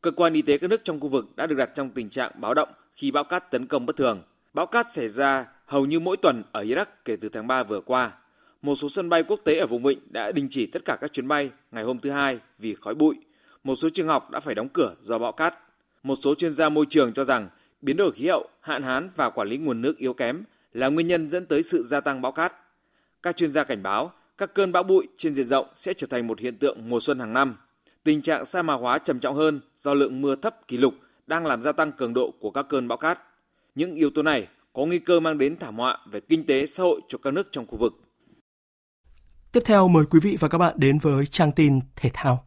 Cơ 0.07 0.13
quan 0.13 0.33
y 0.33 0.43
tế 0.43 0.59
các 0.59 0.71
nước 0.71 0.85
trong 0.85 1.01
khu 1.01 1.09
vực 1.09 1.37
đã 1.37 1.47
được 1.47 1.55
đặt 1.55 1.71
trong 1.75 1.91
tình 1.91 2.11
trạng 2.11 2.33
báo 2.41 2.55
động 2.55 2.69
khi 2.95 3.11
bão 3.11 3.25
cát 3.25 3.51
tấn 3.51 3.67
công 3.67 3.87
bất 3.87 3.97
thường. 3.97 4.23
Bão 4.55 4.67
cát 4.67 4.87
xảy 4.93 5.09
ra 5.09 5.47
hầu 5.65 5.87
như 5.87 6.01
mỗi 6.01 6.17
tuần 6.17 6.43
ở 6.53 6.63
Iraq 6.63 6.85
kể 7.05 7.17
từ 7.17 7.29
tháng 7.29 7.47
3 7.47 7.63
vừa 7.63 7.81
qua. 7.81 8.13
Một 8.63 8.75
số 8.75 8.89
sân 8.89 9.09
bay 9.09 9.23
quốc 9.23 9.41
tế 9.45 9.59
ở 9.59 9.67
vùng 9.67 9.83
vịnh 9.83 9.99
đã 10.11 10.33
đình 10.33 10.49
chỉ 10.51 10.67
tất 10.67 10.85
cả 10.85 10.97
các 11.01 11.13
chuyến 11.13 11.29
bay 11.29 11.51
ngày 11.73 11.85
hôm 11.85 11.99
thứ 11.99 12.11
Hai 12.11 12.39
vì 12.59 12.75
khói 12.75 12.95
bụi. 12.95 13.17
Một 13.65 13.75
số 13.75 13.89
trường 13.89 14.09
học 14.09 14.31
đã 14.31 14.41
phải 14.41 14.55
đóng 14.55 14.69
cửa 14.69 14.95
do 15.03 15.19
bão 15.19 15.33
cát. 15.33 15.59
Một 16.03 16.17
số 16.17 16.35
chuyên 16.35 16.53
gia 16.53 16.69
môi 16.69 16.87
trường 16.91 17.13
cho 17.13 17.25
rằng 17.25 17.49
biến 17.83 17.97
đổi 17.97 18.13
khí 18.13 18.29
hậu, 18.29 18.49
hạn 18.61 18.83
hán 18.83 19.11
và 19.17 19.31
quản 19.31 19.49
lý 19.49 19.59
nguồn 19.59 19.83
nước 19.83 19.99
yếu 19.99 20.15
kém 20.15 20.45
là 20.73 20.89
nguyên 20.89 21.07
nhân 21.07 21.31
dẫn 21.31 21.47
tới 21.47 21.63
sự 21.63 21.83
gia 21.83 22.01
tăng 22.01 22.23
bão 22.23 22.33
cát. 22.33 22.53
Các 23.23 23.37
chuyên 23.37 23.51
gia 23.51 23.65
cảnh 23.65 23.83
báo 23.83 24.13
các 24.39 24.55
cơn 24.55 24.73
bão 24.73 24.83
bụi 24.83 25.09
trên 25.17 25.35
diện 25.35 25.47
rộng 25.47 25.67
sẽ 25.77 25.95
trở 25.95 26.07
thành 26.07 26.27
một 26.27 26.41
hiện 26.41 26.59
tượng 26.59 26.89
mùa 26.89 27.01
xuân 27.01 27.19
hàng 27.19 27.33
năm. 27.33 27.57
Tình 28.07 28.23
trạng 28.23 28.45
sa 28.45 28.63
mạc 28.63 28.75
hóa 28.75 28.99
trầm 28.99 29.19
trọng 29.19 29.35
hơn 29.35 29.61
do 29.77 29.95
lượng 29.95 30.21
mưa 30.21 30.35
thấp 30.35 30.69
kỷ 30.69 30.77
lục 30.77 30.95
đang 31.27 31.47
làm 31.47 31.63
gia 31.63 31.73
tăng 31.73 31.93
cường 31.93 32.15
độ 32.15 32.31
của 32.41 32.51
các 32.51 32.67
cơn 32.69 32.89
bão 32.89 32.99
cát. 32.99 33.19
Những 33.75 33.95
yếu 33.95 34.11
tố 34.11 34.23
này 34.23 34.47
có 34.73 34.85
nguy 34.85 34.99
cơ 34.99 35.21
mang 35.21 35.39
đến 35.39 35.57
thảm 35.59 35.77
họa 35.77 35.99
về 36.11 36.21
kinh 36.21 36.47
tế 36.47 36.67
xã 36.67 36.83
hội 36.83 37.01
cho 37.09 37.19
các 37.19 37.31
nước 37.35 37.49
trong 37.51 37.67
khu 37.67 37.79
vực. 37.79 37.93
Tiếp 39.53 39.61
theo 39.65 39.89
mời 39.89 40.05
quý 40.11 40.21
vị 40.23 40.37
và 40.41 40.49
các 40.49 40.59
bạn 40.59 40.75
đến 40.77 40.99
với 40.99 41.27
trang 41.27 41.53
tin 41.53 41.81
thể 41.97 42.11
thao. 42.13 42.45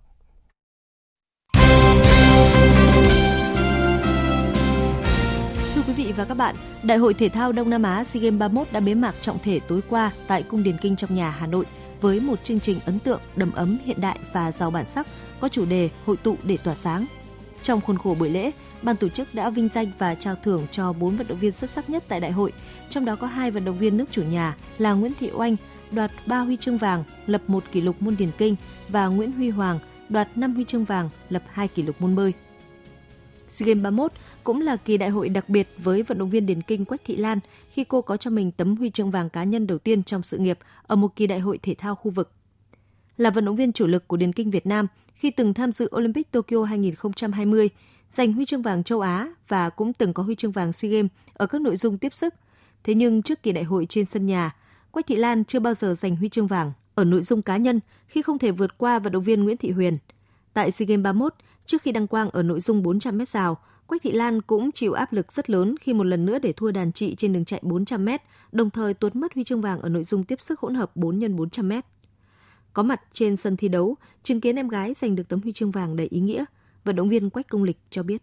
Thưa 5.75 5.81
quý 5.87 5.93
vị 5.95 6.13
và 6.17 6.25
các 6.25 6.37
bạn, 6.37 6.55
Đại 6.83 6.97
hội 6.97 7.13
thể 7.13 7.29
thao 7.29 7.51
Đông 7.51 7.69
Nam 7.69 7.83
Á 7.83 8.03
SEA 8.03 8.23
Games 8.23 8.39
31 8.39 8.67
đã 8.71 8.79
bế 8.79 8.93
mạc 8.93 9.15
trọng 9.21 9.39
thể 9.43 9.59
tối 9.67 9.81
qua 9.89 10.11
tại 10.27 10.43
Cung 10.43 10.63
Điền 10.63 10.77
Kinh 10.81 10.95
trong 10.95 11.15
nhà 11.15 11.29
Hà 11.29 11.47
Nội 11.47 11.65
với 12.01 12.19
một 12.19 12.43
chương 12.43 12.59
trình 12.59 12.79
ấn 12.85 12.99
tượng, 12.99 13.21
đầm 13.35 13.51
ấm, 13.51 13.77
hiện 13.85 14.01
đại 14.01 14.19
và 14.33 14.51
giàu 14.51 14.71
bản 14.71 14.85
sắc, 14.85 15.07
có 15.41 15.49
chủ 15.49 15.65
đề 15.65 15.89
hội 16.05 16.17
tụ 16.17 16.35
để 16.43 16.57
tỏa 16.57 16.75
sáng. 16.75 17.05
Trong 17.61 17.81
khuôn 17.81 17.97
khổ 17.97 18.15
buổi 18.19 18.29
lễ, 18.29 18.51
ban 18.81 18.95
tổ 18.95 19.09
chức 19.09 19.27
đã 19.33 19.49
vinh 19.49 19.69
danh 19.69 19.91
và 19.97 20.15
trao 20.15 20.35
thưởng 20.43 20.67
cho 20.71 20.93
4 20.93 21.15
vận 21.15 21.27
động 21.27 21.37
viên 21.37 21.51
xuất 21.51 21.69
sắc 21.69 21.89
nhất 21.89 22.03
tại 22.07 22.19
đại 22.19 22.31
hội, 22.31 22.53
trong 22.89 23.05
đó 23.05 23.15
có 23.15 23.27
hai 23.27 23.51
vận 23.51 23.65
động 23.65 23.77
viên 23.77 23.97
nước 23.97 24.05
chủ 24.11 24.23
nhà 24.23 24.55
là 24.77 24.93
Nguyễn 24.93 25.13
Thị 25.19 25.29
Oanh 25.33 25.55
đoạt 25.91 26.11
3 26.27 26.39
huy 26.39 26.57
chương 26.57 26.77
vàng, 26.77 27.03
lập 27.27 27.41
một 27.47 27.63
kỷ 27.71 27.81
lục 27.81 28.01
môn 28.01 28.15
điền 28.19 28.31
kinh 28.37 28.55
và 28.89 29.07
Nguyễn 29.07 29.31
Huy 29.31 29.49
Hoàng 29.49 29.79
đoạt 30.09 30.37
5 30.37 30.53
huy 30.55 30.63
chương 30.63 30.85
vàng, 30.85 31.09
lập 31.29 31.43
2 31.49 31.67
kỷ 31.67 31.83
lục 31.83 31.95
môn 32.01 32.15
bơi. 32.15 32.33
SEA 33.49 33.67
Games 33.67 33.83
31 33.83 34.11
cũng 34.43 34.61
là 34.61 34.75
kỳ 34.75 34.97
đại 34.97 35.09
hội 35.09 35.29
đặc 35.29 35.49
biệt 35.49 35.67
với 35.77 36.03
vận 36.03 36.17
động 36.17 36.29
viên 36.29 36.45
điền 36.45 36.61
kinh 36.61 36.85
Quách 36.85 37.01
Thị 37.05 37.15
Lan 37.15 37.39
khi 37.71 37.83
cô 37.83 38.01
có 38.01 38.17
cho 38.17 38.29
mình 38.29 38.51
tấm 38.51 38.75
huy 38.75 38.89
chương 38.89 39.11
vàng 39.11 39.29
cá 39.29 39.43
nhân 39.43 39.67
đầu 39.67 39.77
tiên 39.77 40.03
trong 40.03 40.23
sự 40.23 40.37
nghiệp 40.37 40.59
ở 40.87 40.95
một 40.95 41.15
kỳ 41.15 41.27
đại 41.27 41.39
hội 41.39 41.59
thể 41.63 41.75
thao 41.75 41.95
khu 41.95 42.11
vực. 42.11 42.31
Là 43.19 43.29
vận 43.29 43.45
động 43.45 43.55
viên 43.55 43.73
chủ 43.73 43.87
lực 43.87 44.07
của 44.07 44.17
điền 44.17 44.33
kinh 44.33 44.51
Việt 44.51 44.65
Nam 44.65 44.87
khi 45.13 45.31
từng 45.31 45.53
tham 45.53 45.71
dự 45.71 45.89
Olympic 45.95 46.31
Tokyo 46.31 46.63
2020, 46.63 47.69
giành 48.09 48.33
huy 48.33 48.45
chương 48.45 48.61
vàng 48.61 48.83
châu 48.83 49.01
Á 49.01 49.33
và 49.47 49.69
cũng 49.69 49.93
từng 49.93 50.13
có 50.13 50.23
huy 50.23 50.35
chương 50.35 50.51
vàng 50.51 50.73
SEA 50.73 50.91
Games 50.91 51.11
ở 51.33 51.45
các 51.45 51.61
nội 51.61 51.75
dung 51.75 51.97
tiếp 51.97 52.13
sức. 52.13 52.33
Thế 52.83 52.93
nhưng 52.93 53.21
trước 53.21 53.43
kỳ 53.43 53.51
đại 53.51 53.63
hội 53.63 53.85
trên 53.89 54.05
sân 54.05 54.25
nhà, 54.25 54.55
Quách 54.91 55.07
Thị 55.07 55.15
Lan 55.15 55.45
chưa 55.45 55.59
bao 55.59 55.73
giờ 55.73 55.95
giành 55.97 56.15
huy 56.15 56.29
chương 56.29 56.47
vàng 56.47 56.71
ở 56.95 57.03
nội 57.03 57.21
dung 57.21 57.41
cá 57.41 57.57
nhân 57.57 57.79
khi 58.07 58.21
không 58.21 58.39
thể 58.39 58.51
vượt 58.51 58.77
qua 58.77 58.99
vận 58.99 59.13
động 59.13 59.23
viên 59.23 59.43
Nguyễn 59.43 59.57
Thị 59.57 59.71
Huyền. 59.71 59.97
Tại 60.53 60.71
SEA 60.71 60.85
Games 60.85 61.03
31, 61.03 61.33
trước 61.65 61.81
khi 61.81 61.91
đăng 61.91 62.07
quang 62.07 62.29
ở 62.29 62.43
nội 62.43 62.59
dung 62.59 62.83
400m 62.83 63.25
rào, 63.25 63.57
Quách 63.87 64.01
Thị 64.01 64.11
Lan 64.11 64.41
cũng 64.41 64.71
chịu 64.71 64.93
áp 64.93 65.13
lực 65.13 65.31
rất 65.31 65.49
lớn 65.49 65.75
khi 65.81 65.93
một 65.93 66.03
lần 66.03 66.25
nữa 66.25 66.39
để 66.39 66.53
thua 66.53 66.71
đàn 66.71 66.91
chị 66.91 67.15
trên 67.15 67.33
đường 67.33 67.45
chạy 67.45 67.61
400m, 67.63 68.17
đồng 68.51 68.69
thời 68.69 68.93
tuột 68.93 69.15
mất 69.15 69.33
huy 69.33 69.43
chương 69.43 69.61
vàng 69.61 69.81
ở 69.81 69.89
nội 69.89 70.03
dung 70.03 70.23
tiếp 70.23 70.41
sức 70.41 70.59
hỗn 70.59 70.75
hợp 70.75 70.95
4 70.95 71.19
x 71.19 71.23
400m. 71.23 71.81
Có 72.79 72.83
mặt 72.83 73.01
trên 73.13 73.37
sân 73.37 73.57
thi 73.57 73.67
đấu, 73.67 73.95
chứng 74.23 74.41
kiến 74.41 74.55
em 74.55 74.67
gái 74.67 74.93
giành 75.01 75.15
được 75.15 75.23
tấm 75.29 75.41
huy 75.41 75.53
chương 75.53 75.71
vàng 75.71 75.95
đầy 75.95 76.07
ý 76.07 76.19
nghĩa, 76.19 76.45
vận 76.83 76.95
động 76.95 77.09
viên 77.09 77.29
Quách 77.29 77.49
Công 77.49 77.63
Lịch 77.63 77.77
cho 77.89 78.03
biết. 78.03 78.21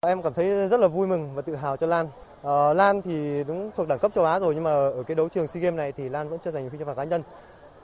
Em 0.00 0.22
cảm 0.22 0.32
thấy 0.34 0.68
rất 0.68 0.80
là 0.80 0.88
vui 0.88 1.06
mừng 1.06 1.34
và 1.34 1.42
tự 1.42 1.54
hào 1.54 1.76
cho 1.76 1.86
Lan. 1.86 2.06
Uh, 2.06 2.76
Lan 2.76 3.02
thì 3.02 3.44
đúng 3.44 3.70
thuộc 3.76 3.88
đẳng 3.88 3.98
cấp 3.98 4.12
châu 4.14 4.24
Á 4.24 4.40
rồi 4.40 4.54
nhưng 4.54 4.64
mà 4.64 4.70
ở 4.70 5.02
cái 5.06 5.14
đấu 5.14 5.28
trường 5.28 5.46
SEA 5.46 5.62
Games 5.62 5.76
này 5.76 5.92
thì 5.92 6.08
Lan 6.08 6.28
vẫn 6.28 6.38
chưa 6.44 6.50
giành 6.50 6.68
huy 6.68 6.78
chương 6.78 6.86
vàng 6.86 6.96
cá 6.96 7.04
nhân. 7.04 7.22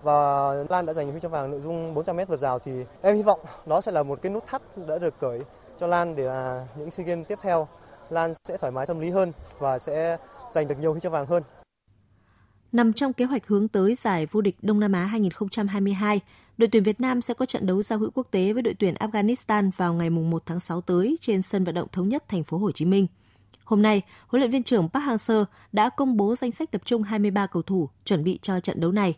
Và 0.03 0.51
Lan 0.69 0.87
đã 0.87 0.93
giành 0.93 1.11
huy 1.11 1.21
chương 1.21 1.31
vàng 1.31 1.51
nội 1.51 1.61
dung 1.61 1.95
400m 1.95 2.27
vượt 2.27 2.41
rào 2.41 2.59
thì 2.59 2.73
em 3.03 3.17
hy 3.17 3.23
vọng 3.23 3.41
đó 3.67 3.81
sẽ 3.81 3.93
là 3.93 4.03
một 4.03 4.23
cái 4.23 4.33
nút 4.33 4.47
thắt 4.47 4.63
đã 4.89 4.99
được 4.99 5.15
cởi 5.21 5.41
cho 5.81 5.87
Lan 5.87 6.17
để 6.17 6.25
là 6.25 6.67
những 6.77 6.91
SEA 6.91 7.07
Games 7.07 7.29
tiếp 7.29 7.39
theo 7.43 7.69
Lan 8.11 8.35
sẽ 8.49 8.57
thoải 8.57 8.73
mái 8.73 8.87
tâm 8.87 9.01
lý 9.01 9.11
hơn 9.11 9.33
và 9.59 9.79
sẽ 9.79 10.17
giành 10.53 10.69
được 10.69 10.79
nhiều 10.81 10.93
huy 10.93 11.01
chương 11.01 11.13
vàng 11.13 11.27
hơn. 11.27 11.43
Nằm 12.75 12.93
trong 12.93 13.13
kế 13.13 13.25
hoạch 13.25 13.47
hướng 13.47 13.69
tới 13.69 13.95
giải 13.95 14.27
vô 14.27 14.41
địch 14.41 14.57
Đông 14.63 14.81
Nam 14.81 14.93
Á 14.93 15.05
2022, 15.05 16.21
đội 16.59 16.69
tuyển 16.69 16.83
Việt 16.83 17.01
Nam 17.01 17.23
sẽ 17.23 17.35
có 17.35 17.47
trận 17.47 17.67
đấu 17.67 17.83
giao 17.83 17.99
hữu 17.99 18.11
quốc 18.15 18.27
tế 18.31 18.53
với 18.53 18.63
đội 18.63 18.75
tuyển 18.75 18.95
Afghanistan 18.95 19.71
vào 19.77 19.95
ngày 19.95 20.11
1 20.11 20.43
tháng 20.47 20.61
6 20.61 20.81
tới 20.81 21.17
trên 21.21 21.43
sân 21.43 21.65
vận 21.65 21.75
động 21.75 21.89
thống 21.93 22.09
nhất 22.09 22.29
thành 22.29 22.45
phố 22.45 22.59
Hồ 22.59 22.73
Chí 22.73 22.85
Minh. 22.85 23.07
Hôm 23.65 23.83
nay, 23.83 24.03
huấn 24.27 24.41
luyện 24.41 24.51
viên 24.51 24.63
trưởng 24.63 24.89
Park 24.89 25.05
Hang-seo 25.05 25.45
đã 25.73 25.89
công 25.89 26.17
bố 26.17 26.37
danh 26.37 26.51
sách 26.51 26.71
tập 26.71 26.83
trung 26.85 27.03
23 27.03 27.47
cầu 27.47 27.63
thủ 27.63 27.89
chuẩn 28.05 28.25
bị 28.25 28.39
cho 28.43 28.61
trận 28.61 28.81
đấu 28.81 28.93
này. 28.93 29.17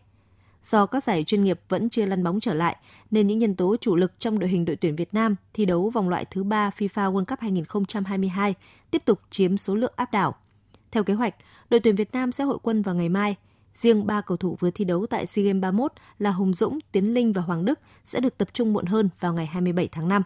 Do 0.63 0.85
các 0.85 1.03
giải 1.03 1.23
chuyên 1.23 1.43
nghiệp 1.43 1.59
vẫn 1.69 1.89
chưa 1.89 2.05
lăn 2.05 2.23
bóng 2.23 2.39
trở 2.39 2.53
lại, 2.53 2.77
nên 3.11 3.27
những 3.27 3.39
nhân 3.39 3.55
tố 3.55 3.75
chủ 3.81 3.95
lực 3.95 4.11
trong 4.19 4.39
đội 4.39 4.49
hình 4.49 4.65
đội 4.65 4.75
tuyển 4.75 4.95
Việt 4.95 5.13
Nam 5.13 5.35
thi 5.53 5.65
đấu 5.65 5.89
vòng 5.89 6.09
loại 6.09 6.25
thứ 6.25 6.43
3 6.43 6.69
FIFA 6.77 7.13
World 7.13 7.25
Cup 7.25 7.39
2022 7.39 8.53
tiếp 8.91 9.01
tục 9.05 9.19
chiếm 9.29 9.57
số 9.57 9.75
lượng 9.75 9.93
áp 9.95 10.11
đảo. 10.11 10.35
Theo 10.91 11.03
kế 11.03 11.13
hoạch, 11.13 11.35
đội 11.69 11.79
tuyển 11.79 11.95
Việt 11.95 12.11
Nam 12.13 12.31
sẽ 12.31 12.43
hội 12.43 12.57
quân 12.63 12.81
vào 12.81 12.95
ngày 12.95 13.09
mai. 13.09 13.35
Riêng 13.81 14.07
ba 14.07 14.21
cầu 14.21 14.37
thủ 14.37 14.57
vừa 14.59 14.71
thi 14.71 14.85
đấu 14.85 15.05
tại 15.09 15.25
SEA 15.25 15.45
Games 15.45 15.61
31 15.61 15.91
là 16.19 16.31
Hùng 16.31 16.53
Dũng, 16.53 16.79
Tiến 16.91 17.13
Linh 17.13 17.33
và 17.33 17.41
Hoàng 17.41 17.65
Đức 17.65 17.79
sẽ 18.05 18.19
được 18.19 18.37
tập 18.37 18.47
trung 18.53 18.73
muộn 18.73 18.85
hơn 18.85 19.09
vào 19.19 19.33
ngày 19.33 19.45
27 19.45 19.87
tháng 19.87 20.07
5. 20.07 20.23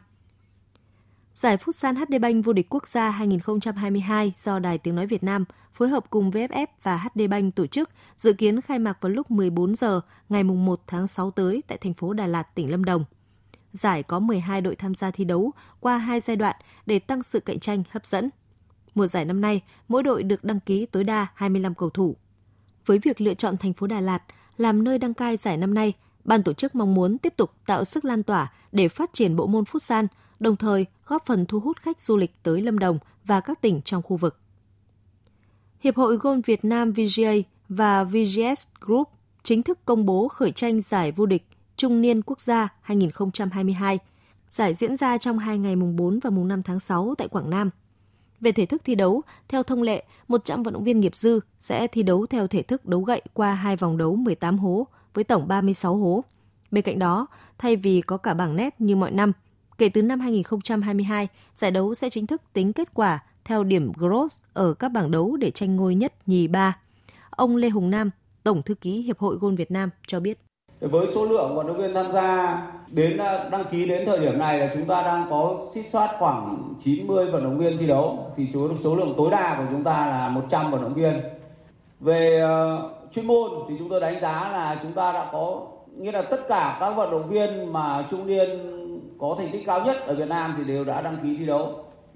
Giải 1.33 1.57
Futsal 1.57 1.95
HD 1.95 2.21
Bank 2.21 2.45
vô 2.45 2.53
địch 2.53 2.67
quốc 2.69 2.87
gia 2.87 3.09
2022 3.09 4.33
do 4.37 4.59
Đài 4.59 4.77
Tiếng 4.77 4.95
Nói 4.95 5.07
Việt 5.07 5.23
Nam 5.23 5.45
phối 5.73 5.89
hợp 5.89 6.09
cùng 6.09 6.31
VFF 6.31 6.67
và 6.83 6.97
HD 6.97 7.21
Bank 7.29 7.55
tổ 7.55 7.67
chức 7.67 7.89
dự 8.17 8.33
kiến 8.33 8.61
khai 8.61 8.79
mạc 8.79 8.97
vào 9.01 9.09
lúc 9.09 9.31
14 9.31 9.75
giờ 9.75 10.01
ngày 10.29 10.43
1 10.43 10.81
tháng 10.87 11.07
6 11.07 11.31
tới 11.31 11.63
tại 11.67 11.77
thành 11.77 11.93
phố 11.93 12.13
Đà 12.13 12.27
Lạt, 12.27 12.55
tỉnh 12.55 12.71
Lâm 12.71 12.83
Đồng. 12.83 13.03
Giải 13.71 14.03
có 14.03 14.19
12 14.19 14.61
đội 14.61 14.75
tham 14.75 14.95
gia 14.95 15.11
thi 15.11 15.25
đấu 15.25 15.51
qua 15.79 15.97
hai 15.97 16.19
giai 16.19 16.35
đoạn 16.35 16.55
để 16.85 16.99
tăng 16.99 17.23
sự 17.23 17.39
cạnh 17.39 17.59
tranh 17.59 17.83
hấp 17.89 18.05
dẫn. 18.05 18.29
Mùa 18.95 19.07
giải 19.07 19.25
năm 19.25 19.41
nay, 19.41 19.61
mỗi 19.87 20.03
đội 20.03 20.23
được 20.23 20.43
đăng 20.43 20.59
ký 20.59 20.85
tối 20.85 21.03
đa 21.03 21.27
25 21.35 21.75
cầu 21.75 21.89
thủ. 21.89 22.15
Với 22.85 22.99
việc 22.99 23.21
lựa 23.21 23.33
chọn 23.33 23.57
thành 23.57 23.73
phố 23.73 23.87
Đà 23.87 24.01
Lạt 24.01 24.19
làm 24.57 24.83
nơi 24.83 24.97
đăng 24.97 25.13
cai 25.13 25.37
giải 25.37 25.57
năm 25.57 25.73
nay, 25.73 25.93
ban 26.23 26.43
tổ 26.43 26.53
chức 26.53 26.75
mong 26.75 26.93
muốn 26.93 27.17
tiếp 27.17 27.33
tục 27.37 27.51
tạo 27.65 27.83
sức 27.83 28.05
lan 28.05 28.23
tỏa 28.23 28.51
để 28.71 28.87
phát 28.87 29.13
triển 29.13 29.35
bộ 29.35 29.47
môn 29.47 29.63
futsal, 29.63 30.07
đồng 30.39 30.55
thời 30.55 30.85
góp 31.07 31.25
phần 31.25 31.45
thu 31.45 31.59
hút 31.59 31.77
khách 31.81 32.01
du 32.01 32.17
lịch 32.17 32.43
tới 32.43 32.61
Lâm 32.61 32.79
Đồng 32.79 32.99
và 33.25 33.39
các 33.39 33.61
tỉnh 33.61 33.81
trong 33.81 34.01
khu 34.01 34.17
vực. 34.17 34.37
Hiệp 35.79 35.95
hội 35.95 36.17
Golf 36.17 36.41
Việt 36.45 36.65
Nam 36.65 36.91
VGA 36.91 37.33
và 37.69 38.03
VGS 38.03 38.67
Group 38.79 39.07
chính 39.43 39.63
thức 39.63 39.79
công 39.85 40.05
bố 40.05 40.27
khởi 40.27 40.51
tranh 40.51 40.81
giải 40.81 41.11
vô 41.11 41.25
địch 41.25 41.47
trung 41.77 42.01
niên 42.01 42.21
quốc 42.21 42.41
gia 42.41 42.69
2022. 42.81 43.99
Giải 44.49 44.73
diễn 44.73 44.97
ra 44.97 45.17
trong 45.17 45.39
hai 45.39 45.57
ngày 45.57 45.75
mùng 45.75 45.95
4 45.95 46.19
và 46.19 46.29
mùng 46.29 46.47
5 46.47 46.63
tháng 46.63 46.79
6 46.79 47.15
tại 47.17 47.27
Quảng 47.27 47.49
Nam. 47.49 47.69
Về 48.41 48.51
thể 48.51 48.65
thức 48.65 48.81
thi 48.85 48.95
đấu, 48.95 49.21
theo 49.47 49.63
thông 49.63 49.81
lệ, 49.81 50.03
100 50.27 50.63
vận 50.63 50.73
động 50.73 50.83
viên 50.83 50.99
nghiệp 50.99 51.15
dư 51.15 51.39
sẽ 51.59 51.87
thi 51.87 52.03
đấu 52.03 52.25
theo 52.25 52.47
thể 52.47 52.61
thức 52.61 52.85
đấu 52.85 53.01
gậy 53.01 53.21
qua 53.33 53.53
hai 53.53 53.75
vòng 53.75 53.97
đấu 53.97 54.15
18 54.15 54.57
hố 54.57 54.87
với 55.13 55.23
tổng 55.23 55.47
36 55.47 55.95
hố. 55.95 56.23
Bên 56.71 56.83
cạnh 56.83 56.99
đó, 56.99 57.27
thay 57.57 57.75
vì 57.75 58.01
có 58.01 58.17
cả 58.17 58.33
bảng 58.33 58.55
nét 58.55 58.81
như 58.81 58.95
mọi 58.95 59.11
năm, 59.11 59.31
kể 59.77 59.89
từ 59.89 60.01
năm 60.01 60.19
2022, 60.19 61.27
giải 61.55 61.71
đấu 61.71 61.95
sẽ 61.95 62.09
chính 62.09 62.27
thức 62.27 62.41
tính 62.53 62.73
kết 62.73 62.93
quả 62.93 63.19
theo 63.45 63.63
điểm 63.63 63.91
gross 63.97 64.41
ở 64.53 64.73
các 64.73 64.89
bảng 64.89 65.11
đấu 65.11 65.37
để 65.37 65.51
tranh 65.51 65.75
ngôi 65.75 65.95
nhất 65.95 66.13
nhì 66.25 66.47
ba. 66.47 66.77
Ông 67.29 67.55
Lê 67.55 67.69
Hùng 67.69 67.89
Nam, 67.89 68.09
Tổng 68.43 68.63
thư 68.63 68.75
ký 68.75 69.01
Hiệp 69.01 69.19
hội 69.19 69.35
Gôn 69.35 69.55
Việt 69.55 69.71
Nam 69.71 69.89
cho 70.07 70.19
biết. 70.19 70.41
Với 70.81 71.07
số 71.15 71.25
lượng 71.25 71.55
vận 71.55 71.67
động 71.67 71.77
viên 71.77 71.93
tham 71.93 72.11
gia 72.13 72.61
đến 72.87 73.17
à, 73.17 73.49
đăng 73.51 73.63
ký 73.71 73.85
đến 73.85 74.05
thời 74.05 74.19
điểm 74.19 74.39
này 74.39 74.59
là 74.59 74.69
chúng 74.73 74.85
ta 74.85 75.01
đang 75.01 75.27
có 75.29 75.57
xích 75.73 75.89
soát 75.91 76.15
khoảng 76.19 76.73
90 76.83 77.31
vận 77.31 77.43
động 77.43 77.57
viên 77.57 77.77
thi 77.77 77.87
đấu 77.87 78.31
thì 78.35 78.47
số 78.83 78.95
lượng 78.95 79.13
tối 79.17 79.31
đa 79.31 79.55
của 79.57 79.63
chúng 79.69 79.83
ta 79.83 80.05
là 80.07 80.29
100 80.29 80.71
vận 80.71 80.81
động 80.81 80.93
viên. 80.93 81.21
Về 81.99 82.43
uh, 82.43 82.91
chuyên 83.11 83.27
môn 83.27 83.51
thì 83.69 83.75
chúng 83.79 83.89
tôi 83.89 83.99
đánh 83.99 84.21
giá 84.21 84.49
là 84.51 84.79
chúng 84.83 84.91
ta 84.91 85.11
đã 85.11 85.29
có 85.31 85.61
nghĩa 85.97 86.11
là 86.11 86.21
tất 86.21 86.47
cả 86.47 86.77
các 86.79 86.91
vận 86.91 87.11
động 87.11 87.29
viên 87.29 87.73
mà 87.73 88.05
trung 88.11 88.27
niên 88.27 88.49
có 89.19 89.35
thành 89.37 89.49
tích 89.51 89.63
cao 89.65 89.85
nhất 89.85 89.95
ở 90.05 90.15
Việt 90.15 90.29
Nam 90.29 90.53
thì 90.57 90.63
đều 90.63 90.83
đã 90.83 91.01
đăng 91.01 91.17
ký 91.23 91.37
thi 91.37 91.45
đấu 91.45 91.69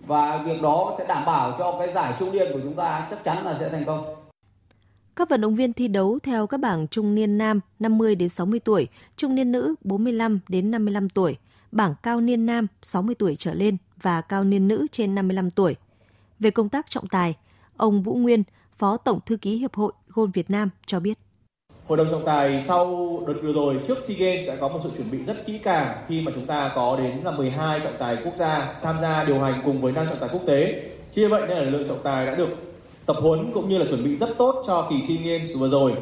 và 0.07 0.37
việc 0.45 0.61
đó 0.61 0.95
sẽ 0.97 1.05
đảm 1.07 1.23
bảo 1.25 1.51
cho 1.57 1.75
cái 1.79 1.91
giải 1.91 2.13
trung 2.19 2.31
niên 2.31 2.53
của 2.53 2.59
chúng 2.63 2.73
ta 2.73 3.07
chắc 3.09 3.23
chắn 3.23 3.45
là 3.45 3.55
sẽ 3.59 3.69
thành 3.69 3.85
công. 3.85 4.24
Các 5.15 5.29
vận 5.29 5.41
động 5.41 5.55
viên 5.55 5.73
thi 5.73 5.87
đấu 5.87 6.19
theo 6.23 6.47
các 6.47 6.59
bảng 6.59 6.87
trung 6.87 7.15
niên 7.15 7.37
nam 7.37 7.59
50 7.79 8.15
đến 8.15 8.29
60 8.29 8.59
tuổi, 8.59 8.87
trung 9.17 9.35
niên 9.35 9.51
nữ 9.51 9.75
45 9.81 10.39
đến 10.47 10.71
55 10.71 11.09
tuổi, 11.09 11.37
bảng 11.71 11.95
cao 12.03 12.21
niên 12.21 12.45
nam 12.45 12.67
60 12.83 13.15
tuổi 13.15 13.35
trở 13.39 13.53
lên 13.53 13.77
và 14.01 14.21
cao 14.21 14.43
niên 14.43 14.67
nữ 14.67 14.87
trên 14.91 15.15
55 15.15 15.49
tuổi. 15.49 15.75
Về 16.39 16.51
công 16.51 16.69
tác 16.69 16.89
trọng 16.89 17.07
tài, 17.07 17.35
ông 17.77 18.01
Vũ 18.01 18.15
Nguyên, 18.15 18.43
Phó 18.75 18.97
Tổng 18.97 19.19
thư 19.25 19.37
ký 19.37 19.57
Hiệp 19.57 19.73
hội 19.73 19.91
Gôn 20.09 20.31
Việt 20.31 20.49
Nam 20.49 20.69
cho 20.85 20.99
biết. 20.99 21.19
Hội 21.87 21.97
đồng 21.97 22.09
trọng 22.11 22.25
tài 22.25 22.63
sau 22.67 23.19
đợt 23.27 23.33
vừa 23.43 23.53
rồi 23.53 23.79
trước 23.87 23.97
SEA 24.03 24.17
Games 24.19 24.47
đã 24.47 24.55
có 24.61 24.67
một 24.67 24.79
sự 24.83 24.91
chuẩn 24.97 25.11
bị 25.11 25.23
rất 25.23 25.45
kỹ 25.45 25.59
càng 25.63 25.97
khi 26.07 26.21
mà 26.21 26.31
chúng 26.35 26.45
ta 26.45 26.71
có 26.75 26.97
đến 26.97 27.17
là 27.23 27.31
12 27.31 27.79
trọng 27.79 27.93
tài 27.99 28.17
quốc 28.25 28.35
gia 28.35 28.73
tham 28.81 28.95
gia 29.01 29.23
điều 29.23 29.39
hành 29.39 29.61
cùng 29.65 29.81
với 29.81 29.91
5 29.91 30.05
trọng 30.09 30.19
tài 30.19 30.29
quốc 30.33 30.41
tế. 30.47 30.83
Chia 31.11 31.27
vậy 31.27 31.41
nên 31.47 31.57
là 31.57 31.63
lực 31.63 31.69
lượng 31.69 31.87
trọng 31.87 32.03
tài 32.03 32.25
đã 32.25 32.35
được 32.35 32.64
tập 33.05 33.15
huấn 33.19 33.51
cũng 33.53 33.69
như 33.69 33.77
là 33.77 33.85
chuẩn 33.89 34.03
bị 34.03 34.15
rất 34.15 34.37
tốt 34.37 34.63
cho 34.67 34.87
kỳ 34.89 35.01
SEA 35.07 35.17
Games 35.17 35.57
vừa 35.57 35.69
rồi. 35.69 35.93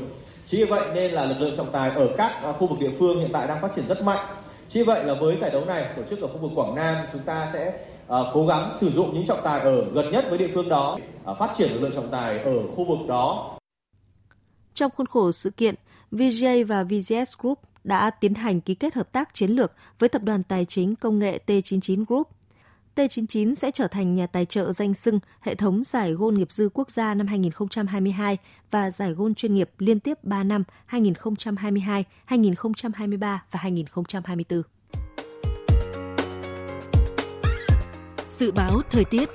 Chính 0.45 0.59
vì 0.59 0.65
vậy 0.65 0.87
nên 0.93 1.11
là 1.11 1.25
lực 1.25 1.35
lượng 1.39 1.55
trọng 1.57 1.71
tài 1.71 1.89
ở 1.89 2.09
các 2.17 2.31
à, 2.43 2.51
khu 2.51 2.67
vực 2.67 2.79
địa 2.79 2.91
phương 2.99 3.19
hiện 3.19 3.29
tại 3.33 3.47
đang 3.47 3.61
phát 3.61 3.71
triển 3.75 3.87
rất 3.87 4.01
mạnh. 4.01 4.25
Chính 4.69 4.83
vì 4.83 4.85
vậy 4.85 5.03
là 5.03 5.13
với 5.13 5.37
giải 5.37 5.49
đấu 5.49 5.65
này 5.65 5.85
tổ 5.95 6.03
chức 6.09 6.21
ở 6.21 6.27
khu 6.27 6.37
vực 6.37 6.51
Quảng 6.55 6.75
Nam 6.75 6.95
chúng 7.11 7.21
ta 7.21 7.49
sẽ 7.53 7.73
uh, 8.05 8.27
cố 8.33 8.47
gắng 8.47 8.71
sử 8.75 8.89
dụng 8.89 9.13
những 9.13 9.25
trọng 9.25 9.39
tài 9.43 9.59
ở 9.59 9.85
gần 9.93 10.11
nhất 10.11 10.25
với 10.29 10.37
địa 10.37 10.49
phương 10.53 10.69
đó, 10.69 10.97
uh, 11.31 11.37
phát 11.37 11.51
triển 11.55 11.71
lực 11.71 11.81
lượng 11.81 11.93
trọng 11.95 12.09
tài 12.11 12.39
ở 12.39 12.67
khu 12.75 12.83
vực 12.83 13.07
đó 13.07 13.53
trong 14.73 14.91
khuôn 14.97 15.07
khổ 15.07 15.31
sự 15.31 15.49
kiện, 15.49 15.75
VJ 16.11 16.65
và 16.65 16.83
VGS 16.83 17.37
Group 17.39 17.59
đã 17.83 18.09
tiến 18.09 18.33
hành 18.33 18.61
ký 18.61 18.75
kết 18.75 18.93
hợp 18.93 19.11
tác 19.11 19.33
chiến 19.33 19.51
lược 19.51 19.71
với 19.99 20.09
tập 20.09 20.23
đoàn 20.23 20.43
tài 20.43 20.65
chính 20.65 20.95
công 20.95 21.19
nghệ 21.19 21.39
T99 21.47 22.05
Group. 22.07 22.27
T99 22.95 23.55
sẽ 23.55 23.71
trở 23.71 23.87
thành 23.87 24.13
nhà 24.13 24.27
tài 24.27 24.45
trợ 24.45 24.71
danh 24.71 24.93
sưng 24.93 25.19
hệ 25.41 25.55
thống 25.55 25.83
giải 25.83 26.13
gôn 26.13 26.35
nghiệp 26.35 26.51
dư 26.51 26.69
quốc 26.73 26.91
gia 26.91 27.13
năm 27.13 27.27
2022 27.27 28.37
và 28.71 28.91
giải 28.91 29.11
gôn 29.11 29.35
chuyên 29.35 29.53
nghiệp 29.55 29.69
liên 29.77 29.99
tiếp 29.99 30.23
3 30.23 30.43
năm 30.43 30.63
2022, 30.85 32.05
2023 32.25 33.43
và 33.51 33.59
2024. 33.59 34.61
Dự 38.29 38.51
báo 38.51 38.81
thời 38.89 39.05
tiết 39.05 39.29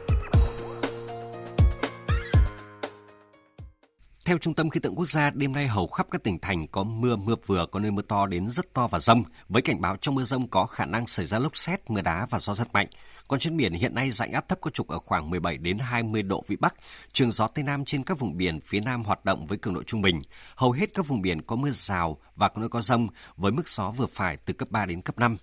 Theo 4.29 4.39
Trung 4.39 4.55
tâm 4.55 4.71
Khí 4.71 4.81
tượng 4.81 4.95
Quốc 4.95 5.09
gia, 5.09 5.31
đêm 5.31 5.53
nay 5.53 5.67
hầu 5.67 5.87
khắp 5.87 6.07
các 6.11 6.23
tỉnh 6.23 6.39
thành 6.39 6.67
có 6.67 6.85
mưa, 6.85 7.17
mưa 7.17 7.35
vừa, 7.47 7.67
có 7.67 7.81
nơi 7.81 7.91
mưa 7.91 8.03
to 8.03 8.27
đến 8.27 8.49
rất 8.49 8.75
to 8.75 8.89
và 8.89 8.99
rông, 8.99 9.25
với 9.49 9.63
cảnh 9.63 9.81
báo 9.81 9.97
trong 9.97 10.15
mưa 10.15 10.23
rông 10.23 10.49
có 10.49 10.67
khả 10.67 10.87
năng 10.87 11.07
xảy 11.07 11.27
ra 11.27 11.39
lốc 11.39 11.57
xét, 11.57 11.91
mưa 11.91 12.03
đá 12.03 12.27
và 12.31 12.39
gió 12.39 12.55
rất 12.55 12.73
mạnh. 12.73 12.87
Còn 13.29 13.41
trên 13.41 13.57
biển 13.57 13.73
hiện 13.73 13.95
nay 13.95 14.11
dạnh 14.11 14.33
áp 14.33 14.49
thấp 14.49 14.59
có 14.61 14.71
trục 14.71 14.89
ở 14.89 14.99
khoảng 14.99 15.31
17 15.31 15.59
đến 15.59 15.79
20 15.79 16.23
độ 16.23 16.45
vĩ 16.47 16.57
Bắc, 16.57 16.75
trường 17.13 17.31
gió 17.31 17.47
Tây 17.47 17.65
Nam 17.65 17.85
trên 17.85 18.05
các 18.05 18.19
vùng 18.19 18.37
biển 18.37 18.61
phía 18.61 18.81
Nam 18.81 19.05
hoạt 19.05 19.25
động 19.25 19.47
với 19.47 19.59
cường 19.59 19.75
độ 19.75 19.83
trung 19.83 20.03
bình. 20.03 20.23
Hầu 20.55 20.73
hết 20.73 20.95
các 20.95 21.07
vùng 21.07 21.23
biển 21.23 21.43
có 21.43 21.57
mưa 21.57 21.71
rào 21.71 22.19
và 22.37 22.49
có 22.49 22.61
nơi 22.61 22.69
có 22.69 22.81
rông 22.81 23.09
với 23.37 23.53
mức 23.53 23.69
gió 23.69 23.91
vừa 23.91 24.07
phải 24.07 24.37
từ 24.37 24.55
cấp 24.55 24.71
3 24.71 24.87
đến 24.87 25.03
cấp 25.03 25.19
5. 25.19 25.37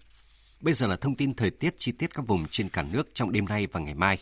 Bây 0.62 0.74
giờ 0.74 0.88
là 0.88 0.96
thông 0.96 1.16
tin 1.16 1.34
thời 1.34 1.50
tiết 1.50 1.76
chi 1.78 1.92
tiết 1.92 2.14
các 2.14 2.28
vùng 2.28 2.46
trên 2.52 2.70
cả 2.70 2.84
nước 2.92 3.08
trong 3.14 3.32
đêm 3.32 3.46
nay 3.46 3.68
và 3.72 3.80
ngày 3.80 3.94
mai. 3.94 4.18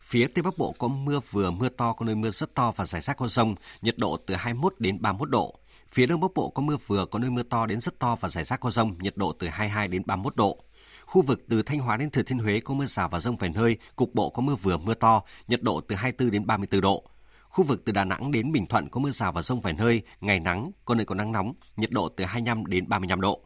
Phía 0.00 0.26
Tây 0.34 0.42
Bắc 0.42 0.58
Bộ 0.58 0.74
có 0.78 0.88
mưa 0.88 1.20
vừa, 1.30 1.50
mưa 1.50 1.68
to, 1.68 1.92
có 1.92 2.06
nơi 2.06 2.14
mưa 2.14 2.30
rất 2.30 2.54
to 2.54 2.72
và 2.76 2.84
rải 2.84 3.00
rác 3.00 3.16
có 3.16 3.28
rông, 3.28 3.54
nhiệt 3.82 3.94
độ 3.98 4.16
từ 4.26 4.34
21 4.34 4.74
đến 4.78 5.02
31 5.02 5.30
độ. 5.30 5.58
Phía 5.88 6.06
Đông 6.06 6.20
Bắc 6.20 6.34
Bộ 6.34 6.50
có 6.50 6.62
mưa 6.62 6.76
vừa, 6.86 7.06
có 7.06 7.18
nơi 7.18 7.30
mưa 7.30 7.42
to 7.42 7.66
đến 7.66 7.80
rất 7.80 7.98
to 7.98 8.16
và 8.20 8.28
rải 8.28 8.44
rác 8.44 8.60
có 8.60 8.70
rông, 8.70 8.98
nhiệt 8.98 9.16
độ 9.16 9.32
từ 9.32 9.48
22 9.48 9.88
đến 9.88 10.02
31 10.06 10.36
độ. 10.36 10.65
Khu 11.06 11.22
vực 11.22 11.44
từ 11.48 11.62
Thanh 11.62 11.78
Hóa 11.80 11.96
đến 11.96 12.10
Thừa 12.10 12.22
Thiên 12.22 12.38
Huế 12.38 12.60
có 12.60 12.74
mưa 12.74 12.84
rào 12.84 13.08
và 13.08 13.20
rông 13.20 13.36
vài 13.36 13.50
nơi, 13.50 13.76
cục 13.96 14.14
bộ 14.14 14.30
có 14.30 14.42
mưa 14.42 14.54
vừa 14.54 14.76
mưa 14.76 14.94
to, 14.94 15.22
nhiệt 15.48 15.62
độ 15.62 15.80
từ 15.80 15.96
24 15.96 16.30
đến 16.30 16.46
34 16.46 16.80
độ. 16.80 17.04
Khu 17.48 17.64
vực 17.64 17.82
từ 17.84 17.92
Đà 17.92 18.04
Nẵng 18.04 18.30
đến 18.30 18.52
Bình 18.52 18.66
Thuận 18.66 18.88
có 18.88 19.00
mưa 19.00 19.10
rào 19.10 19.32
và 19.32 19.42
rông 19.42 19.60
vài 19.60 19.72
nơi, 19.72 20.02
ngày 20.20 20.40
nắng, 20.40 20.70
có 20.84 20.94
nơi 20.94 21.04
có 21.04 21.14
nắng 21.14 21.32
nóng, 21.32 21.52
nhiệt 21.76 21.90
độ 21.90 22.08
từ 22.08 22.24
25 22.24 22.66
đến 22.66 22.88
35 22.88 23.20
độ. 23.20 23.40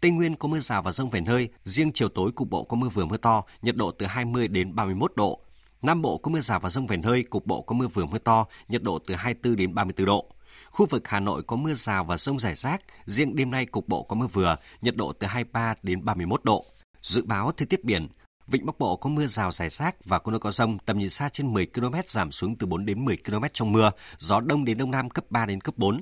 Tây 0.00 0.10
Nguyên 0.10 0.34
có 0.34 0.48
mưa 0.48 0.58
rào 0.58 0.82
và 0.82 0.92
rông 0.92 1.10
vài 1.10 1.20
nơi, 1.20 1.48
riêng 1.64 1.92
chiều 1.92 2.08
tối 2.08 2.32
cục 2.32 2.50
bộ 2.50 2.64
có 2.64 2.76
mưa 2.76 2.88
vừa 2.88 3.04
mưa 3.04 3.16
to, 3.16 3.42
nhiệt 3.62 3.76
độ 3.76 3.90
từ 3.90 4.06
20 4.06 4.48
đến 4.48 4.74
31 4.74 5.12
độ. 5.16 5.40
Nam 5.82 6.02
Bộ 6.02 6.18
có 6.18 6.30
mưa 6.30 6.40
rào 6.40 6.60
và 6.60 6.70
rông 6.70 6.86
vài 6.86 6.98
nơi, 6.98 7.22
cục 7.22 7.46
bộ 7.46 7.62
có 7.62 7.74
mưa 7.74 7.88
vừa 7.88 8.06
mưa 8.06 8.18
to, 8.18 8.46
nhiệt 8.68 8.82
độ 8.82 8.98
từ 8.98 9.14
24 9.14 9.56
đến 9.56 9.74
34 9.74 10.06
độ. 10.06 10.26
Khu 10.70 10.86
vực 10.86 11.08
Hà 11.08 11.20
Nội 11.20 11.42
có 11.42 11.56
mưa 11.56 11.74
rào 11.74 12.04
và 12.04 12.16
rông 12.16 12.38
rải 12.38 12.54
rác, 12.54 12.80
riêng 13.06 13.36
đêm 13.36 13.50
nay 13.50 13.66
cục 13.66 13.88
bộ 13.88 14.02
có 14.02 14.16
mưa 14.16 14.26
vừa, 14.26 14.56
nhiệt 14.82 14.96
độ 14.96 15.12
từ 15.12 15.26
23 15.26 15.74
đến 15.82 16.04
31 16.04 16.44
độ. 16.44 16.64
Dự 17.06 17.24
báo 17.24 17.52
thời 17.52 17.66
tiết 17.66 17.84
biển, 17.84 18.08
Vịnh 18.46 18.66
Bắc 18.66 18.78
Bộ 18.78 18.96
có 18.96 19.10
mưa 19.10 19.26
rào 19.26 19.52
rải 19.52 19.68
rác 19.68 20.04
và 20.04 20.18
có 20.18 20.32
nơi 20.32 20.38
có 20.38 20.50
rông, 20.50 20.78
tầm 20.78 20.98
nhìn 20.98 21.08
xa 21.08 21.28
trên 21.28 21.52
10 21.52 21.66
km 21.66 21.94
giảm 22.06 22.30
xuống 22.32 22.56
từ 22.56 22.66
4 22.66 22.86
đến 22.86 23.04
10 23.04 23.16
km 23.16 23.44
trong 23.52 23.72
mưa, 23.72 23.90
gió 24.18 24.40
đông 24.40 24.64
đến 24.64 24.78
đông 24.78 24.90
nam 24.90 25.10
cấp 25.10 25.24
3 25.30 25.46
đến 25.46 25.60
cấp 25.60 25.74
4. 25.78 25.96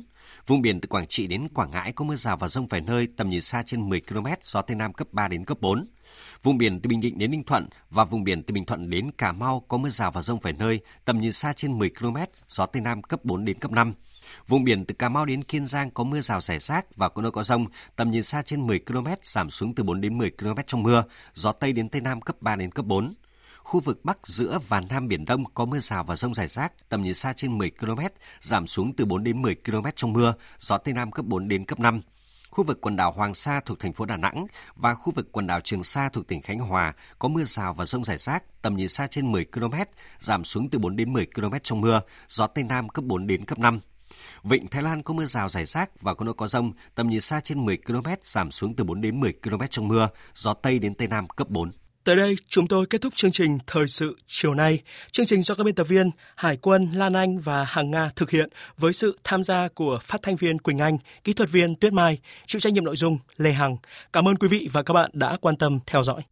Vùng 0.47 0.63
biển 0.63 0.81
từ 0.81 0.87
Quảng 0.87 1.07
Trị 1.07 1.27
đến 1.27 1.49
Quảng 1.55 1.71
Ngãi 1.71 1.93
có 1.93 2.05
mưa 2.05 2.17
rào 2.17 2.37
và 2.37 2.49
rông 2.49 2.67
vài 2.67 2.81
nơi, 2.81 3.09
tầm 3.17 3.31
nhìn 3.31 3.41
xa 3.41 3.63
trên 3.67 3.89
10 3.89 4.01
km, 4.01 4.27
gió 4.43 4.63
tây 4.63 4.77
nam 4.77 4.93
cấp 4.93 5.09
3 5.13 5.29
đến 5.29 5.45
cấp 5.45 5.59
4. 5.61 5.87
Vùng 6.43 6.59
biển 6.59 6.81
từ 6.81 6.89
Bình 6.89 7.01
Định 7.01 7.19
đến 7.19 7.31
Ninh 7.31 7.45
Thuận 7.45 7.69
và 7.91 8.05
vùng 8.05 8.25
biển 8.25 8.43
từ 8.43 8.55
Bình 8.55 8.65
Thuận 8.65 8.91
đến 8.91 9.11
Cà 9.19 9.33
Mau 9.33 9.61
có 9.69 9.79
mưa 9.79 9.89
rào 9.89 10.11
và 10.11 10.23
rông 10.23 10.39
vài 10.39 10.53
nơi, 10.53 10.81
tầm 11.05 11.21
nhìn 11.21 11.33
xa 11.33 11.53
trên 11.53 11.79
10 11.79 11.91
km, 12.01 12.17
gió 12.49 12.67
Tây 12.67 12.83
Nam 12.83 13.03
cấp 13.03 13.25
4 13.25 13.45
đến 13.45 13.59
cấp 13.59 13.71
5. 13.71 13.95
Vùng 14.49 14.65
biển 14.65 14.85
từ 14.85 14.95
Cà 14.95 15.09
Mau 15.09 15.25
đến 15.25 15.43
Kiên 15.43 15.67
Giang 15.67 15.91
có 15.91 16.05
mưa 16.05 16.21
rào 16.21 16.41
rải 16.41 16.59
rác 16.59 16.97
và 16.97 17.09
có 17.09 17.23
nơi 17.23 17.31
có 17.31 17.43
rông, 17.43 17.67
tầm 17.97 18.11
nhìn 18.11 18.23
xa 18.23 18.43
trên 18.43 18.67
10 18.67 18.79
km, 18.79 19.07
giảm 19.23 19.51
xuống 19.51 19.75
từ 19.75 19.85
4 19.85 20.01
đến 20.01 20.19
10 20.19 20.31
km 20.31 20.59
trong 20.67 20.83
mưa, 20.83 21.05
gió 21.35 21.53
Tây 21.53 21.73
đến 21.73 21.89
Tây 21.89 22.01
Nam 22.01 22.21
cấp 22.21 22.37
3 22.41 22.57
đến 22.57 22.71
cấp 22.71 22.87
4. 22.87 23.15
Khu 23.59 23.81
vực 23.81 24.05
Bắc, 24.05 24.19
giữa 24.27 24.59
và 24.69 24.81
Nam 24.81 25.09
Biển 25.09 25.25
Đông 25.25 25.45
có 25.55 25.65
mưa 25.65 25.79
rào 25.79 26.05
và 26.05 26.17
rông 26.17 26.35
rải 26.35 26.49
rác, 26.49 26.89
tầm 26.89 27.03
nhìn 27.03 27.15
xa 27.15 27.33
trên 27.33 27.59
10 27.59 27.71
km, 27.71 28.01
giảm 28.41 28.67
xuống 28.67 28.93
từ 28.93 29.05
4 29.05 29.25
đến 29.25 29.43
10 29.43 29.55
km 29.55 29.87
trong 29.97 30.13
mưa, 30.13 30.35
gió 30.59 30.79
Tây 30.79 30.95
Nam 30.95 31.13
cấp 31.13 31.25
4 31.27 31.49
đến 31.49 31.65
cấp 31.65 31.81
5 31.81 32.03
khu 32.55 32.65
vực 32.65 32.81
quần 32.81 32.97
đảo 32.97 33.13
Hoàng 33.13 33.35
Sa 33.35 33.61
thuộc 33.61 33.79
thành 33.79 33.93
phố 33.93 34.07
Đà 34.07 34.17
Nẵng 34.17 34.47
và 34.77 34.95
khu 34.95 35.13
vực 35.17 35.33
quần 35.33 35.47
đảo 35.47 35.61
Trường 35.61 35.85
Sa 35.85 36.09
thuộc 36.09 36.27
tỉnh 36.27 36.43
Khánh 36.43 36.59
Hòa 36.59 36.93
có 37.19 37.29
mưa 37.29 37.45
rào 37.45 37.75
và 37.75 37.85
rông 37.85 38.05
rải 38.05 38.19
rác, 38.19 38.63
tầm 38.63 38.77
nhìn 38.77 38.89
xa 38.89 39.07
trên 39.07 39.33
10 39.33 39.45
km, 39.45 39.75
giảm 40.19 40.45
xuống 40.45 40.71
từ 40.71 40.79
4 40.79 40.97
đến 40.97 41.13
10 41.13 41.27
km 41.35 41.55
trong 41.63 41.81
mưa, 41.81 42.01
gió 42.29 42.47
Tây 42.47 42.65
Nam 42.65 42.89
cấp 42.89 43.05
4 43.05 43.27
đến 43.27 43.45
cấp 43.45 43.59
5. 43.59 43.81
Vịnh 44.45 44.69
Thái 44.69 44.83
Lan 44.83 45.03
có 45.03 45.15
mưa 45.15 45.25
rào 45.25 45.49
rải 45.49 45.65
rác 45.65 46.01
và 46.01 46.15
có 46.15 46.25
nơi 46.25 46.35
có 46.35 46.47
rông, 46.47 46.73
tầm 46.95 47.09
nhìn 47.09 47.21
xa 47.21 47.41
trên 47.41 47.65
10 47.65 47.77
km, 47.77 48.07
giảm 48.23 48.51
xuống 48.51 48.75
từ 48.75 48.85
4 48.85 49.01
đến 49.01 49.21
10 49.21 49.33
km 49.33 49.63
trong 49.71 49.89
mưa, 49.89 50.09
gió 50.35 50.55
Tây 50.55 50.79
đến 50.79 50.95
Tây 50.95 51.09
Nam 51.09 51.29
cấp 51.29 51.49
4. 51.51 51.73
Tới 52.05 52.17
đây, 52.17 52.37
chúng 52.49 52.67
tôi 52.67 52.87
kết 52.87 53.01
thúc 53.01 53.15
chương 53.17 53.33
trình 53.33 53.59
Thời 53.67 53.89
sự 53.89 54.17
chiều 54.27 54.55
nay. 54.55 54.83
Chương 55.13 55.27
trình 55.27 55.43
do 55.43 55.55
các 55.55 55.65
biên 55.65 55.75
tập 55.75 55.85
viên 55.85 56.11
Hải 56.37 56.57
quân, 56.57 56.89
Lan 56.95 57.13
Anh 57.13 57.41
và 57.41 57.65
Hằng 57.65 57.91
Nga 57.91 58.11
thực 58.17 58.31
hiện 58.31 58.49
với 58.77 58.93
sự 58.93 59.19
tham 59.25 59.45
gia 59.45 59.69
của 59.69 59.99
phát 60.03 60.23
thanh 60.23 60.37
viên 60.37 60.59
Quỳnh 60.59 60.79
Anh, 60.79 60.99
kỹ 61.25 61.33
thuật 61.33 61.51
viên 61.51 61.75
Tuyết 61.75 61.93
Mai, 61.93 62.19
chịu 62.47 62.61
trách 62.61 62.73
nhiệm 62.73 62.85
nội 62.85 62.97
dung 62.97 63.19
Lê 63.37 63.53
Hằng. 63.53 63.77
Cảm 64.13 64.29
ơn 64.29 64.37
quý 64.37 64.49
vị 64.49 64.69
và 64.73 64.83
các 64.83 64.95
bạn 64.95 65.11
đã 65.13 65.37
quan 65.41 65.57
tâm 65.57 65.79
theo 65.87 66.03
dõi. 66.03 66.23